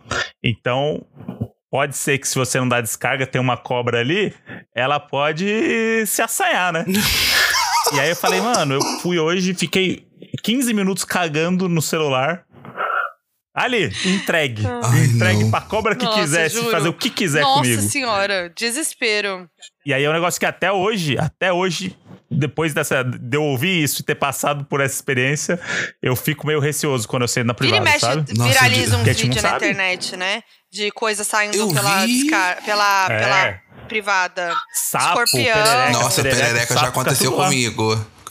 Então, 0.42 1.04
pode 1.70 1.96
ser 1.96 2.18
que 2.18 2.28
se 2.28 2.36
você 2.36 2.60
não 2.60 2.68
dá 2.68 2.80
descarga, 2.80 3.26
tem 3.26 3.40
uma 3.40 3.56
cobra 3.56 3.98
ali, 3.98 4.32
ela 4.74 5.00
pode 5.00 6.06
se 6.06 6.22
assanhar, 6.22 6.72
né? 6.72 6.84
e 7.92 8.00
aí 8.00 8.10
eu 8.10 8.16
falei, 8.16 8.40
mano, 8.40 8.74
eu 8.74 8.82
fui 9.00 9.18
hoje, 9.18 9.54
fiquei 9.54 10.06
15 10.42 10.72
minutos 10.72 11.04
cagando 11.04 11.68
no 11.68 11.82
celular. 11.82 12.44
Ali, 13.64 13.92
entregue. 14.04 14.62
Ai, 14.66 15.04
entregue 15.04 15.42
não. 15.44 15.50
pra 15.50 15.60
cobra 15.60 15.94
que 15.96 16.04
Nossa, 16.04 16.20
quisesse 16.20 16.54
juro. 16.56 16.70
fazer 16.70 16.88
o 16.88 16.92
que 16.92 17.10
quiser 17.10 17.42
Nossa 17.42 17.62
comigo. 17.62 17.82
senhora, 17.82 18.52
desespero. 18.56 19.48
E 19.84 19.92
aí 19.92 20.04
é 20.04 20.08
um 20.10 20.12
negócio 20.12 20.38
que 20.38 20.46
até 20.46 20.70
hoje, 20.70 21.16
até 21.18 21.52
hoje, 21.52 21.96
depois 22.30 22.74
dessa, 22.74 23.02
de 23.02 23.36
eu 23.36 23.42
ouvir 23.42 23.82
isso 23.82 24.02
e 24.02 24.04
ter 24.04 24.14
passado 24.14 24.64
por 24.66 24.80
essa 24.80 24.94
experiência, 24.94 25.58
eu 26.02 26.14
fico 26.14 26.46
meio 26.46 26.60
receoso 26.60 27.08
quando 27.08 27.22
eu 27.22 27.28
sento 27.28 27.46
na 27.46 27.54
Vira 27.58 27.76
e 27.78 27.80
privada, 27.80 27.90
mexe, 27.90 28.00
sabe? 28.00 28.38
Nossa, 28.38 28.50
viraliza 28.52 28.96
não 28.98 29.04
vídeos 29.04 29.34
na 29.36 29.40
sabe. 29.50 29.56
internet, 29.66 30.16
né? 30.16 30.42
De 30.70 30.90
coisa 30.90 31.24
saindo 31.24 31.56
Eu 31.56 31.72
pela, 31.72 32.04
descar- 32.06 32.62
pela, 32.64 33.06
É. 33.10 33.18
pela 33.18 33.60
privada. 33.88 34.54
Sapo, 34.74 35.22
Escorpião. 35.22 35.54
perereca, 35.54 35.92
Nossa, 35.92 36.22
perereca, 36.22 36.66
sapo, 36.66 36.80
já 36.80 36.88
aconteceu 36.88 37.30
tudo 37.30 37.40
lá. 37.40 37.48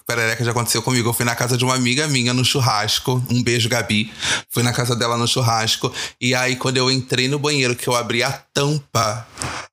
Perereca 0.08 0.43
já 0.45 0.51
aconteceu 0.51 0.82
comigo. 0.82 1.10
Eu 1.10 1.14
fui 1.14 1.26
na 1.26 1.36
casa 1.36 1.58
de 1.58 1.66
uma 1.66 1.76
amiga 1.76 2.08
minha 2.08 2.34
no 2.34 2.45
churrasco. 2.45 3.22
Um 3.30 3.43
beijo, 3.43 3.68
Gabi. 3.68 4.10
Fui 4.49 4.64
na 4.64 4.72
casa 4.72 4.95
dela 4.95 5.18
no 5.18 5.28
churrasco. 5.28 5.93
E 6.22 6.34
aí, 6.34 6.55
quando 6.55 6.78
eu 6.78 6.89
entrei 6.89 7.28
no 7.28 7.38
banheiro, 7.38 7.76
que 7.76 7.88
eu 7.89 7.93
abri 7.95 8.24
a 8.24 8.32
tampa, 8.53 9.28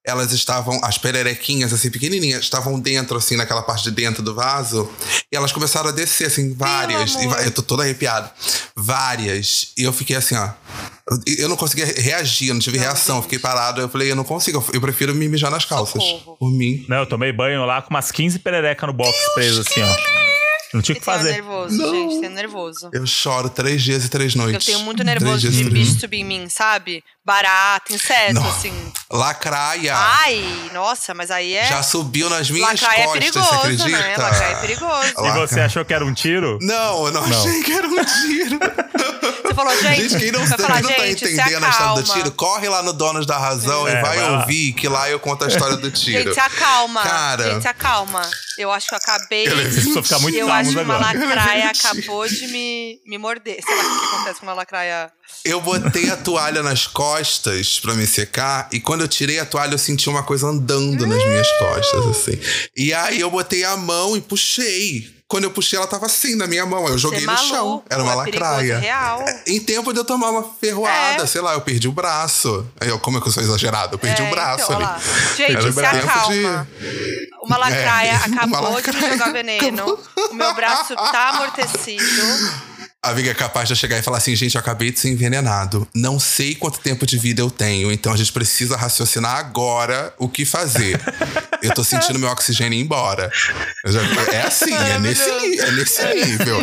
elas 0.05 0.33
estavam, 0.33 0.81
as 0.83 0.99
pererequinhas, 0.99 1.73
assim, 1.73 1.89
pequenininhas, 1.89 2.43
estavam 2.43 2.81
dentro, 2.81 3.17
assim, 3.17 3.37
naquela 3.37 3.63
parte 3.63 3.85
de 3.85 3.93
dentro 3.93 4.23
do 4.25 4.35
vaso. 4.35 4.91
E 5.33 5.37
elas 5.37 5.53
começaram 5.53 5.89
a 5.89 5.93
descer, 5.93 6.27
assim, 6.27 6.53
várias. 6.53 7.15
E 7.15 7.25
eu 7.47 7.51
tô 7.53 7.63
toda 7.63 7.85
arrepiada. 7.85 8.31
Várias. 8.75 9.69
E 9.79 9.85
eu 9.85 9.93
fiquei 9.93 10.17
assim, 10.17 10.35
ó. 10.35 10.51
Eu- 11.39 11.49
não 11.49 11.57
conseguia 11.57 11.85
reagir, 11.87 12.49
eu 12.49 12.55
não 12.55 12.61
tive 12.61 12.77
reação. 12.79 13.17
Eu 13.19 13.23
fiquei 13.23 13.39
parado. 13.39 13.81
Eu 13.81 13.89
falei, 13.89 14.11
eu 14.11 14.17
não 14.17 14.25
consigo. 14.25 14.65
Eu 14.73 14.81
prefiro 14.81 15.15
me 15.15 15.29
mijar 15.29 15.51
nas 15.51 15.65
calças. 15.65 16.03
Socorro. 16.03 16.37
Por 16.39 16.51
mim. 16.51 16.85
Não, 16.89 16.99
eu 16.99 17.07
tomei 17.07 17.33
banho 17.33 17.65
lá 17.65 17.81
com 17.83 17.91
umas 17.91 18.11
15 18.11 18.39
perereca 18.41 18.87
no 18.87 18.93
box 18.93 19.17
preso, 19.35 19.61
assim, 19.61 19.81
ó. 19.81 20.24
Não 20.75 20.83
tinha 20.83 20.97
o 20.97 20.99
que 21.01 21.05
tenho 21.07 21.17
fazer. 21.17 21.33
nervoso, 21.33 21.77
gente, 21.91 22.21
tenho 22.21 22.33
nervoso. 22.33 22.91
Eu 22.93 23.07
choro 23.07 23.49
três 23.49 23.83
dias 23.83 24.05
e 24.05 24.09
três 24.09 24.35
Eu 24.35 24.43
noites. 24.43 24.67
tenho 24.67 24.81
muito 24.81 25.03
Três 25.05 25.21
nervoso 25.23 25.39
dias 25.41 25.55
e 25.55 25.57
de 25.65 25.71
três 25.71 25.89
bicho 25.89 26.01
subir 26.01 26.19
em 26.19 26.25
mim, 26.25 26.49
sabe? 26.49 27.03
Barata, 27.25 27.93
inseto, 27.95 28.35
Não. 28.35 28.49
assim. 28.51 28.73
Lacraia. 29.11 29.95
Ai, 29.97 30.71
nossa, 30.75 31.15
mas 31.15 31.31
aí 31.31 31.55
é. 31.55 31.65
Já 31.67 31.83
subiu 31.83 32.29
nas 32.29 32.51
minhas 32.51 32.69
Lacraia 32.69 33.01
é 33.01 33.05
costas, 33.05 33.21
perigoso, 33.31 33.49
você 33.49 33.55
acredita? 33.57 33.89
né? 33.89 34.17
Lacraia 34.19 34.53
é 34.53 34.55
perigoso. 34.61 35.09
E 35.17 35.21
Lá, 35.23 35.35
você 35.39 35.61
achou 35.61 35.85
que 35.85 35.95
era 35.95 36.05
um 36.05 36.13
tiro? 36.13 36.59
Não, 36.61 37.07
eu 37.07 37.13
não, 37.13 37.27
Não. 37.27 37.39
achei 37.41 37.63
que 37.63 37.73
era 37.73 37.87
um 37.89 38.05
tiro. 38.05 38.59
Você 39.55 39.57
falou, 39.57 39.77
gente, 39.83 40.09
Gente, 40.09 40.19
quem 40.19 40.33
não, 40.33 40.47
falar, 40.47 40.83
não 40.83 40.91
tá 40.91 41.09
entendendo 41.09 41.65
a 41.65 41.69
história 41.69 42.03
do 42.03 42.13
tiro, 42.13 42.31
corre 42.33 42.69
lá 42.69 42.83
no 42.83 42.93
Donos 42.93 43.27
da 43.27 43.39
Razão 43.39 43.87
É, 43.87 43.99
e 43.99 44.03
vai 44.03 44.15
vai 44.17 44.41
ouvir, 44.41 44.73
que 44.73 44.89
lá 44.89 45.09
eu 45.11 45.19
conto 45.19 45.45
a 45.45 45.49
história 45.49 45.77
do 45.77 45.91
tiro. 45.93 46.25
Gente, 46.25 46.35
se 46.35 46.41
acalma. 46.41 47.03
Cara. 47.03 47.51
Gente, 47.51 47.63
se 47.63 47.69
acalma. 47.69 48.23
Eu 48.57 48.71
acho 48.71 48.89
que 48.89 48.95
eu 48.95 48.99
acabei. 48.99 49.47
Eu 49.49 50.03
ficar 50.03 50.19
muito 50.21 50.37
eu 50.39 50.51
acho 50.51 50.71
que 50.71 50.79
uma 50.79 50.95
agora. 50.95 51.19
lacraia 51.19 51.71
acabou 51.71 52.27
de 52.29 52.47
me, 52.49 53.01
me 53.07 53.19
morder. 53.19 53.59
Sei 53.65 53.77
lá 53.77 53.83
o 53.83 54.01
que 54.01 54.15
acontece 54.15 54.41
com 54.41 54.47
uma 54.47 54.55
lacraia. 54.55 55.11
Eu 55.45 55.61
botei 55.61 56.11
a 56.11 56.17
toalha 56.17 56.63
nas 56.63 56.87
costas 56.87 57.81
pra 57.81 57.95
me 57.95 58.07
secar 58.07 58.69
e 58.73 58.81
quando 58.81 59.01
eu 59.03 59.09
tirei 59.09 59.39
a 59.39 59.47
toalha 59.47 59.75
eu 59.75 59.79
senti 59.79 60.09
uma 60.09 60.23
coisa 60.23 60.47
andando 60.47 61.07
nas 61.07 61.25
minhas 61.25 61.51
costas, 61.59 62.07
assim. 62.07 62.39
E 62.77 62.95
aí 62.95 63.21
eu 63.21 63.31
botei 63.31 63.65
a 63.65 63.77
mão 63.77 64.17
e 64.17 64.21
puxei. 64.21 65.14
Quando 65.27 65.45
eu 65.45 65.51
puxei, 65.51 65.79
ela 65.79 65.87
tava 65.89 66.05
assim 66.07 66.37
na 66.37 66.47
minha 66.47 66.67
mão. 66.67 66.87
Eu 66.87 66.99
joguei 66.99 67.21
Você 67.21 67.27
no 67.27 67.33
é 67.33 67.37
chão. 67.37 67.83
Era 67.89 68.03
uma 68.03 68.13
é 68.13 68.15
lacraia. 68.17 68.79
real. 68.79 69.25
Em 69.47 69.59
tempo 69.59 69.93
de 69.93 69.99
eu 69.99 70.05
tomar 70.05 70.29
uma 70.31 70.43
ferroada, 70.61 71.23
É. 71.25 71.27
sei 71.27 71.41
lá, 71.41 71.55
eu 71.55 71.63
perdi 71.63 71.89
o 71.89 71.93
braço. 71.93 72.67
Aí 72.81 72.89
eu, 72.91 72.99
como 72.99 73.17
é 73.17 73.21
que 73.23 73.29
eu 73.29 73.33
sou 73.33 73.43
exagerado? 73.43 73.95
Eu 73.95 73.99
perdi 73.99 74.21
É, 74.23 74.27
o 74.27 74.31
braço 74.31 74.65
então, 74.73 74.77
ali. 74.77 75.03
Gente, 75.37 75.51
Era 75.53 75.63
se 75.63 75.81
tempo 75.81 75.81
de- 75.81 76.09
acalma. 76.09 76.69
Uma 77.43 77.57
lacraia 77.57 78.11
É, 78.11 78.27
uma 78.27 78.37
acabou 78.37 78.61
de 78.61 78.67
me 78.69 78.75
lacraia 78.75 79.13
jogar 79.13 79.33
veneno. 79.33 79.99
O 80.31 80.35
meu 80.35 80.55
braço 80.55 80.95
tá 80.95 81.29
amortecido. 81.31 82.05
A 83.05 83.11
amiga 83.11 83.31
é 83.31 83.35
capaz 83.35 83.69
de 83.69 83.77
chegar 83.77 83.99
e 83.99 84.03
falar 84.03 84.17
assim, 84.19 84.35
gente, 84.35 84.55
eu 84.55 84.61
acabei 84.61 84.91
de 84.91 84.99
ser 84.99 85.11
envenenado. 85.11 85.87
Não 85.95 86.19
sei 86.19 86.55
quanto 86.55 86.81
tempo 86.81 87.07
de 87.07 87.19
vida 87.19 87.43
eu 87.43 87.51
tenho, 87.51 87.93
então 87.93 88.13
a 88.13 88.17
gente 88.17 88.33
precisa 88.33 88.77
raciocinar 88.77 89.37
agora 89.37 90.15
o 90.19 90.27
que 90.29 90.45
fazer. 90.47 90.99
eu 91.63 91.75
tô 91.75 91.85
sentindo 91.85 92.19
meu 92.19 92.29
oxigênio 92.31 92.79
ir 92.79 92.83
embora. 92.83 93.31
Já- 93.85 94.01
é 94.33 94.43
assim, 94.47 94.73
é 94.75 94.99
nesse, 94.99 95.31
ni- 95.41 95.59
é 95.59 95.71
nesse 95.73 96.15
nível. 96.15 96.59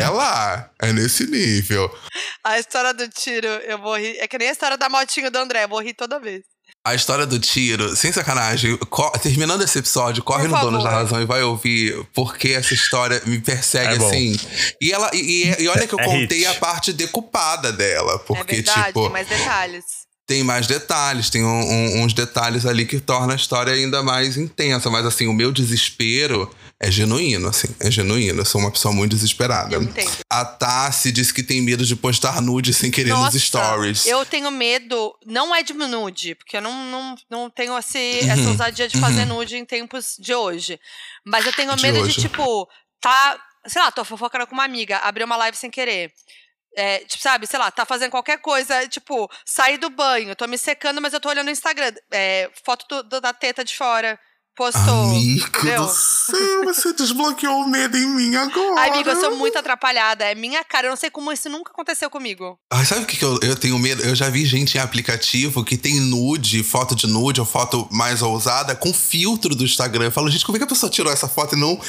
É 0.00 0.08
lá, 0.08 0.70
é 0.80 0.92
nesse 0.92 1.26
nível. 1.26 1.94
A 2.42 2.58
história 2.58 2.94
do 2.94 3.06
tiro, 3.08 3.46
eu 3.46 3.78
vou 3.78 3.96
rir. 3.98 4.16
É 4.18 4.26
que 4.26 4.38
nem 4.38 4.48
a 4.48 4.52
história 4.52 4.78
da 4.78 4.88
motinha 4.88 5.30
do 5.30 5.36
André, 5.38 5.64
eu 5.64 5.68
vou 5.68 5.80
rir 5.82 5.94
toda 5.94 6.18
vez. 6.18 6.42
A 6.84 6.96
história 6.96 7.24
do 7.24 7.38
tiro, 7.38 7.94
sem 7.94 8.10
sacanagem, 8.10 8.76
terminando 9.22 9.62
esse 9.62 9.78
episódio, 9.78 10.20
corre 10.24 10.48
Por 10.48 10.56
no 10.56 10.60
Donos 10.62 10.82
da. 10.82 10.90
Razão 10.90 11.22
e 11.22 11.24
vai 11.24 11.40
ouvir, 11.44 12.04
porque 12.12 12.48
essa 12.48 12.74
história 12.74 13.22
me 13.24 13.38
persegue 13.40 13.94
É 14.02 14.04
assim. 14.04 14.36
E 14.80 14.90
ela 14.90 15.08
e, 15.14 15.18
e- 15.58 15.62
e 15.62 15.68
olha 15.68 15.86
que 15.86 15.94
eu 15.94 16.00
É 16.00 16.04
contei 16.04 16.38
hit. 16.40 16.46
a 16.46 16.54
parte 16.54 16.92
decupada 16.92 17.72
dela, 17.72 18.18
porque 18.18 18.54
é 18.54 18.56
verdade, 18.56 18.86
tipo, 18.88 19.00
tem 19.02 19.10
mais 19.12 19.28
detalhes. 19.28 19.84
tem 20.26 20.42
mais 20.42 20.66
detalhes, 20.66 21.30
tem 21.30 21.44
um- 21.44 21.48
um- 21.70 22.02
uns 22.02 22.12
detalhes 22.12 22.66
ali 22.66 22.84
que 22.84 22.98
tornam 22.98 23.30
a 23.30 23.36
história 23.36 23.72
ainda 23.72 24.02
mais 24.02 24.36
intensa, 24.36 24.90
mas 24.90 25.06
assim, 25.06 25.28
o 25.28 25.32
meu 25.32 25.52
desespero 25.52 26.50
é 26.82 26.90
genuíno, 26.90 27.48
assim, 27.48 27.68
é 27.80 27.90
genuíno. 27.90 28.40
Eu 28.40 28.44
sou 28.44 28.60
uma 28.60 28.70
pessoa 28.70 28.92
muito 28.92 29.14
desesperada. 29.14 29.76
A 30.28 30.44
Tassi 30.44 31.12
disse 31.12 31.32
que 31.32 31.42
tem 31.42 31.62
medo 31.62 31.84
de 31.86 31.94
postar 31.94 32.42
nude 32.42 32.74
sem 32.74 32.90
querer 32.90 33.10
Nossa, 33.10 33.32
nos 33.34 33.42
stories. 33.42 34.06
eu 34.06 34.26
tenho 34.26 34.50
medo, 34.50 35.16
não 35.24 35.54
é 35.54 35.62
de 35.62 35.72
nude, 35.72 36.34
porque 36.34 36.56
eu 36.56 36.60
não, 36.60 36.72
não, 36.90 37.14
não 37.30 37.48
tenho 37.50 37.78
esse, 37.78 37.98
Uhum, 38.24 38.30
essa 38.30 38.48
ousadia 38.50 38.88
de 38.88 38.98
fazer 38.98 39.24
nude 39.24 39.56
em 39.56 39.64
tempos 39.64 40.16
de 40.18 40.34
hoje. 40.34 40.80
Mas 41.24 41.46
eu 41.46 41.52
tenho 41.52 41.74
De 41.76 41.82
medo 41.82 42.00
hoje. 42.00 42.14
de, 42.16 42.20
tipo, 42.22 42.68
tá, 43.00 43.38
sei 43.66 43.80
lá, 43.80 43.90
tô 43.92 44.04
fofocando 44.04 44.46
com 44.46 44.54
uma 44.54 44.64
amiga, 44.64 44.98
abrir 44.98 45.22
uma 45.24 45.36
live 45.36 45.56
sem 45.56 45.70
querer. 45.70 46.12
É, 46.76 46.98
tipo, 47.00 47.22
sabe, 47.22 47.46
sei 47.46 47.58
lá, 47.58 47.70
tá 47.70 47.84
fazendo 47.84 48.10
qualquer 48.10 48.38
coisa, 48.38 48.88
tipo, 48.88 49.30
sair 49.46 49.76
do 49.78 49.88
banho, 49.90 50.34
tô 50.34 50.48
me 50.48 50.58
secando, 50.58 51.00
mas 51.00 51.12
eu 51.12 51.20
tô 51.20 51.28
olhando 51.28 51.44
no 51.46 51.52
Instagram. 51.52 51.92
É, 52.10 52.50
foto 52.64 52.86
do- 52.88 53.02
do- 53.08 53.20
da 53.20 53.32
teta 53.32 53.62
de 53.62 53.76
fora. 53.76 54.18
Postou. 54.54 55.04
Amigo 55.04 55.46
entendeu? 55.48 55.86
do 55.86 55.88
céu, 55.88 56.64
você 56.64 56.92
desbloqueou 56.92 57.62
o 57.62 57.68
medo 57.68 57.96
em 57.96 58.06
mim 58.06 58.36
agora. 58.36 58.80
Ai, 58.80 58.90
amiga, 58.90 59.12
eu 59.12 59.20
sou 59.20 59.36
muito 59.36 59.58
atrapalhada. 59.58 60.24
É 60.24 60.34
minha 60.34 60.62
cara. 60.62 60.86
Eu 60.86 60.90
não 60.90 60.96
sei 60.96 61.10
como 61.10 61.32
isso 61.32 61.48
nunca 61.48 61.72
aconteceu 61.72 62.10
comigo. 62.10 62.58
Ai, 62.70 62.84
sabe 62.84 63.02
o 63.02 63.06
que, 63.06 63.16
que 63.16 63.24
eu, 63.24 63.38
eu 63.42 63.56
tenho 63.56 63.78
medo? 63.78 64.02
Eu 64.02 64.14
já 64.14 64.28
vi 64.28 64.44
gente 64.44 64.76
em 64.76 64.80
aplicativo 64.80 65.64
que 65.64 65.76
tem 65.76 66.00
nude, 66.00 66.62
foto 66.62 66.94
de 66.94 67.06
nude 67.06 67.40
ou 67.40 67.46
foto 67.46 67.88
mais 67.90 68.20
ousada 68.20 68.74
com 68.74 68.92
filtro 68.92 69.54
do 69.54 69.64
Instagram. 69.64 70.06
Eu 70.06 70.12
falo, 70.12 70.30
gente, 70.30 70.44
como 70.44 70.56
é 70.56 70.58
que 70.58 70.64
a 70.64 70.68
pessoa 70.68 70.90
tirou 70.90 71.10
essa 71.10 71.26
foto 71.28 71.54
e 71.54 71.58
não. 71.58 71.80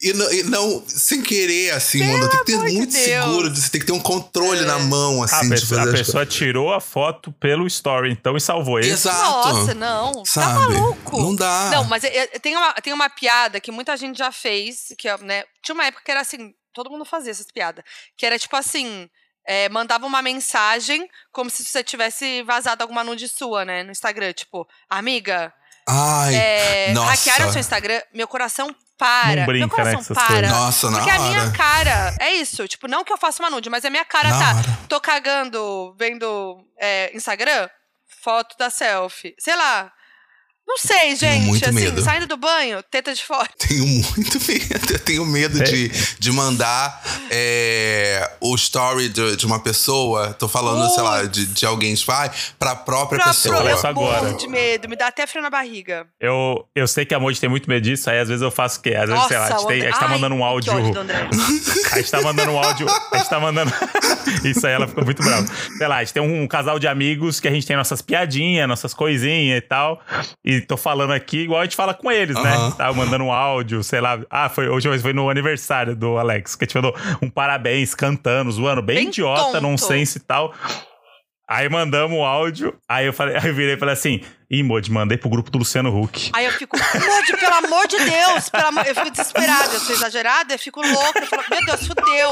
E 0.00 0.12
não, 0.12 0.32
e 0.32 0.42
não 0.44 0.82
sem 0.86 1.22
querer, 1.22 1.72
assim, 1.72 2.04
mano? 2.04 2.28
Tem 2.28 2.38
que 2.38 2.44
ter 2.44 2.58
muito 2.58 2.92
Deus. 2.92 3.04
seguro, 3.04 3.54
você 3.54 3.68
tem 3.68 3.80
que 3.80 3.86
ter 3.86 3.92
um 3.92 4.00
controle 4.00 4.64
na 4.64 4.78
mão, 4.78 5.22
A, 5.22 5.26
assim, 5.26 5.48
de 5.48 5.60
pessoa, 5.60 5.80
fazer 5.80 5.90
a 5.90 5.92
as 5.92 6.06
pessoa 6.06 6.26
tirou 6.26 6.72
a 6.72 6.80
foto 6.80 7.32
pelo 7.32 7.66
story, 7.66 8.12
então, 8.12 8.36
e 8.36 8.40
salvou 8.40 8.78
ele. 8.78 8.90
Exato. 8.90 9.48
Nossa, 9.48 9.74
não. 9.74 10.24
Sabe? 10.24 10.46
Tá 10.46 10.58
maluco. 10.60 11.20
Não 11.20 11.34
dá. 11.34 11.70
Não, 11.72 11.84
mas 11.84 11.95
eu- 12.04 12.10
eu- 12.10 12.40
tem, 12.40 12.56
uma, 12.56 12.72
tem 12.74 12.92
uma 12.92 13.08
piada 13.10 13.60
que 13.60 13.70
muita 13.72 13.96
gente 13.96 14.16
já 14.18 14.30
fez, 14.32 14.92
que 14.98 15.08
é, 15.08 15.16
né, 15.18 15.44
tinha 15.62 15.74
uma 15.74 15.84
época 15.86 16.02
que 16.04 16.10
era 16.10 16.20
assim, 16.20 16.52
todo 16.72 16.90
mundo 16.90 17.04
fazia 17.04 17.30
essas 17.30 17.50
piadas, 17.50 17.84
que 18.16 18.24
era 18.26 18.38
tipo 18.38 18.56
assim, 18.56 19.08
é, 19.46 19.68
mandava 19.68 20.06
uma 20.06 20.20
mensagem 20.22 21.08
como 21.32 21.48
se 21.50 21.64
você 21.64 21.82
tivesse 21.84 22.42
vazado 22.42 22.82
alguma 22.82 23.04
nude 23.04 23.28
sua, 23.28 23.64
né, 23.64 23.82
no 23.82 23.90
Instagram, 23.92 24.32
tipo, 24.32 24.66
amiga, 24.88 25.52
Ai, 25.88 26.34
é, 26.34 26.92
nossa. 26.92 27.10
hackearam 27.12 27.52
seu 27.52 27.60
Instagram, 27.60 28.00
meu 28.12 28.26
coração 28.26 28.74
para, 28.98 29.36
Não 29.40 29.46
brinca, 29.46 29.66
meu 29.66 29.68
coração 29.68 30.00
né, 30.00 30.06
com 30.06 30.12
essas 30.12 30.16
para. 30.16 30.34
coisas. 30.34 30.50
Nossa, 30.50 30.90
na 30.90 30.98
Porque 30.98 31.10
a 31.10 31.18
minha 31.20 31.52
cara, 31.52 32.16
é 32.18 32.32
isso, 32.34 32.66
tipo, 32.66 32.88
não 32.88 33.04
que 33.04 33.12
eu 33.12 33.18
faça 33.18 33.42
uma 33.42 33.50
nude, 33.50 33.68
mas 33.70 33.84
a 33.84 33.90
minha 33.90 34.04
cara 34.04 34.30
Na 34.30 34.38
tá, 34.38 34.56
hora. 34.56 34.78
tô 34.88 34.98
cagando, 35.00 35.94
vendo 35.98 36.66
é, 36.78 37.10
Instagram, 37.14 37.68
foto 38.22 38.56
da 38.58 38.68
selfie, 38.70 39.34
sei 39.38 39.54
lá. 39.54 39.92
Não 40.68 40.78
sei, 40.78 41.14
gente, 41.16 41.44
muito 41.46 41.64
assim, 41.64 41.74
medo. 41.74 42.02
saindo 42.02 42.26
do 42.26 42.36
banho, 42.36 42.82
teta 42.90 43.14
de 43.14 43.24
fora. 43.24 43.48
Tenho 43.56 43.86
muito 43.86 44.38
medo. 44.48 44.92
Eu 44.92 44.98
tenho 44.98 45.24
medo 45.24 45.60
É. 45.62 45.64
de, 45.64 45.88
de 46.18 46.32
mandar 46.32 47.02
é, 47.30 48.30
o 48.40 48.54
story 48.56 49.08
de, 49.08 49.36
de 49.36 49.46
uma 49.46 49.60
pessoa. 49.60 50.34
Tô 50.34 50.48
falando, 50.48 50.92
sei 50.92 51.02
lá, 51.02 51.22
de, 51.24 51.46
de 51.46 51.64
alguém, 51.66 51.94
tipo, 51.94 52.10
ai, 52.12 52.30
pra 52.58 52.74
própria 52.74 53.18
Pra 53.18 53.28
pessoa. 53.28 53.58
Olha 53.58 53.70
eu 53.70 53.86
agora. 53.86 54.34
de 54.34 54.48
medo, 54.48 54.88
me 54.88 54.96
dá 54.96 55.06
até 55.08 55.26
frio 55.26 55.42
na 55.42 55.50
barriga. 55.50 56.06
Eu, 56.20 56.66
eu 56.74 56.86
sei 56.88 57.04
que 57.06 57.14
a 57.14 57.20
Moji 57.20 57.40
tem 57.40 57.48
muito 57.48 57.68
medo 57.70 57.82
disso, 57.82 58.10
aí 58.10 58.18
às 58.18 58.28
vezes 58.28 58.42
eu 58.42 58.50
faço 58.50 58.80
o 58.80 58.82
quê? 58.82 58.94
Às 58.94 59.08
vezes, 59.08 59.24
sei 59.28 59.38
lá, 59.38 59.46
a 59.46 59.50
gente, 59.50 59.66
tem- 59.66 59.76
a 59.76 59.78
André- 59.78 59.90
gente 59.92 60.00
tá 60.00 60.08
mandando 60.08 60.34
um 60.34 60.44
áudio. 60.44 60.72
A 61.92 61.98
gente 61.98 62.10
tá 62.10 62.20
mandando 62.20 62.50
um 62.52 62.58
áudio. 62.58 62.86
A 63.12 63.16
gente 63.16 63.28
tá 63.30 63.40
mandando. 63.40 63.72
Isso 64.44 64.66
aí 64.66 64.72
ela 64.74 64.86
ficou 64.86 65.04
muito 65.04 65.22
brava. 65.22 65.46
Sei 65.78 65.86
lá, 65.88 65.96
a 65.96 66.04
gente 66.04 66.12
tem 66.12 66.22
um 66.22 66.46
casal 66.46 66.78
de 66.78 66.86
amigos 66.86 67.40
que 67.40 67.48
a 67.48 67.50
gente 67.50 67.66
tem 67.66 67.76
nossas 67.76 68.02
piadinhas, 68.02 68.68
nossas 68.68 68.92
coisinhas 68.92 69.56
e 69.58 69.60
tal. 69.62 70.02
E 70.44 70.55
tô 70.60 70.76
falando 70.76 71.12
aqui 71.12 71.38
igual 71.42 71.60
a 71.60 71.64
gente 71.64 71.76
fala 71.76 71.92
com 71.94 72.10
eles, 72.10 72.34
né? 72.36 72.54
Aham. 72.54 72.70
Tá 72.72 72.92
mandando 72.92 73.24
um 73.24 73.32
áudio, 73.32 73.82
sei 73.82 74.00
lá. 74.00 74.18
Ah, 74.30 74.48
foi, 74.48 74.68
hoje 74.68 74.98
foi 74.98 75.12
no 75.12 75.28
aniversário 75.28 75.94
do 75.96 76.16
Alex, 76.18 76.54
que 76.54 76.64
a 76.64 76.66
gente 76.66 76.76
mandou 76.76 76.94
um 77.22 77.28
parabéns 77.28 77.94
cantando, 77.94 78.50
zoando, 78.50 78.82
bem, 78.82 78.96
Bem 78.96 79.08
idiota, 79.08 79.42
tonto. 79.52 79.60
nonsense 79.60 80.18
e 80.18 80.20
tal. 80.20 80.54
Aí 81.48 81.68
mandamos 81.68 82.18
o 82.18 82.24
áudio, 82.24 82.76
aí 82.88 83.06
eu 83.06 83.12
falei, 83.12 83.36
aí 83.36 83.46
eu 83.46 83.54
virei 83.54 83.74
e 83.74 83.78
falei 83.78 83.92
assim: 83.92 84.20
Ih, 84.48 84.62
Mod, 84.62 84.88
mandei 84.92 85.18
pro 85.18 85.28
grupo 85.28 85.50
do 85.50 85.58
Luciano 85.58 85.96
Huck. 85.96 86.30
Aí 86.32 86.44
eu 86.44 86.52
fico, 86.52 86.76
Modi, 86.76 87.36
pelo 87.36 87.54
amor 87.54 87.88
de 87.88 87.96
Deus, 87.98 88.48
pelo 88.48 88.66
amor... 88.68 88.86
eu 88.86 88.94
fico 88.94 89.10
desesperada, 89.10 89.74
eu 89.74 89.80
sou 89.80 89.96
exagerada, 89.96 90.54
eu 90.54 90.58
fico 90.58 90.80
louca, 90.80 91.18
eu 91.18 91.26
falo, 91.26 91.42
meu 91.50 91.66
Deus, 91.66 91.84
fudeu. 91.84 92.30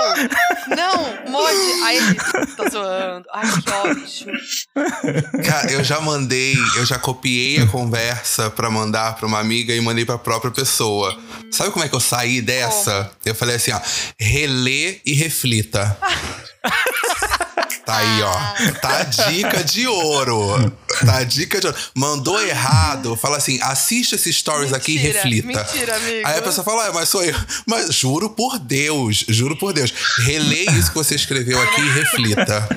Não, 0.77 1.31
Modi. 1.31 1.83
Aí 1.83 1.97
ele, 1.97 2.15
tô 2.57 2.69
zoando. 2.71 3.25
Ai, 3.33 3.47
que 3.61 3.71
ódio. 3.71 5.45
Cara, 5.45 5.73
eu 5.73 5.83
já 5.83 6.01
mandei, 6.01 6.55
eu 6.77 6.87
já 6.87 7.01
copiei 7.01 7.61
a 7.61 7.67
conversa 7.67 8.49
pra 8.49 8.71
mandar 8.71 9.17
pra 9.17 9.27
uma 9.27 9.41
amiga 9.41 9.75
e 9.75 9.81
mandei 9.81 10.05
pra 10.05 10.17
própria 10.17 10.53
pessoa. 10.53 11.19
Sabe 11.51 11.73
como 11.73 11.85
é 11.85 11.89
que 11.89 11.97
eu 11.97 12.01
saí 12.01 12.41
dessa? 12.41 13.11
Eu 13.25 13.35
falei 13.35 13.57
assim, 13.57 13.73
ó, 13.73 13.81
relê 14.21 15.01
e 15.05 15.15
reflita. 15.15 15.97
Tá 17.85 17.97
aí, 17.99 18.23
ó. 18.23 18.33
Tá 18.81 18.99
a 19.01 19.03
dica 19.05 19.63
de 19.63 19.87
ouro. 19.87 20.73
Tá 21.05 21.19
a 21.19 21.25
dica 21.25 21.61
de 21.61 21.67
ouro. 21.67 21.79
Mandou 21.95 22.41
errado, 22.43 23.15
fala 23.17 23.37
assim: 23.37 23.59
assiste 23.63 24.15
esses 24.15 24.37
stories 24.37 24.73
aqui 24.73 24.93
e 24.93 24.95
Mentira, 24.97 25.15
reflita. 25.23 25.47
mentira, 25.49 25.97
amigo. 25.97 26.27
Aí 26.27 26.39
a 26.39 26.43
pessoa 26.43 26.65
fala, 26.65 26.87
ah, 26.89 26.93
mas 26.93 27.09
sou 27.09 27.23
eu. 27.23 27.35
Mas 27.67 27.95
juro 27.95 28.31
por 28.31 28.59
Deus, 28.59 29.25
juro 29.29 29.57
por 29.57 29.73
Deus. 29.73 29.93
Relê 30.25 30.65
isso 30.71 30.91
que 30.91 30.95
você 30.97 31.15
escreveu 31.15 31.61
aqui 31.61 31.81
e 31.81 31.91
reflita. 31.91 32.69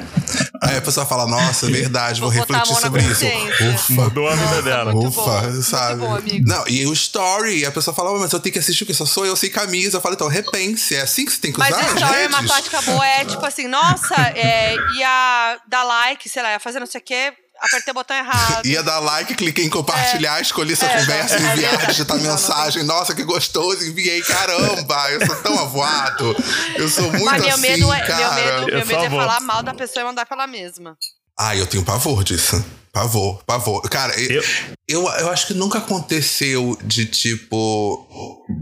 Aí 0.61 0.77
a 0.77 0.81
pessoa 0.81 1.05
fala, 1.05 1.25
nossa, 1.27 1.67
é 1.67 1.69
verdade, 1.69 2.19
vou, 2.19 2.29
Vou 2.31 2.39
refletir 2.39 2.75
sobre 2.75 3.01
isso. 3.03 3.25
Ufa. 3.73 3.93
Mudou 3.93 4.27
a 4.27 4.35
vida 4.35 4.45
Nossa, 4.45 4.61
dela. 4.61 4.95
Ufa, 4.95 5.21
bom, 5.21 5.41
muito 5.41 5.63
sabe? 5.63 6.01
bom, 6.01 6.15
amigo. 6.15 6.47
Não, 6.47 6.67
e 6.67 6.85
o 6.85 6.93
story, 6.93 7.65
a 7.65 7.71
pessoa 7.71 7.93
fala, 7.93 8.11
"Oh, 8.11 8.19
mas 8.19 8.31
eu 8.31 8.39
tenho 8.39 8.53
que 8.53 8.59
assistir 8.59 8.85
porque 8.85 8.93
só 8.93 9.05
sou 9.05 9.25
eu 9.25 9.35
sem 9.35 9.49
camisa. 9.49 9.97
Eu 9.97 10.01
falo, 10.01 10.15
então, 10.15 10.27
repense, 10.27 10.95
é 10.95 11.01
assim 11.01 11.25
que 11.25 11.31
você 11.31 11.39
tem 11.39 11.51
que 11.51 11.59
Mas 11.59 11.69
usar 11.69 11.79
a 11.79 11.85
as 11.85 11.93
história 11.93 12.17
é 12.23 12.27
uma 12.27 12.43
tática 12.47 12.81
boa, 12.81 13.05
é 13.07 13.25
tipo 13.25 13.45
assim, 13.45 13.67
nossa, 13.67 14.15
é, 14.35 14.75
ia 14.97 15.59
dar 15.67 15.83
like, 15.83 16.27
sei 16.29 16.41
lá, 16.41 16.51
ia 16.51 16.59
fazer 16.59 16.79
não 16.79 16.87
sei 16.87 17.01
o 17.01 17.03
quê, 17.03 17.33
apertei 17.59 17.91
o 17.91 17.93
botão 17.93 18.15
errado. 18.15 18.65
Ia 18.65 18.83
dar 18.83 18.99
like, 18.99 19.35
cliquei 19.35 19.65
em 19.65 19.69
compartilhar, 19.69 20.39
escolhi 20.41 20.75
sua 20.75 20.89
É, 20.89 20.99
conversa, 20.99 21.35
é 21.35 21.39
enviar, 21.53 21.85
digitar 21.87 22.17
Não, 22.17 22.23
não, 22.23 22.31
mensagem. 22.31 22.83
Nossa, 22.83 23.15
que 23.15 23.23
gostoso, 23.23 23.85
enviei. 23.85 24.21
Caramba, 24.21 25.11
eu 25.11 25.25
sou 25.25 25.35
tão 25.37 25.59
avoado. 25.59 26.35
Eu 26.75 26.89
sou 26.89 27.09
muito 27.11 27.25
Mas 27.25 27.41
meu 27.41 27.53
assim, 27.53 27.61
medo, 27.61 27.93
é, 27.93 27.99
cara. 28.01 28.33
meu 28.35 28.43
medo, 28.43 28.69
Eu 28.69 28.77
meu 28.77 28.85
medo 28.85 29.03
é 29.05 29.09
falar 29.09 29.39
mal 29.41 29.63
da 29.63 29.73
pessoa 29.73 30.01
e 30.03 30.05
mandar 30.05 30.25
pra 30.25 30.35
ela 30.37 30.47
mesma. 30.47 30.97
Ah, 31.39 31.55
eu 31.55 31.67
tenho 31.67 31.83
pavor 31.83 32.23
disso. 32.23 32.63
Pavor, 32.97 33.39
pavor. 33.45 33.81
Cara, 33.89 34.19
eu, 34.19 34.41
Eu- 34.89 35.03
eu, 35.19 35.29
acho 35.29 35.45
que 35.47 35.53
nunca 35.53 35.77
aconteceu 35.77 36.75
de 36.83 37.05
tipo. 37.05 38.07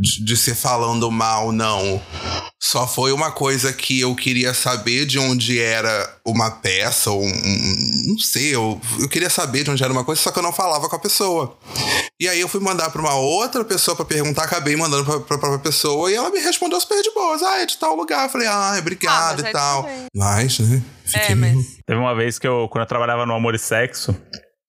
De, 0.02 0.26
de 0.26 0.36
ser 0.36 0.56
falando 0.56 1.10
mal, 1.10 1.52
não. 1.54 2.02
Só 2.62 2.86
foi 2.88 3.12
uma 3.14 3.32
coisa 3.32 3.72
que 3.72 4.00
eu 4.02 4.14
queria 4.16 4.54
saber 4.54 5.06
de 5.06 5.20
onde 5.20 5.60
era 5.60 6.18
uma 6.26 6.50
peça, 6.52 7.12
ou 7.12 7.22
um. 7.24 7.28
um- 7.28 8.04
Não 8.10 8.18
sei, 8.18 8.54
eu, 8.56 8.82
eu 9.00 9.08
queria 9.08 9.30
saber 9.30 9.64
de 9.64 9.72
onde 9.72 9.84
era 9.84 9.94
uma 9.94 10.04
coisa, 10.04 10.20
só 10.22 10.32
que 10.32 10.40
eu 10.40 10.44
não 10.44 10.52
falava 10.52 10.90
com 10.90 10.96
a 10.96 11.00
pessoa. 11.00 11.58
E 12.20 12.28
aí 12.28 12.40
eu 12.42 12.48
fui 12.48 12.60
mandar 12.60 12.90
pra 12.90 13.02
uma 13.02 13.14
outra 13.16 13.64
pessoa 13.64 13.96
pra 13.96 14.04
perguntar, 14.06 14.44
acabei 14.46 14.76
mandando 14.76 15.06
pra, 15.06 15.20
pra 15.20 15.38
própria 15.38 15.60
pessoa 15.60 16.10
e 16.12 16.16
ela 16.16 16.30
me 16.32 16.40
respondeu 16.40 16.80
super 16.82 17.02
de 17.02 17.12
boas. 17.14 17.42
Ah, 17.44 17.62
é 17.62 17.66
de 17.66 17.78
tal 17.78 17.96
lugar. 17.96 18.26
Eu 18.26 18.30
falei, 18.30 18.48
ah, 18.48 18.76
obrigado 18.80 19.46
Ah, 19.46 19.50
e 19.50 19.52
tal. 19.52 19.90
Mas, 20.16 20.60
né? 20.60 20.82
Fiquei 21.06 21.22
É, 21.22 21.36
mas- 21.36 21.54
meio- 21.54 21.76
Teve 21.86 22.00
uma 22.00 22.16
vez 22.16 22.40
que 22.40 22.48
eu, 22.48 22.68
quando 22.72 22.82
eu 22.82 22.88
trabalhava 22.88 23.28
no 23.28 23.36
Amor 23.36 23.54
e 23.54 23.60
Sexo, 23.60 24.16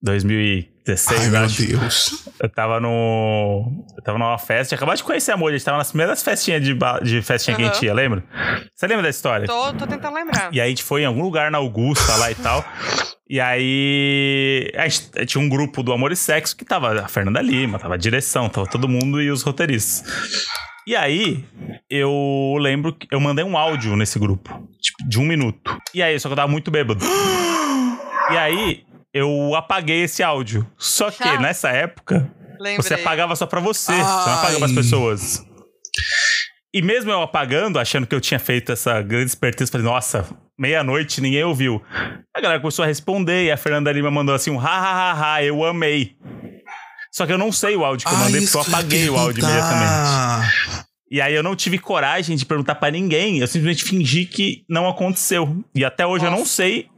16, 0.02 1.20
Ai, 1.20 1.28
meu 1.30 1.40
acho. 1.40 1.66
Deus. 1.66 2.28
Eu 2.40 2.48
tava 2.48 2.78
no. 2.78 3.84
Eu 3.96 4.02
tava 4.04 4.18
numa 4.18 4.38
festa, 4.38 4.68
tinha 4.68 4.76
acabado 4.76 4.96
de 4.98 5.02
conhecer 5.02 5.32
a 5.32 5.36
Moji, 5.36 5.54
a 5.54 5.58
gente 5.58 5.64
tava 5.64 5.78
nas 5.78 5.88
primeiras 5.88 6.22
festinhas 6.22 6.62
de, 6.62 6.74
ba- 6.74 7.00
de 7.00 7.20
festinha 7.22 7.56
que 7.56 7.62
a 7.62 7.66
gente 7.72 7.84
ia, 7.84 7.92
lembra? 7.94 8.22
Você 8.74 8.86
lembra 8.86 9.02
da 9.02 9.08
história? 9.10 9.46
Tô, 9.46 9.72
tô 9.72 9.86
tentando 9.86 10.14
lembrar. 10.14 10.50
E 10.52 10.60
aí 10.60 10.66
a 10.66 10.68
gente 10.68 10.84
foi 10.84 11.02
em 11.02 11.06
algum 11.06 11.22
lugar 11.22 11.50
na 11.50 11.58
Augusta 11.58 12.14
lá 12.16 12.30
e 12.30 12.34
tal. 12.36 12.64
E 13.28 13.40
aí 13.40 14.70
a 14.76 14.86
gente 14.86 15.26
tinha 15.26 15.42
um 15.42 15.48
grupo 15.48 15.82
do 15.82 15.92
Amor 15.92 16.12
e 16.12 16.16
Sexo 16.16 16.56
que 16.56 16.64
tava 16.64 17.00
a 17.00 17.08
Fernanda 17.08 17.40
Lima, 17.42 17.78
tava 17.78 17.94
a 17.94 17.98
direção, 17.98 18.48
tava 18.48 18.68
todo 18.68 18.88
mundo 18.88 19.20
e 19.20 19.28
os 19.30 19.42
roteiristas. 19.42 20.04
E 20.86 20.94
aí, 20.94 21.44
eu 21.90 22.54
lembro 22.60 22.92
que 22.92 23.08
eu 23.10 23.18
mandei 23.18 23.44
um 23.44 23.58
áudio 23.58 23.96
nesse 23.96 24.20
grupo, 24.20 24.68
tipo, 24.80 25.08
de 25.08 25.18
um 25.18 25.24
minuto. 25.24 25.76
E 25.92 26.00
aí, 26.00 26.16
só 26.20 26.28
que 26.28 26.32
eu 26.34 26.36
tava 26.36 26.52
muito 26.52 26.70
bêbado. 26.70 27.04
E 28.28 28.36
aí, 28.36 28.82
eu 29.16 29.54
apaguei 29.54 30.02
esse 30.02 30.22
áudio. 30.22 30.66
Só 30.76 31.10
que 31.10 31.22
Ah. 31.22 31.40
nessa 31.40 31.70
época, 31.70 32.30
Lembrei. 32.60 32.76
você 32.76 32.94
apagava 32.94 33.34
só 33.36 33.46
pra 33.46 33.60
você, 33.60 33.92
você 33.92 33.98
não 33.98 34.32
apagava 34.34 34.66
Ai. 34.66 34.74
pessoas. 34.74 35.44
E 36.74 36.82
mesmo 36.82 37.10
eu 37.10 37.22
apagando, 37.22 37.78
achando 37.78 38.06
que 38.06 38.14
eu 38.14 38.20
tinha 38.20 38.38
feito 38.38 38.70
essa 38.72 39.00
grande 39.00 39.26
esperteza, 39.30 39.70
falei, 39.72 39.86
nossa, 39.86 40.26
meia-noite, 40.58 41.20
ninguém 41.22 41.42
ouviu. 41.42 41.82
A 42.36 42.40
galera 42.40 42.60
começou 42.60 42.82
a 42.84 42.86
responder 42.86 43.44
e 43.44 43.50
a 43.50 43.56
Fernanda 43.56 43.90
Lima 43.90 44.10
mandou 44.10 44.34
assim 44.34 44.50
um 44.50 44.60
ha, 44.60 44.64
ha, 44.76 45.12
ha, 45.12 45.34
ha, 45.34 45.42
eu 45.44 45.64
amei. 45.64 46.16
Só 47.10 47.24
que 47.24 47.32
eu 47.32 47.38
não 47.38 47.50
sei 47.50 47.76
o 47.76 47.84
áudio 47.84 48.06
que 48.06 48.12
eu 48.12 48.18
Ai, 48.18 48.24
mandei, 48.24 48.40
isso 48.42 48.58
porque 48.58 48.68
eu 48.68 48.72
ia 48.72 48.78
apaguei 48.78 49.08
o 49.08 49.16
áudio 49.16 49.42
imediatamente. 49.42 50.86
E 51.10 51.20
aí 51.20 51.34
eu 51.34 51.42
não 51.42 51.56
tive 51.56 51.78
coragem 51.78 52.36
de 52.36 52.44
perguntar 52.44 52.74
pra 52.74 52.90
ninguém, 52.90 53.38
eu 53.38 53.46
simplesmente 53.46 53.84
fingi 53.84 54.26
que 54.26 54.64
não 54.68 54.86
aconteceu. 54.86 55.64
E 55.74 55.82
até 55.84 56.04
hoje 56.06 56.26
eu 56.26 56.30
não 56.30 56.40
Nossa. 56.40 56.50
sei 56.52 56.88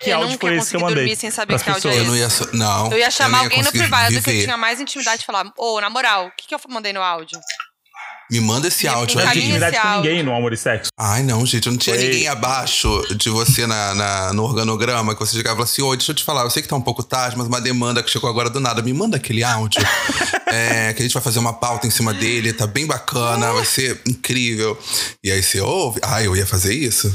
que 0.00 0.10
eu 0.10 0.16
áudio 0.18 0.38
foi 0.38 0.50
ia 0.52 0.58
esse 0.58 0.70
que 0.70 0.76
eu 0.76 0.80
conseguir 0.80 0.82
mandei. 0.82 0.94
dormir 1.04 1.16
sem 1.16 1.30
saber 1.30 1.60
que 1.60 1.70
áudio 1.70 1.90
é. 1.90 1.98
Eu 1.98 2.04
não 2.04 2.16
ia. 2.16 2.28
so- 2.30 2.48
Não. 2.52 2.90
Eu 2.92 2.98
ia 2.98 3.10
chamar 3.10 3.38
não 3.38 3.44
alguém 3.44 3.62
no 3.62 3.70
privado 3.72 4.08
que 4.10 4.16
eu 4.16 4.22
viver. 4.22 4.44
tinha 4.44 4.56
mais 4.56 4.80
intimidade 4.80 5.22
e 5.22 5.26
falar, 5.26 5.50
ô, 5.56 5.80
na 5.80 5.88
moral, 5.90 6.26
o 6.26 6.30
que, 6.36 6.46
que 6.48 6.54
eu 6.54 6.60
mandei 6.68 6.92
no 6.92 7.02
áudio? 7.02 7.38
Me 8.30 8.40
manda 8.42 8.68
esse 8.68 8.86
áudio 8.86 9.18
Eu 9.18 9.24
não 9.24 9.32
tinha 9.32 9.44
intimidade 9.44 9.80
com 9.80 9.88
ninguém 9.96 10.22
no 10.22 10.36
Amor 10.36 10.52
e 10.52 10.56
Sexo. 10.58 10.90
Ai, 10.98 11.22
não, 11.22 11.46
gente, 11.46 11.64
eu 11.66 11.72
não 11.72 11.78
tinha 11.78 11.96
Foi- 11.96 12.04
ninguém 12.04 12.28
abaixo 12.28 13.02
de 13.16 13.30
você 13.30 13.66
na, 13.66 13.94
na- 13.94 14.32
no 14.34 14.44
organograma 14.44 15.14
que 15.14 15.20
você 15.20 15.34
chegava 15.34 15.54
e 15.54 15.56
falava 15.56 15.62
assim: 15.72 15.80
Ô, 15.80 15.96
deixa 15.96 16.12
eu 16.12 16.14
te 16.14 16.22
falar, 16.22 16.42
eu 16.42 16.50
sei 16.50 16.60
que 16.62 16.68
tá 16.68 16.76
um 16.76 16.80
pouco 16.82 17.02
tarde, 17.02 17.38
mas 17.38 17.46
uma 17.46 17.58
demanda 17.58 18.02
que 18.02 18.10
chegou 18.10 18.28
agora 18.28 18.50
do 18.50 18.60
nada. 18.60 18.82
Me 18.82 18.92
manda 18.92 19.16
aquele 19.16 19.42
áudio. 19.42 19.80
é, 20.46 20.92
que 20.92 21.00
a 21.00 21.02
gente 21.06 21.14
vai 21.14 21.22
fazer 21.22 21.38
uma 21.38 21.54
pauta 21.54 21.86
em 21.86 21.90
cima 21.90 22.12
dele, 22.12 22.52
tá 22.52 22.66
bem 22.66 22.86
bacana, 22.86 23.50
vai 23.50 23.64
ser 23.64 23.98
incrível. 24.06 24.78
E 25.24 25.30
aí 25.32 25.42
você 25.42 25.62
ouve. 25.62 25.98
Ah, 26.02 26.22
eu 26.22 26.36
ia 26.36 26.44
fazer 26.46 26.74
isso? 26.74 27.10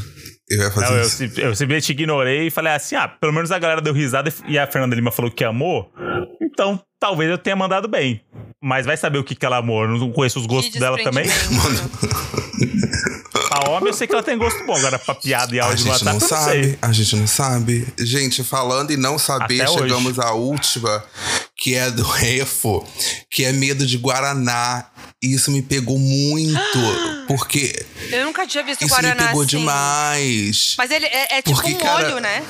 Eu 0.50 0.58
ia 0.64 0.72
fazer 0.72 0.86
Não, 0.88 0.96
eu, 0.98 1.02
isso. 1.04 1.18
sim- 1.18 1.32
eu 1.38 1.56
simplesmente 1.56 1.92
ignorei 1.92 2.48
e 2.48 2.52
falei 2.52 2.74
assim: 2.74 2.96
ah, 2.96 3.08
pelo 3.08 3.32
menos 3.34 3.52
a 3.52 3.58
galera 3.60 3.82
deu 3.82 3.94
risada 3.94 4.32
e 4.48 4.60
a 4.60 4.68
Fernanda 4.68 4.96
Lima 4.96 5.12
falou 5.12 5.32
que 5.32 5.44
amou. 5.44 5.90
Então, 6.42 6.80
talvez 7.00 7.30
eu 7.32 7.38
tenha 7.38 7.56
mandado 7.56 7.88
bem. 7.88 8.22
Mas 8.62 8.86
vai 8.86 8.96
saber 8.96 9.18
o 9.18 9.24
que, 9.24 9.36
que 9.36 9.46
ela 9.46 9.58
amou. 9.58 9.84
Eu 9.84 9.90
não 9.98 10.12
conheço 10.12 10.40
os 10.40 10.46
gostos 10.46 10.80
dela 10.80 10.98
também. 11.04 11.26
desprendimento. 11.26 11.90
A 13.52 13.70
homem 13.70 13.90
eu 13.90 13.94
sei 13.94 14.08
que 14.08 14.14
ela 14.14 14.24
tem 14.24 14.38
gosto 14.38 14.64
bom. 14.66 14.76
Agora, 14.76 14.98
pra 14.98 15.14
piada 15.16 15.54
e 15.56 15.60
A 15.60 15.66
áudio 15.66 15.86
no 15.86 15.92
gente 15.94 16.06
não 16.06 16.14
eu 16.14 16.20
não 16.20 16.28
sabe, 16.28 16.64
sei. 16.64 16.78
a 16.82 16.92
gente 16.92 17.16
não 17.16 17.28
sabe. 17.28 17.88
Gente, 18.00 18.44
falando 18.44 18.92
em 18.92 18.98
não 18.98 19.18
saber, 19.20 19.62
Até 19.62 19.70
hoje. 19.72 19.80
chegamos 19.84 20.20
à 20.20 20.32
última, 20.34 21.04
que 21.58 21.76
é 21.76 21.92
do 21.92 22.04
Refo, 22.04 22.86
que 23.30 23.44
é 23.44 23.52
medo 23.52 23.86
de 23.86 23.98
Guaraná. 23.98 24.86
E 25.24 25.34
isso 25.34 25.50
me 25.52 25.62
pegou 25.62 25.98
muito, 25.98 26.60
porque 27.28 27.74
Eu 28.12 28.26
nunca 28.26 28.46
tinha 28.46 28.62
visto 28.62 28.82
isso 28.82 28.94
Guaraná 28.94 29.16
me 29.16 29.28
pegou 29.28 29.42
assim. 29.44 29.58
demais. 29.58 30.76
Mas 30.78 30.92
ele 30.92 31.06
é, 31.06 31.38
é 31.38 31.42
tipo 31.42 31.56
Porque, 31.56 31.74
um 31.74 31.78
cara, 31.78 32.08
olho, 32.08 32.20
né? 32.20 32.44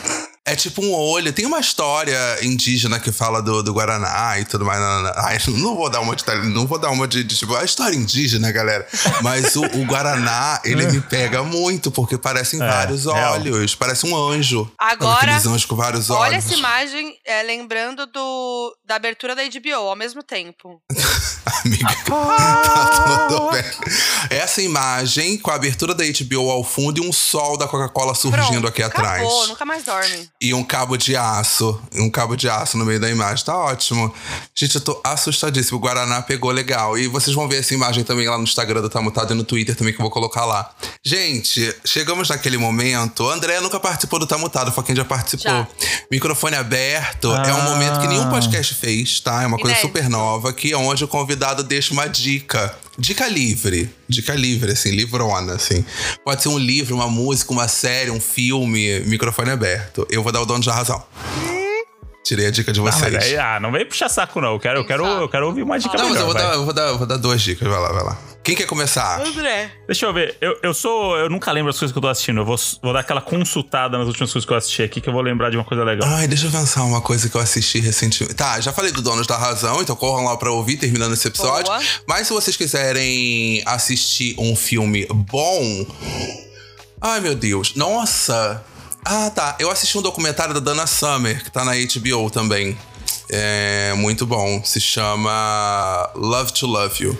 É 0.45 0.57
tipo 0.57 0.83
um 0.83 0.93
olho. 0.93 1.31
Tem 1.31 1.45
uma 1.45 1.59
história 1.59 2.17
indígena 2.41 2.99
que 2.99 3.13
fala 3.13 3.41
do, 3.41 3.63
do 3.63 3.73
Guaraná 3.73 4.37
e 4.39 4.43
tudo 4.43 4.65
mais. 4.65 4.77
Não, 4.77 4.95
não, 4.95 5.03
não. 5.03 5.13
Ai, 5.23 5.37
não 5.47 5.75
vou 5.75 5.89
dar 5.89 6.01
uma 6.01 6.15
de, 6.15 6.25
não 6.49 6.67
vou 6.67 6.77
dar 6.77 6.89
uma 6.89 7.07
de, 7.07 7.23
de, 7.23 7.37
tipo, 7.37 7.55
a 7.55 7.63
história 7.63 7.95
indígena, 7.95 8.51
galera. 8.51 8.85
Mas 9.21 9.55
o, 9.55 9.63
o 9.63 9.85
Guaraná, 9.85 10.59
ele 10.65 10.85
me 10.87 10.99
pega 10.99 11.43
muito, 11.43 11.89
porque 11.91 12.17
parecem 12.17 12.61
É, 12.61 12.67
vários 12.67 13.05
olhos. 13.07 13.73
Parece 13.73 14.05
um 14.05 14.15
anjo. 14.17 14.69
Agora, 14.77 15.21
Aqueles 15.31 15.45
anjos 15.45 15.65
com 15.65 15.77
vários 15.77 16.09
olhos. 16.09 16.21
Olha 16.23 16.35
essa 16.35 16.53
imagem 16.53 17.15
é, 17.25 17.41
lembrando 17.43 18.05
do, 18.07 18.75
da 18.85 18.95
abertura 18.95 19.35
da 19.35 19.43
HBO 19.43 19.87
ao 19.87 19.95
mesmo 19.95 20.21
tempo. 20.21 20.81
Amiga, 21.63 21.87
tá 22.05 23.27
tudo 23.29 23.51
bem. 23.51 23.63
Essa 24.29 24.61
imagem 24.61 25.37
com 25.37 25.51
a 25.51 25.55
abertura 25.55 25.93
da 25.95 26.03
HBO 26.03 26.49
ao 26.49 26.63
fundo 26.63 27.01
e 27.01 27.07
um 27.07 27.13
sol 27.13 27.57
da 27.57 27.65
Coca-Cola 27.67 28.13
surgindo 28.13 28.43
Pronto, 28.61 28.67
aqui 28.67 28.83
acabou, 28.83 29.09
atrás. 29.09 29.49
nunca 29.49 29.63
mais 29.65 29.83
dorme. 29.83 30.29
E 30.43 30.53
um 30.53 30.61
cabo 30.61 30.97
de 30.97 31.15
aço. 31.15 31.79
e 31.93 32.01
Um 32.01 32.09
cabo 32.09 32.35
de 32.35 32.49
aço 32.49 32.77
no 32.77 32.83
meio 32.85 32.99
da 32.99 33.09
imagem. 33.09 33.45
Tá 33.45 33.57
ótimo. 33.57 34.13
Gente, 34.53 34.75
eu 34.75 34.81
tô 34.81 34.99
assustadíssimo. 35.01 35.77
O 35.77 35.81
Guaraná 35.81 36.21
pegou 36.21 36.51
legal. 36.51 36.97
E 36.97 37.07
vocês 37.07 37.33
vão 37.33 37.47
ver 37.47 37.59
essa 37.61 37.73
imagem 37.73 38.03
também 38.03 38.27
lá 38.27 38.37
no 38.37 38.43
Instagram 38.43 38.81
do 38.81 38.89
Tá 38.89 39.01
Mutado 39.01 39.31
e 39.33 39.37
no 39.37 39.45
Twitter 39.45 39.73
também 39.73 39.93
que 39.93 39.99
eu 39.99 40.03
vou 40.03 40.11
colocar 40.11 40.43
lá. 40.45 40.69
Gente, 41.01 41.73
chegamos 41.85 42.27
naquele 42.27 42.57
momento. 42.57 43.25
André 43.29 43.61
nunca 43.61 43.79
participou 43.79 44.19
do 44.19 44.27
Tá 44.27 44.37
Mutado, 44.37 44.69
foi 44.73 44.83
quem 44.83 44.93
já 44.95 45.05
participou. 45.05 45.49
Já. 45.49 45.67
Microfone 46.11 46.57
aberto 46.57 47.33
é 47.33 47.53
um 47.53 47.61
Ah. 47.61 47.63
momento 47.69 48.01
que 48.01 48.07
nenhum 48.07 48.29
podcast 48.29 48.75
fez, 48.75 49.21
tá? 49.21 49.43
É 49.43 49.47
uma 49.47 49.57
coisa 49.57 49.77
Inédito. 49.79 49.87
super 49.87 50.09
nova, 50.09 50.51
que 50.51 50.73
é 50.73 50.77
onde 50.77 51.05
o 51.05 51.07
convidado 51.07 51.63
deixa 51.63 51.93
uma 51.93 52.07
dica. 52.09 52.75
Dica 52.97 53.27
livre. 53.27 53.89
Dica 54.07 54.33
livre, 54.35 54.71
assim, 54.71 54.91
livrona, 54.91 55.53
assim. 55.55 55.83
Pode 56.23 56.43
ser 56.43 56.49
um 56.49 56.57
livro, 56.59 56.95
uma 56.95 57.07
música, 57.07 57.51
uma 57.51 57.67
série, 57.67 58.11
um 58.11 58.19
filme, 58.21 58.99
microfone 59.01 59.49
aberto. 59.49 60.05
Eu 60.09 60.21
vou 60.21 60.31
dar 60.31 60.41
o 60.41 60.45
dono 60.45 60.59
de 60.61 60.69
razão. 60.69 61.03
Tirei 62.23 62.45
a 62.47 62.51
dica 62.51 62.71
de 62.71 62.79
Ah, 62.79 62.83
vocês. 62.83 63.11
mas 63.13 63.23
aí, 63.25 63.37
ah, 63.37 63.59
não 63.59 63.71
vem 63.71 63.85
puxar 63.85 64.07
saco, 64.09 64.39
não. 64.39 64.53
Eu 64.53 64.59
quero, 64.59 64.79
eu 64.79 64.85
quero, 64.85 65.05
eu 65.05 65.27
quero 65.27 65.47
ouvir 65.47 65.63
uma 65.63 65.77
dica 65.77 65.97
Não, 65.97 66.09
mas 66.09 66.19
eu 66.19 66.25
melhor. 66.25 66.25
vou, 66.25 66.33
vai. 66.33 66.43
dar, 66.43 66.53
eu, 66.53 66.63
vou 66.65 66.73
dar, 66.73 66.87
eu 66.89 66.97
vou 66.99 67.07
dar 67.07 67.17
duas 67.17 67.41
dicas. 67.41 67.67
Vai 67.67 67.79
lá, 67.79 67.91
vai 67.91 68.03
lá. 68.03 68.17
Quem 68.43 68.55
quer 68.55 68.65
começar? 68.65 69.21
André. 69.21 69.71
Deixa 69.87 70.05
eu 70.05 70.13
ver. 70.13 70.35
Eu, 70.41 70.59
eu 70.61 70.73
sou. 70.73 71.15
Eu 71.15 71.29
nunca 71.29 71.49
lembro 71.49 71.69
as 71.69 71.79
coisas 71.79 71.93
que 71.93 71.97
eu 71.97 72.01
tô 72.01 72.09
assistindo. 72.09 72.41
Eu 72.41 72.45
vou, 72.45 72.57
vou 72.81 72.91
dar 72.91 72.99
aquela 72.99 73.21
consultada 73.21 73.97
nas 73.97 74.05
últimas 74.05 74.33
coisas 74.33 74.45
que 74.45 74.51
eu 74.51 74.57
assisti 74.57 74.83
aqui, 74.83 74.99
que 74.99 75.07
eu 75.07 75.13
vou 75.13 75.21
lembrar 75.21 75.49
de 75.49 75.55
uma 75.55 75.63
coisa 75.63 75.81
legal. 75.81 76.05
Ai, 76.09 76.27
deixa 76.27 76.47
eu 76.47 76.51
pensar 76.51 76.83
uma 76.83 76.99
coisa 76.99 77.29
que 77.29 77.35
eu 77.35 77.39
assisti 77.39 77.79
recentemente. 77.79 78.35
Tá, 78.35 78.59
já 78.59 78.73
falei 78.73 78.91
do 78.91 79.01
Donos 79.01 79.25
da 79.25 79.37
Razão, 79.37 79.81
então 79.81 79.95
corram 79.95 80.25
lá 80.25 80.35
pra 80.35 80.51
ouvir, 80.51 80.75
terminando 80.75 81.13
esse 81.13 81.25
episódio. 81.25 81.71
Boa. 81.71 81.81
Mas 82.05 82.27
se 82.27 82.33
vocês 82.33 82.57
quiserem 82.57 83.63
assistir 83.65 84.35
um 84.37 84.57
filme 84.57 85.07
bom. 85.09 85.87
Ai, 86.99 87.21
meu 87.21 87.35
Deus. 87.35 87.75
Nossa! 87.75 88.61
Ah, 89.05 89.29
tá. 89.29 89.55
Eu 89.57 89.71
assisti 89.71 89.97
um 89.97 90.01
documentário 90.01 90.53
da 90.53 90.59
Dana 90.59 90.85
Summer, 90.85 91.41
que 91.41 91.49
tá 91.49 91.63
na 91.63 91.71
HBO 91.75 92.29
também. 92.29 92.77
É 93.29 93.93
muito 93.93 94.25
bom. 94.25 94.61
Se 94.65 94.81
chama 94.81 96.11
Love 96.13 96.51
to 96.53 96.67
Love 96.67 97.03
You. 97.05 97.17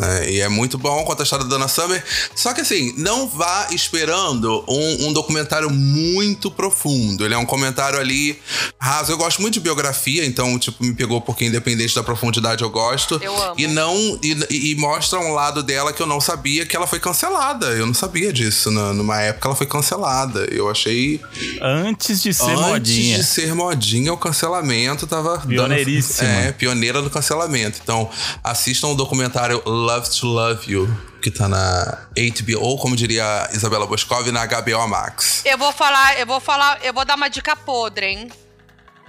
É, 0.00 0.30
e 0.30 0.40
é 0.40 0.48
muito 0.48 0.76
bom 0.76 1.04
conta 1.04 1.22
a 1.22 1.24
história 1.24 1.44
da 1.44 1.50
Dana 1.50 1.68
Summer. 1.68 2.02
Só 2.34 2.52
que 2.52 2.60
assim, 2.62 2.92
não 2.96 3.28
vá 3.28 3.68
esperando 3.70 4.64
um, 4.68 5.06
um 5.08 5.12
documentário 5.12 5.70
muito 5.70 6.50
profundo. 6.50 7.24
Ele 7.24 7.34
é 7.34 7.38
um 7.38 7.46
comentário 7.46 7.98
ali 7.98 8.38
raso. 8.78 9.12
Eu 9.12 9.16
gosto 9.16 9.40
muito 9.40 9.54
de 9.54 9.60
biografia, 9.60 10.24
então, 10.26 10.58
tipo, 10.58 10.82
me 10.84 10.94
pegou 10.94 11.20
porque 11.20 11.44
independente 11.44 11.94
da 11.94 12.02
profundidade 12.02 12.62
eu 12.62 12.70
gosto. 12.70 13.20
Eu 13.22 13.40
amo. 13.40 13.54
E 13.56 13.66
não. 13.66 13.94
E, 14.22 14.72
e 14.72 14.74
mostra 14.76 15.18
um 15.20 15.32
lado 15.32 15.62
dela 15.62 15.92
que 15.92 16.02
eu 16.02 16.06
não 16.06 16.20
sabia 16.20 16.66
que 16.66 16.74
ela 16.76 16.86
foi 16.86 16.98
cancelada. 16.98 17.66
Eu 17.68 17.86
não 17.86 17.94
sabia 17.94 18.32
disso. 18.32 18.70
Na, 18.70 18.92
numa 18.92 19.20
época 19.20 19.48
ela 19.48 19.56
foi 19.56 19.66
cancelada. 19.66 20.40
Eu 20.50 20.68
achei. 20.68 21.20
Antes 21.62 22.22
de 22.22 22.34
ser 22.34 22.44
Antes 22.50 22.60
modinha. 22.66 23.18
de 23.18 23.24
ser 23.24 23.54
modinha, 23.54 24.12
o 24.12 24.16
cancelamento 24.16 25.06
tava. 25.06 25.36
dando- 25.38 25.48
Pioneiríssima. 25.48 26.28
é, 26.28 26.52
pioneira 26.52 27.00
do 27.00 27.10
cancelamento. 27.10 27.78
Então, 27.82 28.10
assistam 28.42 28.88
o 28.88 28.94
documentário 28.94 29.62
Love 29.84 30.08
to 30.18 30.26
Love 30.26 30.72
You, 30.72 30.88
que 31.22 31.30
tá 31.30 31.46
na 31.48 32.06
HBO, 32.16 32.60
ou 32.60 32.78
como 32.78 32.96
diria 32.96 33.48
Isabela 33.52 33.86
Boscov, 33.86 34.26
na 34.32 34.46
HBO 34.46 34.88
Max. 34.88 35.42
Eu 35.44 35.58
vou 35.58 35.72
falar, 35.72 36.18
eu 36.18 36.26
vou 36.26 36.40
falar, 36.40 36.78
eu 36.82 36.92
vou 36.94 37.04
dar 37.04 37.16
uma 37.16 37.28
dica 37.28 37.54
podre, 37.54 38.06
hein? 38.06 38.28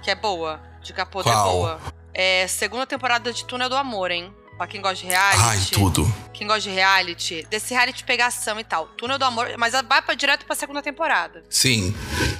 Que 0.02 0.10
é 0.10 0.14
boa. 0.14 0.60
Dica 0.82 1.04
podre 1.06 1.32
Qual? 1.32 1.48
é 1.48 1.52
boa. 1.52 1.80
É 2.14 2.46
segunda 2.46 2.86
temporada 2.86 3.32
de 3.32 3.44
Túnel 3.44 3.68
do 3.68 3.76
Amor, 3.76 4.10
hein? 4.10 4.32
Pra 4.56 4.66
quem 4.66 4.80
gosta 4.80 4.96
de 4.96 5.06
reality. 5.06 5.42
Ai, 5.42 5.58
tudo. 5.70 6.10
Quem 6.32 6.46
gosta 6.46 6.62
de 6.62 6.70
reality, 6.70 7.46
desse 7.50 7.74
reality 7.74 8.02
pegação 8.04 8.58
e 8.58 8.64
tal. 8.64 8.86
Túnel 8.96 9.18
do 9.18 9.24
Amor, 9.26 9.48
mas 9.58 9.74
vai 9.86 10.00
pra, 10.00 10.14
direto 10.14 10.46
pra 10.46 10.56
segunda 10.56 10.80
temporada. 10.80 11.44
Sim, 11.50 11.94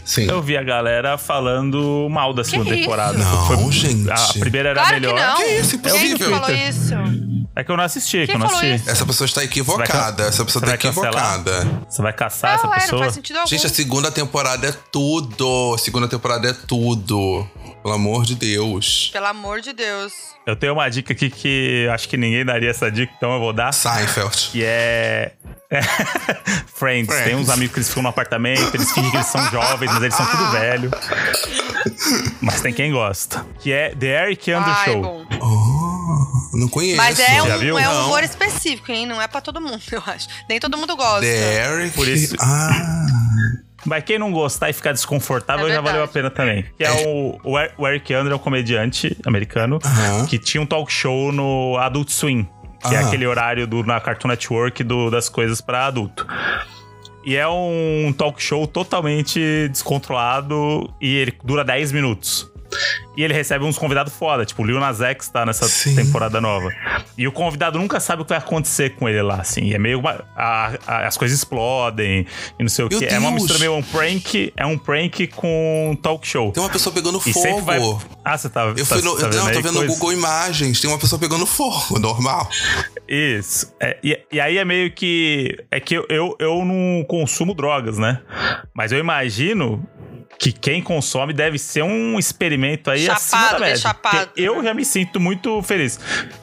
sim. 0.05 0.26
Eu 0.26 0.41
vi 0.41 0.57
a 0.57 0.62
galera 0.62 1.18
falando 1.18 2.09
mal 2.11 2.32
da 2.32 2.43
segunda 2.43 2.70
isso? 2.70 2.80
temporada. 2.84 3.18
Não, 3.18 3.70
gente. 3.70 4.11
A 4.11 4.41
primeira 4.41 4.70
era 4.70 4.80
claro 4.80 4.95
melhor. 4.95 5.14
que 5.14 5.20
não. 5.26 5.37
Que 5.37 5.45
isso, 5.59 5.78
Quem 5.78 5.91
impossível. 5.91 6.16
que 6.18 6.24
falou 6.34 6.51
isso? 6.51 6.95
É 7.57 7.64
que 7.64 7.70
eu 7.72 7.76
não 7.76 7.84
assisti, 7.84 8.18
que 8.18 8.26
Quem 8.26 8.34
eu 8.34 8.38
não 8.38 8.48
assisti. 8.48 8.74
isso? 8.74 8.90
Essa 8.90 9.07
pessoa 9.07 9.24
está 9.24 9.42
equivocada. 9.42 10.24
Essa 10.24 10.44
pessoa 10.44 10.62
está 10.62 10.74
equivocada. 10.74 11.66
Você 11.88 12.02
vai 12.02 12.12
caçar 12.12 12.57
essa 12.57 12.66
não, 12.66 12.74
é, 12.74 12.76
não 12.76 12.82
pessoa? 12.82 13.02
faz 13.02 13.14
sentido 13.14 13.36
algum. 13.36 13.48
Gente, 13.48 13.64
a 13.64 13.70
segunda 13.70 14.11
temporada 14.12 14.68
é 14.68 14.72
tudo. 14.92 15.72
A 15.74 15.78
segunda 15.78 16.07
temporada 16.07 16.50
é 16.50 16.52
tudo. 16.52 17.48
Pelo 17.82 17.94
amor 17.94 18.26
de 18.26 18.34
Deus. 18.34 19.09
Pelo 19.11 19.24
amor 19.26 19.62
de 19.62 19.72
Deus. 19.72 20.12
Eu 20.46 20.54
tenho 20.54 20.74
uma 20.74 20.86
dica 20.90 21.14
aqui 21.14 21.30
que 21.30 21.88
acho 21.92 22.07
que 22.09 22.18
ninguém 22.18 22.44
daria 22.44 22.68
essa 22.70 22.90
dica, 22.90 23.12
então 23.16 23.32
eu 23.32 23.40
vou 23.40 23.52
dar. 23.54 23.72
Seinfeld. 23.72 24.50
Que 24.52 24.62
é. 24.62 25.32
Friends. 26.74 27.07
Friends. 27.09 27.24
Tem 27.24 27.34
uns 27.36 27.48
amigos 27.48 27.72
que 27.72 27.78
eles 27.78 27.88
ficam 27.88 28.02
no 28.02 28.11
apartamento, 28.11 28.74
eles 28.74 28.92
fingem 28.92 29.11
que 29.11 29.16
eles 29.16 29.26
são 29.28 29.42
jovens, 29.50 29.90
mas 29.92 30.02
eles 30.02 30.14
são 30.14 30.26
tudo 30.26 30.50
velho. 30.50 30.90
Mas 32.40 32.61
tem 32.61 32.72
quem 32.72 32.92
gosta. 32.92 33.46
Que 33.61 33.72
é 33.72 33.94
The 33.94 34.24
Eric 34.24 34.52
Andre 34.52 34.70
Ai, 34.70 34.84
Show. 34.84 35.02
bom. 35.02 35.26
Oh, 35.40 35.86
não 36.55 36.68
conheço. 36.68 36.97
Mas 36.97 37.18
é 37.20 37.37
Já 37.37 37.57
um, 37.57 37.59
viu? 37.59 37.79
é 37.79 37.89
um 37.89 38.05
humor 38.07 38.22
específico, 38.22 38.91
hein? 38.93 39.07
Não 39.07 39.20
é 39.20 39.27
pra 39.29 39.41
todo 39.41 39.61
mundo, 39.61 39.81
eu 39.93 40.03
acho. 40.07 40.27
Nem 40.49 40.59
todo 40.61 40.77
mundo 40.79 40.97
gosta. 40.97 41.27
Eric. 41.27 41.95
Por 41.95 42.09
isso- 42.09 42.37
Ah. 42.41 43.07
Mas 43.85 44.03
quem 44.03 44.18
não 44.18 44.33
gostar 44.33 44.68
e 44.68 44.72
ficar 44.72 44.91
desconfortável 44.93 45.68
É 45.68 45.72
já 45.74 45.81
valeu 45.81 46.03
a 46.03 46.09
pena 46.09 46.29
também. 46.29 46.64
Que 46.77 46.83
é 46.85 46.91
o, 47.07 47.39
o 47.45 47.57
Er- 47.59 47.72
o 47.79 47.87
Eric 47.87 48.12
Andre, 48.12 48.33
é 48.33 48.37
um 48.37 48.39
comediante 48.39 49.16
americano, 49.24 49.79
que 50.29 50.39
tinha 50.41 50.61
um 50.61 50.66
talk 50.66 50.93
show 50.93 51.31
no 51.31 51.77
Adult 51.79 52.11
Swim. 52.11 52.49
Que 52.89 52.95
é 52.95 52.99
aquele 52.99 53.27
horário 53.27 53.66
do, 53.66 53.83
na 53.85 54.01
Cartoon 54.01 54.29
Network 54.29 54.83
do, 54.85 55.09
das 55.11 55.29
coisas 55.29 55.61
pra 55.61 55.87
adulto. 55.87 56.27
E 57.24 57.35
é 57.37 57.47
um 57.49 58.12
talk 58.16 58.41
show 58.43 58.66
totalmente 58.66 59.68
descontrolado 59.68 60.93
e 61.01 61.14
ele 61.16 61.35
dura 61.45 61.64
10 61.64 61.91
minutos. 61.93 62.49
E 63.16 63.22
ele 63.22 63.33
recebe 63.33 63.64
uns 63.64 63.79
convidados 63.79 64.12
foda, 64.12 64.45
tipo 64.45 64.62
o 64.62 64.66
Lil 64.66 64.79
Nas 64.79 65.01
X 65.01 65.29
tá 65.29 65.47
nessa 65.47 65.66
Sim. 65.66 65.95
temporada 65.97 66.41
nova. 66.41 66.70
E 67.16 67.27
o 67.27 67.33
convidado 67.33 67.79
nunca 67.79 67.99
sabe 67.99 68.22
o 68.22 68.24
que 68.24 68.31
vai 68.31 68.39
acontecer 68.39 68.91
com 68.97 69.09
ele 69.09 69.22
lá, 69.22 69.37
assim. 69.41 69.62
E 69.64 69.74
é 69.74 69.79
meio. 69.79 69.99
uma- 70.01 70.24
a- 70.37 70.72
a- 70.87 71.07
as 71.07 71.16
coisas 71.16 71.39
explodem 71.39 72.27
e 72.59 72.62
não 72.62 72.68
sei 72.68 72.85
o 72.85 72.89
Meu 72.89 72.99
que. 72.99 73.07
É 73.07 73.18
uma 73.18 73.31
mistura 73.31 73.59
meio 73.59 73.74
um 73.74 73.83
prank, 73.83 74.53
é 74.57 74.66
um 74.66 74.77
prank 74.77 75.27
com 75.29 75.99
talk 76.03 76.27
show. 76.29 76.53
Tem 76.53 76.62
uma 76.62 76.68
pessoa 76.68 76.93
pegando 76.93 77.20
E 77.27 77.33
fogo. 77.33 77.62
vai. 77.62 77.79
Ah, 78.24 78.37
você 78.37 78.49
tá. 78.51 78.64
Eu 78.64 78.74
tá, 78.77 78.85
fui 78.85 79.03
no, 79.03 79.16
tá 79.16 79.29
vendo 79.29 79.45
não, 79.45 79.53
tô 79.53 79.61
vendo 79.62 79.81
no? 79.83 79.87
Google 79.87 80.12
Imagens. 80.12 80.81
Tem 80.81 80.91
uma 80.91 80.99
pessoa 80.99 81.18
pegando 81.18 81.47
fogo, 81.47 81.99
normal. 82.01 82.49
Isso. 83.09 83.72
É, 83.81 83.97
e, 84.03 84.18
e 84.33 84.41
aí 84.41 84.59
é 84.59 84.64
meio 84.64 84.91
que. 84.93 85.57
É 85.70 85.81
que 85.81 85.95
eu, 85.95 86.05
eu, 86.09 86.37
eu 86.39 86.64
não 86.64 87.05
consumo 87.09 87.55
drogas, 87.55 87.97
né? 87.99 88.20
Mas 88.74 88.93
eu 88.93 88.99
imagino 88.99 89.83
que 90.39 90.53
quem 90.53 90.82
consome 90.82 91.32
deve 91.32 91.59
ser 91.59 91.82
um 91.82 92.18
experimento 92.18 92.91
aí 92.91 93.09
acima 93.09 93.41
Chapado, 93.43 93.53
da 93.55 93.59
bem 93.59 93.68
média. 93.68 93.82
chapado. 93.82 94.30
Eu 94.37 94.62
já 94.62 94.74
me 94.74 94.84
sinto 94.84 95.18
muito 95.18 95.62
feliz. 95.62 95.99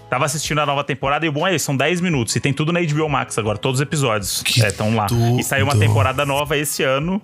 Tava 0.10 0.26
assistindo 0.26 0.60
a 0.62 0.66
nova 0.66 0.84
temporada 0.84 1.26
e 1.26 1.30
o 1.30 1.32
bom 1.32 1.48
é 1.48 1.56
isso, 1.56 1.66
são 1.66 1.76
10 1.78 2.02
minutos. 2.02 2.36
E 2.36 2.40
tem 2.40 2.54
tudo 2.54 2.72
na 2.72 2.80
HBO 2.82 3.08
Max 3.10 3.38
agora, 3.38 3.58
todos 3.58 3.80
os 3.80 3.84
episódios 3.84 4.42
Que 4.44 4.62
estão 4.66 4.96
lá. 4.96 5.06
tudo. 5.06 5.40
E 5.40 5.44
saiu 5.44 5.66
uma 5.66 5.76
temporada 5.78 6.26
nova 6.26 6.58
esse 6.58 6.84
ano, 6.84 7.22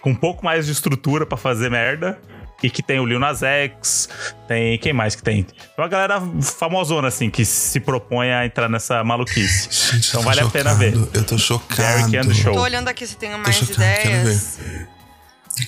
com 0.00 0.10
um 0.10 0.14
pouco 0.14 0.44
mais 0.44 0.66
de 0.66 0.72
estrutura 0.72 1.26
pra 1.26 1.36
fazer 1.36 1.70
merda. 1.70 2.18
E 2.62 2.70
que 2.70 2.82
tem 2.82 2.98
o 2.98 3.04
Lil 3.04 3.18
Nas 3.20 3.42
X, 3.42 4.08
tem. 4.48 4.78
Quem 4.78 4.92
mais 4.92 5.14
que 5.14 5.22
tem? 5.22 5.42
Tem 5.42 5.54
uma 5.76 5.86
galera 5.88 6.22
famosona, 6.40 7.08
assim, 7.08 7.28
que 7.28 7.44
se 7.44 7.78
propõe 7.78 8.32
a 8.32 8.46
entrar 8.46 8.70
nessa 8.70 9.04
maluquice. 9.04 9.68
Gente, 9.92 10.08
então 10.08 10.22
vale 10.22 10.40
a 10.40 10.46
pena 10.48 10.72
ver. 10.74 10.92
chocado. 10.94 11.10
Eu 11.12 11.24
tô 11.24 11.36
chocado. 11.36 12.10
Derek 12.10 12.16
and 12.16 12.28
the 12.28 12.34
Show. 12.34 12.54
Tô 12.54 12.62
olhando 12.62 12.88
aqui 12.88 13.06
se 13.06 13.16
tem 13.16 13.30
mais 13.36 13.54
chocado, 13.56 13.76
quero 13.76 14.20
ideias. 14.22 14.58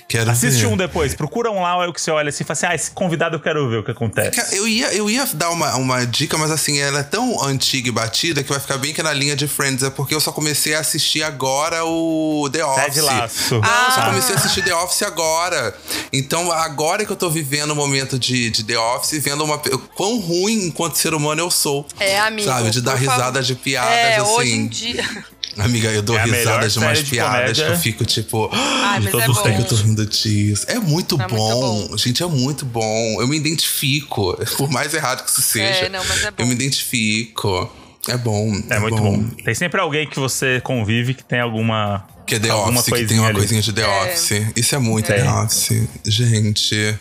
Quero 0.07 0.29
Assiste 0.29 0.61
ver. 0.61 0.67
um 0.67 0.75
depois, 0.75 1.13
procura 1.15 1.49
um 1.49 1.61
lá, 1.61 1.83
é 1.83 1.87
o 1.87 1.93
que 1.93 2.01
você 2.01 2.11
olha 2.11 2.29
assim 2.29 2.43
e 2.43 2.45
fala 2.45 2.57
assim: 2.57 2.65
ah, 2.65 2.75
esse 2.75 2.91
convidado 2.91 3.35
eu 3.35 3.39
quero 3.39 3.69
ver 3.69 3.77
o 3.77 3.83
que 3.83 3.91
acontece. 3.91 4.55
Eu 4.55 4.67
ia, 4.67 4.93
eu 4.93 5.09
ia 5.09 5.25
dar 5.33 5.49
uma, 5.51 5.75
uma 5.75 6.05
dica, 6.05 6.37
mas 6.37 6.51
assim, 6.51 6.77
ela 6.79 6.99
é 6.99 7.03
tão 7.03 7.41
antiga 7.43 7.87
e 7.87 7.91
batida 7.91 8.43
que 8.43 8.49
vai 8.49 8.59
ficar 8.59 8.77
bem 8.77 8.93
que 8.93 9.01
na 9.01 9.13
linha 9.13 9.35
de 9.35 9.47
Friends. 9.47 9.83
É 9.83 9.89
porque 9.89 10.13
eu 10.13 10.19
só 10.19 10.31
comecei 10.31 10.75
a 10.75 10.79
assistir 10.79 11.23
agora 11.23 11.85
o 11.85 12.49
The 12.51 12.65
Office. 12.65 12.83
Ted 12.85 13.01
Laço. 13.01 13.53
Não, 13.55 13.57
eu 13.85 13.91
só 13.91 14.01
Ah. 14.01 14.05
comecei 14.07 14.35
a 14.35 14.37
assistir 14.37 14.63
The 14.63 14.75
Office 14.75 15.01
agora. 15.03 15.73
Então, 16.11 16.51
agora 16.51 17.05
que 17.05 17.11
eu 17.11 17.15
tô 17.17 17.29
vivendo 17.29 17.71
o 17.71 17.75
momento 17.75 18.19
de, 18.19 18.49
de 18.49 18.63
The 18.63 18.77
Office, 18.77 19.23
vendo 19.23 19.43
uma, 19.43 19.57
quão 19.95 20.19
ruim 20.19 20.65
enquanto 20.67 20.95
ser 20.97 21.13
humano 21.13 21.41
eu 21.41 21.49
sou. 21.51 21.85
É, 21.99 22.19
amigo. 22.19 22.47
Sabe, 22.47 22.69
de 22.71 22.81
dar 22.81 22.93
por 22.97 22.99
favor. 23.05 23.11
risada 23.19 23.41
de 23.43 23.55
piadas, 23.55 23.91
É, 23.93 24.17
assim. 24.17 24.29
hoje 24.31 24.51
em 24.51 24.67
dia. 24.67 25.25
Amiga, 25.57 25.89
eu 25.91 26.01
dou 26.01 26.17
É 26.17 26.21
a 26.21 26.27
melhor 26.27 26.37
risada 26.61 26.69
de 26.69 26.79
umas 26.79 26.99
de 26.99 27.05
piadas 27.11 27.39
comédia 27.41 27.65
que 27.65 27.71
eu 27.71 27.77
fico 27.77 28.05
tipo. 28.05 28.49
Ai, 28.53 28.99
De 28.99 29.05
mas 29.05 29.07
é 29.07 29.11
todos 29.11 29.37
os 29.37 29.43
bom. 29.43 29.55
Que 29.55 29.61
eu 29.61 29.65
tô 29.65 29.75
rindo 29.75 30.05
disso? 30.05 30.65
É 30.67 30.79
muito, 30.79 31.15
É 31.15 31.17
muito 31.19 31.35
bom. 31.35 31.87
bom. 31.89 31.97
Gente, 31.97 32.21
é 32.23 32.25
muito 32.27 32.65
bom. 32.65 33.21
Eu 33.21 33.27
me 33.27 33.37
identifico. 33.37 34.37
Por 34.57 34.69
mais 34.69 34.93
errado 34.93 35.23
que 35.23 35.29
isso 35.31 35.41
seja. 35.41 35.85
É, 35.85 35.89
não, 35.89 36.03
mas 36.05 36.23
é 36.23 36.31
bom. 36.31 36.35
Eu 36.39 36.47
me 36.47 36.53
identifico. 36.53 37.71
É 38.07 38.17
bom. 38.17 38.53
É 38.69 38.79
muito 38.79 38.95
bom. 38.97 39.23
Tem 39.43 39.53
sempre 39.53 39.81
alguém 39.81 40.07
que 40.07 40.17
você 40.19 40.61
convive 40.61 41.13
que 41.13 41.23
tem 41.23 41.39
alguma. 41.41 42.07
Que 42.25 42.35
é 42.35 42.39
The 42.39 42.49
alguma 42.49 42.79
Office, 42.79 42.93
que 42.93 43.05
tem 43.05 43.19
uma 43.19 43.27
ali. 43.29 43.37
coisinha 43.37 43.61
de 43.61 43.73
The 43.73 43.81
É. 43.81 44.03
Office. 44.03 44.47
Isso 44.55 44.75
é 44.75 44.79
muito 44.79 45.11
É. 45.11 45.21
The 45.21 45.29
Office. 45.29 45.87
Gente. 46.05 46.97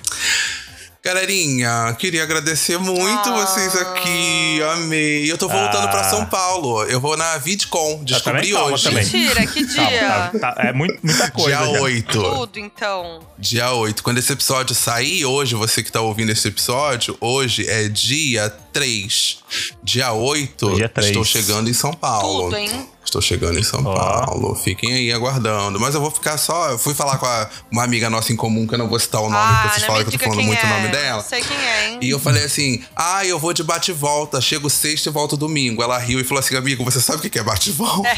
Galerinha, 1.10 1.94
queria 2.00 2.24
agradecer 2.24 2.78
muito 2.78 3.28
Ah. 3.28 3.46
vocês 3.46 3.76
aqui. 3.76 4.60
Amei. 4.74 5.30
Eu 5.30 5.38
tô 5.38 5.46
voltando 5.48 5.84
Ah. 5.84 5.88
pra 5.88 6.02
São 6.10 6.26
Paulo. 6.26 6.82
Eu 6.82 7.00
vou 7.00 7.16
na 7.16 7.38
VidCon. 7.38 8.02
Descobri 8.02 8.50
também, 8.50 8.72
hoje. 8.72 8.82
também. 8.82 9.04
Mentira, 9.04 9.46
que 9.46 9.64
Calma, 9.66 9.90
dia? 9.90 10.08
tá- 10.40 10.52
tá- 10.52 10.62
é 10.64 10.72
muito, 10.72 10.98
muita 11.04 11.30
coisa. 11.30 11.56
Dia 11.58 11.74
já. 11.74 11.80
8. 11.80 12.22
Tudo, 12.22 12.58
então. 12.58 13.20
Dia 13.38 13.70
8. 13.70 14.02
Quando 14.02 14.18
esse 14.18 14.32
episódio 14.32 14.74
sair, 14.74 15.24
hoje, 15.24 15.54
você 15.54 15.80
que 15.80 15.92
tá 15.92 16.00
ouvindo 16.00 16.32
esse 16.32 16.48
episódio, 16.48 17.16
hoje 17.20 17.64
é 17.68 17.88
dia 17.88 18.52
3. 18.72 19.38
Dia 19.84 20.12
8, 20.12 20.74
Dia 20.74 20.88
3. 20.88 21.06
estou 21.10 21.24
chegando 21.24 21.70
em 21.70 21.72
São 21.72 21.92
Paulo. 21.92 22.44
Tudo, 22.46 22.56
hein? 22.56 22.88
Estou 23.06 23.22
chegando 23.22 23.58
em 23.58 23.62
São 23.62 23.82
Ó. 23.84 23.94
Paulo. 23.94 24.54
Fiquem 24.56 24.92
aí 24.92 25.12
aguardando. 25.12 25.78
Mas 25.80 25.94
eu 25.94 26.00
vou 26.00 26.10
ficar 26.10 26.36
só. 26.36 26.70
Eu 26.70 26.78
fui 26.78 26.92
falar 26.92 27.16
com 27.18 27.24
a- 27.24 27.48
uma 27.70 27.82
amiga 27.84 28.10
nossa 28.10 28.32
em 28.32 28.36
comum, 28.36 28.66
que 28.66 28.74
eu 28.74 28.78
não 28.78 28.88
vou 28.88 28.98
citar 28.98 29.22
o 29.22 29.30
nome, 29.30 29.46
porque 29.54 29.66
ah, 29.66 29.70
vocês 29.70 29.80
não 29.82 29.86
falam 29.86 30.04
que 30.04 30.14
eu 30.14 30.18
tô 30.18 30.24
falando 30.24 30.42
muito 30.44 30.62
é. 30.62 30.66
o 30.66 30.68
nome 30.68 30.88
dela. 30.88 31.22
Sei 31.22 31.40
quem 31.40 31.56
é, 31.56 31.88
hein? 31.90 31.98
E 32.02 32.10
eu 32.10 32.18
falei 32.18 32.44
assim: 32.44 32.84
ah, 32.94 33.24
eu 33.24 33.38
vou 33.38 33.52
de 33.52 33.62
bate 33.62 33.92
e 33.92 33.94
volta. 33.94 34.40
Chego 34.40 34.68
sexta 34.68 35.08
e 35.08 35.12
volto 35.12 35.36
domingo. 35.36 35.82
Ela 35.82 35.96
riu 35.98 36.18
e 36.20 36.24
falou 36.24 36.40
assim: 36.40 36.56
amigo, 36.56 36.84
você 36.84 37.00
sabe 37.00 37.26
o 37.26 37.30
que 37.30 37.38
é 37.38 37.42
bate 37.42 37.70
e 37.70 37.72
volta? 37.72 38.08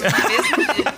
É, 0.00 0.28
mesmo 0.28 0.74
dia. 0.74 0.89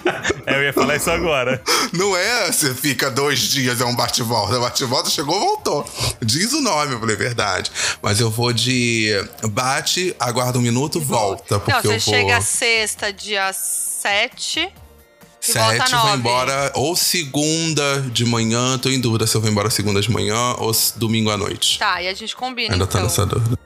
É, 0.47 0.57
eu 0.57 0.63
ia 0.63 0.73
falar 0.73 0.97
isso 0.97 1.11
agora. 1.11 1.63
Não 1.93 2.17
é 2.17 2.51
você 2.51 2.75
fica 2.75 3.11
dois 3.11 3.39
dias, 3.41 3.81
é 3.81 3.85
um 3.85 3.95
bate-volta. 3.95 4.59
Bate-volta 4.59 5.11
chegou, 5.11 5.39
voltou. 5.39 5.89
Diz 6.21 6.53
o 6.53 6.61
nome, 6.61 6.95
eu 6.95 7.01
falei, 7.01 7.17
verdade. 7.17 7.71
Mas 8.03 8.21
eu 8.21 8.31
vou 8.31 8.53
de 8.53 9.11
bate, 9.51 10.15
aguarda 10.19 10.59
um 10.59 10.63
minuto, 10.63 11.01
volta. 11.01 11.59
Porque 11.59 11.73
Não, 11.73 11.81
você 11.83 11.89
eu 11.89 12.01
vou. 12.01 12.01
chega 12.15 12.41
sexta, 12.41 13.13
dia 13.13 13.53
7. 13.53 14.61
e 14.61 15.53
volta 15.53 15.87
Sete, 15.87 15.97
vou 15.97 16.15
embora 16.15 16.73
ou 16.75 16.95
segunda 16.97 18.01
de 18.13 18.25
manhã. 18.25 18.79
Tô 18.79 18.89
em 18.89 19.01
dúvida 19.01 19.27
se 19.27 19.35
eu 19.37 19.41
vou 19.41 19.51
embora 19.51 19.71
segunda 19.71 20.01
de 20.01 20.11
manhã 20.11 20.55
ou 20.59 20.73
domingo 20.97 21.31
à 21.31 21.37
noite. 21.37 21.79
Tá, 21.79 22.01
e 22.03 22.09
a 22.09 22.15
gente 22.15 22.35
combina, 22.37 22.75
Ainda 22.75 22.85
então. 22.85 23.01
tá 23.01 23.03
nessa 23.05 23.27
dúvida. 23.27 23.59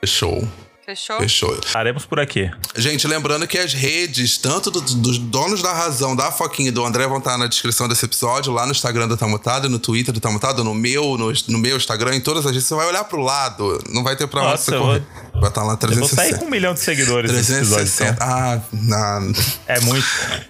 Fechou. 0.00 0.46
Fechou? 0.90 1.18
Fechou. 1.18 1.58
Estaremos 1.64 2.04
por 2.04 2.18
aqui. 2.18 2.50
Gente, 2.74 3.06
lembrando 3.06 3.46
que 3.46 3.56
as 3.58 3.72
redes, 3.72 4.38
tanto 4.38 4.70
do- 4.72 4.80
dos 4.80 5.18
donos 5.18 5.62
da 5.62 5.72
razão, 5.72 6.16
da 6.16 6.32
Foquinha 6.32 6.68
e 6.68 6.72
do 6.72 6.84
André, 6.84 7.06
vão 7.06 7.18
estar 7.18 7.38
na 7.38 7.46
descrição 7.46 7.86
desse 7.88 8.04
episódio, 8.04 8.52
lá 8.52 8.66
no 8.66 8.72
Instagram 8.72 9.06
do 9.06 9.16
Tamutado, 9.16 9.68
no 9.68 9.78
Twitter 9.78 10.12
do 10.12 10.18
Tamutado, 10.20 10.64
no 10.64 10.74
meu, 10.74 11.16
no, 11.16 11.32
no 11.48 11.58
meu 11.58 11.76
Instagram, 11.76 12.16
em 12.16 12.20
todas 12.20 12.44
as 12.44 12.50
redes. 12.52 12.66
Você 12.66 12.74
vai 12.74 12.86
olhar 12.88 13.04
pro 13.04 13.20
lado, 13.22 13.80
não 13.90 14.02
vai 14.02 14.16
ter 14.16 14.26
pra 14.26 14.40
onde 14.40 14.50
Nossa, 14.50 14.64
você 14.72 14.78
correr. 14.78 15.02
Vai 15.34 15.48
estar 15.48 15.62
lá 15.62 15.72
Eu 15.74 15.78
vou 15.78 16.08
360. 16.08 16.22
sair 16.22 16.38
com 16.38 16.44
um 16.46 16.50
milhão 16.50 16.74
de 16.74 16.80
seguidores 16.80 17.32
nesse 17.32 17.52
episódio. 17.54 17.86
360. 17.86 18.12
Então. 18.12 18.28
Ah, 18.28 18.60
não, 18.72 19.32
É 19.68 19.80
muito. 19.80 20.06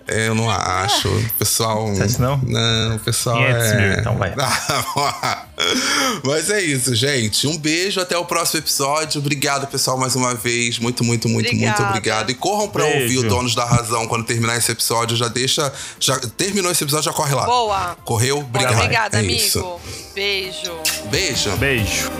eu 0.08 0.34
não 0.34 0.50
acho. 0.50 1.06
O 1.08 1.30
pessoal. 1.38 1.86
Você 1.94 2.02
acha 2.02 2.18
não? 2.18 2.38
Não, 2.38 2.96
o 2.96 2.98
pessoal. 2.98 3.36
500 3.36 3.66
é... 3.66 3.76
mil, 3.76 4.00
então 4.00 4.16
vai. 4.16 4.34
Mas 6.24 6.50
é 6.50 6.60
isso, 6.62 6.94
gente. 6.94 7.46
Um 7.46 7.56
beijo, 7.58 8.00
até 8.00 8.16
o 8.16 8.24
próximo 8.24 8.60
episódio. 8.60 9.20
Obrigado, 9.20 9.66
pessoal, 9.66 9.98
mais 9.98 10.16
uma 10.16 10.29
vez. 10.34 10.78
Muito, 10.78 11.04
muito, 11.04 11.28
muito, 11.28 11.54
muito 11.54 11.64
Obrigada. 11.72 11.88
obrigado. 11.88 12.30
E 12.30 12.34
corram 12.34 12.68
pra 12.68 12.84
Beijo. 12.84 13.02
ouvir 13.02 13.18
o 13.18 13.28
Donos 13.28 13.54
da 13.54 13.64
Razão 13.64 14.06
quando 14.06 14.24
terminar 14.24 14.56
esse 14.56 14.70
episódio. 14.72 15.16
Já 15.16 15.28
deixa. 15.28 15.72
Já 15.98 16.18
terminou 16.18 16.70
esse 16.70 16.82
episódio, 16.84 17.04
já 17.04 17.12
corre 17.12 17.34
lá. 17.34 17.46
Boa. 17.46 17.96
Correu? 18.04 18.38
Obrigado. 18.38 18.74
Obrigada, 18.74 19.16
é 19.16 19.20
amigo. 19.20 19.40
Isso. 19.40 19.76
Beijo. 20.14 20.72
Beijo. 21.10 21.50
Beijo. 21.56 22.10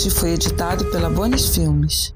Podcast 0.00 0.10
foi 0.10 0.30
editado 0.30 0.84
pela 0.86 1.10
Bonis 1.10 1.54
Filmes. 1.54 2.14